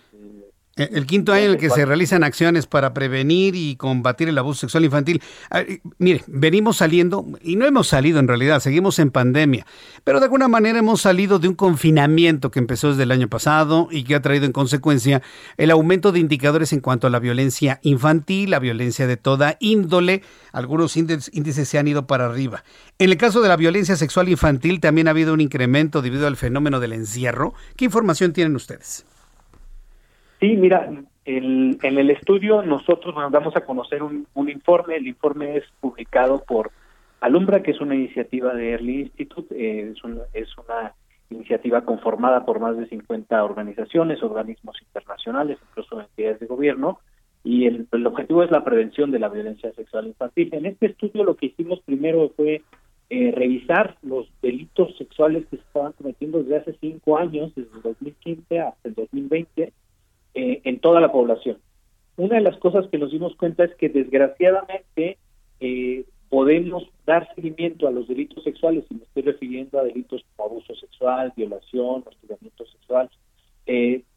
el 0.77 1.07
quinto 1.07 1.33
año 1.33 1.47
en 1.47 1.51
el 1.53 1.57
que 1.57 1.71
se 1.71 1.87
realizan 1.87 2.23
acciones 2.23 2.67
para 2.67 2.93
prevenir 2.93 3.57
y 3.57 3.77
combatir 3.77 4.29
el 4.29 4.37
abuso 4.37 4.61
sexual 4.61 4.85
infantil. 4.85 5.23
Ah, 5.51 5.63
mire, 5.99 6.23
venimos 6.27 6.77
saliendo, 6.77 7.25
y 7.43 7.57
no 7.57 7.65
hemos 7.65 7.89
salido 7.89 8.19
en 8.19 8.29
realidad, 8.29 8.61
seguimos 8.61 8.99
en 8.99 9.11
pandemia, 9.11 9.67
pero 10.05 10.21
de 10.21 10.27
alguna 10.27 10.49
manera 10.49 10.79
hemos 10.79 11.01
salido 11.01 11.39
de 11.39 11.49
un 11.49 11.55
confinamiento 11.55 12.51
que 12.51 12.59
empezó 12.59 12.91
desde 12.91 13.05
el 13.05 13.11
año 13.11 13.29
pasado 13.29 13.89
y 13.91 14.05
que 14.05 14.15
ha 14.15 14.21
traído 14.21 14.45
en 14.45 14.53
consecuencia 14.53 15.23
el 15.57 15.71
aumento 15.71 16.13
de 16.13 16.21
indicadores 16.21 16.75
en 16.75 16.81
cuanto 16.81 17.07
a 17.07 17.11
la 17.11 17.21
violencia 17.21 17.81
infantil, 17.83 18.51
la 18.51 18.59
violencia 18.59 19.07
de 19.07 19.17
toda 19.17 19.57
índole. 19.61 20.23
Algunos 20.53 20.97
índices 20.97 21.69
se 21.69 21.79
han 21.79 21.89
ido 21.89 22.07
para 22.07 22.27
arriba. 22.27 22.65
En 22.99 23.11
el 23.11 23.17
caso 23.17 23.41
de 23.41 23.49
la 23.49 23.57
violencia 23.57 23.97
sexual 23.97 24.29
infantil 24.29 24.81
también 24.81 25.09
ha 25.09 25.13
habido 25.13 25.33
un 25.33 25.41
incremento 25.41 26.03
debido 26.03 26.27
al 26.27 26.37
fenómeno 26.37 26.81
del 26.81 26.93
encierro. 26.93 27.55
¿Qué 27.77 27.87
información 27.87 28.35
tienen 28.35 28.55
ustedes? 28.57 29.07
Sí, 30.41 30.57
mira, 30.57 30.91
en 31.27 31.79
el 31.83 32.11
estudio 32.11 32.63
nosotros 32.63 33.15
nos 33.15 33.33
damos 33.33 33.57
a 33.57 33.63
conocer 33.63 34.03
un, 34.03 34.27
informe. 34.49 34.97
El 34.97 35.09
informe 35.09 35.57
es 35.57 35.65
publicado 35.81 36.45
por 36.45 36.71
Alumbra, 37.21 37.63
que 37.63 37.73
es 37.73 37.81
una 37.81 37.97
iniciativa 37.97 38.55
de 38.55 38.73
Early 38.73 39.01
Institute. 39.03 39.55
Eh, 39.55 39.93
es, 39.93 40.05
una, 40.05 40.23
es 40.33 40.49
una 40.57 40.95
iniciativa 41.31 41.85
conformada 41.85 42.45
por 42.45 42.61
más 42.61 42.77
de 42.77 42.87
50 42.87 43.43
organizaciones, 43.43 44.23
organismos 44.23 44.77
internacionales, 44.81 45.59
incluso 45.69 46.01
entidades 46.01 46.41
de 46.41 46.47
gobierno. 46.47 47.01
y 47.43 47.67
el, 47.67 47.89
objetivo 48.07 48.43
es 48.43 48.51
la 48.51 48.65
prevención 48.65 49.11
de 49.11 49.19
la 49.19 49.29
violencia 49.29 49.73
sexual 49.73 50.07
infantil. 50.07 50.51
En 50.53 50.67
este 50.67 50.87
estudio 50.87 51.25
lo 51.25 51.37
que 51.37 51.47
hicimos 51.47 51.81
primero 51.81 52.31
fue 52.37 52.63
eh, 53.09 53.33
revisar 53.33 53.97
los 54.03 54.29
delitos 54.43 54.97
sexuales 54.97 55.45
que 55.47 55.57
se 55.57 55.63
estaban 55.63 55.93
cometiendo 55.93 56.43
desde 56.43 56.57
hace 56.57 56.77
cinco 56.81 57.19
años, 57.19 57.53
desde 57.55 57.77
el 57.77 57.83
2015 57.83 58.61
hasta 58.61 58.89
el 58.89 58.95
2020, 58.95 59.73
eh, 60.37 60.61
en 60.65 60.79
toda 60.79 61.01
la 61.01 61.11
población. 61.11 61.59
Una 62.17 62.37
de 62.37 62.43
las 62.43 62.57
cosas 62.59 62.87
que 62.89 62.99
nos 62.99 63.11
dimos 63.11 63.35
cuenta 63.37 63.65
es 63.65 63.75
que 63.75 63.89
desgraciadamente 63.89 65.19
eh, 65.61 66.05
podemos 66.29 66.89
dar 67.05 67.29
seguimiento 67.35 67.89
a 67.89 67.91
los 67.91 68.07
delitos 68.07 68.45
sexuales, 68.45 68.85
y 68.91 68.95
me 68.95 69.03
estoy 69.03 69.23
refiriendo 69.23 69.79
a 69.79 69.85
delitos 69.85 70.25
como 70.37 70.51
abuso 70.51 70.75
sexual, 70.75 71.33
violación, 71.37 72.05
hostigamiento 72.07 72.65
sexual, 72.67 73.11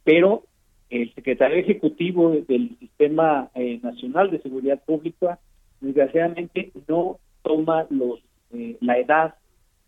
pero 0.04 0.44
el 0.90 1.14
secretario 1.14 1.56
ejecutivo 1.56 2.30
del 2.48 2.76
Sistema 2.80 3.48
eh, 3.54 3.78
Nacional 3.82 4.30
de 4.30 4.42
Seguridad 4.42 4.82
Pública, 4.84 5.38
desgraciadamente 5.80 6.72
no 6.88 7.18
toma 7.42 7.86
los 7.90 8.20
eh, 8.52 8.76
la 8.80 8.98
edad 8.98 9.34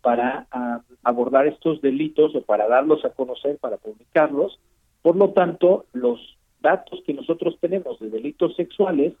para 0.01 0.47
ah, 0.51 0.81
abordar 1.03 1.47
estos 1.47 1.81
delitos 1.81 2.33
o 2.35 2.41
para 2.41 2.67
darlos 2.67 3.03
a 3.03 3.09
conocer, 3.09 3.57
para 3.57 3.77
publicarlos. 3.77 4.59
Por 5.03 5.15
lo 5.15 5.29
tanto, 5.29 5.85
los 5.93 6.19
datos 6.61 7.03
que 7.05 7.13
nosotros 7.13 7.57
tenemos 7.59 7.99
de 7.99 8.09
delitos 8.09 8.55
sexuales 8.55 9.13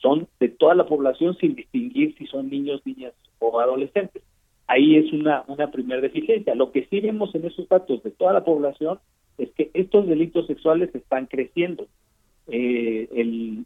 son 0.00 0.26
de 0.40 0.48
toda 0.48 0.74
la 0.74 0.86
población 0.86 1.36
sin 1.36 1.54
distinguir 1.54 2.16
si 2.16 2.26
son 2.26 2.48
niños, 2.48 2.80
niñas 2.86 3.12
o 3.40 3.60
adolescentes. 3.60 4.22
Ahí 4.66 4.96
es 4.96 5.12
una, 5.12 5.44
una 5.46 5.70
primera 5.70 6.00
deficiencia. 6.00 6.54
Lo 6.54 6.72
que 6.72 6.86
sí 6.86 7.00
vemos 7.00 7.34
en 7.34 7.44
esos 7.44 7.68
datos 7.68 8.02
de 8.02 8.10
toda 8.10 8.32
la 8.32 8.44
población 8.44 8.98
es 9.36 9.50
que 9.52 9.70
estos 9.74 10.06
delitos 10.06 10.46
sexuales 10.46 10.94
están 10.94 11.26
creciendo. 11.26 11.86
Eh, 12.46 13.08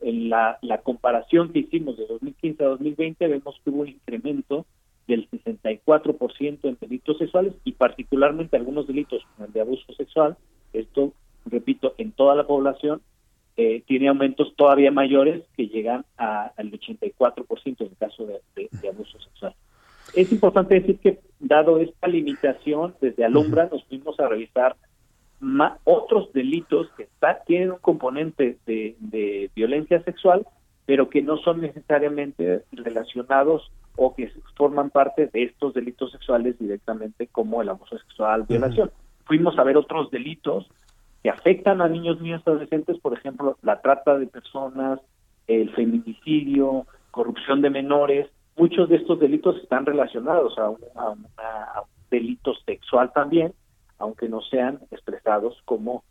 en 0.00 0.28
la, 0.30 0.58
comparación 0.84 1.52
que 1.52 1.60
hicimos 1.60 1.96
de 1.96 2.06
2015 2.06 2.64
a 2.64 2.68
2020 2.68 3.26
vemos 3.26 3.60
que 3.64 3.70
hubo 3.70 3.80
un 3.80 3.88
incremento 3.88 4.66
del 5.08 5.28
64% 5.30 6.58
en 6.62 6.78
delitos 6.80 7.18
sexuales 7.18 7.54
y 7.64 7.72
particularmente 7.72 8.56
algunos 8.56 8.86
delitos 8.86 9.22
como 9.34 9.46
el 9.46 9.52
de 9.52 9.60
abuso 9.60 9.92
sexual. 9.94 10.36
Esto, 10.72 11.12
repito, 11.46 11.94
en 11.98 12.12
toda 12.12 12.34
la 12.34 12.46
población 12.46 13.00
eh, 13.56 13.82
tiene 13.86 14.08
aumentos 14.08 14.54
todavía 14.56 14.90
mayores 14.90 15.42
que 15.56 15.66
llegan 15.66 16.04
al 16.16 16.70
84% 16.70 17.64
en 17.64 17.86
el 17.88 17.96
caso 17.98 18.26
de, 18.26 18.68
de, 18.70 18.88
abuso 18.88 19.18
sexual. 19.20 19.54
Es 20.14 20.30
importante 20.32 20.74
decir 20.74 20.98
que, 20.98 21.20
dado 21.40 21.78
esta 21.78 22.06
limitación, 22.06 22.94
desde 23.00 23.24
Alumbra 23.24 23.68
nos 23.70 23.84
fuimos 23.84 24.18
a 24.20 24.28
revisar 24.28 24.76
otros 25.84 26.32
delitos 26.32 26.88
que 26.96 27.08
tienen 27.46 27.72
un 27.72 27.78
componente 27.78 28.58
de, 28.66 29.50
violencia 29.54 30.02
sexual, 30.02 30.46
pero 30.86 31.10
que 31.10 31.22
no 31.22 31.36
son 31.38 31.60
necesariamente 31.60 32.62
relacionados 32.72 33.70
o 33.96 34.14
que 34.14 34.30
forman 34.56 34.90
parte 34.90 35.26
de 35.26 35.44
estos 35.44 35.74
delitos 35.74 36.12
sexuales 36.12 36.58
directamente 36.58 37.26
como 37.26 37.60
el 37.60 37.68
abuso 37.68 37.98
sexual, 37.98 38.44
violación. 38.48 38.90
Fuimos 39.24 39.58
a 39.58 39.64
ver 39.64 39.76
otros 39.76 40.10
delitos 40.10 40.70
que 41.22 41.30
afectan 41.30 41.80
a 41.80 41.88
niños, 41.88 42.20
niñas, 42.20 42.42
adolescentes, 42.46 42.98
por 43.00 43.16
ejemplo, 43.16 43.56
la 43.62 43.80
trata 43.80 44.18
de 44.18 44.26
personas, 44.26 45.00
el 45.46 45.74
feminicidio, 45.74 46.86
corrupción 47.10 47.62
de 47.62 47.70
menores. 47.70 48.28
Muchos 48.56 48.88
de 48.88 48.96
estos 48.96 49.18
delitos 49.18 49.56
están 49.62 49.86
relacionados 49.86 50.58
a, 50.58 50.66
a 50.96 51.10
un 51.10 51.26
delito 52.10 52.54
sexual 52.66 53.12
también, 53.12 53.52
aunque 53.98 54.28
no 54.28 54.40
sean 54.42 54.80
expresados 54.90 55.60
como 55.64 56.04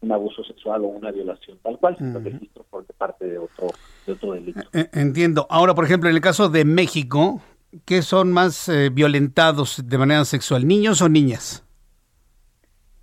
un 0.00 0.12
abuso 0.12 0.44
sexual 0.44 0.82
o 0.82 0.88
una 0.88 1.10
violación, 1.10 1.58
tal 1.62 1.78
cual, 1.78 1.96
sino 1.98 2.20
registro 2.20 2.64
por 2.70 2.84
parte 2.84 3.26
de 3.26 3.38
otro, 3.38 3.68
de 4.06 4.12
otro 4.12 4.32
delito. 4.32 4.60
Eh, 4.72 4.88
entiendo. 4.92 5.46
Ahora, 5.50 5.74
por 5.74 5.84
ejemplo, 5.84 6.08
en 6.08 6.16
el 6.16 6.22
caso 6.22 6.48
de 6.48 6.64
México, 6.64 7.40
¿qué 7.84 8.02
son 8.02 8.32
más 8.32 8.68
eh, 8.68 8.90
violentados 8.90 9.82
de 9.86 9.98
manera 9.98 10.24
sexual, 10.24 10.66
niños 10.66 11.02
o 11.02 11.08
niñas? 11.08 11.66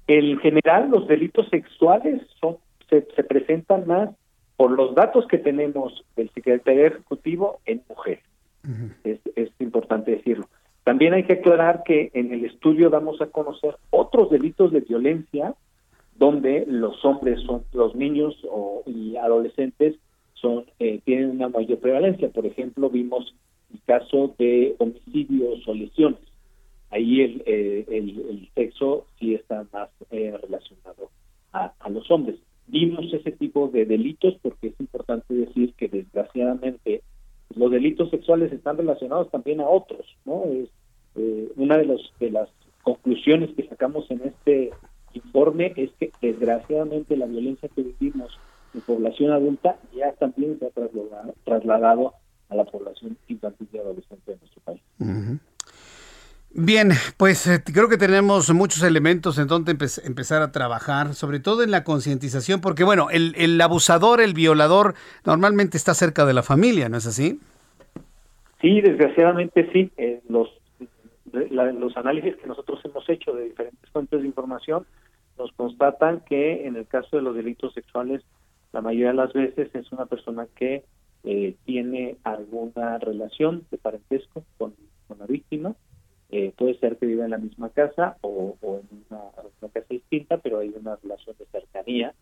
En 0.08 0.40
general, 0.40 0.90
los 0.90 1.08
delitos 1.08 1.48
sexuales 1.50 2.22
son 2.40 2.58
se, 2.90 3.02
presentan 3.02 3.86
más 3.86 4.10
por 4.56 4.72
los 4.72 4.96
datos 4.96 5.28
que 5.28 5.38
tenemos 5.38 6.04
del 6.16 6.30
secretario 6.32 6.88
ejecutivo 6.88 7.60
en 7.66 7.84
mujeres. 7.90 8.24
es, 9.04 9.20
es 9.36 9.50
importante 9.60 10.12
decirlo. 10.12 10.48
También 10.84 11.14
hay 11.14 11.24
que 11.24 11.34
aclarar 11.34 11.84
que 11.84 12.12
en 12.14 12.34
el 12.34 12.46
estudio 12.46 12.90
damos 12.90 13.22
a 13.22 13.28
conocer 13.28 13.76
otros 13.90 14.30
delitos 14.30 14.72
de 14.72 14.80
violencia 14.80 15.54
donde 16.18 16.66
los 16.68 17.04
hombres 17.06 17.42
son 17.42 17.64
los 17.74 17.96
niños 17.96 18.36
o, 18.50 18.84
y 18.86 19.16
adolescentes 19.18 19.96
son 20.34 20.66
eh, 20.80 21.00
tienen 21.04 21.32
una 21.32 21.50
mayor 21.50 21.80
prevalencia. 21.80 22.30
Por 22.30 22.46
ejemplo, 22.46 22.90
vimos 22.90 23.36
el 23.74 23.82
caso 23.86 24.34
de 24.38 24.76
homicidios 24.78 25.68
o 25.68 25.74
lesiones. 25.74 26.20
Ahí 26.90 27.22
el, 27.22 27.44
eh, 27.46 27.86
el, 27.90 28.50
sexo 28.56 29.06
sí 29.20 29.36
está 29.36 29.66
más 29.74 29.90
eh, 30.10 30.38
relacionado 30.42 31.10
a, 31.52 31.74
a, 31.80 31.90
los 31.90 32.10
hombres. 32.10 32.38
Vimos 32.68 33.12
ese 33.14 33.32
tipo 33.32 33.68
de 33.68 33.86
delitos 33.86 34.36
porque 34.42 34.68
es 34.68 34.80
importante 34.80 35.34
decir 35.34 35.74
que 35.74 35.90
desgraciadamente 35.90 37.02
los 37.56 37.72
delitos 37.72 38.10
sexuales 38.10 38.52
están 38.52 38.78
relacionados 38.78 39.30
también 39.32 39.62
a 39.62 39.68
otros, 39.68 40.06
¿no? 40.26 40.44
Es 40.46 40.70
eh, 41.16 41.52
una 41.56 41.78
de, 41.78 41.86
los, 41.86 42.14
de 42.20 42.32
las 42.32 42.50
conclusiones 42.84 43.50
que 43.56 43.68
sacamos 43.68 44.10
en 44.12 44.22
este 44.22 44.72
informe 45.14 45.74
es 45.76 45.92
que 46.00 46.12
desgraciadamente 46.22 47.18
la 47.18 47.26
violencia 47.26 47.70
que 47.70 47.82
vivimos 47.82 48.38
en 48.74 48.82
población 48.82 49.32
adulta 49.32 49.78
ya 49.96 50.12
también 50.14 50.60
se 50.60 50.68
ha 50.68 50.70
trasladado, 50.70 51.34
trasladado 51.44 52.14
a 52.50 52.56
la 52.56 52.66
población 52.66 53.18
infantil 53.28 53.68
y 53.74 53.78
adolescente 53.78 54.32
de 54.32 54.38
nuestro 54.38 54.62
país. 54.62 54.82
Bien, 56.52 56.92
pues 57.18 57.46
eh, 57.46 57.62
creo 57.64 57.88
que 57.88 57.98
tenemos 57.98 58.52
muchos 58.54 58.82
elementos 58.84 59.38
en 59.38 59.48
donde 59.48 59.72
empezar 59.72 60.42
a 60.42 60.52
trabajar, 60.52 61.14
sobre 61.14 61.40
todo 61.40 61.62
en 61.62 61.72
la 61.72 61.84
concientización, 61.84 62.62
porque 62.62 62.84
bueno, 62.84 63.10
el, 63.12 63.36
el, 63.38 63.60
abusador, 63.62 64.22
el 64.22 64.34
violador, 64.34 64.96
normalmente 65.26 65.78
está 65.78 65.94
cerca 65.94 66.26
de 66.26 66.34
la 66.34 66.44
familia, 66.44 66.90
¿no 66.90 66.98
es 66.98 67.06
así? 67.06 67.40
Sí, 68.62 68.82
desgraciadamente 68.82 69.70
sí. 69.72 69.92
Eh, 69.98 70.22
los 70.30 70.50
los 71.34 71.96
análisis 71.98 72.36
que 72.38 72.48
nosotros 72.48 72.80
hemos 72.86 73.08
hecho 73.10 73.34
de 73.34 73.46
diferentes 73.46 73.90
fuentes 73.92 74.22
de 74.22 74.28
información 74.28 74.86
nos 75.38 75.52
constatan 75.52 76.22
que 76.22 76.66
en 76.66 76.76
el 76.76 76.88
caso 76.88 77.18
de 77.18 77.22
los 77.22 77.36
delitos 77.36 77.74
sexuales, 77.74 78.24
la 78.74 78.82
mayoría 78.82 79.10
de 79.10 79.14
las 79.14 79.34
veces 79.34 79.70
es 79.74 79.92
una 79.92 80.06
persona 80.06 80.48
que 80.56 80.84
eh, 81.24 81.56
tiene 81.66 82.18
alguna 82.24 82.98
relación 82.98 83.66
de 83.70 83.78
parentesco 83.78 84.44
con, 84.58 84.74
la 85.18 85.26
víctima. 85.26 85.74
Eh, 86.30 86.54
puede 86.58 86.78
ser 86.80 86.98
que 86.98 87.06
viva 87.06 87.26
en 87.26 87.32
la 87.32 87.38
misma 87.38 87.70
casa 87.70 88.18
o, 88.22 88.58
en 88.62 89.06
una, 89.10 89.72
casa 89.72 89.86
distinta, 89.90 90.38
pero 90.38 90.60
hay 90.60 90.74
una 90.76 90.98
relación 90.98 91.36
de 91.40 91.46
cercanía, 91.46 92.14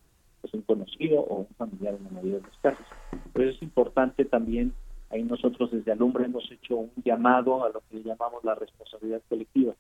es 0.44 0.54
un 0.54 0.62
conocido 0.62 1.22
o 1.22 1.40
un 1.40 1.48
familiar 1.56 1.96
en 1.96 2.04
la 2.04 2.10
mayoría 2.12 2.38
de 2.38 2.48
los 2.48 2.58
casos. 2.60 2.86
Por 3.34 3.42
eso 3.42 3.56
es 3.56 3.62
importante 3.64 4.26
también 4.26 4.74
Ahí 5.10 5.24
nosotros 5.24 5.72
desde 5.72 5.92
Alumbre 5.92 6.26
hemos 6.26 6.52
hecho 6.52 6.78
un 6.78 6.92
llamado 7.04 7.64
a 7.64 7.70
lo 7.70 7.82
que 7.90 8.02
llamamos 8.02 8.44
la 8.44 8.56
responsabilidad 8.56 9.22
colectiva. 9.30 9.74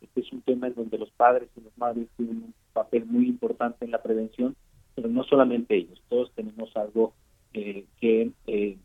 Este 0.00 0.20
es 0.20 0.32
un 0.32 0.40
tema 0.42 0.68
en 0.68 0.74
donde 0.74 0.98
los 0.98 1.10
padres 1.10 1.48
y 1.56 1.60
las 1.60 1.76
madres 1.76 2.08
tienen 2.16 2.36
un 2.36 2.54
papel 2.72 3.04
muy 3.04 3.28
importante 3.28 3.84
en 3.84 3.90
la 3.90 4.02
prevención, 4.02 4.56
pero 4.94 5.08
no 5.08 5.24
solamente 5.24 5.76
ellos, 5.76 6.02
todos 6.08 6.32
tenemos 6.32 6.74
algo 6.76 7.12
eh, 7.52 7.84
que 8.00 8.30
eh, 8.46 8.78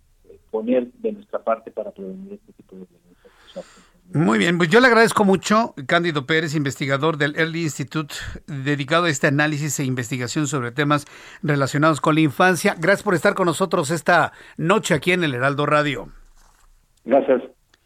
poner 0.52 0.92
de 0.92 1.14
nuestra 1.14 1.44
parte 1.44 1.72
para 1.72 1.92
prevenir 1.92 2.34
este 2.34 2.54
tipo 2.54 2.76
de 2.76 2.86
violencia 2.86 3.62
muy 4.14 4.38
bien, 4.38 4.58
pues 4.58 4.70
yo 4.70 4.80
le 4.80 4.88
agradezco 4.88 5.26
mucho, 5.26 5.74
Cándido 5.88 6.26
Pérez, 6.26 6.56
investigador 6.56 7.18
del 7.18 7.36
Early 7.36 7.64
Institute, 7.64 8.16
dedicado 8.48 9.06
a 9.06 9.10
este 9.10 9.28
análisis 9.28 9.80
e 9.80 9.84
investigación 9.84 10.48
sobre 10.48 10.72
temas 10.72 11.06
relacionados 11.42 12.02
con 12.02 12.16
la 12.16 12.22
infancia. 12.22 12.76
Gracias 12.80 13.04
por 13.04 13.16
estar 13.16 13.34
con 13.34 13.48
nosotros 13.48 13.92
esta 13.92 14.32
noche 14.58 14.94
aquí 14.94 15.12
en 15.12 15.24
el 15.24 15.34
Heraldo 15.34 15.66
Radio. 15.66 16.10
Gracias, 17.04 17.42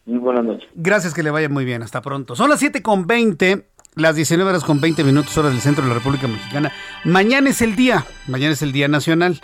muy 0.06 0.20
buenas 0.20 0.46
noches. 0.46 0.70
Gracias, 0.76 1.14
que 1.14 1.24
le 1.24 1.32
vaya 1.32 1.50
muy 1.50 1.66
bien, 1.66 1.82
hasta 1.82 2.02
pronto. 2.02 2.36
Son 2.36 2.50
las 2.50 2.60
7 2.60 2.82
con 2.84 3.08
20, 3.08 3.66
las 3.96 4.16
19 4.16 4.50
horas 4.50 4.64
con 4.64 4.82
20 4.82 5.04
minutos 5.04 5.38
hora 5.38 5.50
del 5.50 5.62
centro 5.62 5.84
de 5.84 5.90
la 5.90 5.96
República 5.96 6.28
Mexicana. 6.28 6.72
Mañana 7.06 7.50
es 7.50 7.62
el 7.62 7.76
día, 7.76 8.06
mañana 8.28 8.54
es 8.54 8.62
el 8.62 8.72
Día 8.72 8.88
Nacional. 8.88 9.42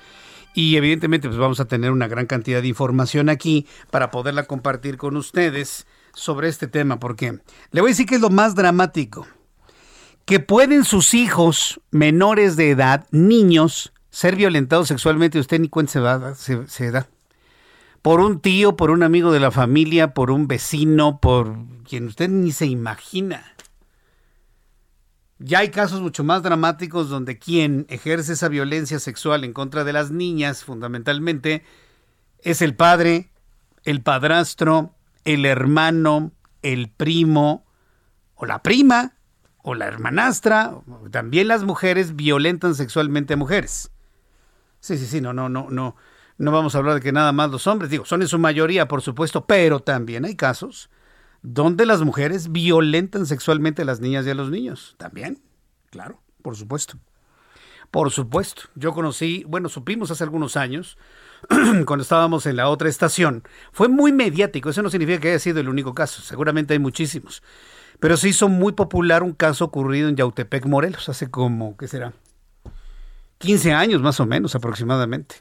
Y 0.53 0.77
evidentemente 0.77 1.27
pues 1.27 1.37
vamos 1.37 1.59
a 1.59 1.65
tener 1.65 1.91
una 1.91 2.07
gran 2.07 2.27
cantidad 2.27 2.61
de 2.61 2.67
información 2.69 3.27
aquí 3.27 3.67
para 3.91 4.09
poderla 4.09 4.43
compartir 4.43 4.95
con 4.97 5.17
ustedes 5.17 5.85
sobre 6.15 6.47
este 6.47 6.67
tema, 6.67 6.99
porque 6.99 7.39
le 7.71 7.81
voy 7.81 7.89
a 7.89 7.91
decir 7.91 8.07
que 8.07 8.15
es 8.15 8.21
lo 8.21 8.31
más 8.31 8.55
dramático. 8.55 9.27
Que 10.25 10.39
pueden 10.39 10.83
sus 10.85 11.13
hijos 11.13 11.79
menores 11.91 12.55
de 12.55 12.71
edad, 12.71 13.05
niños, 13.11 13.93
ser 14.09 14.35
violentados 14.35 14.87
sexualmente, 14.87 15.37
usted 15.37 15.59
ni 15.59 15.69
cuenta 15.69 16.33
se, 16.33 16.67
se 16.67 16.89
da. 16.89 17.07
Por 18.01 18.21
un 18.21 18.39
tío, 18.39 18.75
por 18.75 18.91
un 18.91 19.03
amigo 19.03 19.31
de 19.31 19.39
la 19.39 19.51
familia, 19.51 20.13
por 20.13 20.31
un 20.31 20.47
vecino, 20.47 21.19
por 21.19 21.57
quien 21.83 22.07
usted 22.07 22.29
ni 22.29 22.51
se 22.51 22.65
imagina. 22.65 23.55
Ya 25.37 25.59
hay 25.59 25.69
casos 25.69 26.01
mucho 26.01 26.23
más 26.23 26.43
dramáticos 26.43 27.09
donde 27.09 27.37
quien 27.37 27.85
ejerce 27.89 28.33
esa 28.33 28.47
violencia 28.47 28.99
sexual 28.99 29.43
en 29.43 29.53
contra 29.53 29.83
de 29.83 29.91
las 29.91 30.11
niñas, 30.11 30.63
fundamentalmente, 30.63 31.63
es 32.39 32.61
el 32.61 32.75
padre, 32.75 33.31
el 33.83 34.01
padrastro, 34.01 34.95
el 35.25 35.45
hermano, 35.45 36.31
el 36.61 36.89
primo 36.89 37.65
o 38.35 38.45
la 38.45 38.63
prima 38.63 39.15
o 39.57 39.75
la 39.75 39.85
hermanastra. 39.85 40.75
También 41.11 41.47
las 41.47 41.63
mujeres 41.63 42.15
violentan 42.15 42.75
sexualmente 42.75 43.33
a 43.33 43.37
mujeres. 43.37 43.91
Sí, 44.79 44.97
sí, 44.97 45.07
sí, 45.07 45.21
no, 45.21 45.33
no, 45.33 45.49
no, 45.49 45.67
no. 45.69 45.95
No 46.37 46.51
vamos 46.51 46.75
a 46.75 46.79
hablar 46.79 46.95
de 46.95 47.01
que 47.01 47.11
nada 47.11 47.31
más 47.31 47.49
los 47.49 47.65
hombres, 47.65 47.89
digo, 47.89 48.05
son 48.05 48.21
en 48.21 48.27
su 48.27 48.37
mayoría, 48.37 48.87
por 48.87 49.01
supuesto, 49.01 49.45
pero 49.45 49.79
también 49.79 50.25
hay 50.25 50.35
casos 50.35 50.89
donde 51.41 51.85
las 51.85 52.01
mujeres 52.01 52.51
violentan 52.51 53.25
sexualmente 53.25 53.83
a 53.83 53.85
las 53.85 53.99
niñas 53.99 54.25
y 54.25 54.31
a 54.31 54.35
los 54.35 54.49
niños. 54.49 54.95
También, 54.97 55.41
claro, 55.91 56.21
por 56.41 56.55
supuesto. 56.55 56.97
Por 57.91 58.11
supuesto. 58.11 58.63
Yo 58.75 58.93
conocí, 58.93 59.45
bueno, 59.47 59.69
supimos 59.69 60.11
hace 60.11 60.23
algunos 60.23 60.57
años, 60.57 60.97
cuando 61.85 62.03
estábamos 62.03 62.45
en 62.45 62.55
la 62.55 62.69
otra 62.69 62.89
estación, 62.89 63.43
fue 63.71 63.87
muy 63.87 64.11
mediático. 64.11 64.69
Eso 64.69 64.81
no 64.81 64.89
significa 64.89 65.19
que 65.19 65.29
haya 65.29 65.39
sido 65.39 65.59
el 65.59 65.69
único 65.69 65.93
caso. 65.93 66.21
Seguramente 66.21 66.73
hay 66.73 66.79
muchísimos. 66.79 67.43
Pero 67.99 68.17
se 68.17 68.29
hizo 68.29 68.49
muy 68.49 68.73
popular 68.73 69.23
un 69.23 69.33
caso 69.33 69.65
ocurrido 69.65 70.09
en 70.09 70.15
Yautepec, 70.15 70.65
Morelos, 70.65 71.07
hace 71.09 71.29
como, 71.29 71.77
¿qué 71.77 71.87
será? 71.87 72.13
15 73.39 73.73
años 73.73 74.01
más 74.01 74.19
o 74.19 74.25
menos 74.25 74.55
aproximadamente. 74.55 75.35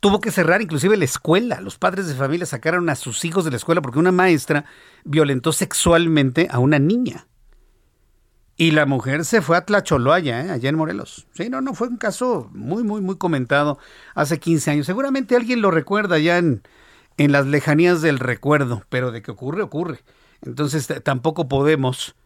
Tuvo 0.00 0.20
que 0.20 0.30
cerrar 0.30 0.62
inclusive 0.62 0.96
la 0.96 1.04
escuela. 1.04 1.60
Los 1.60 1.76
padres 1.76 2.06
de 2.06 2.14
familia 2.14 2.46
sacaron 2.46 2.88
a 2.88 2.94
sus 2.94 3.24
hijos 3.24 3.44
de 3.44 3.50
la 3.50 3.56
escuela 3.56 3.82
porque 3.82 3.98
una 3.98 4.12
maestra 4.12 4.64
violentó 5.04 5.52
sexualmente 5.52 6.48
a 6.50 6.60
una 6.60 6.78
niña. 6.78 7.26
Y 8.60 8.72
la 8.72 8.86
mujer 8.86 9.24
se 9.24 9.40
fue 9.40 9.56
a 9.56 9.64
Tlacholoaya, 9.64 10.44
¿eh? 10.44 10.50
allá 10.50 10.68
en 10.68 10.74
Morelos. 10.74 11.28
Sí, 11.32 11.48
no, 11.48 11.60
no, 11.60 11.74
fue 11.74 11.86
un 11.86 11.96
caso 11.96 12.50
muy, 12.52 12.82
muy, 12.82 13.00
muy 13.00 13.16
comentado 13.16 13.78
hace 14.16 14.40
15 14.40 14.72
años. 14.72 14.86
Seguramente 14.86 15.36
alguien 15.36 15.62
lo 15.62 15.70
recuerda 15.70 16.18
ya 16.18 16.38
en, 16.38 16.62
en 17.18 17.30
las 17.30 17.46
lejanías 17.46 18.02
del 18.02 18.18
recuerdo, 18.18 18.82
pero 18.88 19.12
de 19.12 19.22
que 19.22 19.30
ocurre, 19.30 19.62
ocurre. 19.62 20.00
Entonces 20.42 20.88
tampoco 21.04 21.46
podemos, 21.46 22.16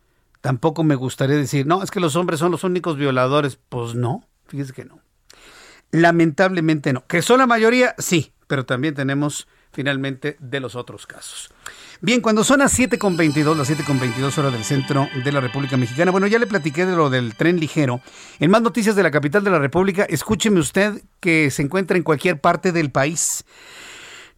tampoco 0.40 0.84
me 0.84 0.94
gustaría 0.94 1.36
decir, 1.36 1.66
no, 1.66 1.82
es 1.82 1.90
que 1.90 2.00
los 2.00 2.16
hombres 2.16 2.40
son 2.40 2.50
los 2.50 2.64
únicos 2.64 2.96
violadores. 2.96 3.58
Pues 3.68 3.94
no, 3.94 4.26
fíjese 4.46 4.72
que 4.72 4.86
no. 4.86 5.00
Lamentablemente 5.90 6.94
no. 6.94 7.06
Que 7.06 7.20
son 7.20 7.40
la 7.40 7.46
mayoría, 7.46 7.94
sí, 7.98 8.32
pero 8.46 8.64
también 8.64 8.94
tenemos 8.94 9.48
finalmente 9.72 10.36
de 10.38 10.60
los 10.60 10.74
otros 10.74 11.06
casos. 11.06 11.50
Bien, 12.00 12.20
cuando 12.20 12.44
son 12.44 12.60
las 12.60 12.78
7.22, 12.78 13.56
las 13.56 13.70
7.22 13.70 14.36
horas 14.38 14.52
del 14.52 14.64
centro 14.64 15.08
de 15.24 15.32
la 15.32 15.40
República 15.40 15.76
Mexicana, 15.76 16.10
bueno, 16.10 16.26
ya 16.26 16.38
le 16.38 16.46
platiqué 16.46 16.84
de 16.84 16.96
lo 16.96 17.10
del 17.10 17.36
tren 17.36 17.58
ligero. 17.58 18.00
En 18.40 18.50
más 18.50 18.62
noticias 18.62 18.96
de 18.96 19.02
la 19.02 19.10
capital 19.10 19.44
de 19.44 19.50
la 19.50 19.58
República, 19.58 20.04
escúcheme 20.04 20.60
usted 20.60 21.02
que 21.20 21.50
se 21.50 21.62
encuentra 21.62 21.96
en 21.96 22.02
cualquier 22.02 22.40
parte 22.40 22.72
del 22.72 22.90
país. 22.90 23.44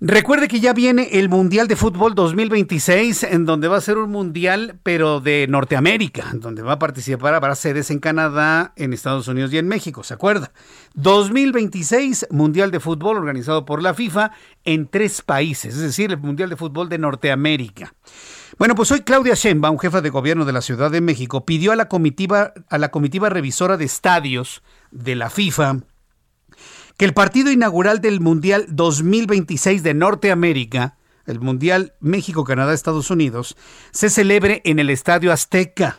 Recuerde 0.01 0.49
que 0.49 0.59
ya 0.59 0.73
viene 0.73 1.09
el 1.13 1.29
Mundial 1.29 1.69
de 1.69 1.77
Fútbol 1.77 2.17
2026, 2.17 3.23
en 3.23 3.45
donde 3.47 3.69
va 3.69 3.77
a 3.77 3.81
ser 3.81 3.97
un 3.97 4.11
mundial, 4.11 4.81
pero 4.83 5.21
de 5.21 5.47
Norteamérica, 5.49 6.33
donde 6.35 6.63
va 6.63 6.73
a 6.73 6.79
participar, 6.81 7.33
habrá 7.33 7.55
sedes 7.55 7.93
en 7.93 8.01
Canadá, 8.01 8.73
en 8.75 8.93
Estados 8.93 9.29
Unidos 9.29 9.53
y 9.53 9.59
en 9.59 9.69
México, 9.69 10.03
¿se 10.03 10.13
acuerda? 10.13 10.53
2026, 10.95 12.27
Mundial 12.31 12.73
de 12.73 12.81
Fútbol 12.81 13.17
organizado 13.19 13.65
por 13.65 13.83
la 13.83 13.95
FIFA 13.95 14.33
en 14.65 14.89
tres 14.89 15.23
países, 15.23 15.77
es 15.77 15.81
decir, 15.81 16.11
el 16.11 16.19
Mundial 16.19 16.51
de 16.51 16.57
Fútbol 16.57 16.89
de 16.89 16.99
Norteamérica. 16.99 17.95
Bueno, 18.59 18.75
pues 18.75 18.91
hoy 18.91 19.03
Claudia 19.03 19.35
Sheinbaum, 19.35 19.79
jefa 19.79 20.01
de 20.01 20.11
gobierno 20.11 20.45
de 20.45 20.53
la 20.53 20.61
Ciudad 20.61 20.91
de 20.91 21.01
México, 21.01 21.45
pidió 21.45 21.71
a 21.71 21.77
la 21.77 21.89
comitiva, 21.89 22.53
a 22.69 22.79
la 22.79 22.91
comitiva 22.91 23.29
revisora 23.29 23.77
de 23.77 23.85
estadios 23.85 24.63
de 24.91 25.15
la 25.15 25.31
FIFA 25.31 25.83
que 26.97 27.05
el 27.05 27.15
partido 27.15 27.51
inaugural 27.51 28.01
del 28.01 28.21
Mundial 28.21 28.67
2026 28.69 29.83
de 29.83 29.95
Norteamérica, 29.95 30.97
el 31.27 31.41
Mundial 31.41 31.95
México, 32.01 32.45
Canadá, 32.45 32.73
Estados 32.73 33.11
Unidos, 33.11 33.57
se 33.91 34.11
celebre 34.11 34.63
en 34.65 34.79
el 34.79 34.91
Estadio 34.91 35.33
Azteca, 35.33 35.99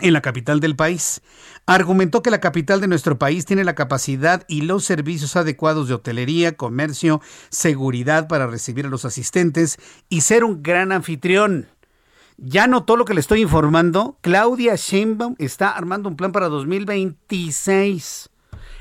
en 0.00 0.12
la 0.12 0.22
capital 0.22 0.60
del 0.60 0.76
país. 0.76 1.20
Argumentó 1.66 2.22
que 2.22 2.30
la 2.30 2.40
capital 2.40 2.80
de 2.80 2.88
nuestro 2.88 3.18
país 3.18 3.44
tiene 3.44 3.64
la 3.64 3.74
capacidad 3.74 4.44
y 4.48 4.62
los 4.62 4.84
servicios 4.84 5.36
adecuados 5.36 5.88
de 5.88 5.94
hotelería, 5.94 6.56
comercio, 6.56 7.20
seguridad 7.50 8.28
para 8.28 8.46
recibir 8.46 8.86
a 8.86 8.90
los 8.90 9.04
asistentes 9.04 9.78
y 10.08 10.22
ser 10.22 10.44
un 10.44 10.62
gran 10.62 10.92
anfitrión. 10.92 11.68
Ya 12.38 12.66
notó 12.66 12.96
lo 12.96 13.06
que 13.06 13.14
le 13.14 13.20
estoy 13.20 13.40
informando. 13.40 14.18
Claudia 14.20 14.76
Sheinbaum 14.76 15.34
está 15.38 15.70
armando 15.70 16.08
un 16.08 16.16
plan 16.16 16.32
para 16.32 16.48
2026 16.48 18.30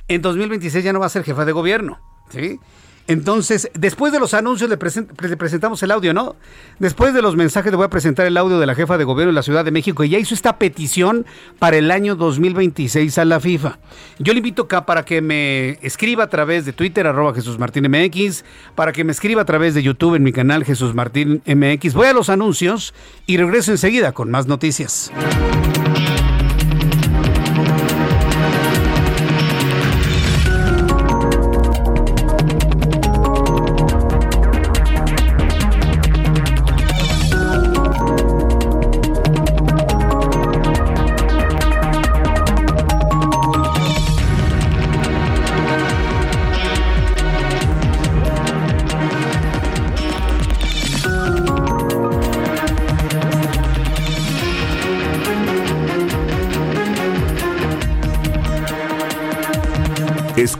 en 0.07 0.21
2026 0.21 0.83
ya 0.83 0.93
no 0.93 0.99
va 0.99 1.07
a 1.07 1.09
ser 1.09 1.23
jefa 1.23 1.45
de 1.45 1.51
gobierno. 1.51 1.99
¿sí? 2.29 2.59
Entonces, 3.07 3.69
después 3.75 4.11
de 4.11 4.19
los 4.19 4.33
anuncios 4.33 4.67
le, 4.67 4.77
presentamos 4.77 5.83
el 5.83 5.91
audio, 5.91 6.11
¿no? 6.11 6.35
Después 6.79 7.13
de 7.13 7.21
los 7.21 7.35
mensajes 7.35 7.71
le 7.71 7.77
voy 7.77 7.85
a 7.85 7.89
presentar 7.89 8.25
el 8.25 8.35
audio 8.35 8.57
de 8.57 8.65
la 8.65 8.73
jefa 8.73 8.97
de 8.97 9.03
gobierno 9.03 9.31
de 9.31 9.35
la 9.35 9.43
Ciudad 9.43 9.63
de 9.63 9.69
México 9.69 10.03
y 10.03 10.09
ya 10.09 10.17
hizo 10.17 10.33
esta 10.33 10.57
petición 10.57 11.27
para 11.59 11.77
el 11.77 11.91
año 11.91 12.15
2026 12.15 13.15
a 13.19 13.25
la 13.25 13.39
FIFA. 13.39 13.77
Yo 14.17 14.33
le 14.33 14.39
invito 14.39 14.63
acá 14.63 14.87
para 14.87 15.05
que 15.05 15.21
me 15.21 15.77
escriba 15.83 16.23
a 16.23 16.29
través 16.29 16.65
de 16.65 16.73
Twitter, 16.73 17.05
arroba 17.05 17.35
Jesús 17.35 17.59
Martín 17.59 17.85
MX, 17.87 18.43
para 18.73 18.91
que 18.91 19.03
me 19.03 19.11
escriba 19.11 19.43
a 19.43 19.45
través 19.45 19.75
de 19.75 19.83
YouTube 19.83 20.15
en 20.15 20.23
mi 20.23 20.31
canal 20.31 20.63
Jesús 20.63 20.95
Martín 20.95 21.43
MX. 21.45 21.93
Voy 21.93 22.07
a 22.07 22.13
los 22.13 22.29
anuncios 22.29 22.95
y 23.27 23.37
regreso 23.37 23.71
enseguida 23.71 24.13
con 24.13 24.31
más 24.31 24.47
noticias. 24.47 25.11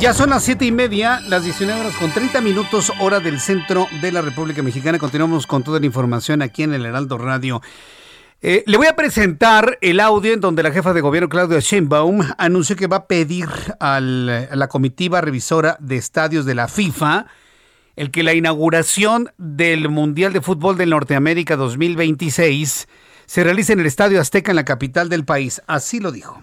Ya 0.00 0.14
son 0.14 0.30
las 0.30 0.44
siete 0.44 0.64
y 0.64 0.72
media, 0.72 1.20
las 1.28 1.44
19 1.44 1.78
horas 1.78 1.94
con 1.96 2.10
30 2.10 2.40
minutos, 2.40 2.90
hora 3.00 3.20
del 3.20 3.38
centro 3.38 3.86
de 4.00 4.10
la 4.10 4.22
República 4.22 4.62
Mexicana. 4.62 4.98
Continuamos 4.98 5.46
con 5.46 5.62
toda 5.62 5.78
la 5.78 5.84
información 5.84 6.40
aquí 6.40 6.62
en 6.62 6.72
el 6.72 6.86
Heraldo 6.86 7.18
Radio. 7.18 7.60
Eh, 8.40 8.64
le 8.66 8.78
voy 8.78 8.86
a 8.86 8.96
presentar 8.96 9.76
el 9.82 10.00
audio 10.00 10.32
en 10.32 10.40
donde 10.40 10.62
la 10.62 10.72
jefa 10.72 10.94
de 10.94 11.02
gobierno, 11.02 11.28
Claudia 11.28 11.58
Sheinbaum, 11.60 12.22
anunció 12.38 12.76
que 12.76 12.86
va 12.86 12.96
a 12.96 13.06
pedir 13.06 13.46
a 13.78 14.00
la 14.00 14.68
comitiva 14.68 15.20
revisora 15.20 15.76
de 15.80 15.96
estadios 15.96 16.46
de 16.46 16.54
la 16.54 16.66
FIFA 16.66 17.26
el 17.94 18.10
que 18.10 18.22
la 18.22 18.32
inauguración 18.32 19.30
del 19.36 19.90
Mundial 19.90 20.32
de 20.32 20.40
Fútbol 20.40 20.78
de 20.78 20.86
Norteamérica 20.86 21.56
2026 21.56 22.88
se 23.26 23.44
realice 23.44 23.74
en 23.74 23.80
el 23.80 23.86
Estadio 23.86 24.18
Azteca 24.18 24.50
en 24.50 24.56
la 24.56 24.64
capital 24.64 25.10
del 25.10 25.26
país. 25.26 25.60
Así 25.66 26.00
lo 26.00 26.10
dijo. 26.10 26.40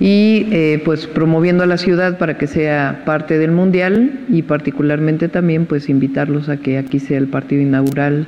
Y 0.00 0.46
eh, 0.50 0.80
pues 0.82 1.06
promoviendo 1.06 1.62
a 1.62 1.66
la 1.66 1.76
ciudad 1.76 2.16
para 2.16 2.38
que 2.38 2.46
sea 2.46 3.02
parte 3.04 3.38
del 3.38 3.52
mundial 3.52 4.12
y 4.30 4.42
particularmente 4.42 5.28
también 5.28 5.66
pues 5.66 5.90
invitarlos 5.90 6.48
a 6.48 6.56
que 6.56 6.78
aquí 6.78 6.98
sea 6.98 7.18
el 7.18 7.26
partido 7.26 7.60
inaugural 7.60 8.26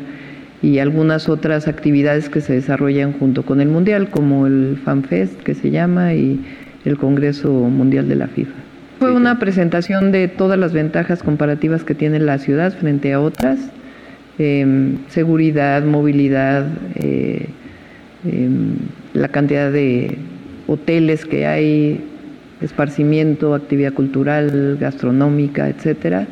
y 0.60 0.78
algunas 0.78 1.30
otras 1.30 1.68
actividades 1.68 2.28
que 2.28 2.42
se 2.42 2.52
desarrollan 2.52 3.14
junto 3.14 3.42
con 3.44 3.62
el 3.62 3.68
mundial 3.68 4.10
como 4.10 4.46
el 4.46 4.78
FanFest 4.84 5.40
que 5.42 5.54
se 5.54 5.70
llama 5.70 6.12
y 6.12 6.44
el 6.84 6.98
Congreso 6.98 7.50
Mundial 7.50 8.06
de 8.06 8.16
la 8.16 8.28
FIFA. 8.28 8.52
Fue 8.98 9.10
una 9.10 9.38
presentación 9.38 10.12
de 10.12 10.28
todas 10.28 10.58
las 10.58 10.72
ventajas 10.74 11.22
comparativas 11.22 11.84
que 11.84 11.94
tiene 11.94 12.20
la 12.20 12.38
ciudad 12.38 12.72
frente 12.72 13.14
a 13.14 13.20
otras, 13.20 13.58
em, 14.38 14.98
seguridad, 15.08 15.82
movilidad, 15.84 16.66
eh, 16.96 17.46
em, 18.24 18.76
la 19.14 19.28
cantidad 19.28 19.72
de 19.72 20.18
hoteles 20.72 21.24
que 21.24 21.46
hay, 21.46 22.04
esparcimiento, 22.60 23.54
actividad 23.54 23.92
cultural, 23.92 24.76
gastronómica, 24.78 25.68
etcétera, 25.68 26.26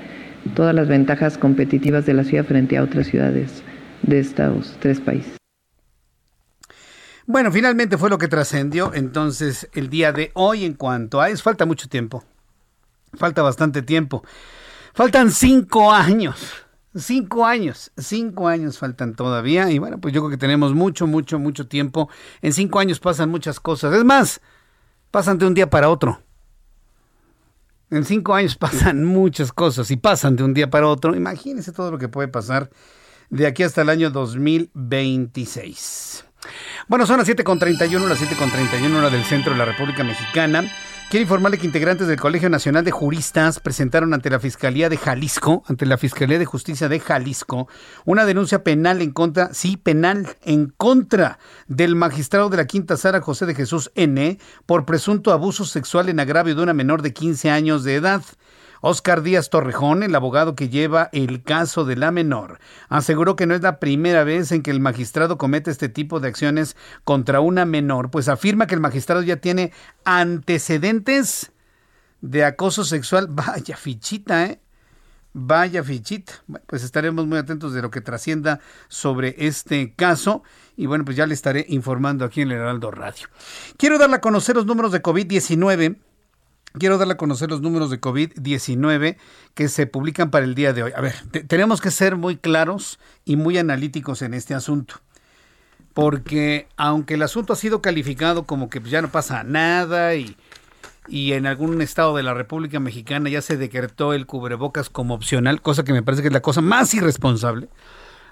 todas 0.54 0.74
las 0.74 0.88
ventajas 0.88 1.38
competitivas 1.38 2.06
de 2.06 2.14
la 2.14 2.24
ciudad 2.24 2.44
frente 2.44 2.76
a 2.76 2.82
otras 2.82 3.06
ciudades 3.06 3.62
de 4.02 4.18
estos 4.18 4.76
tres 4.80 5.00
países. 5.00 5.36
Bueno, 7.26 7.52
finalmente 7.52 7.96
fue 7.96 8.10
lo 8.10 8.18
que 8.18 8.26
trascendió 8.26 8.92
entonces 8.92 9.68
el 9.74 9.88
día 9.88 10.12
de 10.12 10.32
hoy 10.34 10.64
en 10.64 10.74
cuanto 10.74 11.20
a 11.20 11.28
eso. 11.28 11.44
Falta 11.44 11.64
mucho 11.64 11.88
tiempo. 11.88 12.24
Falta 13.14 13.42
bastante 13.42 13.82
tiempo. 13.82 14.24
Faltan 14.94 15.30
cinco 15.30 15.92
años. 15.92 16.66
Cinco 16.94 17.46
años, 17.46 17.92
cinco 17.96 18.48
años 18.48 18.78
faltan 18.78 19.14
todavía 19.14 19.70
y 19.70 19.78
bueno, 19.78 20.00
pues 20.00 20.12
yo 20.12 20.22
creo 20.22 20.30
que 20.30 20.36
tenemos 20.36 20.74
mucho, 20.74 21.06
mucho, 21.06 21.38
mucho 21.38 21.68
tiempo. 21.68 22.10
En 22.42 22.52
cinco 22.52 22.80
años 22.80 22.98
pasan 22.98 23.30
muchas 23.30 23.60
cosas. 23.60 23.94
Es 23.94 24.04
más, 24.04 24.40
pasan 25.12 25.38
de 25.38 25.46
un 25.46 25.54
día 25.54 25.70
para 25.70 25.88
otro. 25.88 26.20
En 27.90 28.04
cinco 28.04 28.34
años 28.34 28.56
pasan 28.56 29.04
muchas 29.04 29.52
cosas 29.52 29.88
y 29.92 29.96
pasan 29.96 30.34
de 30.34 30.42
un 30.42 30.52
día 30.52 30.68
para 30.68 30.88
otro. 30.88 31.14
Imagínense 31.14 31.70
todo 31.70 31.92
lo 31.92 31.98
que 31.98 32.08
puede 32.08 32.26
pasar 32.26 32.70
de 33.30 33.46
aquí 33.46 33.62
hasta 33.62 33.80
el 33.82 33.88
año 33.88 34.10
2026. 34.10 36.24
Bueno, 36.88 37.06
son 37.06 37.18
las 37.18 37.28
7.31, 37.28 38.08
las 38.08 38.20
7.31 38.20 38.96
hora 38.96 39.10
del 39.10 39.22
centro 39.24 39.52
de 39.52 39.58
la 39.58 39.64
República 39.64 40.02
Mexicana. 40.02 40.68
Quiero 41.10 41.24
informarle 41.24 41.58
que 41.58 41.66
integrantes 41.66 42.06
del 42.06 42.20
Colegio 42.20 42.48
Nacional 42.48 42.84
de 42.84 42.92
Juristas 42.92 43.58
presentaron 43.58 44.14
ante 44.14 44.30
la 44.30 44.38
Fiscalía 44.38 44.88
de 44.88 44.96
Jalisco, 44.96 45.64
ante 45.66 45.84
la 45.84 45.98
Fiscalía 45.98 46.38
de 46.38 46.44
Justicia 46.44 46.88
de 46.88 47.00
Jalisco, 47.00 47.66
una 48.04 48.24
denuncia 48.24 48.62
penal 48.62 49.02
en 49.02 49.10
contra, 49.10 49.52
sí, 49.52 49.76
penal, 49.76 50.28
en 50.44 50.72
contra 50.76 51.40
del 51.66 51.96
magistrado 51.96 52.48
de 52.48 52.58
la 52.58 52.68
Quinta 52.68 52.96
Sara 52.96 53.20
José 53.20 53.46
de 53.46 53.56
Jesús 53.56 53.90
N 53.96 54.38
por 54.66 54.86
presunto 54.86 55.32
abuso 55.32 55.64
sexual 55.64 56.08
en 56.10 56.20
agravio 56.20 56.54
de 56.54 56.62
una 56.62 56.74
menor 56.74 57.02
de 57.02 57.12
15 57.12 57.50
años 57.50 57.82
de 57.82 57.96
edad. 57.96 58.22
Oscar 58.80 59.22
Díaz 59.22 59.50
Torrejón, 59.50 60.02
el 60.02 60.14
abogado 60.14 60.54
que 60.54 60.68
lleva 60.68 61.10
el 61.12 61.42
caso 61.42 61.84
de 61.84 61.96
la 61.96 62.10
menor, 62.10 62.58
aseguró 62.88 63.36
que 63.36 63.46
no 63.46 63.54
es 63.54 63.62
la 63.62 63.78
primera 63.78 64.24
vez 64.24 64.52
en 64.52 64.62
que 64.62 64.70
el 64.70 64.80
magistrado 64.80 65.38
comete 65.38 65.70
este 65.70 65.88
tipo 65.88 66.20
de 66.20 66.28
acciones 66.28 66.76
contra 67.04 67.40
una 67.40 67.64
menor, 67.64 68.10
pues 68.10 68.28
afirma 68.28 68.66
que 68.66 68.74
el 68.74 68.80
magistrado 68.80 69.22
ya 69.22 69.36
tiene 69.36 69.72
antecedentes 70.04 71.52
de 72.20 72.44
acoso 72.44 72.84
sexual. 72.84 73.26
Vaya 73.30 73.76
fichita, 73.76 74.46
¿eh? 74.46 74.60
Vaya 75.32 75.84
fichita. 75.84 76.32
pues 76.66 76.82
estaremos 76.82 77.24
muy 77.26 77.38
atentos 77.38 77.72
de 77.72 77.82
lo 77.82 77.90
que 77.90 78.00
trascienda 78.00 78.60
sobre 78.88 79.36
este 79.38 79.94
caso. 79.94 80.42
Y 80.76 80.86
bueno, 80.86 81.04
pues 81.04 81.16
ya 81.16 81.26
le 81.26 81.34
estaré 81.34 81.66
informando 81.68 82.24
aquí 82.24 82.40
en 82.40 82.50
el 82.50 82.58
Heraldo 82.58 82.90
Radio. 82.90 83.28
Quiero 83.76 83.98
darle 83.98 84.16
a 84.16 84.20
conocer 84.20 84.56
los 84.56 84.66
números 84.66 84.90
de 84.90 85.02
COVID-19 85.02 85.98
Quiero 86.78 86.98
darle 86.98 87.14
a 87.14 87.16
conocer 87.16 87.50
los 87.50 87.60
números 87.62 87.90
de 87.90 88.00
COVID-19 88.00 89.16
que 89.54 89.68
se 89.68 89.86
publican 89.86 90.30
para 90.30 90.44
el 90.44 90.54
día 90.54 90.72
de 90.72 90.84
hoy. 90.84 90.92
A 90.94 91.00
ver, 91.00 91.14
tenemos 91.48 91.80
que 91.80 91.90
ser 91.90 92.16
muy 92.16 92.36
claros 92.36 93.00
y 93.24 93.36
muy 93.36 93.58
analíticos 93.58 94.22
en 94.22 94.34
este 94.34 94.54
asunto. 94.54 94.96
Porque 95.94 96.68
aunque 96.76 97.14
el 97.14 97.22
asunto 97.22 97.52
ha 97.52 97.56
sido 97.56 97.82
calificado 97.82 98.44
como 98.44 98.70
que 98.70 98.80
ya 98.80 99.02
no 99.02 99.10
pasa 99.10 99.42
nada 99.42 100.14
y, 100.14 100.36
y 101.08 101.32
en 101.32 101.46
algún 101.46 101.82
estado 101.82 102.14
de 102.14 102.22
la 102.22 102.34
República 102.34 102.78
Mexicana 102.78 103.28
ya 103.28 103.42
se 103.42 103.56
decretó 103.56 104.12
el 104.12 104.26
cubrebocas 104.26 104.88
como 104.88 105.14
opcional, 105.14 105.62
cosa 105.62 105.82
que 105.82 105.92
me 105.92 106.04
parece 106.04 106.22
que 106.22 106.28
es 106.28 106.34
la 106.34 106.42
cosa 106.42 106.60
más 106.60 106.94
irresponsable 106.94 107.68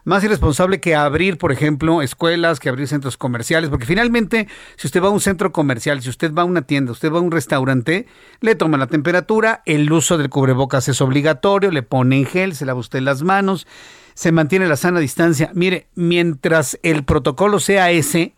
más 0.05 0.25
irresponsable 0.25 0.81
que 0.81 0.95
abrir, 0.95 1.39
por 1.39 1.53
ejemplo, 1.53 2.03
escuelas, 2.03 2.61
que 2.61 2.69
abrir 2.69 2.89
centros 2.89 3.17
comerciales, 3.17 3.71
porque 3.71 3.87
finalmente, 3.87 4.49
si 4.77 4.87
usted 4.87 5.03
va 5.03 5.09
a 5.09 5.11
un 5.11 5.21
centro 5.21 5.53
comercial, 5.53 6.03
si 6.03 6.09
usted 6.09 6.33
va 6.33 6.43
a 6.43 6.45
una 6.45 6.63
tienda, 6.63 6.93
usted 6.93 7.13
va 7.13 7.19
a 7.19 7.23
un 7.23 7.31
restaurante, 7.31 8.07
le 8.41 8.55
toma 8.55 8.79
la 8.79 8.87
temperatura, 8.87 9.63
el 9.67 9.91
uso 9.93 10.19
del 10.19 10.31
cubrebocas 10.31 10.89
es 10.89 11.01
obligatorio, 11.01 11.71
le 11.71 11.83
pone 11.83 12.19
en 12.19 12.27
gel, 12.27 12.55
se 12.55 12.65
lava 12.67 12.81
usted 12.81 13.01
las 13.01 13.23
manos, 13.23 13.67
se 14.15 14.33
mantiene 14.33 14.67
la 14.67 14.77
sana 14.77 15.01
distancia. 15.01 15.51
Mire, 15.55 15.87
mientras 15.95 16.79
el 16.83 17.05
protocolo 17.05 17.61
sea 17.61 17.91
ese, 17.91 18.35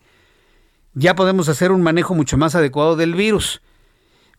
ya 0.93 1.15
podemos 1.15 1.49
hacer 1.49 1.71
un 1.71 1.81
manejo 1.81 2.13
mucho 2.13 2.37
más 2.37 2.55
adecuado 2.55 2.95
del 2.95 3.15
virus. 3.15 3.61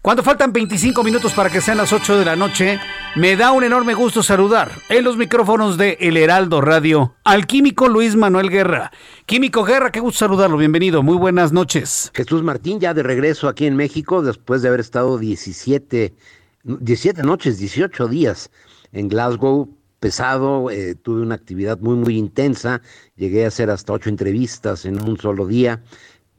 Cuando 0.02 0.22
faltan 0.22 0.52
25 0.52 1.02
minutos 1.02 1.32
para 1.32 1.50
que 1.50 1.60
sean 1.60 1.78
las 1.78 1.92
8 1.92 2.18
de 2.18 2.24
la 2.24 2.36
noche, 2.36 2.78
me 3.16 3.36
da 3.36 3.52
un 3.52 3.64
enorme 3.64 3.94
gusto 3.94 4.22
saludar 4.22 4.70
en 4.88 5.04
los 5.04 5.16
micrófonos 5.16 5.76
de 5.76 5.96
El 6.00 6.16
Heraldo 6.16 6.60
Radio 6.60 7.14
al 7.24 7.46
químico 7.46 7.88
Luis 7.88 8.16
Manuel 8.16 8.50
Guerra. 8.50 8.92
Químico 9.26 9.64
Guerra, 9.64 9.90
qué 9.90 10.00
gusto 10.00 10.20
saludarlo, 10.20 10.56
bienvenido, 10.56 11.02
muy 11.02 11.16
buenas 11.16 11.52
noches. 11.52 12.10
Jesús 12.14 12.42
Martín, 12.42 12.80
ya 12.80 12.94
de 12.94 13.02
regreso 13.02 13.48
aquí 13.48 13.66
en 13.66 13.76
México, 13.76 14.22
después 14.22 14.62
de 14.62 14.68
haber 14.68 14.80
estado 14.80 15.18
17, 15.18 16.14
17 16.62 17.22
noches, 17.22 17.58
18 17.58 18.08
días 18.08 18.50
en 18.92 19.08
Glasgow, 19.08 19.68
pesado, 20.00 20.70
eh, 20.70 20.94
tuve 20.94 21.22
una 21.22 21.34
actividad 21.34 21.78
muy, 21.80 21.96
muy 21.96 22.16
intensa, 22.16 22.82
llegué 23.16 23.44
a 23.44 23.48
hacer 23.48 23.70
hasta 23.70 23.92
ocho 23.92 24.08
entrevistas 24.08 24.84
en 24.84 25.02
un 25.02 25.18
solo 25.18 25.46
día 25.46 25.82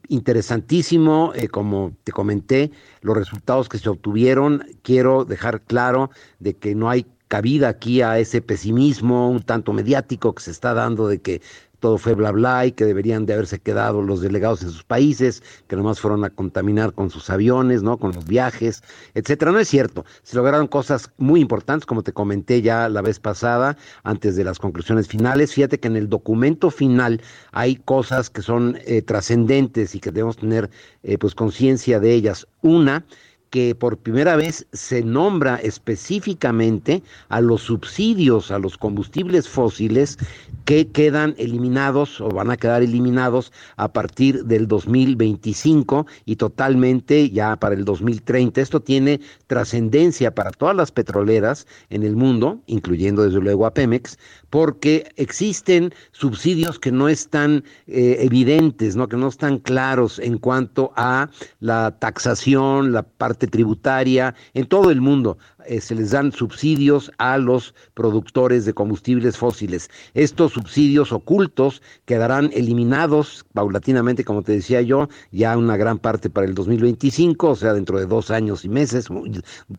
interesantísimo, 0.08 1.32
eh, 1.34 1.48
como 1.48 1.92
te 2.04 2.12
comenté, 2.12 2.70
los 3.00 3.16
resultados 3.16 3.68
que 3.68 3.78
se 3.78 3.88
obtuvieron. 3.88 4.64
Quiero 4.82 5.24
dejar 5.24 5.62
claro 5.62 6.10
de 6.38 6.54
que 6.54 6.74
no 6.74 6.88
hay 6.90 7.06
cabida 7.28 7.68
aquí 7.68 8.00
a 8.00 8.18
ese 8.18 8.40
pesimismo 8.40 9.30
un 9.30 9.42
tanto 9.42 9.72
mediático 9.72 10.34
que 10.34 10.42
se 10.42 10.50
está 10.50 10.72
dando 10.74 11.08
de 11.08 11.20
que 11.20 11.42
todo 11.80 11.98
fue 11.98 12.14
bla 12.14 12.32
bla 12.32 12.66
y 12.66 12.72
que 12.72 12.84
deberían 12.84 13.26
de 13.26 13.34
haberse 13.34 13.58
quedado 13.58 14.02
los 14.02 14.20
delegados 14.20 14.62
en 14.62 14.70
sus 14.70 14.84
países, 14.84 15.42
que 15.66 15.76
nomás 15.76 16.00
fueron 16.00 16.24
a 16.24 16.30
contaminar 16.30 16.92
con 16.92 17.10
sus 17.10 17.30
aviones, 17.30 17.82
¿no? 17.82 17.98
Con 17.98 18.12
los 18.12 18.26
viajes, 18.26 18.82
etcétera. 19.14 19.52
No 19.52 19.58
es 19.58 19.68
cierto. 19.68 20.04
Se 20.22 20.36
lograron 20.36 20.66
cosas 20.66 21.10
muy 21.18 21.40
importantes, 21.40 21.86
como 21.86 22.02
te 22.02 22.12
comenté 22.12 22.62
ya 22.62 22.88
la 22.88 23.02
vez 23.02 23.20
pasada, 23.20 23.76
antes 24.02 24.36
de 24.36 24.44
las 24.44 24.58
conclusiones 24.58 25.08
finales. 25.08 25.52
Fíjate 25.54 25.78
que 25.78 25.88
en 25.88 25.96
el 25.96 26.08
documento 26.08 26.70
final 26.70 27.20
hay 27.52 27.76
cosas 27.76 28.30
que 28.30 28.42
son 28.42 28.78
eh, 28.84 29.02
trascendentes 29.02 29.94
y 29.94 30.00
que 30.00 30.10
debemos 30.10 30.36
tener 30.36 30.70
eh, 31.02 31.18
pues 31.18 31.34
conciencia 31.34 32.00
de 32.00 32.12
ellas. 32.12 32.46
Una, 32.62 33.04
que 33.50 33.74
por 33.74 33.98
primera 33.98 34.36
vez 34.36 34.66
se 34.72 35.02
nombra 35.02 35.56
específicamente 35.56 37.02
a 37.28 37.40
los 37.40 37.62
subsidios 37.62 38.50
a 38.50 38.58
los 38.58 38.76
combustibles 38.76 39.48
fósiles 39.48 40.18
que 40.64 40.88
quedan 40.88 41.34
eliminados 41.38 42.20
o 42.20 42.28
van 42.28 42.50
a 42.50 42.56
quedar 42.56 42.82
eliminados 42.82 43.52
a 43.76 43.90
partir 43.90 44.44
del 44.44 44.68
2025 44.68 46.06
y 46.26 46.36
totalmente 46.36 47.30
ya 47.30 47.56
para 47.56 47.74
el 47.74 47.84
2030. 47.86 48.60
Esto 48.60 48.80
tiene 48.80 49.20
trascendencia 49.46 50.34
para 50.34 50.50
todas 50.50 50.76
las 50.76 50.92
petroleras 50.92 51.66
en 51.88 52.02
el 52.02 52.16
mundo, 52.16 52.60
incluyendo 52.66 53.22
desde 53.22 53.40
luego 53.40 53.64
a 53.64 53.72
Pemex, 53.72 54.18
porque 54.50 55.10
existen 55.16 55.92
subsidios 56.12 56.78
que 56.78 56.92
no 56.92 57.08
están 57.08 57.64
eh, 57.86 58.16
evidentes, 58.20 58.96
¿no? 58.96 59.08
que 59.08 59.16
no 59.16 59.28
están 59.28 59.58
claros 59.58 60.18
en 60.18 60.38
cuanto 60.38 60.92
a 60.96 61.30
la 61.60 61.96
taxación, 61.98 62.92
la 62.92 63.02
parte 63.02 63.46
tributaria, 63.46 64.34
en 64.54 64.66
todo 64.66 64.90
el 64.90 65.00
mundo. 65.00 65.38
Eh, 65.66 65.82
se 65.82 65.94
les 65.94 66.12
dan 66.12 66.32
subsidios 66.32 67.12
a 67.18 67.36
los 67.36 67.74
productores 67.92 68.64
de 68.64 68.72
combustibles 68.72 69.36
fósiles. 69.36 69.90
Estos 70.14 70.52
subsidios 70.52 71.12
ocultos 71.12 71.82
quedarán 72.06 72.50
eliminados 72.54 73.44
paulatinamente, 73.52 74.24
como 74.24 74.42
te 74.42 74.52
decía 74.52 74.80
yo, 74.80 75.08
ya 75.30 75.58
una 75.58 75.76
gran 75.76 75.98
parte 75.98 76.30
para 76.30 76.46
el 76.46 76.54
2025, 76.54 77.50
o 77.50 77.56
sea, 77.56 77.74
dentro 77.74 77.98
de 77.98 78.06
dos 78.06 78.30
años 78.30 78.64
y 78.64 78.70
meses, 78.70 79.08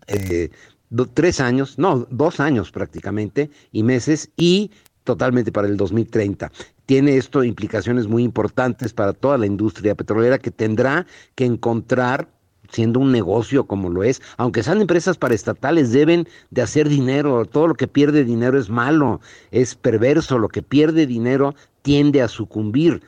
eh, 0.08 0.52
tres 1.14 1.40
años, 1.40 1.78
no, 1.78 2.08
dos 2.10 2.40
años 2.40 2.72
prácticamente 2.72 3.50
y 3.72 3.84
meses 3.84 4.30
y 4.38 4.72
totalmente 5.04 5.52
para 5.52 5.68
el 5.68 5.78
2030. 5.78 6.52
Tiene 6.86 7.18
esto 7.18 7.44
implicaciones 7.44 8.08
muy 8.08 8.24
importantes 8.24 8.94
para 8.94 9.14
toda 9.14 9.38
la 9.38 9.46
industria 9.46 9.96
petrolera 9.96 10.40
que 10.40 10.52
tendrá 10.52 11.06
que 11.36 11.46
encontrar 11.46 12.28
siendo 12.72 13.00
un 13.00 13.12
negocio 13.12 13.66
como 13.66 13.90
lo 13.90 14.04
es, 14.04 14.22
aunque 14.38 14.64
sean 14.64 14.82
empresas 14.82 15.18
paraestatales, 15.18 15.92
deben 15.92 16.28
de 16.52 16.62
hacer 16.62 16.88
dinero. 16.88 17.46
Todo 17.46 17.68
lo 17.68 17.76
que 17.76 17.88
pierde 17.88 18.24
dinero 18.24 18.60
es 18.60 18.70
malo, 18.70 19.22
es 19.52 19.76
perverso. 19.76 20.38
Lo 20.38 20.50
que 20.50 20.62
pierde 20.62 21.08
dinero 21.08 21.56
tiende 21.82 22.22
a 22.22 22.28
sucumbir 22.28 23.02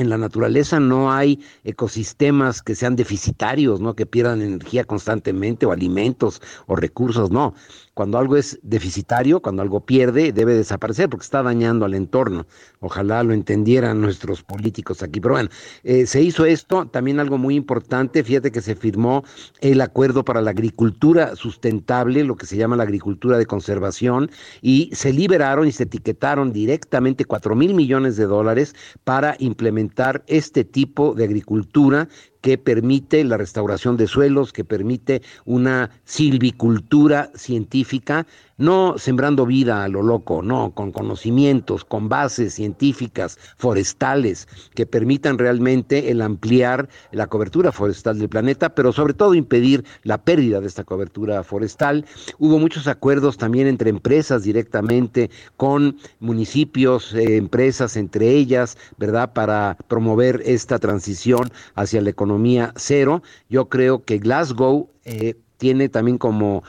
en 0.00 0.08
la 0.08 0.16
naturaleza 0.16 0.80
no 0.80 1.12
hay 1.12 1.38
ecosistemas 1.62 2.62
que 2.62 2.74
sean 2.74 2.96
deficitarios, 2.96 3.80
¿no? 3.80 3.94
Que 3.94 4.06
pierdan 4.06 4.40
energía 4.40 4.84
constantemente 4.84 5.66
o 5.66 5.72
alimentos 5.72 6.40
o 6.66 6.74
recursos, 6.74 7.30
no. 7.30 7.54
Cuando 8.00 8.16
algo 8.16 8.38
es 8.38 8.58
deficitario, 8.62 9.42
cuando 9.42 9.60
algo 9.60 9.84
pierde, 9.84 10.32
debe 10.32 10.54
desaparecer 10.54 11.10
porque 11.10 11.24
está 11.24 11.42
dañando 11.42 11.84
al 11.84 11.92
entorno. 11.92 12.46
Ojalá 12.78 13.22
lo 13.22 13.34
entendieran 13.34 14.00
nuestros 14.00 14.42
políticos 14.42 15.02
aquí. 15.02 15.20
Pero 15.20 15.34
bueno, 15.34 15.50
eh, 15.84 16.06
se 16.06 16.22
hizo 16.22 16.46
esto, 16.46 16.86
también 16.86 17.20
algo 17.20 17.36
muy 17.36 17.56
importante, 17.56 18.24
fíjate 18.24 18.52
que 18.52 18.62
se 18.62 18.74
firmó 18.74 19.22
el 19.60 19.82
acuerdo 19.82 20.24
para 20.24 20.40
la 20.40 20.52
agricultura 20.52 21.36
sustentable, 21.36 22.24
lo 22.24 22.36
que 22.36 22.46
se 22.46 22.56
llama 22.56 22.74
la 22.74 22.84
agricultura 22.84 23.36
de 23.36 23.44
conservación, 23.44 24.30
y 24.62 24.88
se 24.94 25.12
liberaron 25.12 25.68
y 25.68 25.72
se 25.72 25.82
etiquetaron 25.82 26.54
directamente 26.54 27.26
4 27.26 27.54
mil 27.54 27.74
millones 27.74 28.16
de 28.16 28.24
dólares 28.24 28.74
para 29.04 29.36
implementar 29.40 30.24
este 30.26 30.64
tipo 30.64 31.12
de 31.12 31.24
agricultura 31.24 32.08
que 32.40 32.58
permite 32.58 33.22
la 33.24 33.36
restauración 33.36 33.96
de 33.96 34.06
suelos, 34.06 34.52
que 34.52 34.64
permite 34.64 35.22
una 35.44 35.90
silvicultura 36.04 37.30
científica 37.34 38.26
no 38.60 38.96
sembrando 38.98 39.46
vida 39.46 39.82
a 39.82 39.88
lo 39.88 40.02
loco, 40.02 40.42
no, 40.42 40.72
con 40.72 40.92
conocimientos, 40.92 41.84
con 41.84 42.08
bases 42.08 42.54
científicas, 42.54 43.38
forestales, 43.56 44.46
que 44.74 44.84
permitan 44.84 45.38
realmente 45.38 46.10
el 46.10 46.20
ampliar 46.20 46.88
la 47.10 47.26
cobertura 47.26 47.72
forestal 47.72 48.18
del 48.18 48.28
planeta, 48.28 48.74
pero 48.74 48.92
sobre 48.92 49.14
todo 49.14 49.34
impedir 49.34 49.84
la 50.02 50.18
pérdida 50.18 50.60
de 50.60 50.66
esta 50.66 50.84
cobertura 50.84 51.42
forestal. 51.42 52.04
Hubo 52.38 52.58
muchos 52.58 52.86
acuerdos 52.86 53.38
también 53.38 53.66
entre 53.66 53.88
empresas 53.88 54.42
directamente 54.42 55.30
con 55.56 55.96
municipios, 56.20 57.14
eh, 57.14 57.38
empresas 57.38 57.96
entre 57.96 58.28
ellas, 58.28 58.76
¿verdad? 58.98 59.32
Para 59.32 59.78
promover 59.88 60.42
esta 60.44 60.78
transición 60.78 61.50
hacia 61.76 62.02
la 62.02 62.10
economía 62.10 62.74
cero. 62.76 63.22
Yo 63.48 63.70
creo 63.70 64.04
que 64.04 64.18
Glasgow 64.18 64.90
eh, 65.06 65.34
tiene 65.56 65.88
también 65.88 66.18
como 66.18 66.62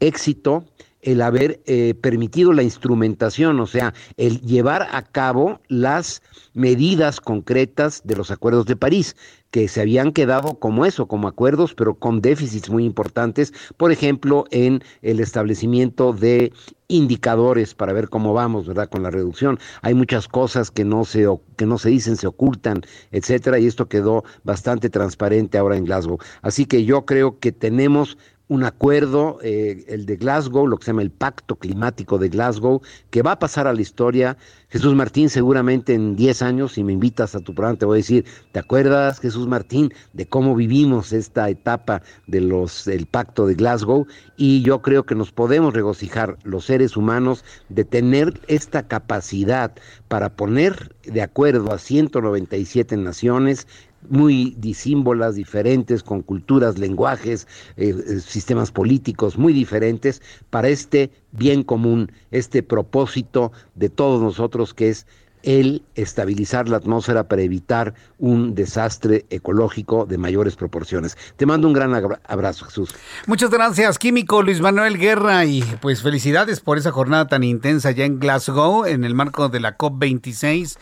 éxito 0.00 0.64
el 1.06 1.22
haber 1.22 1.62
eh, 1.66 1.94
permitido 1.94 2.52
la 2.52 2.64
instrumentación, 2.64 3.60
o 3.60 3.66
sea, 3.66 3.94
el 4.16 4.40
llevar 4.40 4.88
a 4.90 5.02
cabo 5.02 5.60
las 5.68 6.20
medidas 6.52 7.20
concretas 7.20 8.02
de 8.04 8.16
los 8.16 8.32
acuerdos 8.32 8.66
de 8.66 8.74
París, 8.74 9.14
que 9.52 9.68
se 9.68 9.80
habían 9.80 10.10
quedado 10.10 10.58
como 10.58 10.84
eso, 10.84 11.06
como 11.06 11.28
acuerdos, 11.28 11.74
pero 11.74 11.94
con 11.94 12.20
déficits 12.20 12.68
muy 12.68 12.84
importantes, 12.84 13.54
por 13.76 13.92
ejemplo, 13.92 14.46
en 14.50 14.82
el 15.02 15.20
establecimiento 15.20 16.12
de 16.12 16.52
indicadores 16.88 17.74
para 17.74 17.92
ver 17.92 18.08
cómo 18.08 18.32
vamos, 18.32 18.66
¿verdad? 18.66 18.88
Con 18.88 19.04
la 19.04 19.10
reducción. 19.10 19.60
Hay 19.82 19.94
muchas 19.94 20.26
cosas 20.26 20.72
que 20.72 20.84
no 20.84 21.04
se 21.04 21.26
que 21.56 21.66
no 21.66 21.78
se 21.78 21.90
dicen, 21.90 22.16
se 22.16 22.26
ocultan, 22.26 22.82
etcétera, 23.12 23.60
y 23.60 23.66
esto 23.66 23.88
quedó 23.88 24.24
bastante 24.42 24.90
transparente 24.90 25.56
ahora 25.56 25.76
en 25.76 25.84
Glasgow. 25.84 26.18
Así 26.42 26.66
que 26.66 26.84
yo 26.84 27.06
creo 27.06 27.38
que 27.38 27.52
tenemos 27.52 28.18
un 28.48 28.62
acuerdo, 28.62 29.38
eh, 29.42 29.84
el 29.88 30.06
de 30.06 30.16
Glasgow, 30.16 30.66
lo 30.66 30.76
que 30.76 30.84
se 30.84 30.90
llama 30.90 31.02
el 31.02 31.10
Pacto 31.10 31.56
Climático 31.56 32.18
de 32.18 32.28
Glasgow, 32.28 32.80
que 33.10 33.22
va 33.22 33.32
a 33.32 33.38
pasar 33.38 33.66
a 33.66 33.72
la 33.72 33.80
historia. 33.80 34.36
Jesús 34.68 34.94
Martín, 34.94 35.30
seguramente 35.30 35.94
en 35.94 36.14
10 36.14 36.42
años, 36.42 36.72
si 36.72 36.84
me 36.84 36.92
invitas 36.92 37.34
a 37.34 37.40
tu 37.40 37.54
programa, 37.54 37.78
te 37.78 37.86
voy 37.86 37.96
a 37.96 38.02
decir, 38.02 38.24
¿te 38.52 38.60
acuerdas, 38.60 39.18
Jesús 39.18 39.48
Martín, 39.48 39.92
de 40.12 40.26
cómo 40.26 40.54
vivimos 40.54 41.12
esta 41.12 41.48
etapa 41.50 42.02
de 42.26 42.40
los, 42.40 42.84
del 42.84 43.06
Pacto 43.06 43.46
de 43.46 43.54
Glasgow? 43.54 44.06
Y 44.36 44.62
yo 44.62 44.80
creo 44.80 45.04
que 45.04 45.16
nos 45.16 45.32
podemos 45.32 45.74
regocijar 45.74 46.38
los 46.44 46.66
seres 46.66 46.96
humanos 46.96 47.44
de 47.68 47.84
tener 47.84 48.40
esta 48.46 48.86
capacidad 48.86 49.72
para 50.08 50.36
poner 50.36 50.94
de 51.04 51.22
acuerdo 51.22 51.72
a 51.72 51.78
197 51.78 52.96
naciones 52.96 53.66
muy 54.10 54.54
disímbolas, 54.58 55.34
diferentes, 55.34 56.02
con 56.02 56.22
culturas, 56.22 56.78
lenguajes, 56.78 57.46
eh, 57.76 57.94
eh, 58.06 58.20
sistemas 58.20 58.70
políticos 58.70 59.38
muy 59.38 59.52
diferentes, 59.52 60.22
para 60.50 60.68
este 60.68 61.10
bien 61.32 61.62
común, 61.62 62.12
este 62.30 62.62
propósito 62.62 63.52
de 63.74 63.88
todos 63.88 64.22
nosotros 64.22 64.74
que 64.74 64.88
es 64.88 65.06
el 65.46 65.82
estabilizar 65.94 66.68
la 66.68 66.78
atmósfera 66.78 67.28
para 67.28 67.42
evitar 67.42 67.94
un 68.18 68.54
desastre 68.54 69.26
ecológico 69.30 70.04
de 70.04 70.18
mayores 70.18 70.56
proporciones. 70.56 71.16
Te 71.36 71.46
mando 71.46 71.68
un 71.68 71.72
gran 71.72 71.94
abrazo, 72.26 72.64
Jesús. 72.64 72.90
Muchas 73.26 73.50
gracias, 73.50 73.96
Químico 73.98 74.42
Luis 74.42 74.60
Manuel 74.60 74.98
Guerra, 74.98 75.44
y 75.44 75.62
pues 75.80 76.02
felicidades 76.02 76.60
por 76.60 76.78
esa 76.78 76.90
jornada 76.90 77.28
tan 77.28 77.44
intensa 77.44 77.92
ya 77.92 78.04
en 78.04 78.18
Glasgow, 78.18 78.86
en 78.86 79.04
el 79.04 79.14
marco 79.14 79.48
de 79.48 79.60
la 79.60 79.78
COP26 79.78 80.76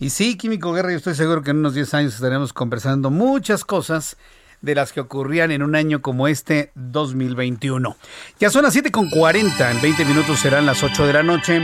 y 0.00 0.10
sí, 0.10 0.36
Químico 0.36 0.72
Guerra, 0.72 0.90
yo 0.90 0.96
estoy 0.96 1.14
seguro 1.14 1.42
que 1.42 1.50
en 1.50 1.58
unos 1.58 1.74
10 1.74 1.94
años 1.94 2.14
estaremos 2.14 2.54
conversando 2.54 3.10
muchas 3.10 3.64
cosas 3.64 4.16
de 4.62 4.74
las 4.74 4.92
que 4.92 5.00
ocurrían 5.00 5.50
en 5.50 5.62
un 5.62 5.74
año 5.74 6.00
como 6.00 6.26
este 6.26 6.72
2021. 6.74 7.96
Ya 8.38 8.50
son 8.50 8.62
las 8.62 8.74
7.40, 8.74 9.70
en 9.70 9.82
20 9.82 10.04
minutos 10.06 10.40
serán 10.40 10.66
las 10.66 10.82
8 10.82 11.06
de 11.06 11.12
la 11.12 11.22
noche. 11.22 11.62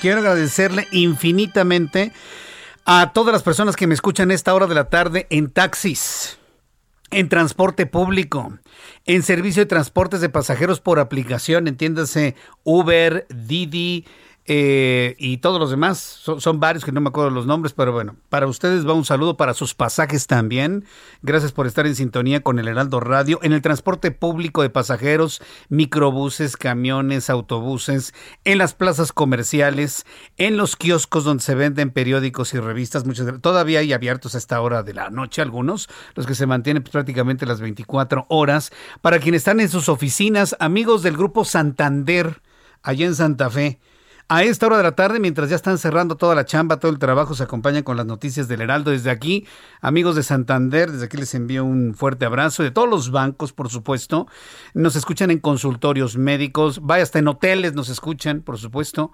Quiero 0.00 0.18
agradecerle 0.18 0.86
infinitamente 0.92 2.12
a 2.84 3.12
todas 3.14 3.32
las 3.32 3.42
personas 3.42 3.74
que 3.74 3.86
me 3.86 3.94
escuchan 3.94 4.30
a 4.30 4.34
esta 4.34 4.54
hora 4.54 4.66
de 4.66 4.74
la 4.74 4.90
tarde 4.90 5.26
en 5.30 5.50
taxis, 5.50 6.38
en 7.10 7.28
transporte 7.28 7.86
público, 7.86 8.58
en 9.06 9.22
servicio 9.22 9.62
de 9.62 9.66
transportes 9.66 10.20
de 10.20 10.28
pasajeros 10.28 10.80
por 10.80 10.98
aplicación, 10.98 11.68
entiéndase 11.68 12.36
Uber, 12.64 13.26
Didi, 13.28 14.04
eh, 14.48 15.16
y 15.18 15.38
todos 15.38 15.58
los 15.58 15.70
demás, 15.70 15.98
son, 15.98 16.60
varios 16.60 16.84
que 16.84 16.92
no 16.92 17.00
me 17.00 17.08
acuerdo 17.08 17.30
los 17.30 17.46
nombres, 17.46 17.72
pero 17.72 17.92
bueno, 17.92 18.14
para 18.28 18.46
ustedes 18.46 18.86
va 18.86 18.92
un 18.92 19.04
saludo 19.04 19.36
para 19.36 19.54
sus 19.54 19.74
pasajes 19.74 20.28
también. 20.28 20.84
Gracias 21.22 21.50
por 21.50 21.66
estar 21.66 21.84
en 21.84 21.96
sintonía 21.96 22.40
con 22.42 22.60
el 22.60 22.68
Heraldo 22.68 23.00
Radio. 23.00 23.40
En 23.42 23.52
el 23.52 23.60
transporte 23.60 24.12
público 24.12 24.62
de 24.62 24.70
pasajeros, 24.70 25.42
microbuses, 25.68 26.56
camiones, 26.56 27.28
autobuses, 27.28 28.14
en 28.44 28.58
las 28.58 28.74
plazas 28.74 29.12
comerciales, 29.12 30.06
en 30.36 30.56
los 30.56 30.76
kioscos 30.76 31.24
donde 31.24 31.42
se 31.42 31.56
venden 31.56 31.90
periódicos 31.90 32.54
y 32.54 32.60
revistas, 32.60 33.04
muchas 33.04 33.40
todavía 33.40 33.80
hay 33.80 33.92
abiertos 33.92 34.36
a 34.36 34.38
esta 34.38 34.60
hora 34.60 34.84
de 34.84 34.94
la 34.94 35.10
noche 35.10 35.42
algunos, 35.42 35.88
los 36.14 36.24
que 36.24 36.36
se 36.36 36.46
mantienen 36.46 36.84
pues, 36.84 36.92
prácticamente 36.92 37.46
las 37.46 37.60
24 37.60 38.26
horas. 38.28 38.70
Para 39.02 39.18
quienes 39.18 39.40
están 39.40 39.58
en 39.58 39.68
sus 39.68 39.88
oficinas, 39.88 40.54
amigos 40.60 41.02
del 41.02 41.16
grupo 41.16 41.44
Santander, 41.44 42.42
allá 42.82 43.06
en 43.06 43.14
Santa 43.16 43.50
Fe. 43.50 43.80
A 44.28 44.42
esta 44.42 44.66
hora 44.66 44.78
de 44.78 44.82
la 44.82 44.96
tarde, 44.96 45.20
mientras 45.20 45.50
ya 45.50 45.54
están 45.54 45.78
cerrando 45.78 46.16
toda 46.16 46.34
la 46.34 46.44
chamba, 46.44 46.80
todo 46.80 46.90
el 46.90 46.98
trabajo, 46.98 47.36
se 47.36 47.44
acompañan 47.44 47.84
con 47.84 47.96
las 47.96 48.06
noticias 48.06 48.48
del 48.48 48.60
Heraldo. 48.60 48.90
Desde 48.90 49.08
aquí, 49.08 49.46
amigos 49.80 50.16
de 50.16 50.24
Santander, 50.24 50.90
desde 50.90 51.04
aquí 51.04 51.16
les 51.16 51.32
envío 51.36 51.64
un 51.64 51.94
fuerte 51.94 52.24
abrazo. 52.24 52.64
De 52.64 52.72
todos 52.72 52.88
los 52.88 53.12
bancos, 53.12 53.52
por 53.52 53.70
supuesto. 53.70 54.26
Nos 54.74 54.96
escuchan 54.96 55.30
en 55.30 55.38
consultorios 55.38 56.16
médicos, 56.16 56.80
vaya, 56.82 57.04
hasta 57.04 57.20
en 57.20 57.28
hoteles 57.28 57.74
nos 57.74 57.88
escuchan, 57.88 58.40
por 58.40 58.58
supuesto. 58.58 59.12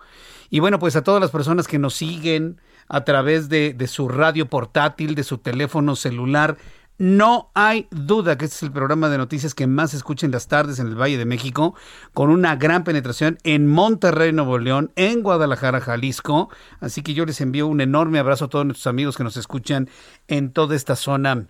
Y 0.48 0.60
bueno, 0.60 0.78
pues 0.78 0.96
a 0.96 1.04
todas 1.04 1.20
las 1.20 1.30
personas 1.30 1.68
que 1.68 1.78
nos 1.78 1.92
siguen 1.92 2.58
a 2.88 3.04
través 3.04 3.50
de, 3.50 3.74
de 3.74 3.88
su 3.88 4.08
radio 4.08 4.48
portátil, 4.48 5.14
de 5.14 5.24
su 5.24 5.36
teléfono 5.36 5.94
celular, 5.94 6.56
no 7.02 7.50
hay 7.54 7.88
duda 7.90 8.38
que 8.38 8.44
este 8.44 8.58
es 8.58 8.62
el 8.62 8.70
programa 8.70 9.08
de 9.08 9.18
noticias 9.18 9.56
que 9.56 9.66
más 9.66 9.90
se 9.90 9.96
escucha 9.96 10.24
en 10.24 10.30
las 10.30 10.46
tardes 10.46 10.78
en 10.78 10.86
el 10.86 10.94
Valle 10.94 11.18
de 11.18 11.24
México, 11.24 11.74
con 12.14 12.30
una 12.30 12.54
gran 12.54 12.84
penetración 12.84 13.38
en 13.42 13.66
Monterrey, 13.66 14.32
Nuevo 14.32 14.56
León, 14.58 14.92
en 14.94 15.24
Guadalajara, 15.24 15.80
Jalisco. 15.80 16.48
Así 16.78 17.02
que 17.02 17.12
yo 17.12 17.26
les 17.26 17.40
envío 17.40 17.66
un 17.66 17.80
enorme 17.80 18.20
abrazo 18.20 18.44
a 18.44 18.48
todos 18.48 18.64
nuestros 18.64 18.86
amigos 18.86 19.16
que 19.16 19.24
nos 19.24 19.36
escuchan 19.36 19.90
en 20.28 20.52
toda 20.52 20.76
esta 20.76 20.94
zona 20.94 21.48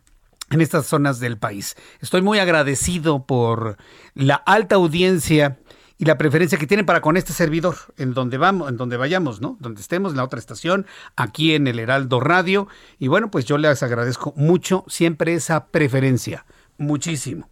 en 0.49 0.61
estas 0.63 0.87
zonas 0.87 1.21
del 1.21 1.37
país. 1.37 1.77
Estoy 2.01 2.23
muy 2.23 2.39
agradecido 2.39 3.27
por 3.27 3.77
la 4.15 4.37
alta 4.37 4.77
audiencia 4.77 5.59
y 6.03 6.05
la 6.05 6.19
preferencia 6.19 6.59
que 6.59 6.67
tienen 6.67 6.85
para 6.85 7.01
con 7.01 7.17
este 7.17 7.33
servidor, 7.33 7.77
en 7.97 8.13
donde 8.13 8.37
vamos, 8.37 8.69
en 8.69 8.77
donde 8.77 8.97
vayamos, 8.97 9.41
¿no? 9.41 9.57
Donde 9.61 9.81
estemos, 9.81 10.11
en 10.11 10.17
la 10.17 10.25
otra 10.25 10.41
estación, 10.41 10.85
aquí 11.15 11.55
en 11.55 11.69
el 11.69 11.79
Heraldo 11.79 12.19
Radio. 12.19 12.67
Y 12.99 13.07
bueno, 13.07 13.31
pues 13.31 13.45
yo 13.45 13.57
les 13.57 13.85
agradezco 13.85 14.33
mucho 14.35 14.85
siempre 14.89 15.35
esa 15.35 15.67
preferencia. 15.67 16.45
Muchísimo. 16.77 17.49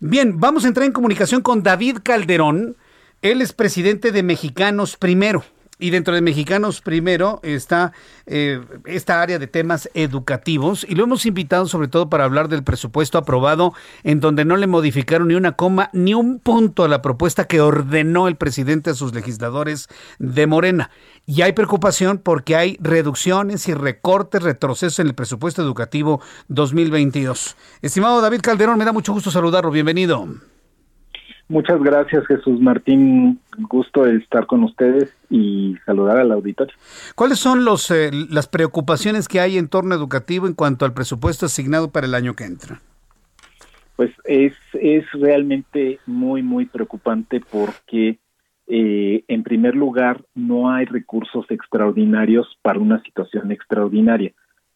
Bien, 0.00 0.40
vamos 0.40 0.64
a 0.64 0.68
entrar 0.68 0.86
en 0.86 0.92
comunicación 0.92 1.42
con 1.42 1.62
David 1.62 1.98
Calderón. 2.02 2.78
Él 3.20 3.42
es 3.42 3.52
presidente 3.52 4.12
de 4.12 4.22
Mexicanos 4.22 4.96
Primero. 4.96 5.44
Y 5.84 5.90
dentro 5.90 6.14
de 6.14 6.22
Mexicanos 6.22 6.80
Primero 6.80 7.40
está 7.42 7.92
eh, 8.24 8.58
esta 8.86 9.20
área 9.20 9.38
de 9.38 9.46
temas 9.46 9.90
educativos 9.92 10.86
y 10.88 10.94
lo 10.94 11.04
hemos 11.04 11.26
invitado 11.26 11.66
sobre 11.66 11.88
todo 11.88 12.08
para 12.08 12.24
hablar 12.24 12.48
del 12.48 12.64
presupuesto 12.64 13.18
aprobado 13.18 13.74
en 14.02 14.18
donde 14.18 14.46
no 14.46 14.56
le 14.56 14.66
modificaron 14.66 15.28
ni 15.28 15.34
una 15.34 15.56
coma 15.56 15.90
ni 15.92 16.14
un 16.14 16.38
punto 16.38 16.84
a 16.84 16.88
la 16.88 17.02
propuesta 17.02 17.46
que 17.46 17.60
ordenó 17.60 18.28
el 18.28 18.36
presidente 18.36 18.88
a 18.88 18.94
sus 18.94 19.12
legisladores 19.12 19.88
de 20.18 20.46
Morena. 20.46 20.88
Y 21.26 21.42
hay 21.42 21.52
preocupación 21.52 22.16
porque 22.16 22.56
hay 22.56 22.78
reducciones 22.80 23.68
y 23.68 23.74
recortes, 23.74 24.42
retrocesos 24.42 25.00
en 25.00 25.08
el 25.08 25.14
presupuesto 25.14 25.60
educativo 25.60 26.22
2022. 26.48 27.56
Estimado 27.82 28.22
David 28.22 28.40
Calderón, 28.40 28.78
me 28.78 28.86
da 28.86 28.94
mucho 28.94 29.12
gusto 29.12 29.30
saludarlo. 29.30 29.70
Bienvenido. 29.70 30.53
Muchas 31.48 31.82
gracias, 31.82 32.26
Jesús 32.26 32.58
Martín. 32.60 33.38
Gusto 33.68 34.06
estar 34.06 34.46
con 34.46 34.64
ustedes 34.64 35.14
y 35.28 35.76
saludar 35.84 36.18
al 36.18 36.32
auditorio. 36.32 36.74
¿Cuáles 37.14 37.38
son 37.38 37.66
los, 37.66 37.90
eh, 37.90 38.10
las 38.30 38.48
preocupaciones 38.48 39.28
que 39.28 39.40
hay 39.40 39.58
en 39.58 39.68
torno 39.68 39.94
educativo 39.94 40.46
en 40.46 40.54
cuanto 40.54 40.86
al 40.86 40.94
presupuesto 40.94 41.46
asignado 41.46 41.90
para 41.90 42.06
el 42.06 42.14
año 42.14 42.34
que 42.34 42.44
entra? 42.44 42.80
Pues 43.96 44.10
es, 44.24 44.54
es 44.72 45.04
realmente 45.12 46.00
muy, 46.06 46.42
muy 46.42 46.64
preocupante 46.64 47.40
porque, 47.40 48.18
eh, 48.66 49.24
en 49.28 49.42
primer 49.42 49.76
lugar, 49.76 50.24
no 50.34 50.70
hay 50.70 50.86
recursos 50.86 51.44
extraordinarios 51.50 52.58
para 52.62 52.78
una 52.78 53.02
situación 53.02 53.52
extraordinaria. 53.52 54.32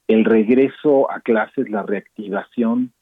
El 0.07 0.25
regreso 0.25 1.11
a 1.11 1.21
clases, 1.21 1.69
la 1.71 1.83
reactivación, 1.83 2.93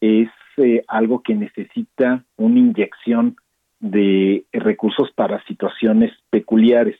es 0.00 0.28
eh, 0.58 0.84
algo 0.88 1.22
que 1.22 1.34
necesita 1.34 2.24
una 2.36 2.58
inyección 2.58 3.36
de 3.80 4.44
recursos 4.52 5.10
para 5.12 5.44
situaciones 5.44 6.12
peculiares, 6.30 6.96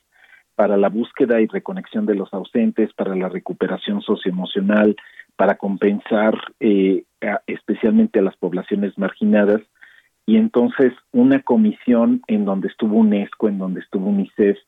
para 0.55 0.77
la 0.77 0.89
búsqueda 0.89 1.41
y 1.41 1.47
reconexión 1.47 2.07
de 2.07 2.15
los 2.15 2.33
ausentes, 2.33 2.93
para 2.95 3.17
la 3.17 3.29
recuperación 3.29 4.03
socioemocional, 4.03 4.97
para 5.37 5.57
compensar 5.57 6.39
eh, 6.61 7.05
especialmente 7.47 8.19
a 8.19 8.23
las 8.23 8.37
poblaciones 8.37 8.97
marginadas. 8.99 9.63
Y 10.27 10.37
entonces 10.37 10.93
una 11.13 11.41
comisión 11.43 12.23
en 12.29 12.45
donde 12.45 12.69
estuvo 12.69 12.99
UNESCO, 12.99 13.49
en 13.49 13.59
donde 13.59 13.81
estuvo 13.81 14.09
UNICEF, 14.09 14.59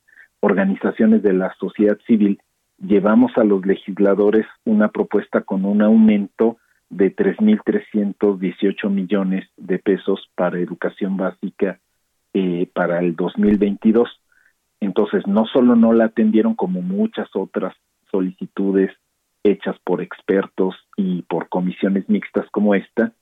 organizaciones 0.41 1.23
de 1.23 1.33
la 1.33 1.55
sociedad 1.59 1.99
civil, 2.07 2.41
llevamos 2.79 3.33
a 3.37 3.45
los 3.45 3.65
legisladores 3.65 4.47
una 4.65 4.89
propuesta 4.89 5.43
con 5.43 5.65
un 5.65 5.83
aumento 5.83 6.59
de 6.89 7.15
3.318 7.15 8.91
millones 8.91 9.49
de 9.57 9.79
pesos 9.79 10.31
para 10.35 10.59
educación 10.59 11.17
básica 11.17 11.81
eh, 12.33 12.69
para 12.75 13.01
el 13.01 13.17
2022. 13.17 14.09
Entonces, 14.81 15.27
no 15.27 15.47
solo 15.47 15.75
no 15.75 15.93
la 15.93 16.07
atendieron 16.07 16.55
como 16.55 16.83
muchas 16.83 17.29
otras 17.35 17.75
solicitudes 18.11 18.93
hechas 19.43 19.77
por 19.85 20.03
expertos 20.03 20.75
y 20.97 21.23
por 21.23 21.49
comisiones 21.49 22.09
mixtas 22.09 22.49
como 22.51 22.75
esta, 22.75 23.13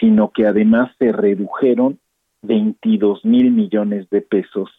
sino 0.00 0.30
que 0.30 0.46
además 0.46 0.90
se 0.98 1.12
redujeron 1.12 1.98
22 2.42 3.24
mil 3.24 3.50
millones 3.50 4.08
de 4.10 4.20
pesos 4.20 4.70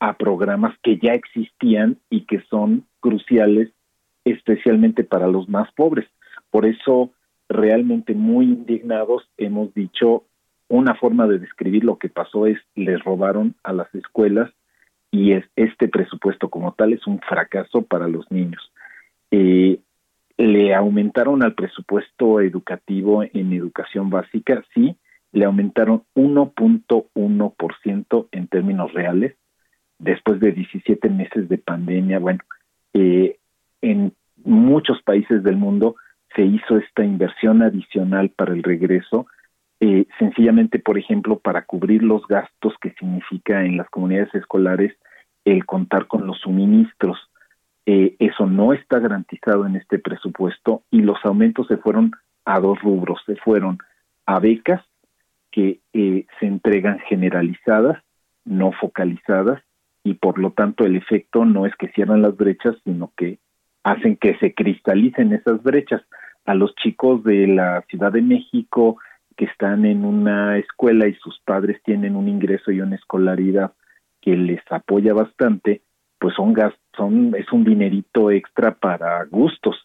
a 0.00 0.14
programas 0.14 0.76
que 0.82 0.98
ya 0.98 1.12
existían 1.12 1.98
y 2.10 2.22
que 2.22 2.40
son 2.50 2.84
cruciales 3.00 3.70
especialmente 4.24 5.04
para 5.04 5.28
los 5.28 5.48
más 5.48 5.70
pobres. 5.72 6.06
Por 6.50 6.66
eso 6.66 7.10
realmente 7.48 8.14
muy 8.14 8.46
indignados, 8.46 9.28
hemos 9.36 9.72
dicho, 9.74 10.24
una 10.68 10.94
forma 10.94 11.26
de 11.26 11.38
describir 11.38 11.84
lo 11.84 11.98
que 11.98 12.08
pasó 12.08 12.46
es 12.46 12.58
les 12.74 13.02
robaron 13.04 13.54
a 13.62 13.72
las 13.72 13.94
escuelas 13.94 14.50
y 15.10 15.32
es, 15.32 15.44
este 15.56 15.88
presupuesto 15.88 16.48
como 16.48 16.72
tal 16.72 16.92
es 16.92 17.06
un 17.06 17.20
fracaso 17.20 17.82
para 17.82 18.08
los 18.08 18.30
niños. 18.30 18.72
Eh, 19.30 19.80
le 20.36 20.74
aumentaron 20.74 21.44
al 21.44 21.54
presupuesto 21.54 22.40
educativo 22.40 23.22
en 23.22 23.52
educación 23.52 24.10
básica, 24.10 24.64
sí, 24.74 24.96
le 25.32 25.44
aumentaron 25.44 26.02
1.1% 26.14 28.28
en 28.32 28.48
términos 28.48 28.92
reales, 28.92 29.36
después 29.98 30.40
de 30.40 30.52
17 30.52 31.08
meses 31.10 31.48
de 31.48 31.58
pandemia. 31.58 32.18
Bueno, 32.18 32.40
eh, 32.94 33.38
en 33.82 34.12
muchos 34.44 35.02
países 35.02 35.42
del 35.42 35.56
mundo 35.56 35.96
se 36.34 36.42
hizo 36.42 36.78
esta 36.78 37.04
inversión 37.04 37.62
adicional 37.62 38.30
para 38.30 38.52
el 38.52 38.62
regreso, 38.62 39.26
eh, 39.80 40.06
sencillamente, 40.18 40.78
por 40.78 40.98
ejemplo, 40.98 41.38
para 41.38 41.64
cubrir 41.64 42.02
los 42.02 42.26
gastos 42.26 42.74
que 42.80 42.92
significa 42.98 43.64
en 43.64 43.76
las 43.76 43.88
comunidades 43.90 44.34
escolares 44.34 44.96
el 45.44 45.66
contar 45.66 46.06
con 46.06 46.26
los 46.26 46.38
suministros. 46.40 47.18
Eh, 47.86 48.16
eso 48.18 48.46
no 48.46 48.72
está 48.72 48.98
garantizado 48.98 49.66
en 49.66 49.76
este 49.76 49.98
presupuesto 49.98 50.82
y 50.90 51.02
los 51.02 51.18
aumentos 51.24 51.66
se 51.66 51.76
fueron 51.76 52.12
a 52.44 52.60
dos 52.60 52.80
rubros, 52.80 53.20
se 53.26 53.36
fueron 53.36 53.78
a 54.26 54.38
becas 54.38 54.82
que 55.50 55.80
eh, 55.92 56.26
se 56.40 56.46
entregan 56.46 56.98
generalizadas, 57.00 58.02
no 58.44 58.72
focalizadas, 58.72 59.62
y 60.02 60.14
por 60.14 60.38
lo 60.38 60.50
tanto 60.52 60.84
el 60.84 60.96
efecto 60.96 61.44
no 61.44 61.66
es 61.66 61.74
que 61.76 61.88
cierran 61.88 62.22
las 62.22 62.36
brechas, 62.36 62.76
sino 62.84 63.12
que 63.16 63.38
hacen 63.82 64.16
que 64.16 64.36
se 64.38 64.54
cristalicen 64.54 65.32
esas 65.32 65.62
brechas 65.62 66.02
a 66.44 66.54
los 66.54 66.74
chicos 66.76 67.22
de 67.24 67.46
la 67.46 67.82
Ciudad 67.88 68.12
de 68.12 68.22
México 68.22 68.98
que 69.36 69.46
están 69.46 69.84
en 69.84 70.04
una 70.04 70.58
escuela 70.58 71.08
y 71.08 71.14
sus 71.14 71.40
padres 71.40 71.82
tienen 71.82 72.16
un 72.16 72.28
ingreso 72.28 72.70
y 72.70 72.80
una 72.80 72.96
escolaridad 72.96 73.72
que 74.20 74.36
les 74.36 74.60
apoya 74.70 75.12
bastante, 75.12 75.82
pues 76.18 76.34
son 76.34 76.54
es 77.36 77.52
un 77.52 77.64
dinerito 77.64 78.30
extra 78.30 78.74
para 78.74 79.24
gustos, 79.24 79.76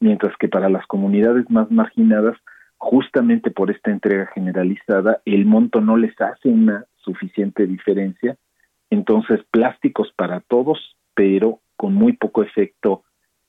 mientras 0.00 0.36
que 0.38 0.48
para 0.48 0.68
las 0.68 0.86
comunidades 0.86 1.48
más 1.50 1.70
marginadas, 1.70 2.36
justamente 2.78 3.50
por 3.50 3.70
esta 3.70 3.90
entrega 3.90 4.26
generalizada, 4.34 5.20
el 5.24 5.44
monto 5.44 5.80
no 5.80 5.96
les 5.96 6.18
hace 6.20 6.48
una 6.48 6.84
suficiente 6.96 7.66
diferencia, 7.66 8.36
entonces 8.90 9.40
plásticos 9.50 10.12
para 10.16 10.40
todos, 10.40 10.96
pero 11.14 11.60
con 11.76 11.94
muy 11.94 12.14
poco 12.14 12.42
efecto 12.42 13.04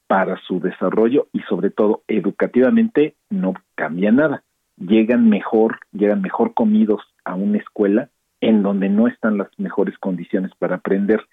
para 0.08 0.38
su 0.48 0.60
desarrollo 0.60 1.28
y 1.34 1.42
sobre 1.42 1.70
todo 1.70 2.04
educativamente 2.08 3.16
no 3.30 3.54
cambia 3.76 4.12
nada. 4.12 4.44
Llegan 4.78 5.30
mejor, 5.30 5.80
llegan 5.92 6.22
mejor 6.22 6.54
comidos 6.54 7.02
a 7.24 7.36
una 7.36 7.58
escuela 7.58 8.10
en 8.42 8.62
donde 8.62 8.90
no 8.90 9.08
están 9.08 9.38
las 9.38 9.50
mejores 9.58 9.98
condiciones 9.98 10.52
para 10.60 10.76
aprender. 10.76 11.26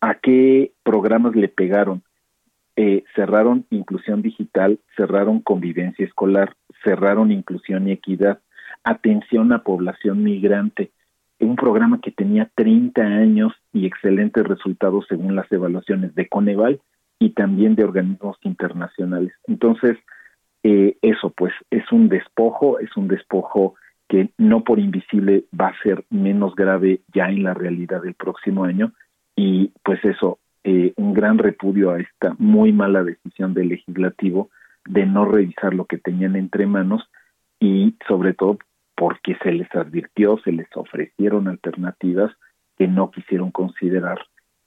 ¿A 0.00 0.14
qué 0.14 0.72
programas 0.82 1.34
le 1.34 1.48
pegaron? 1.48 2.02
Eh, 2.76 3.04
cerraron 3.14 3.66
inclusión 3.70 4.22
digital, 4.22 4.78
cerraron 4.96 5.40
convivencia 5.40 6.04
escolar, 6.04 6.56
cerraron 6.84 7.30
inclusión 7.30 7.88
y 7.88 7.92
equidad, 7.92 8.40
atención 8.84 9.52
a 9.52 9.62
población 9.62 10.22
migrante, 10.22 10.90
un 11.40 11.56
programa 11.56 12.00
que 12.00 12.10
tenía 12.10 12.50
30 12.54 13.02
años 13.02 13.52
y 13.72 13.86
excelentes 13.86 14.44
resultados 14.46 15.06
según 15.08 15.34
las 15.36 15.50
evaluaciones 15.50 16.14
de 16.14 16.28
Coneval, 16.28 16.80
y 17.20 17.30
también 17.30 17.76
de 17.76 17.84
organismos 17.84 18.38
internacionales. 18.42 19.32
Entonces, 19.46 19.96
eh, 20.64 20.96
eso 21.02 21.30
pues 21.30 21.52
es 21.70 21.84
un 21.92 22.08
despojo, 22.08 22.80
es 22.80 22.96
un 22.96 23.06
despojo 23.06 23.74
que 24.08 24.30
no 24.38 24.64
por 24.64 24.80
invisible 24.80 25.44
va 25.58 25.68
a 25.68 25.82
ser 25.82 26.04
menos 26.10 26.56
grave 26.56 27.00
ya 27.14 27.28
en 27.28 27.44
la 27.44 27.54
realidad 27.54 28.02
del 28.02 28.14
próximo 28.14 28.64
año 28.64 28.92
y 29.36 29.70
pues 29.84 30.04
eso, 30.04 30.38
eh, 30.64 30.92
un 30.96 31.14
gran 31.14 31.38
repudio 31.38 31.92
a 31.92 32.00
esta 32.00 32.34
muy 32.38 32.72
mala 32.72 33.04
decisión 33.04 33.54
del 33.54 33.68
legislativo 33.68 34.50
de 34.86 35.06
no 35.06 35.24
revisar 35.26 35.74
lo 35.74 35.84
que 35.84 35.98
tenían 35.98 36.36
entre 36.36 36.66
manos 36.66 37.08
y 37.60 37.94
sobre 38.08 38.32
todo 38.34 38.58
porque 38.96 39.36
se 39.42 39.52
les 39.52 39.72
advirtió, 39.74 40.38
se 40.44 40.52
les 40.52 40.68
ofrecieron 40.74 41.48
alternativas 41.48 42.32
que 42.76 42.88
no 42.88 43.10
quisieron 43.10 43.50
considerar 43.50 44.18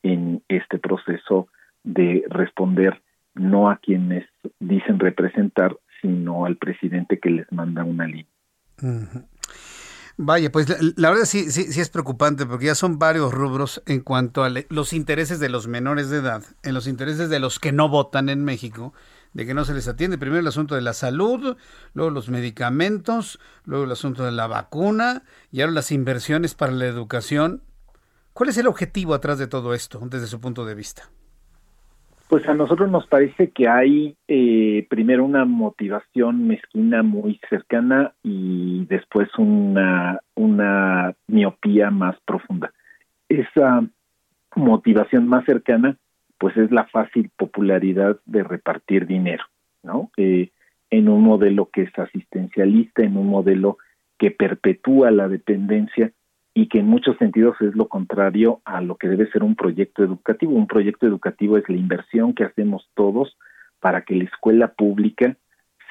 en 0.04 0.42
este 0.48 0.80
proceso 0.80 1.48
de 1.84 2.24
responder 2.30 3.02
no 3.36 3.70
a 3.70 3.78
quienes 3.78 4.26
dicen 4.60 5.00
representar, 5.00 5.78
sino 6.02 6.46
al 6.46 6.58
presidente 6.58 7.20
que 7.20 7.30
les 7.30 7.52
manda 7.52 7.84
una 7.84 8.06
línea. 8.06 8.28
Vaya, 10.16 10.52
pues 10.52 10.68
la, 10.98 11.10
verdad 11.10 11.26
sí, 11.26 11.50
sí, 11.50 11.72
sí 11.74 11.82
es 11.82 11.90
preocupante 11.90 12.46
porque 12.46 12.68
ya 12.68 12.76
son 12.76 13.00
varios 13.00 13.34
rubros 13.34 13.82
en 13.88 14.02
cuanto 14.02 14.44
a 14.44 14.52
los 14.70 14.94
intereses 14.94 15.40
de 15.40 15.50
los 15.50 15.68
menores 15.68 16.12
de 16.12 16.18
edad, 16.18 16.44
en 16.62 16.76
los 16.76 16.86
intereses 16.88 17.30
de 17.30 17.40
los 17.40 17.60
que 17.60 17.72
no 17.72 17.90
votan 17.90 18.30
en 18.30 18.44
México, 18.44 18.94
de 19.34 19.48
que 19.48 19.56
no 19.56 19.66
se 19.66 19.74
les 19.74 19.88
atiende. 19.88 20.20
Primero 20.20 20.40
el 20.40 20.48
asunto 20.48 20.76
de 20.76 20.82
la 20.82 20.94
salud, 20.94 21.58
luego 21.96 22.12
los 22.12 22.30
medicamentos, 22.30 23.40
luego 23.66 23.86
el 23.86 23.92
asunto 23.92 24.24
de 24.24 24.32
la 24.32 24.46
vacuna 24.46 25.24
y 25.52 25.62
ahora 25.62 25.74
las 25.74 25.92
inversiones 25.92 26.54
para 26.54 26.74
la 26.74 26.86
educación. 26.86 27.64
¿Cuál 28.34 28.50
es 28.50 28.58
el 28.58 28.68
objetivo 28.68 29.16
atrás 29.16 29.40
de 29.40 29.48
todo 29.48 29.74
esto 29.74 30.00
desde 30.10 30.28
su 30.28 30.40
punto 30.40 30.64
de 30.66 30.76
vista? 30.76 31.10
Pues 32.28 32.48
a 32.48 32.54
nosotros 32.54 32.90
nos 32.90 33.06
parece 33.08 33.52
que 33.52 33.68
hay 33.68 34.16
eh, 34.28 34.88
primero 34.90 35.24
una 35.24 35.46
motivación 35.46 36.48
mezquina 36.48 37.04
muy 37.04 37.40
cercana 37.50 38.14
y 38.24 38.86
después 38.86 39.30
una, 39.38 40.20
una 40.36 41.14
miopía 41.28 41.92
más 41.92 42.16
profunda. 42.26 42.74
Esa 43.30 43.84
motivación 44.56 45.28
más 45.28 45.46
cercana, 45.46 45.98
pues 46.38 46.58
es 46.58 46.72
la 46.72 46.86
fácil 46.86 47.30
popularidad 47.36 48.18
de 48.26 48.44
repartir 48.44 49.06
dinero, 49.06 49.44
¿no? 49.84 50.10
Eh, 50.18 50.50
en 50.90 51.10
un 51.10 51.24
modelo 51.24 51.70
que 51.72 51.84
es 51.84 52.00
asistencialista, 52.00 53.04
en 53.04 53.18
un 53.18 53.28
modelo 53.28 53.78
que 54.18 54.32
perpetúa 54.32 55.12
la 55.12 55.28
dependencia 55.28 56.12
y 56.54 56.68
que 56.68 56.80
en 56.80 56.88
muchos 56.88 57.18
sentidos 57.18 57.56
es 57.62 57.76
lo 57.76 57.88
contrario 57.88 58.62
a 58.66 58.82
lo 58.82 58.96
que 58.96 59.08
debe 59.08 59.30
ser 59.32 59.44
un 59.44 59.56
proyecto 59.56 60.04
educativo. 60.04 60.54
Un 60.54 60.68
proyecto 60.68 61.08
educativo 61.08 61.58
es 61.58 61.68
la 61.68 61.78
inversión 61.78 62.34
que 62.34 62.44
hacemos 62.44 62.88
todos 62.94 63.38
para 63.80 64.02
que 64.04 64.16
la 64.16 64.26
escuela 64.26 64.68
pública 64.68 65.36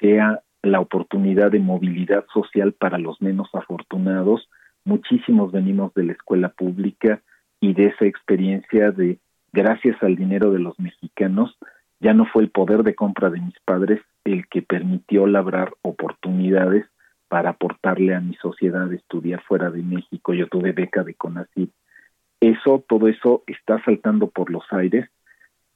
sea 0.01 0.41
la 0.63 0.81
oportunidad 0.81 1.51
de 1.51 1.59
movilidad 1.59 2.25
social 2.33 2.73
para 2.73 2.99
los 2.99 3.21
menos 3.21 3.49
afortunados. 3.53 4.49
Muchísimos 4.85 5.51
venimos 5.51 5.93
de 5.95 6.05
la 6.05 6.13
escuela 6.13 6.51
pública 6.51 7.21
y 7.61 7.75
de 7.75 7.87
esa 7.87 8.07
experiencia 8.07 8.93
de 8.93 9.19
gracias 9.53 10.01
al 10.03 10.17
dinero 10.17 10.51
de 10.51 10.61
los 10.61 10.79
mexicanos, 10.79 11.57
ya 12.01 12.15
no 12.15 12.27
fue 12.27 12.43
el 12.43 12.51
poder 12.51 12.83
de 12.83 12.95
compra 12.95 13.31
de 13.31 13.41
mis 13.41 13.59
padres 13.65 14.01
el 14.25 14.49
que 14.49 14.63
permitió 14.63 15.27
labrar 15.27 15.73
oportunidades 15.83 16.87
para 17.33 17.49
aportarle 17.49 18.15
a 18.15 18.21
mi 18.21 18.35
sociedad 18.35 18.93
estudiar 18.93 19.43
fuera 19.45 19.71
de 19.71 19.83
México. 19.83 20.35
Yo 20.35 20.49
tuve 20.49 20.73
beca 20.73 21.03
de 21.03 21.15
CONACYT. 21.15 21.71
Eso, 22.43 22.85
todo 22.87 23.09
eso 23.09 23.43
está 23.47 23.83
saltando 23.87 24.29
por 24.29 24.51
los 24.51 24.65
aires 24.71 25.09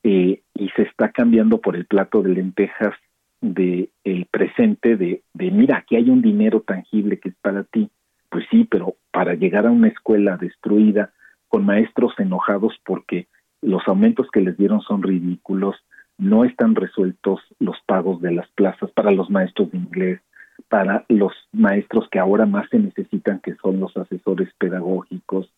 eh, 0.03 0.43
y 0.53 0.69
se 0.77 0.83
está 0.83 1.13
cambiando 1.13 1.63
por 1.63 1.75
el 1.75 1.87
plato 1.87 2.21
de 2.21 2.35
lentejas 2.35 2.95
de 3.41 3.89
el 4.05 4.27
presente 4.27 4.99
de, 4.99 5.23
de 5.33 5.51
mira, 5.51 5.79
aquí 5.79 5.97
hay 5.97 6.11
un 6.11 6.21
dinero 6.21 6.61
tangible 6.61 7.19
que 7.21 7.31
es 7.31 7.37
para 7.37 7.65
ti. 7.65 7.89
Pues 8.29 8.45
sí, 8.51 8.69
pero 8.71 8.97
para 9.11 9.33
llegar 9.33 9.67
a 9.67 9.71
una 9.71 9.89
escuela 9.89 10.37
destruida, 10.37 11.15
con 11.49 11.65
maestros 11.65 12.13
enojados 12.19 12.75
porque 12.85 13.29
los 13.63 13.81
aumentos 13.89 14.27
que 14.31 14.43
les 14.43 14.59
dieron 14.59 14.83
son 14.83 15.03
ridículos, 15.03 15.75
no 16.19 16.45
están 16.45 16.75
resueltos 16.75 17.41
los 17.61 17.79
pagos 17.87 18.21
de 18.21 18.33
las 18.33 18.49
plazas 18.51 18.91
para 18.91 19.11
los 19.11 19.31
maestros 19.31 19.71
de 19.71 19.79
inglés, 19.79 20.21
para 20.69 21.05
los 21.09 21.33
maestros 21.53 22.09
que 22.11 22.19
ahora 22.19 22.47
más 22.47 22.69
se 22.71 22.79
necesitan, 22.79 23.41
que 23.41 23.55
son 23.57 23.81
los 23.81 23.97
asesores 23.97 24.49
pedagógicos, 24.59 25.51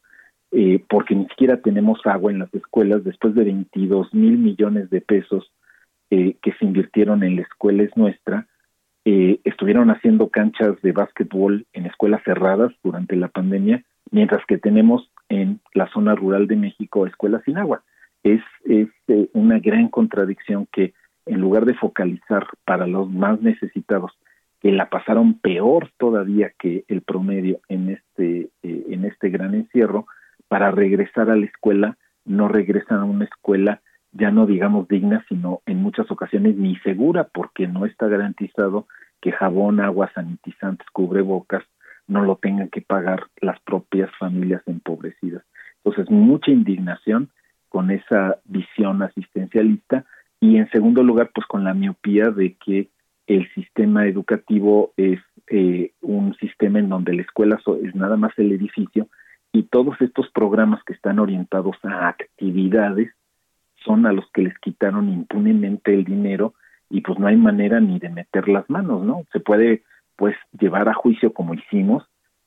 eh, 0.51 0.83
porque 0.89 1.15
ni 1.15 1.27
siquiera 1.27 1.61
tenemos 1.61 2.01
agua 2.07 2.33
en 2.33 2.39
las 2.39 2.53
escuelas 2.55 3.05
después 3.05 3.35
de 3.35 3.45
22 3.45 4.15
mil 4.15 4.39
millones 4.39 4.89
de 4.91 5.01
pesos 5.01 5.53
eh, 6.11 6.37
que 6.43 6.53
se 6.55 6.65
invirtieron 6.65 7.23
en 7.23 7.37
la 7.37 7.43
escuela 7.43 7.83
es 7.83 7.95
nuestra. 7.97 8.47
Eh, 9.05 9.41
estuvieron 9.45 9.91
haciendo 9.91 10.29
canchas 10.29 10.81
de 10.83 10.93
básquetbol 10.93 11.67
en 11.73 11.87
escuelas 11.87 12.23
cerradas 12.25 12.73
durante 12.83 13.17
la 13.17 13.29
pandemia, 13.29 13.85
mientras 14.11 14.45
que 14.47 14.59
tenemos 14.59 15.11
en 15.29 15.61
la 15.75 15.89
zona 15.93 16.15
rural 16.15 16.47
de 16.47 16.57
México 16.57 17.07
escuelas 17.07 17.43
sin 17.45 17.59
agua. 17.59 17.83
Es, 18.23 18.41
es 18.65 18.89
una 19.33 19.59
gran 19.59 19.89
contradicción 19.89 20.67
que 20.73 20.93
en 21.27 21.41
lugar 21.41 21.67
de 21.67 21.75
focalizar 21.75 22.47
para 22.65 22.87
los 22.87 23.11
más 23.11 23.41
necesitados 23.41 24.13
que 24.61 24.73
la 24.73 24.89
pasaron 24.89 25.35
peor 25.35 25.91
todavía 25.99 26.53
que 26.59 26.85
el 26.89 27.03
promedio 27.03 27.61
en 27.69 27.91
este 27.91 28.51
eh, 28.63 28.87
en 28.89 29.05
este 29.05 29.31
gran 29.31 29.55
encierro. 29.55 30.07
Para 30.49 30.71
regresar 30.71 31.31
a 31.31 31.37
la 31.37 31.47
escuela 31.47 31.97
no 32.25 32.49
regresan 32.49 32.99
a 32.99 33.05
una 33.05 33.25
escuela 33.25 33.83
ya 34.13 34.31
no 34.31 34.47
digamos 34.47 34.89
digna 34.89 35.25
sino 35.29 35.61
en 35.67 35.83
muchas 35.83 36.11
ocasiones 36.11 36.57
ni 36.57 36.77
segura 36.77 37.25
porque 37.25 37.67
no 37.67 37.87
está 37.87 38.09
garantizado 38.09 38.87
que 39.21 39.33
jabón 39.33 39.81
agua 39.81 40.11
sanitizantes 40.15 40.87
cubrebocas 40.91 41.65
no 42.07 42.23
lo 42.23 42.37
tengan 42.37 42.69
que 42.71 42.81
pagar 42.81 43.27
las 43.41 43.61
propias 43.61 44.11
familias 44.19 44.63
empobrecidas. 44.67 45.45
Entonces 45.85 46.11
mucha 46.11 46.51
indignación 46.51 47.31
con 47.69 47.91
esa 47.91 48.39
visión 48.45 49.03
asistencialista. 49.03 50.05
Y 50.41 50.57
en 50.57 50.71
segundo 50.71 51.03
lugar 51.03 51.31
pues 51.35 51.47
con 51.47 51.65
la 51.65 51.75
miopía 51.75 52.31
de 52.31 52.55
que 52.55 52.89
el 53.29 53.47
sistema 53.55 54.07
educativo 54.07 54.93
es 54.97 55.21
eh, 55.49 55.93
un 56.01 56.35
sistema 56.37 56.79
en 56.79 56.89
donde 56.89 57.15
la 57.15 57.23
escuela 57.23 57.61
es 57.85 57.95
nada 57.95 58.17
más 58.17 58.33
el 58.39 58.53
edificio 58.53 59.07
y 59.53 59.65
todos 59.65 60.01
estos 60.01 60.31
programas 60.31 60.83
que 60.85 60.95
están 60.95 61.19
orientados 61.19 61.77
a 61.85 62.09
actividades 62.09 63.13
son 63.85 64.07
a 64.07 64.13
los 64.13 64.25
que 64.33 64.43
les 64.43 64.59
quitaron 64.59 65.11
impunemente 65.11 65.95
el 65.95 66.05
dinero 66.05 66.55
y 66.91 67.03
pues 67.03 67.19
no 67.19 67.27
hay 67.27 67.37
manera 67.37 67.81
ni 67.81 67.99
de 67.99 68.09
meter 68.09 68.49
las 68.49 68.69
manos, 68.71 69.05
¿no? 69.05 69.25
Se 69.31 69.41
puede 69.41 69.83
pues 70.17 70.35
llevar 70.59 70.89
a 70.89 70.95
juicio 70.95 71.33
como 71.35 71.55
hicimos, 71.55 72.05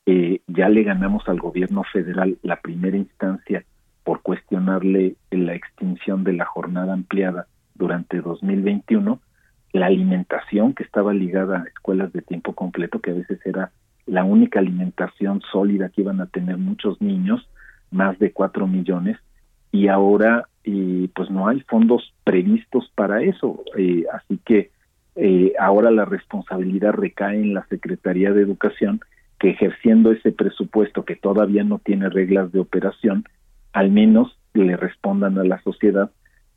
eh, 0.08 0.42
ya 0.48 0.68
le 0.68 0.82
ganamos 0.84 1.28
al 1.30 1.40
gobierno 1.40 1.84
federal 1.94 2.38
la 2.42 2.60
primera 2.60 2.98
instancia 2.98 3.64
por 4.04 4.24
cuestionarle 4.24 5.16
la 5.30 5.54
extinción 5.54 6.24
de 6.24 6.34
la 6.34 6.46
jornada 6.46 6.94
ampliada 6.94 7.46
durante 7.76 8.20
2021 8.20 9.22
la 9.74 9.88
alimentación 9.88 10.74
que 10.74 10.84
estaba 10.84 11.14
ligada 11.14 11.62
a 11.62 11.68
escuelas 11.68 12.12
de 12.14 12.22
tiempo 12.22 12.54
completo, 12.54 13.00
que 13.00 13.12
a 13.12 13.16
veces 13.16 13.40
era 13.46 13.72
la 14.06 14.24
única 14.24 14.60
alimentación 14.60 15.42
sólida 15.52 15.90
que 15.90 16.02
iban 16.02 16.20
a 16.22 16.26
tener 16.26 16.58
muchos 16.58 17.02
niños, 17.02 17.48
más 17.92 18.18
de 18.20 18.32
cuatro 18.32 18.68
millones, 18.68 19.18
y 19.72 19.88
ahora 19.88 20.48
eh, 20.64 21.10
pues 21.16 21.30
no 21.30 21.48
hay 21.48 21.62
fondos 21.62 22.14
previstos 22.24 22.92
para 22.96 23.22
eso, 23.22 23.64
eh, 23.78 24.04
así 24.14 24.40
que 24.46 24.72
eh, 25.16 25.54
ahora 25.60 25.92
la 25.92 26.06
responsabilidad 26.06 26.94
recae 26.94 27.38
en 27.38 27.54
la 27.54 27.66
Secretaría 27.68 28.32
de 28.32 28.42
Educación, 28.42 29.02
que 29.40 29.50
ejerciendo 29.52 30.12
ese 30.12 30.32
presupuesto 30.32 31.04
que 31.04 31.16
todavía 31.16 31.64
no 31.64 31.80
tiene 31.80 32.10
reglas 32.10 32.52
de 32.52 32.60
operación, 32.60 33.26
al 33.74 33.90
menos 33.90 34.38
le 34.54 34.78
respondan 34.78 35.38
a 35.38 35.44
la 35.44 35.62
sociedad 35.62 36.12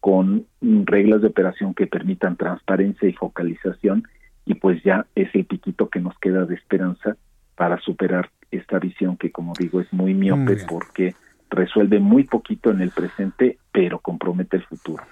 con 0.05 0.44
reglas 0.60 1.22
de 1.22 1.28
operación 1.28 1.72
que 1.72 1.86
permitan 1.86 2.36
transparencia 2.36 3.09
y 3.09 3.14
focalización 3.14 4.06
y 4.44 4.52
pues 4.52 4.82
ya 4.82 5.06
es 5.14 5.35
el 5.35 5.47
piquito 5.47 5.89
que 5.89 5.98
nos 5.98 6.12
queda 6.18 6.44
de 6.44 6.56
esperanza 6.56 7.16
para 7.56 7.81
superar 7.81 8.28
esta 8.51 8.78
visión 8.78 9.16
que 9.16 9.32
como 9.32 9.55
digo 9.59 9.81
es 9.81 9.90
muy 9.94 10.12
miope 10.12 10.59
porque 10.68 11.14
resuelve 11.48 12.01
muy 12.01 12.24
poquito 12.24 12.70
en 12.70 12.82
el 12.82 12.90
presente 12.90 13.56
pero 13.72 13.98
compromete 13.98 14.59
el 14.59 14.64
futuro. 14.64 15.02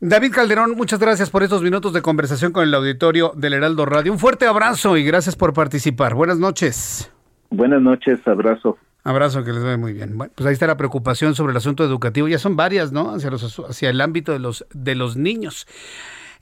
David 0.00 0.32
Calderón, 0.32 0.74
muchas 0.76 0.98
gracias 0.98 1.30
por 1.30 1.44
estos 1.44 1.62
minutos 1.62 1.92
de 1.92 2.02
conversación 2.02 2.50
con 2.50 2.64
el 2.64 2.74
auditorio 2.74 3.30
del 3.36 3.52
Heraldo 3.52 3.86
Radio. 3.86 4.10
Un 4.10 4.18
fuerte 4.18 4.46
abrazo 4.46 4.96
y 4.96 5.04
gracias 5.04 5.36
por 5.36 5.52
participar. 5.54 6.14
Buenas 6.14 6.40
noches. 6.40 7.12
Buenas 7.50 7.80
noches, 7.80 8.26
abrazo. 8.26 8.76
Abrazo, 9.06 9.44
que 9.44 9.52
les 9.52 9.62
vaya 9.62 9.76
muy 9.76 9.92
bien. 9.92 10.18
Bueno, 10.18 10.32
pues 10.34 10.48
ahí 10.48 10.52
está 10.52 10.66
la 10.66 10.76
preocupación 10.76 11.36
sobre 11.36 11.52
el 11.52 11.56
asunto 11.56 11.84
educativo. 11.84 12.26
Ya 12.26 12.40
son 12.40 12.56
varias, 12.56 12.90
¿no? 12.90 13.14
Hacia, 13.14 13.30
los, 13.30 13.60
hacia 13.60 13.90
el 13.90 14.00
ámbito 14.00 14.32
de 14.32 14.40
los, 14.40 14.66
de 14.74 14.96
los 14.96 15.16
niños. 15.16 15.68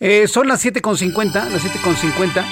Eh, 0.01 0.27
son 0.29 0.49
las 0.49 0.65
7.50, 0.65 1.35
las 1.35 1.63
7.50, 1.63 2.43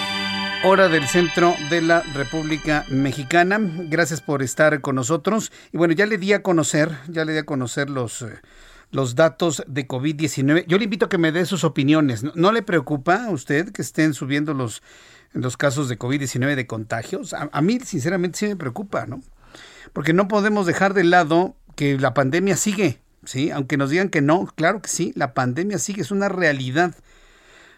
hora 0.65 0.89
del 0.89 1.07
centro 1.09 1.55
de 1.71 1.81
la 1.81 2.03
República 2.13 2.85
Mexicana. 2.91 3.59
Gracias 3.89 4.21
por 4.21 4.43
estar 4.43 4.83
con 4.83 4.97
nosotros. 4.97 5.51
Y 5.73 5.79
bueno, 5.79 5.95
ya 5.95 6.05
le 6.05 6.19
di 6.19 6.35
a 6.35 6.43
conocer, 6.43 6.91
ya 7.09 7.25
le 7.25 7.33
di 7.33 7.39
a 7.39 7.45
conocer 7.45 7.89
los... 7.89 8.21
Eh, 8.21 8.39
los 8.91 9.15
datos 9.15 9.65
de 9.67 9.89
COVID-19. 9.89 10.67
Yo 10.67 10.77
le 10.77 10.85
invito 10.85 11.07
a 11.07 11.09
que 11.09 11.17
me 11.17 11.33
dé 11.33 11.47
sus 11.47 11.65
opiniones. 11.65 12.25
¿No, 12.35 12.53
le 12.53 12.61
preocupa 12.61 13.25
a 13.25 13.31
usted 13.31 13.73
que 13.73 13.81
estén 13.81 14.13
subiendo 14.13 14.53
los, 14.53 14.83
los 15.33 15.57
casos 15.57 15.89
de 15.89 15.99
COVID-19 15.99 16.57
de 16.57 16.67
contagios? 16.67 17.33
A, 17.33 17.49
a, 17.51 17.63
mí, 17.63 17.81
sinceramente, 17.81 18.39
sí 18.39 18.49
me 18.49 18.57
preocupa, 18.57 19.07
¿no? 19.07 19.23
Porque 19.93 20.13
no 20.13 20.29
podemos 20.29 20.67
dejar 20.67 20.95
de 20.95 21.05
lado 21.05 21.57
que 21.77 21.99
la 21.99 22.15
pandemia 22.15 22.57
sigue, 22.57 23.01
¿sí? 23.25 23.51
Aunque 23.51 23.77
nos 23.77 23.91
digan 23.91 24.09
que 24.09 24.23
no, 24.23 24.47
claro 24.55 24.83
que 24.83 24.89
sí, 24.89 25.13
la 25.17 25.35
pandemia 25.35 25.79
sigue, 25.79 26.03
es 26.03 26.11
una 26.11 26.29
realidad. 26.29 26.95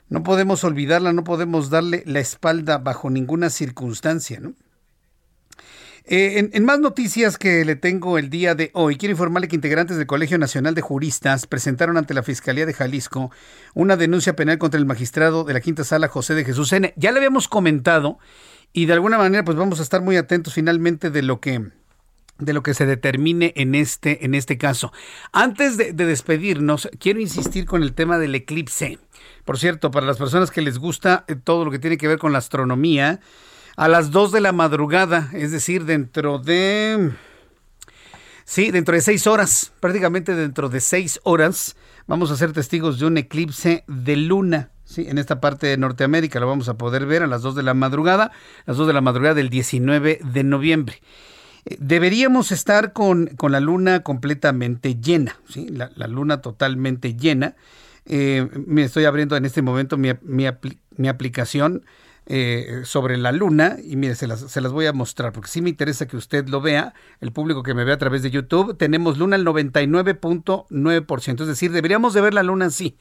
No 0.08 0.22
podemos 0.22 0.64
olvidarla, 0.64 1.12
no 1.12 1.24
podemos 1.24 1.70
darle 1.70 2.02
la 2.06 2.20
espalda 2.20 2.78
bajo 2.78 3.10
ninguna 3.10 3.50
circunstancia, 3.50 4.40
¿no? 4.40 4.54
Eh, 6.06 6.50
en, 6.52 6.64
más 6.66 6.80
noticias 6.80 7.38
que 7.38 7.64
le 7.64 7.76
tengo 7.76 8.18
el 8.18 8.28
día 8.28 8.54
de 8.54 8.70
hoy, 8.74 8.96
quiero 8.96 9.12
informarle 9.12 9.48
que 9.48 9.56
integrantes 9.56 9.96
del 9.96 10.06
Colegio 10.06 10.36
Nacional 10.36 10.74
de 10.74 10.82
Juristas 10.82 11.46
presentaron 11.46 11.96
ante 11.96 12.12
la 12.12 12.22
Fiscalía 12.22 12.66
de 12.66 12.74
Jalisco 12.74 13.30
una 13.72 13.96
denuncia 13.96 14.36
penal 14.36 14.58
contra 14.58 14.78
el 14.78 14.84
magistrado 14.84 15.44
de 15.44 15.54
la 15.54 15.62
Quinta 15.62 15.82
Sala, 15.82 16.08
José 16.08 16.34
de 16.34 16.44
Jesús 16.44 16.70
N. 16.74 16.92
Ya 16.96 17.10
le 17.10 17.20
habíamos 17.20 17.48
comentado 17.48 18.18
y 18.74 18.84
de 18.84 18.92
alguna 18.92 19.16
manera 19.16 19.46
pues 19.46 19.56
vamos 19.56 19.80
a 19.80 19.82
estar 19.82 20.02
muy 20.02 20.18
atentos 20.18 20.52
finalmente 20.52 21.08
de 21.08 21.22
lo 21.22 21.40
que 21.40 21.70
de 22.38 22.52
lo 22.52 22.62
que 22.62 22.74
se 22.74 22.86
determine 22.86 23.52
en 23.56 23.74
este, 23.74 24.24
en 24.24 24.34
este 24.34 24.58
caso. 24.58 24.92
Antes 25.32 25.76
de, 25.76 25.92
despedirnos, 25.92 26.88
quiero 26.98 27.20
insistir 27.20 27.64
con 27.64 27.82
el 27.82 27.92
tema 27.92 28.18
del 28.18 28.34
eclipse. 28.34 28.98
Por 29.44 29.58
cierto, 29.58 29.90
para 29.90 30.06
las 30.06 30.18
personas 30.18 30.50
que 30.50 30.62
les 30.62 30.78
gusta 30.78 31.24
eh, 31.28 31.36
todo 31.36 31.64
lo 31.64 31.70
que 31.70 31.78
tiene 31.78 31.96
que 31.96 32.08
ver 32.08 32.18
con 32.18 32.32
la 32.32 32.38
astronomía, 32.38 33.20
a 33.76 33.88
las 33.88 34.10
2 34.10 34.32
de 34.32 34.40
la 34.40 34.52
madrugada, 34.52 35.30
es 35.32 35.50
decir, 35.50 35.84
dentro 35.84 36.38
de... 36.38 37.12
Sí, 38.46 38.70
dentro 38.70 38.94
de 38.94 39.00
seis 39.00 39.26
horas, 39.26 39.72
prácticamente 39.80 40.34
dentro 40.34 40.68
de 40.68 40.80
seis 40.80 41.18
horas, 41.24 41.76
vamos 42.06 42.30
a 42.30 42.36
ser 42.36 42.52
testigos 42.52 42.98
de 42.98 43.06
un 43.06 43.16
eclipse 43.16 43.84
de 43.86 44.16
luna. 44.16 44.70
Sí, 44.84 45.06
en 45.08 45.16
esta 45.16 45.40
parte 45.40 45.66
de 45.66 45.78
Norteamérica 45.78 46.40
lo 46.40 46.46
vamos 46.46 46.68
a 46.68 46.76
poder 46.76 47.06
ver 47.06 47.22
a 47.22 47.26
las 47.26 47.40
2 47.40 47.54
de 47.54 47.62
la 47.62 47.72
madrugada, 47.72 48.32
las 48.66 48.76
2 48.76 48.86
de 48.86 48.92
la 48.92 49.00
madrugada 49.00 49.34
del 49.34 49.48
19 49.48 50.20
de 50.22 50.44
noviembre. 50.44 51.00
Deberíamos 51.78 52.52
estar 52.52 52.92
con, 52.92 53.30
la 53.40 53.60
luna 53.60 54.02
completamente 54.02 54.96
llena, 54.96 55.38
¿sí? 55.48 55.68
la, 55.68 55.90
luna 56.06 56.42
totalmente 56.42 57.14
llena. 57.14 57.56
Eh, 58.06 58.48
me 58.66 58.84
estoy 58.84 59.06
abriendo 59.06 59.36
en 59.36 59.46
este 59.46 59.62
momento 59.62 59.96
mi, 59.96 60.10
mi 60.22 61.08
aplicación 61.08 61.84
eh, 62.26 62.80
sobre 62.84 63.18
la 63.18 63.32
luna 63.32 63.76
y 63.84 63.96
mire, 63.96 64.14
se 64.14 64.26
las, 64.26 64.40
se 64.40 64.62
las 64.62 64.72
voy 64.72 64.86
a 64.86 64.94
mostrar 64.94 65.30
porque 65.32 65.50
sí 65.50 65.60
me 65.60 65.68
interesa 65.68 66.08
que 66.08 66.16
usted 66.16 66.48
lo 66.48 66.62
vea, 66.62 66.94
el 67.20 67.32
público 67.32 67.62
que 67.62 67.74
me 67.74 67.84
ve 67.84 67.92
a 67.92 67.98
través 67.98 68.22
de 68.22 68.30
YouTube, 68.30 68.78
tenemos 68.78 69.18
luna 69.18 69.36
al 69.36 69.44
99.9%, 69.44 71.40
es 71.42 71.46
decir, 71.46 71.70
deberíamos 71.70 72.14
de 72.14 72.22
ver 72.22 72.32
la 72.32 72.42
luna 72.42 72.64
así, 72.66 72.96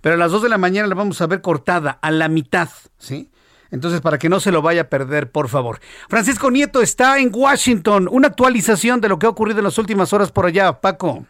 pero 0.00 0.14
a 0.14 0.18
las 0.18 0.32
2 0.32 0.44
de 0.44 0.48
la 0.48 0.56
mañana 0.56 0.88
la 0.88 0.94
vamos 0.94 1.20
a 1.20 1.26
ver 1.26 1.42
cortada 1.42 1.90
a 2.00 2.10
la 2.10 2.30
mitad, 2.30 2.70
¿sí? 2.96 3.30
Entonces, 3.72 4.00
para 4.00 4.18
que 4.18 4.28
no 4.28 4.38
se 4.38 4.52
lo 4.52 4.62
vaya 4.62 4.82
a 4.82 4.88
perder, 4.88 5.32
por 5.32 5.48
favor. 5.48 5.80
Francisco 6.08 6.50
Nieto 6.50 6.80
está 6.80 7.18
en 7.18 7.32
Washington. 7.34 8.08
Una 8.08 8.28
actualización 8.28 9.00
de 9.00 9.08
lo 9.08 9.18
que 9.18 9.26
ha 9.26 9.30
ocurrido 9.30 9.58
en 9.58 9.64
las 9.64 9.78
últimas 9.78 10.12
horas 10.12 10.30
por 10.30 10.46
allá, 10.46 10.80
Paco. 10.80 11.26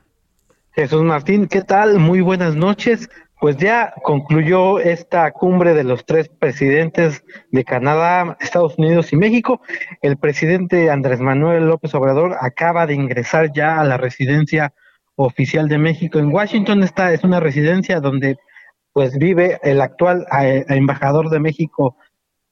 Jesús 0.73 1.03
Martín, 1.03 1.47
¿qué 1.47 1.63
tal? 1.63 1.99
Muy 1.99 2.21
buenas 2.21 2.55
noches 2.55 3.09
pues 3.43 3.57
ya 3.57 3.93
concluyó 4.05 4.79
esta 4.79 5.33
cumbre 5.33 5.75
de 5.75 5.83
los 5.83 6.07
tres 6.07 6.29
presidentes 6.29 7.25
de 7.51 7.65
Canadá, 7.65 8.37
Estados 8.39 8.79
Unidos 8.79 9.13
y 9.13 9.17
México. 9.17 9.61
El 10.01 10.17
presidente 10.17 10.93
Andrés 10.93 11.19
Manuel 11.19 11.67
López 11.67 11.93
Obrador 11.97 12.37
acaba 12.41 12.87
de 12.87 12.95
ingresar 12.95 13.53
ya 13.53 13.81
a 13.81 13.85
la 13.85 13.97
residencia 13.97 14.73
oficial 15.17 15.69
de 15.69 15.79
México 15.79 16.21
en 16.21 16.33
Washington. 16.33 16.85
Esta 16.85 17.13
es 17.13 17.25
una 17.25 17.41
residencia 17.41 17.99
donde 17.99 18.37
pues 18.93 19.19
vive 19.19 19.59
el 19.65 19.81
actual 19.81 20.25
eh, 20.41 20.65
embajador 20.69 21.29
de 21.29 21.41
México 21.41 21.97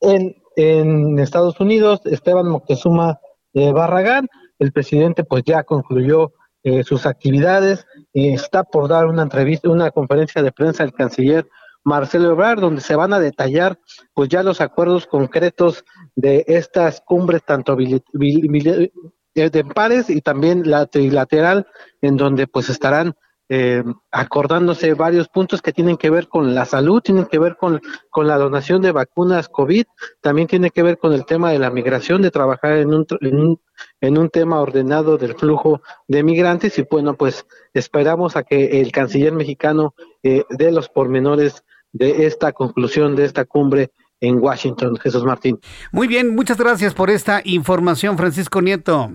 en, 0.01 0.37
en 0.57 1.19
Estados 1.19 1.61
Unidos, 1.61 2.01
Esteban 2.05 2.49
Moctezuma 2.49 3.21
eh, 3.55 3.73
Barragán. 3.73 4.29
El 4.59 4.73
presidente 4.73 5.25
pues 5.25 5.43
ya 5.45 5.63
concluyó 5.65 6.33
eh, 6.63 6.85
sus 6.85 7.07
actividades. 7.07 7.87
está 8.13 8.65
por 8.65 8.89
dar 8.89 9.07
una 9.07 9.23
entrevista, 9.23 9.71
una 9.71 9.91
conferencia 9.91 10.43
de 10.43 10.53
prensa 10.53 10.85
el 10.85 10.93
canciller 10.93 11.49
Marcelo 11.83 12.33
Ebrard, 12.33 12.61
donde 12.61 12.83
se 12.83 12.95
van 12.95 13.13
a 13.15 13.21
detallar 13.21 13.79
pues 14.13 14.29
ya 14.29 14.43
los 14.43 14.61
acuerdos 14.61 15.07
concretos 15.07 15.85
de 16.15 16.45
estas 16.47 17.01
cumbres, 17.01 17.43
tanto 17.45 17.75
de 17.75 19.65
pares 19.75 20.11
y 20.11 20.21
también 20.21 20.71
la 20.71 20.87
trilateral, 20.87 21.67
en 22.03 22.17
donde 22.17 22.47
pues 22.47 22.69
estarán 22.69 23.15
eh, 23.53 23.83
acordándose 24.13 24.95
varios 24.95 25.29
puntos 25.29 25.61
que 25.61 25.73
tienen 25.73 25.97
que 25.97 26.09
ver 26.09 26.29
con 26.29 26.55
la 26.55 26.65
salud, 26.65 27.01
tienen 27.01 27.27
que 27.27 27.41
ver 27.41 27.57
con, 27.57 27.81
con 28.09 28.29
la 28.29 28.39
donación 28.39 28.81
de 28.81 28.93
vacunas 28.93 29.49
COVID, 29.49 29.87
también 30.21 30.47
tiene 30.47 30.71
que 30.71 30.85
ver 30.85 30.99
con 30.99 31.13
el 31.13 31.27
tema 31.27 31.51
de 31.51 31.59
la 31.59 31.69
migración, 31.71 32.23
de 32.23 32.31
trabajar 32.31 32.77
en 32.77 32.95
un, 32.95 33.07
en 33.21 33.41
un, 33.41 33.61
en 34.01 34.19
un 34.19 34.31
tema 34.31 34.61
ordenado 34.61 35.19
del 35.19 35.35
flujo 35.35 35.83
de 36.07 36.23
migrantes 36.23 36.79
y 36.79 36.87
bueno, 36.89 37.15
pues 37.15 37.45
esperamos 37.75 38.37
a 38.37 38.45
que 38.45 38.81
el 38.81 38.93
canciller 38.93 39.33
mexicano 39.33 39.95
eh, 40.23 40.45
dé 40.51 40.71
los 40.71 40.89
pormenores 40.89 41.65
de 41.93 42.27
esta 42.27 42.53
conclusión, 42.53 43.17
de 43.17 43.25
esta 43.25 43.47
cumbre 43.47 43.91
en 44.21 44.39
Washington, 44.39 44.97
Jesús 44.97 45.25
Martín. 45.25 45.59
Muy 45.91 46.07
bien, 46.07 46.37
muchas 46.37 46.57
gracias 46.57 46.95
por 46.95 47.11
esta 47.11 47.43
información, 47.45 48.17
Francisco 48.17 48.63
Nieto. 48.63 49.11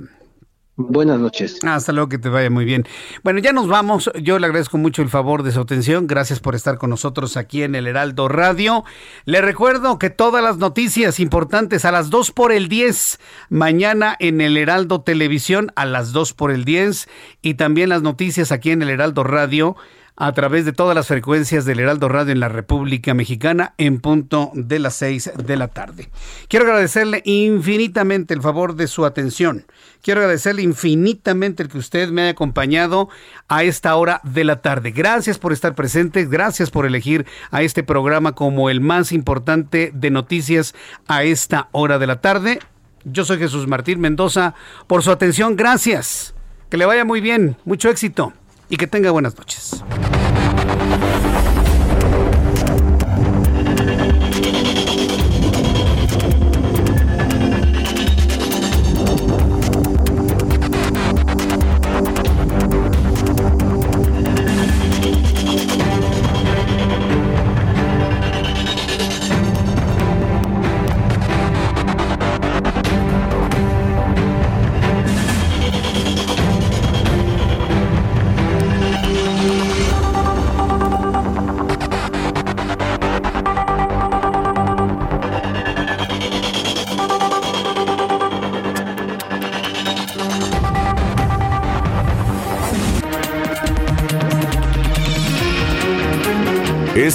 Buenas 0.77 1.19
noches. 1.19 1.59
Hasta 1.63 1.93
luego, 1.93 2.09
que 2.09 2.17
te 2.17 2.27
vaya 2.27 2.49
muy 2.49 2.65
bien. 2.65 2.85
Bueno, 3.23 3.39
ya 3.39 3.53
nos 3.53 3.69
vamos. 3.69 4.11
Yo 4.21 4.39
le 4.39 4.47
agradezco 4.47 4.77
mucho 4.77 5.01
el 5.01 5.09
favor 5.09 5.43
de 5.43 5.53
su 5.53 5.61
atención. 5.61 6.05
Gracias 6.05 6.41
por 6.41 6.53
estar 6.53 6.77
con 6.77 6.89
nosotros 6.89 7.37
aquí 7.37 7.63
en 7.63 7.75
el 7.75 7.87
Heraldo 7.87 8.27
Radio. 8.27 8.83
Le 9.23 9.39
recuerdo 9.39 9.97
que 9.99 10.09
todas 10.09 10.43
las 10.43 10.57
noticias 10.57 11.21
importantes 11.21 11.85
a 11.85 11.91
las 11.91 12.09
2 12.09 12.31
por 12.31 12.51
el 12.51 12.67
10, 12.67 13.19
mañana 13.49 14.17
en 14.19 14.41
el 14.41 14.57
Heraldo 14.57 14.99
Televisión 14.99 15.71
a 15.77 15.85
las 15.85 16.11
2 16.11 16.33
por 16.33 16.51
el 16.51 16.65
10 16.65 17.07
y 17.41 17.53
también 17.53 17.87
las 17.87 18.01
noticias 18.01 18.51
aquí 18.51 18.71
en 18.71 18.81
el 18.81 18.89
Heraldo 18.89 19.23
Radio 19.23 19.77
a 20.17 20.31
través 20.33 20.63
de 20.65 20.71
todas 20.71 20.95
las 20.95 21.07
frecuencias 21.07 21.65
del 21.65 21.79
Heraldo 21.79 22.07
Radio 22.07 22.31
en 22.31 22.39
la 22.39 22.47
República 22.47 23.13
Mexicana 23.13 23.73
en 23.77 23.99
punto 23.99 24.51
de 24.53 24.79
las 24.79 24.95
6 24.95 25.31
de 25.45 25.57
la 25.57 25.67
tarde. 25.67 26.09
Quiero 26.47 26.65
agradecerle 26.65 27.21
infinitamente 27.25 28.33
el 28.33 28.41
favor 28.41 28.75
de 28.75 28.87
su 28.87 29.05
atención. 29.05 29.65
Quiero 30.01 30.21
agradecerle 30.21 30.61
infinitamente 30.61 31.63
el 31.63 31.69
que 31.69 31.77
usted 31.77 32.09
me 32.09 32.21
haya 32.21 32.31
acompañado 32.31 33.09
a 33.49 33.63
esta 33.63 33.95
hora 33.95 34.21
de 34.23 34.45
la 34.45 34.61
tarde. 34.61 34.91
Gracias 34.91 35.37
por 35.37 35.51
estar 35.51 35.75
presente, 35.75 36.25
gracias 36.25 36.71
por 36.71 36.85
elegir 36.85 37.25
a 37.51 37.61
este 37.61 37.83
programa 37.83 38.33
como 38.33 38.69
el 38.69 38.79
más 38.79 39.11
importante 39.11 39.91
de 39.93 40.11
noticias 40.11 40.75
a 41.07 41.23
esta 41.23 41.67
hora 41.71 41.99
de 41.99 42.07
la 42.07 42.21
tarde. 42.21 42.59
Yo 43.03 43.25
soy 43.25 43.37
Jesús 43.37 43.67
Martín 43.67 43.99
Mendoza. 43.99 44.55
Por 44.87 45.03
su 45.03 45.11
atención, 45.11 45.55
gracias. 45.55 46.33
Que 46.69 46.77
le 46.77 46.85
vaya 46.85 47.05
muy 47.05 47.21
bien, 47.21 47.57
mucho 47.65 47.89
éxito 47.89 48.33
y 48.69 48.77
que 48.77 48.87
tenga 48.87 49.11
buenas 49.11 49.37
noches. 49.37 49.83